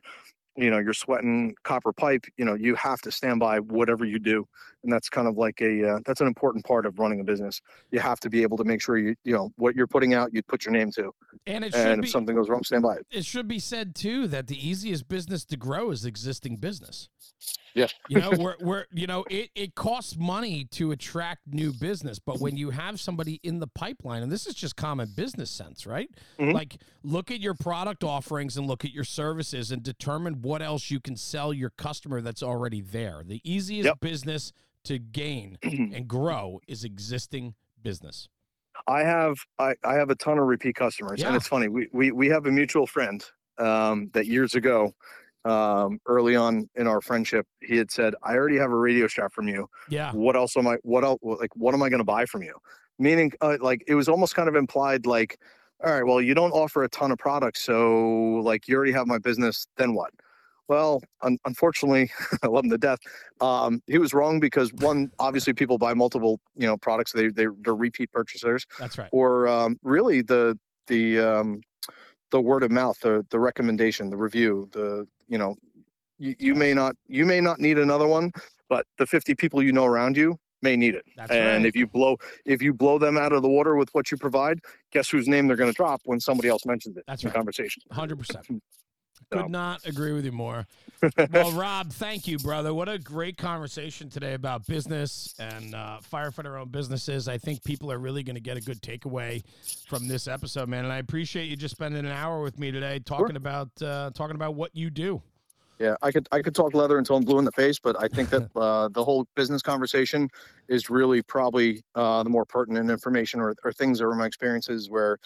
you 0.56 0.70
know 0.70 0.78
you're 0.78 0.94
sweating 0.94 1.54
copper 1.64 1.92
pipe, 1.92 2.24
you 2.36 2.44
know, 2.44 2.54
you 2.54 2.74
have 2.76 3.00
to 3.02 3.10
stand 3.10 3.40
by 3.40 3.60
whatever 3.60 4.04
you 4.04 4.18
do. 4.18 4.46
And 4.84 4.92
that's 4.92 5.08
kind 5.08 5.26
of 5.26 5.36
like 5.36 5.60
a 5.60 5.88
uh, 5.96 5.98
that's 6.06 6.20
an 6.20 6.28
important 6.28 6.64
part 6.64 6.86
of 6.86 6.98
running 6.98 7.20
a 7.20 7.24
business. 7.24 7.60
You 7.90 7.98
have 7.98 8.20
to 8.20 8.30
be 8.30 8.42
able 8.42 8.56
to 8.58 8.64
make 8.64 8.80
sure 8.80 8.96
you 8.96 9.16
you 9.24 9.32
know 9.32 9.50
what 9.56 9.74
you're 9.74 9.88
putting 9.88 10.14
out, 10.14 10.32
you 10.32 10.42
put 10.42 10.64
your 10.64 10.72
name 10.72 10.92
to. 10.92 11.12
and 11.46 11.64
it 11.64 11.72
should 11.72 11.86
And 11.86 12.02
be 12.02 12.06
if 12.06 12.12
something 12.12 12.36
goes 12.36 12.48
wrong, 12.48 12.62
stand 12.62 12.82
by 12.84 12.96
it. 12.96 13.06
it 13.10 13.24
should 13.24 13.48
be 13.48 13.58
said 13.58 13.94
too 13.96 14.28
that 14.28 14.46
the 14.46 14.68
easiest 14.68 15.08
business 15.08 15.44
to 15.46 15.56
grow 15.56 15.90
is 15.90 16.04
existing 16.04 16.56
business. 16.58 17.08
Yeah. 17.74 17.86
You 18.08 18.20
know, 18.20 18.32
we're, 18.38 18.56
we're 18.60 18.84
you 18.92 19.06
know, 19.06 19.24
it, 19.30 19.50
it 19.54 19.74
costs 19.74 20.16
money 20.16 20.64
to 20.72 20.90
attract 20.90 21.42
new 21.46 21.72
business, 21.72 22.18
but 22.18 22.40
when 22.40 22.56
you 22.56 22.70
have 22.70 22.98
somebody 23.00 23.38
in 23.44 23.60
the 23.60 23.66
pipeline, 23.68 24.22
and 24.22 24.32
this 24.32 24.46
is 24.46 24.54
just 24.54 24.74
common 24.76 25.12
business 25.16 25.50
sense, 25.50 25.86
right? 25.86 26.08
Mhm. 26.40 26.54
Like 26.54 26.78
look 27.02 27.30
at 27.30 27.40
your 27.40 27.54
product 27.54 28.02
offerings 28.04 28.56
and 28.56 28.66
look 28.66 28.84
at 28.84 28.92
your 28.92 29.04
services 29.04 29.70
and 29.70 29.82
determine 29.82 30.40
what 30.42 30.62
else 30.62 30.90
you 30.90 30.98
can 31.00 31.16
sell 31.16 31.52
your 31.52 31.70
customer 31.70 32.20
that's 32.20 32.42
already 32.42 32.80
there. 32.80 33.22
The 33.24 33.40
easiest 33.44 33.86
Yep. 33.86 34.00
business 34.00 34.52
to 34.88 34.98
gain 34.98 35.58
and 35.62 36.06
grow 36.08 36.60
is 36.66 36.84
existing 36.84 37.54
business. 37.82 38.28
I 38.86 39.00
have 39.04 39.36
I, 39.58 39.74
I 39.84 39.94
have 39.94 40.10
a 40.10 40.14
ton 40.14 40.38
of 40.38 40.46
repeat 40.46 40.74
customers, 40.76 41.20
Yeah. 41.20 41.28
and 41.28 41.36
it's 41.36 41.46
funny. 41.48 41.68
We 41.68 41.88
we 41.92 42.12
we 42.12 42.28
have 42.28 42.46
a 42.46 42.50
mutual 42.50 42.86
friend 42.86 43.24
um, 43.58 44.10
that 44.14 44.26
years 44.26 44.54
ago, 44.54 44.92
um, 45.44 45.98
early 46.06 46.36
on 46.36 46.68
in 46.76 46.86
our 46.86 47.00
friendship, 47.00 47.46
he 47.60 47.76
had 47.76 47.90
said, 47.90 48.14
"I 48.22 48.34
already 48.36 48.56
have 48.58 48.70
a 48.70 48.76
radio 48.76 49.06
shop 49.08 49.32
from 49.32 49.48
you. 49.48 49.68
Yeah. 49.88 50.12
What 50.12 50.36
else 50.36 50.56
am 50.56 50.66
I? 50.68 50.76
What 50.82 51.02
else? 51.04 51.18
Like, 51.22 51.54
what 51.56 51.74
am 51.74 51.82
I 51.82 51.88
going 51.88 51.98
to 52.00 52.04
buy 52.04 52.24
from 52.26 52.42
you?" 52.42 52.54
Meaning, 53.00 53.32
uh, 53.40 53.56
like, 53.60 53.82
it 53.86 53.94
was 53.94 54.08
almost 54.08 54.34
kind 54.34 54.48
of 54.48 54.54
implied, 54.54 55.06
like, 55.06 55.38
"All 55.84 55.92
right, 55.92 56.04
well, 56.04 56.20
you 56.20 56.34
don't 56.34 56.52
offer 56.52 56.84
a 56.84 56.88
ton 56.88 57.10
of 57.10 57.18
products, 57.18 57.62
so 57.62 58.40
like, 58.44 58.68
you 58.68 58.76
already 58.76 58.92
have 58.92 59.06
my 59.08 59.18
business. 59.18 59.66
Then 59.76 59.94
what?" 59.94 60.12
Well, 60.68 61.02
un- 61.22 61.38
unfortunately, 61.46 62.10
I 62.42 62.46
love 62.46 62.64
him 62.64 62.70
to 62.70 62.78
death. 62.78 62.98
Um, 63.40 63.82
he 63.86 63.98
was 63.98 64.12
wrong 64.12 64.38
because 64.38 64.72
one, 64.74 65.10
obviously, 65.18 65.54
people 65.54 65.78
buy 65.78 65.94
multiple, 65.94 66.40
you 66.54 66.66
know, 66.66 66.76
products. 66.76 67.12
They 67.12 67.28
they 67.28 67.46
they're 67.62 67.74
repeat 67.74 68.12
purchasers 68.12 68.66
That's 68.78 68.98
right. 68.98 69.08
or 69.12 69.48
um, 69.48 69.78
really 69.82 70.22
the 70.22 70.58
the 70.86 71.18
um, 71.18 71.62
the 72.30 72.40
word 72.40 72.62
of 72.62 72.70
mouth, 72.70 72.98
the 73.00 73.26
the 73.30 73.40
recommendation, 73.40 74.10
the 74.10 74.16
review, 74.16 74.68
the 74.72 75.06
you 75.26 75.38
know, 75.38 75.56
you, 76.18 76.34
you 76.38 76.54
may 76.54 76.74
not 76.74 76.94
you 77.06 77.24
may 77.24 77.40
not 77.40 77.60
need 77.60 77.78
another 77.78 78.06
one, 78.06 78.32
but 78.68 78.86
the 78.98 79.06
50 79.06 79.34
people 79.34 79.62
you 79.62 79.72
know 79.72 79.86
around 79.86 80.16
you 80.16 80.38
may 80.60 80.76
need 80.76 80.94
it. 80.94 81.04
That's 81.16 81.30
and 81.30 81.62
right. 81.62 81.66
if 81.66 81.76
you 81.76 81.86
blow 81.86 82.18
if 82.44 82.60
you 82.60 82.74
blow 82.74 82.98
them 82.98 83.16
out 83.16 83.32
of 83.32 83.42
the 83.42 83.48
water 83.48 83.76
with 83.76 83.88
what 83.92 84.10
you 84.10 84.18
provide, 84.18 84.60
guess 84.92 85.08
whose 85.08 85.28
name 85.28 85.46
they're 85.46 85.56
going 85.56 85.70
to 85.70 85.76
drop 85.76 86.02
when 86.04 86.20
somebody 86.20 86.48
else 86.48 86.66
mentions 86.66 86.96
it 86.96 87.04
That's 87.06 87.22
in 87.22 87.28
right. 87.28 87.36
conversation. 87.36 87.82
Hundred 87.90 88.18
percent. 88.18 88.46
Could 89.30 89.50
not 89.50 89.86
agree 89.86 90.12
with 90.12 90.24
you 90.24 90.32
more. 90.32 90.66
well, 91.32 91.52
Rob, 91.52 91.92
thank 91.92 92.26
you, 92.26 92.38
brother. 92.38 92.72
What 92.74 92.88
a 92.88 92.98
great 92.98 93.36
conversation 93.36 94.08
today 94.08 94.34
about 94.34 94.66
business 94.66 95.34
and 95.38 95.74
uh, 95.74 95.98
firefighter-owned 96.10 96.72
businesses. 96.72 97.28
I 97.28 97.38
think 97.38 97.62
people 97.62 97.92
are 97.92 97.98
really 97.98 98.22
going 98.22 98.34
to 98.34 98.40
get 98.40 98.56
a 98.56 98.60
good 98.60 98.80
takeaway 98.80 99.42
from 99.86 100.08
this 100.08 100.26
episode, 100.26 100.68
man. 100.68 100.84
And 100.84 100.92
I 100.92 100.98
appreciate 100.98 101.44
you 101.44 101.56
just 101.56 101.76
spending 101.76 102.04
an 102.04 102.10
hour 102.10 102.42
with 102.42 102.58
me 102.58 102.70
today 102.70 103.00
talking 103.00 103.36
about 103.36 103.68
uh, 103.82 104.10
talking 104.14 104.34
about 104.34 104.54
what 104.54 104.74
you 104.74 104.90
do. 104.90 105.22
Yeah, 105.78 105.94
I 106.02 106.10
could 106.10 106.28
I 106.32 106.42
could 106.42 106.54
talk 106.54 106.74
leather 106.74 106.98
until 106.98 107.16
I'm 107.16 107.24
blue 107.24 107.38
in 107.38 107.44
the 107.44 107.52
face, 107.52 107.78
but 107.78 107.94
I 108.02 108.08
think 108.08 108.30
that 108.30 108.50
uh, 108.56 108.88
the 108.88 109.04
whole 109.04 109.26
business 109.36 109.62
conversation 109.62 110.28
is 110.68 110.90
really 110.90 111.22
probably 111.22 111.82
uh, 111.94 112.22
the 112.22 112.30
more 112.30 112.44
pertinent 112.44 112.90
information 112.90 113.40
or, 113.40 113.54
or 113.62 113.72
things 113.72 114.00
were 114.00 114.14
my 114.14 114.26
experiences 114.26 114.90
where, 114.90 115.18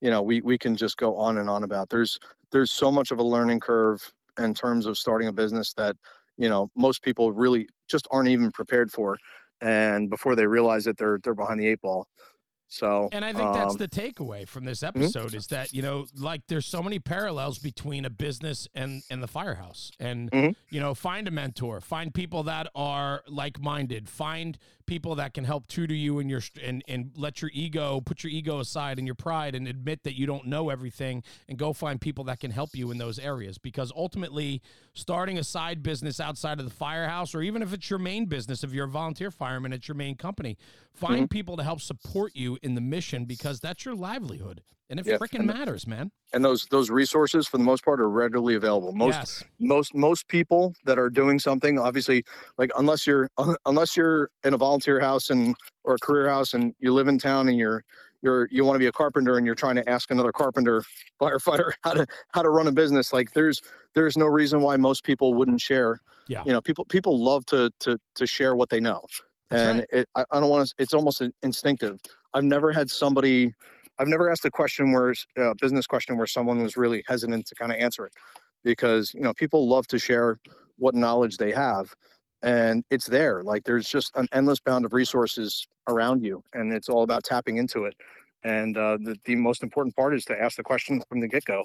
you 0.00 0.10
know, 0.10 0.22
we 0.22 0.40
we 0.40 0.58
can 0.58 0.76
just 0.76 0.96
go 0.96 1.16
on 1.16 1.38
and 1.38 1.48
on 1.50 1.62
about. 1.64 1.88
There's 1.90 2.18
there's 2.52 2.72
so 2.72 2.90
much 2.90 3.10
of 3.10 3.18
a 3.18 3.22
learning 3.22 3.60
curve 3.60 4.12
in 4.38 4.54
terms 4.54 4.86
of 4.86 4.96
starting 4.98 5.28
a 5.28 5.32
business 5.32 5.72
that, 5.74 5.96
you 6.36 6.48
know, 6.48 6.70
most 6.76 7.02
people 7.02 7.32
really 7.32 7.68
just 7.88 8.06
aren't 8.10 8.28
even 8.28 8.50
prepared 8.52 8.90
for, 8.90 9.16
and 9.60 10.08
before 10.10 10.34
they 10.36 10.46
realize 10.46 10.86
it, 10.86 10.96
they're 10.96 11.18
they're 11.22 11.34
behind 11.34 11.60
the 11.60 11.66
eight 11.66 11.80
ball. 11.80 12.06
So, 12.72 13.08
and 13.10 13.24
I 13.24 13.32
think 13.32 13.52
that's 13.52 13.72
um, 13.72 13.78
the 13.78 13.88
takeaway 13.88 14.46
from 14.46 14.64
this 14.64 14.84
episode 14.84 15.34
is 15.34 15.48
that 15.48 15.72
you 15.72 15.82
know, 15.82 16.06
like 16.16 16.42
there's 16.46 16.66
so 16.66 16.80
many 16.84 17.00
parallels 17.00 17.58
between 17.58 18.04
a 18.04 18.10
business 18.10 18.68
and 18.74 19.02
and 19.10 19.20
the 19.20 19.26
firehouse, 19.26 19.90
and 19.98 20.30
Mhm. 20.30 20.54
you 20.70 20.78
know, 20.78 20.94
find 20.94 21.26
a 21.26 21.32
mentor, 21.32 21.80
find 21.80 22.14
people 22.14 22.44
that 22.44 22.68
are 22.76 23.24
like 23.26 23.60
minded, 23.60 24.08
find 24.08 24.56
people 24.90 25.14
that 25.14 25.32
can 25.34 25.44
help 25.44 25.68
tutor 25.68 25.94
you 25.94 26.18
in 26.18 26.28
your 26.28 26.42
and 26.60 26.82
and 26.88 27.12
let 27.14 27.40
your 27.40 27.50
ego 27.54 28.00
put 28.00 28.24
your 28.24 28.32
ego 28.32 28.58
aside 28.58 28.98
and 28.98 29.06
your 29.06 29.14
pride 29.14 29.54
and 29.54 29.68
admit 29.68 30.02
that 30.02 30.18
you 30.18 30.26
don't 30.26 30.44
know 30.46 30.68
everything, 30.68 31.22
and 31.48 31.56
go 31.56 31.72
find 31.72 32.00
people 32.00 32.24
that 32.24 32.40
can 32.40 32.50
help 32.50 32.70
you 32.74 32.90
in 32.90 32.98
those 32.98 33.16
areas 33.16 33.56
because 33.56 33.92
ultimately, 33.94 34.60
starting 34.92 35.38
a 35.38 35.44
side 35.44 35.80
business 35.80 36.18
outside 36.18 36.58
of 36.58 36.64
the 36.64 36.74
firehouse, 36.74 37.36
or 37.36 37.42
even 37.42 37.62
if 37.62 37.72
it's 37.72 37.88
your 37.88 38.00
main 38.00 38.26
business, 38.26 38.64
if 38.64 38.72
you're 38.72 38.86
a 38.86 38.88
volunteer 38.88 39.30
fireman, 39.30 39.72
it's 39.72 39.86
your 39.86 39.94
main 39.94 40.16
company, 40.16 40.58
find 40.92 41.18
mm-hmm. 41.18 41.26
people 41.26 41.56
to 41.56 41.62
help 41.62 41.80
support 41.80 42.34
you 42.34 42.58
in 42.60 42.74
the 42.74 42.80
mission 42.80 43.26
because 43.26 43.60
that's 43.60 43.84
your 43.84 43.94
livelihood. 43.94 44.60
And 44.90 44.98
it 44.98 45.06
Yeah, 45.06 45.18
freaking 45.18 45.44
matters, 45.44 45.86
man. 45.86 46.10
and 46.32 46.44
those 46.44 46.66
those 46.66 46.90
resources 46.90 47.46
for 47.46 47.58
the 47.58 47.64
most 47.64 47.84
part 47.84 48.00
are 48.00 48.10
readily 48.10 48.56
available. 48.56 48.92
Most 48.92 49.14
yes. 49.14 49.44
most 49.60 49.94
most 49.94 50.26
people 50.28 50.74
that 50.84 50.98
are 50.98 51.08
doing 51.08 51.38
something 51.38 51.78
obviously 51.78 52.24
like 52.58 52.70
unless 52.76 53.06
you're 53.06 53.30
unless 53.66 53.96
you're 53.96 54.30
in 54.44 54.52
a 54.52 54.56
volunteer 54.58 55.00
house 55.00 55.30
and 55.30 55.54
or 55.84 55.94
a 55.94 55.98
career 55.98 56.28
house 56.28 56.54
and 56.54 56.74
you 56.80 56.92
live 56.92 57.06
in 57.08 57.18
town 57.18 57.48
and 57.48 57.56
you're 57.56 57.84
you're 58.22 58.48
you 58.50 58.64
want 58.64 58.74
to 58.74 58.80
be 58.80 58.86
a 58.86 58.92
carpenter 58.92 59.36
and 59.38 59.46
you're 59.46 59.54
trying 59.54 59.76
to 59.76 59.88
ask 59.88 60.10
another 60.10 60.32
carpenter 60.32 60.82
firefighter 61.20 61.70
how 61.82 61.94
to 61.94 62.04
how 62.34 62.42
to 62.42 62.50
run 62.50 62.66
a 62.66 62.72
business 62.72 63.12
like 63.12 63.32
there's 63.32 63.62
there's 63.94 64.16
no 64.16 64.26
reason 64.26 64.60
why 64.60 64.76
most 64.76 65.04
people 65.04 65.34
wouldn't 65.34 65.60
share 65.60 66.00
Yeah. 66.26 66.42
you 66.44 66.52
know 66.52 66.60
people 66.60 66.84
people 66.84 67.16
love 67.22 67.46
to 67.46 67.70
to 67.80 67.96
to 68.16 68.26
share 68.26 68.56
what 68.56 68.68
they 68.70 68.80
know 68.80 69.02
That's 69.50 69.62
and 69.62 69.78
right. 69.78 69.88
it 70.00 70.08
I, 70.16 70.24
I 70.32 70.40
don't 70.40 70.50
want 70.50 70.66
to 70.68 70.74
it's 70.78 70.94
almost 70.94 71.20
in- 71.22 71.32
instinctive 71.44 71.98
i've 72.34 72.44
never 72.44 72.72
had 72.72 72.90
somebody 72.90 73.54
i've 74.00 74.08
never 74.08 74.30
asked 74.30 74.44
a 74.46 74.50
question 74.52 74.92
where 74.92 75.12
s- 75.12 75.26
a 75.38 75.54
business 75.60 75.86
question 75.86 76.18
where 76.18 76.26
someone 76.28 76.62
was 76.62 76.76
really 76.76 77.04
hesitant 77.08 77.46
to 77.46 77.56
kind 77.56 77.72
of 77.72 77.78
answer 77.78 78.06
it 78.06 78.14
because 78.64 79.14
you 79.14 79.22
know 79.22 79.34
people 79.34 79.68
love 79.68 79.86
to 79.88 79.98
share 79.98 80.38
what 80.78 80.94
knowledge 80.94 81.38
they 81.38 81.52
have 81.52 81.94
and 82.42 82.84
it's 82.90 83.06
there 83.06 83.44
like 83.44 83.64
there's 83.64 83.88
just 83.88 84.12
an 84.16 84.28
endless 84.32 84.60
bound 84.60 84.84
of 84.86 84.94
resources 84.94 85.66
around 85.88 86.24
you 86.24 86.42
and 86.54 86.72
it's 86.72 86.88
all 86.88 87.04
about 87.04 87.24
tapping 87.24 87.58
into 87.58 87.84
it 87.84 87.94
and 88.44 88.78
uh, 88.78 88.98
the, 89.02 89.16
the 89.26 89.36
most 89.36 89.62
important 89.62 89.94
part 89.96 90.14
is 90.14 90.24
to 90.24 90.40
ask 90.40 90.56
the 90.56 90.64
question 90.64 91.02
from 91.08 91.20
the 91.20 91.28
get-go 91.28 91.64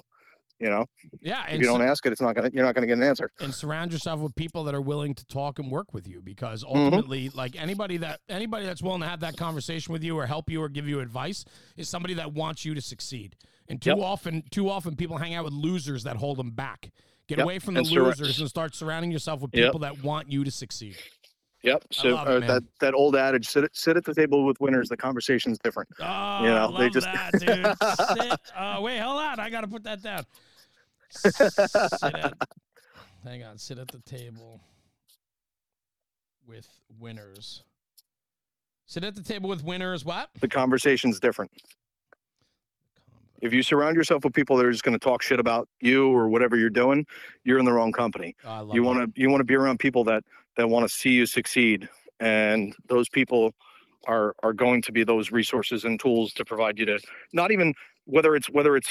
you 0.58 0.70
know 0.70 0.86
Yeah. 1.20 1.44
if 1.48 1.60
you 1.60 1.66
don't 1.66 1.80
sur- 1.80 1.86
ask 1.86 2.06
it 2.06 2.12
it's 2.12 2.20
not 2.20 2.34
gonna 2.34 2.50
you're 2.52 2.64
not 2.64 2.74
gonna 2.74 2.86
get 2.86 2.96
an 2.96 3.02
answer 3.02 3.30
and 3.40 3.52
surround 3.54 3.92
yourself 3.92 4.20
with 4.20 4.34
people 4.34 4.64
that 4.64 4.74
are 4.74 4.80
willing 4.80 5.14
to 5.14 5.24
talk 5.26 5.58
and 5.58 5.70
work 5.70 5.92
with 5.92 6.08
you 6.08 6.20
because 6.22 6.64
Mm-hmm. 6.64 6.76
ultimately, 6.76 7.28
like 7.30 7.60
anybody 7.60 7.98
that 7.98 8.20
anybody 8.28 8.64
that's 8.66 8.82
willing 8.82 9.00
to 9.02 9.06
have 9.06 9.20
that 9.20 9.36
conversation 9.36 9.92
with 9.92 10.02
you 10.02 10.16
or 10.18 10.26
help 10.26 10.48
you 10.50 10.62
or 10.62 10.68
give 10.68 10.88
you 10.88 11.00
advice 11.00 11.44
is 11.76 11.88
somebody 11.88 12.14
that 12.14 12.32
wants 12.32 12.64
you 12.64 12.74
to 12.74 12.80
succeed. 12.80 13.36
And 13.68 13.82
too 13.82 13.90
Yep. 13.90 13.98
often, 13.98 14.42
too 14.50 14.70
often 14.70 14.96
people 14.96 15.18
hang 15.18 15.34
out 15.34 15.44
with 15.44 15.52
losers 15.52 16.04
that 16.04 16.16
hold 16.16 16.38
them 16.38 16.52
back. 16.52 16.90
Get 17.28 17.38
Yep. 17.38 17.44
away 17.44 17.58
from 17.58 17.74
the 17.74 17.80
And 17.80 17.88
surra- 17.88 18.06
losers 18.18 18.38
and 18.40 18.48
start 18.48 18.74
surrounding 18.74 19.10
yourself 19.10 19.40
with 19.42 19.50
Yep. 19.54 19.64
people 19.66 19.80
that 19.80 20.02
want 20.02 20.30
you 20.30 20.44
to 20.44 20.50
succeed. 20.50 20.96
yep 21.62 21.82
so 21.90 22.10
love 22.10 22.28
it, 22.28 22.44
uh, 22.44 22.46
that 22.46 22.62
that 22.80 22.94
old 22.94 23.16
adage 23.16 23.48
sit 23.48 23.64
at, 23.64 23.74
sit 23.76 23.96
at 23.96 24.04
the 24.04 24.14
table 24.14 24.44
with 24.46 24.60
winners 24.60 24.88
the 24.88 24.96
conversation's 24.96 25.58
different 25.58 25.88
Oh, 25.98 26.42
You 26.44 26.48
know, 26.50 26.68
love 26.68 26.78
they 26.78 26.90
just- 26.90 27.06
that, 27.06 27.32
dude. 27.32 28.20
Sit. 28.30 28.40
Oh, 28.56 28.82
wait, 28.82 28.98
hold 28.98 29.18
on. 29.20 29.40
I 29.40 29.50
got 29.50 29.62
to 29.62 29.66
put 29.68 29.82
that 29.84 30.00
down. 30.02 30.24
Sit 31.10 31.40
at, 32.14 32.34
hang 33.24 33.42
on. 33.44 33.58
Sit 33.58 33.78
at 33.78 33.88
the 33.88 34.00
table 34.00 34.60
with 36.46 36.68
winners. 36.98 37.62
Sit 38.86 39.04
at 39.04 39.14
the 39.14 39.22
table 39.22 39.48
with 39.48 39.64
winners. 39.64 40.04
What? 40.04 40.30
the 40.40 40.48
conversation's 40.48 41.18
different 41.20 41.50
if 43.42 43.52
you 43.52 43.62
surround 43.62 43.96
yourself 43.96 44.24
with 44.24 44.32
people 44.32 44.56
that 44.56 44.64
are 44.64 44.72
just 44.72 44.82
going 44.84 44.98
to 44.98 45.04
talk 45.04 45.20
shit 45.22 45.38
about 45.38 45.68
you 45.80 46.08
or 46.08 46.28
whatever 46.28 46.56
you're 46.56 46.70
doing 46.70 47.04
you're 47.44 47.58
in 47.58 47.64
the 47.64 47.72
wrong 47.72 47.92
company 47.92 48.34
Oh, 48.44 48.50
I 48.50 48.60
love 48.60 48.74
you 48.74 48.82
want 48.82 49.14
to 49.14 49.20
you 49.20 49.28
want 49.28 49.40
to 49.40 49.44
be 49.44 49.54
around 49.54 49.78
people 49.78 50.04
that 50.04 50.24
that 50.56 50.68
want 50.68 50.88
to 50.88 50.94
see 50.94 51.10
you 51.10 51.26
succeed 51.26 51.88
and 52.20 52.74
those 52.88 53.08
people 53.08 53.54
are 54.06 54.34
are 54.42 54.52
going 54.52 54.80
to 54.82 54.92
be 54.92 55.04
those 55.04 55.32
resources 55.32 55.84
and 55.84 55.98
tools 56.00 56.32
to 56.34 56.44
provide 56.44 56.78
you 56.78 56.86
to 56.86 56.98
not 57.32 57.50
even 57.50 57.74
whether 58.04 58.36
it's 58.36 58.48
whether 58.48 58.76
it's 58.76 58.88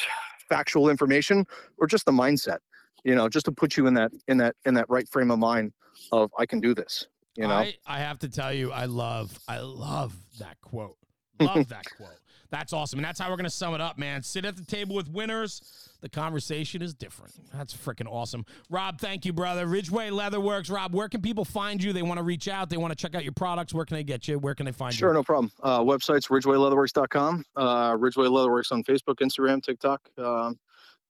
factual 0.49 0.89
information 0.89 1.45
or 1.77 1.87
just 1.87 2.05
the 2.05 2.11
mindset 2.11 2.59
you 3.03 3.15
know 3.15 3.29
just 3.29 3.45
to 3.45 3.51
put 3.51 3.77
you 3.77 3.87
in 3.87 3.93
that 3.93 4.11
in 4.27 4.37
that 4.37 4.55
in 4.65 4.73
that 4.73 4.85
right 4.89 5.07
frame 5.09 5.31
of 5.31 5.39
mind 5.39 5.71
of 6.11 6.31
i 6.37 6.45
can 6.45 6.59
do 6.59 6.73
this 6.73 7.07
you 7.35 7.47
know 7.47 7.53
I, 7.53 7.75
I 7.85 7.99
have 7.99 8.19
to 8.19 8.29
tell 8.29 8.53
you, 8.53 8.71
I 8.71 8.85
love, 8.85 9.37
I 9.47 9.59
love 9.59 10.15
that 10.39 10.59
quote. 10.61 10.97
Love 11.39 11.67
that 11.69 11.86
quote. 11.97 12.09
That's 12.51 12.73
awesome. 12.73 12.99
And 12.99 13.05
that's 13.05 13.19
how 13.19 13.29
we're 13.29 13.38
going 13.38 13.45
to 13.45 13.49
sum 13.49 13.73
it 13.73 13.81
up, 13.81 13.97
man. 13.97 14.21
Sit 14.23 14.45
at 14.45 14.55
the 14.55 14.63
table 14.63 14.95
with 14.95 15.09
winners. 15.09 15.89
The 16.01 16.09
conversation 16.09 16.83
is 16.83 16.93
different. 16.93 17.33
That's 17.51 17.73
freaking 17.73 18.07
awesome. 18.07 18.45
Rob, 18.69 18.99
thank 19.01 19.25
you, 19.25 19.33
brother. 19.33 19.65
Ridgeway 19.65 20.09
Leatherworks. 20.11 20.71
Rob, 20.71 20.93
where 20.93 21.09
can 21.09 21.21
people 21.21 21.43
find 21.43 21.83
you? 21.83 21.91
They 21.91 22.03
want 22.03 22.19
to 22.19 22.23
reach 22.23 22.47
out. 22.47 22.69
They 22.69 22.77
want 22.77 22.91
to 22.91 22.95
check 22.95 23.15
out 23.15 23.23
your 23.23 23.33
products. 23.33 23.73
Where 23.73 23.86
can 23.86 23.95
they 23.97 24.03
get 24.03 24.27
you? 24.27 24.38
Where 24.38 24.53
can 24.53 24.67
they 24.67 24.71
find 24.71 24.93
sure 24.93 25.09
you? 25.09 25.13
Sure, 25.13 25.13
no 25.15 25.23
problem 25.23 25.51
uh 25.63 25.79
websites 25.79 26.29
ridgewayleatherworks.com 26.29 27.43
uh 27.55 27.95
ridgeway 27.99 28.27
leatherworks 28.27 28.71
on 28.71 28.83
facebook 28.83 29.15
instagram 29.15 29.61
tiktok 29.61 30.01
um 30.17 30.57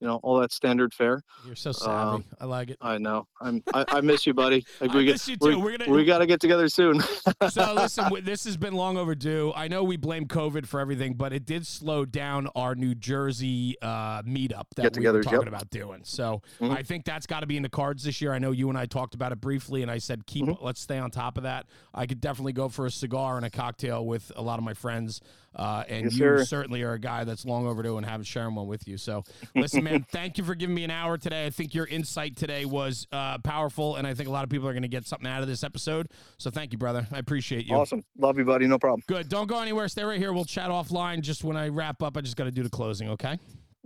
you 0.06 0.12
know 0.12 0.20
all 0.22 0.39
that 0.39 0.53
standard 0.53 0.93
fare 0.93 1.24
You're 1.47 1.56
so 1.56 1.72
savvy. 1.72 2.18
Um, 2.18 2.26
I 2.39 2.45
like 2.45 2.70
it. 2.70 2.78
i 2.80 2.99
know 2.99 3.26
i'm 3.41 3.64
i, 3.74 3.84
I 3.88 4.01
miss 4.12 4.28
you 4.28 4.36
buddy 4.36 4.64
like 4.80 4.91
I 4.91 4.97
we 4.97 5.06
miss 5.06 5.26
get 5.26 5.32
you 5.32 5.38
too. 5.38 5.58
we, 5.60 5.64
We're 5.72 5.78
gonna- 5.80 5.91
we 5.91 6.06
got 6.06 6.20
to 6.20 6.28
get 6.28 6.39
together 6.39 6.70
soon 6.70 7.01
so 7.49 7.74
listen, 7.74 8.06
this 8.24 8.43
has 8.45 8.56
been 8.56 8.74
long 8.76 8.97
overdue. 8.97 9.51
I 9.56 9.68
know 9.68 9.84
we 9.84 9.97
blame 9.97 10.28
COVID 10.28 10.68
for 10.68 10.80
everything, 10.80 11.16
but 11.16 11.34
it 11.34 11.45
did 11.45 11.66
slow 11.66 12.06
down 12.06 12.47
our 12.56 12.76
New 12.76 12.93
Jersey 12.95 13.76
uh, 13.82 14.22
meetup 14.24 14.66
that 14.76 14.95
we 14.95 15.08
were 15.10 15.24
talking 15.24 15.39
yep. 15.39 15.47
about 15.47 15.70
doing. 15.72 16.01
So 16.03 16.41
Mhm. 16.62 16.76
I 16.76 16.84
think 16.84 17.03
that's 17.06 17.26
got 17.26 17.39
to 17.41 17.47
be 17.47 17.58
in 17.58 17.64
the 17.64 17.70
cards 17.70 18.03
this 18.03 18.22
year. 18.22 18.32
I 18.34 18.39
know 18.39 18.51
you 18.51 18.70
and 18.70 18.78
I 18.78 18.86
talked 18.86 19.16
about 19.16 19.32
it 19.32 19.41
briefly, 19.41 19.82
and 19.82 19.89
I 19.91 19.97
said 19.97 20.26
keep 20.28 20.45
Mm-hmm. 20.45 20.64
let's 20.64 20.80
stay 20.82 20.99
on 20.99 21.10
top 21.12 21.38
of 21.38 21.43
that. 21.43 21.66
I 21.93 22.06
could 22.06 22.22
definitely 22.22 22.53
go 22.53 22.70
for 22.70 22.86
a 22.86 22.91
cigar 22.91 23.38
and 23.38 23.45
a 23.45 23.49
cocktail 23.49 24.06
with 24.06 24.32
a 24.36 24.41
lot 24.41 24.60
of 24.60 24.66
my 24.66 24.74
friends, 24.76 25.22
uh, 25.56 25.84
and 25.88 26.06
Yes, 26.06 26.14
you 26.14 26.20
sir. 26.20 26.45
certainly 26.45 26.82
are 26.84 26.93
a 26.93 26.99
guy 26.99 27.24
that's 27.24 27.45
long 27.45 27.66
overdue 27.68 27.97
and 27.97 28.06
haven't 28.06 28.26
shared 28.26 28.53
one 28.53 28.68
with 28.68 28.88
you. 28.88 28.97
So 28.97 29.24
listen, 29.56 29.84
man, 29.84 30.06
thank 30.12 30.38
you 30.38 30.43
for 30.43 30.56
giving 30.56 30.76
me 30.76 30.84
an 30.84 30.91
hour 30.91 31.18
today. 31.18 31.45
I 31.45 31.49
think 31.49 31.74
your 31.74 31.86
insight 31.88 32.36
today 32.36 32.66
was 32.66 33.08
uh, 33.12 33.38
powerful, 33.39 33.95
and 33.95 34.06
I 34.06 34.14
think 34.14 34.30
a 34.30 34.32
lot 34.32 34.43
of 34.43 34.49
people 34.49 34.68
are 34.68 34.74
going 34.74 34.82
to 34.84 34.88
get 34.89 35.08
something 35.08 35.28
out 35.30 35.41
of 35.41 35.47
this 35.47 35.64
episode. 35.64 36.08
So 36.38 36.49
thank 36.49 36.72
you, 36.72 36.78
brother. 36.78 37.08
I 37.12 37.20
appreciate 37.20 37.66
you. 37.66 37.76
awesome 37.76 38.03
love 38.18 38.38
you 38.38 38.45
buddy 38.45 38.68
no 38.68 38.78
problem 38.80 39.01
Good. 39.08 39.30
Don't 39.30 39.47
go 39.47 39.60
anywhere. 39.62 39.88
Stay 39.88 40.03
right 40.03 40.20
here. 40.20 40.34
We'll 40.34 40.45
chat 40.45 40.70
offline. 40.70 41.22
Just 41.22 41.43
when 41.43 41.58
I 41.58 41.70
wrap 41.70 42.01
up, 42.03 42.18
I 42.18 42.22
just 42.22 42.36
got 42.36 42.45
to 42.45 42.51
do 42.51 42.64
the 42.64 42.70
closing, 42.70 43.10
okay? 43.10 43.38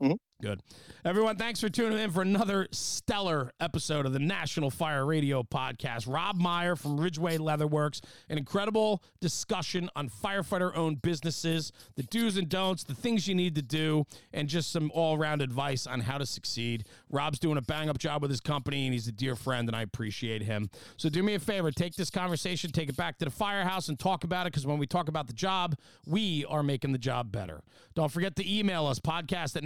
Mhm. 0.01 0.17
Good. 0.41 0.61
Everyone, 1.03 1.35
thanks 1.35 1.59
for 1.59 1.67
tuning 1.67 1.99
in 1.99 2.11
for 2.11 2.21
another 2.21 2.69
stellar 2.71 3.51
episode 3.59 4.05
of 4.05 4.13
the 4.13 4.19
National 4.19 4.69
Fire 4.69 5.05
Radio 5.05 5.43
podcast. 5.43 6.07
Rob 6.07 6.37
Meyer 6.37 6.77
from 6.77 6.97
Ridgeway 6.97 7.39
Leatherworks, 7.39 7.99
an 8.29 8.37
incredible 8.37 9.03
discussion 9.19 9.89
on 9.97 10.09
firefighter 10.09 10.75
owned 10.77 11.01
businesses, 11.01 11.73
the 11.97 12.03
do's 12.03 12.37
and 12.37 12.47
don'ts, 12.47 12.85
the 12.85 12.93
things 12.93 13.27
you 13.27 13.35
need 13.35 13.53
to 13.55 13.61
do, 13.61 14.05
and 14.31 14.47
just 14.47 14.71
some 14.71 14.89
all 14.93 15.17
around 15.17 15.41
advice 15.41 15.85
on 15.85 15.99
how 15.99 16.17
to 16.17 16.25
succeed. 16.25 16.85
Rob's 17.09 17.39
doing 17.39 17.57
a 17.57 17.61
bang 17.61 17.89
up 17.89 17.97
job 17.97 18.21
with 18.21 18.31
his 18.31 18.39
company, 18.39 18.85
and 18.85 18.93
he's 18.93 19.09
a 19.09 19.11
dear 19.11 19.35
friend, 19.35 19.67
and 19.67 19.75
I 19.75 19.81
appreciate 19.81 20.43
him. 20.43 20.69
So 20.95 21.09
do 21.09 21.21
me 21.21 21.33
a 21.35 21.39
favor, 21.39 21.69
take 21.69 21.95
this 21.95 22.09
conversation, 22.09 22.71
take 22.71 22.87
it 22.87 22.95
back 22.95 23.17
to 23.17 23.25
the 23.25 23.31
firehouse, 23.31 23.89
and 23.89 23.99
talk 23.99 24.23
about 24.23 24.47
it 24.47 24.53
because 24.53 24.65
when 24.65 24.77
we 24.77 24.87
talk 24.87 25.09
about 25.09 25.27
the 25.27 25.33
job, 25.33 25.75
we 26.05 26.45
are 26.45 26.63
making 26.63 26.93
the 26.93 26.97
job 26.97 27.29
better. 27.29 27.61
Don't 27.93 28.09
forget 28.09 28.37
to 28.37 28.49
email 28.49 28.85
us, 28.87 28.99
podcast 28.99 29.57
at 29.57 29.63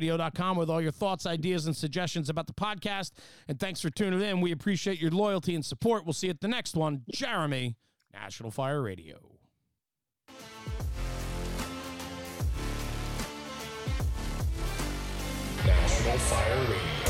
nationalfireradio.com, 0.00 0.56
with 0.56 0.70
all 0.70 0.80
your 0.80 0.92
thoughts, 0.92 1.26
ideas, 1.26 1.66
and 1.66 1.76
suggestions 1.76 2.28
about 2.28 2.46
the 2.46 2.52
podcast. 2.52 3.12
And 3.48 3.58
thanks 3.58 3.80
for 3.80 3.90
tuning 3.90 4.20
in. 4.20 4.40
We 4.40 4.52
appreciate 4.52 5.00
your 5.00 5.10
loyalty 5.10 5.54
and 5.54 5.64
support. 5.64 6.04
We'll 6.04 6.12
see 6.12 6.28
you 6.28 6.32
at 6.32 6.40
the 6.40 6.48
next 6.48 6.76
one. 6.76 7.02
Jeremy, 7.10 7.76
National 8.12 8.50
Fire 8.50 8.82
Radio. 8.82 9.16
National 15.66 16.18
Fire 16.18 16.60
Radio. 16.60 17.03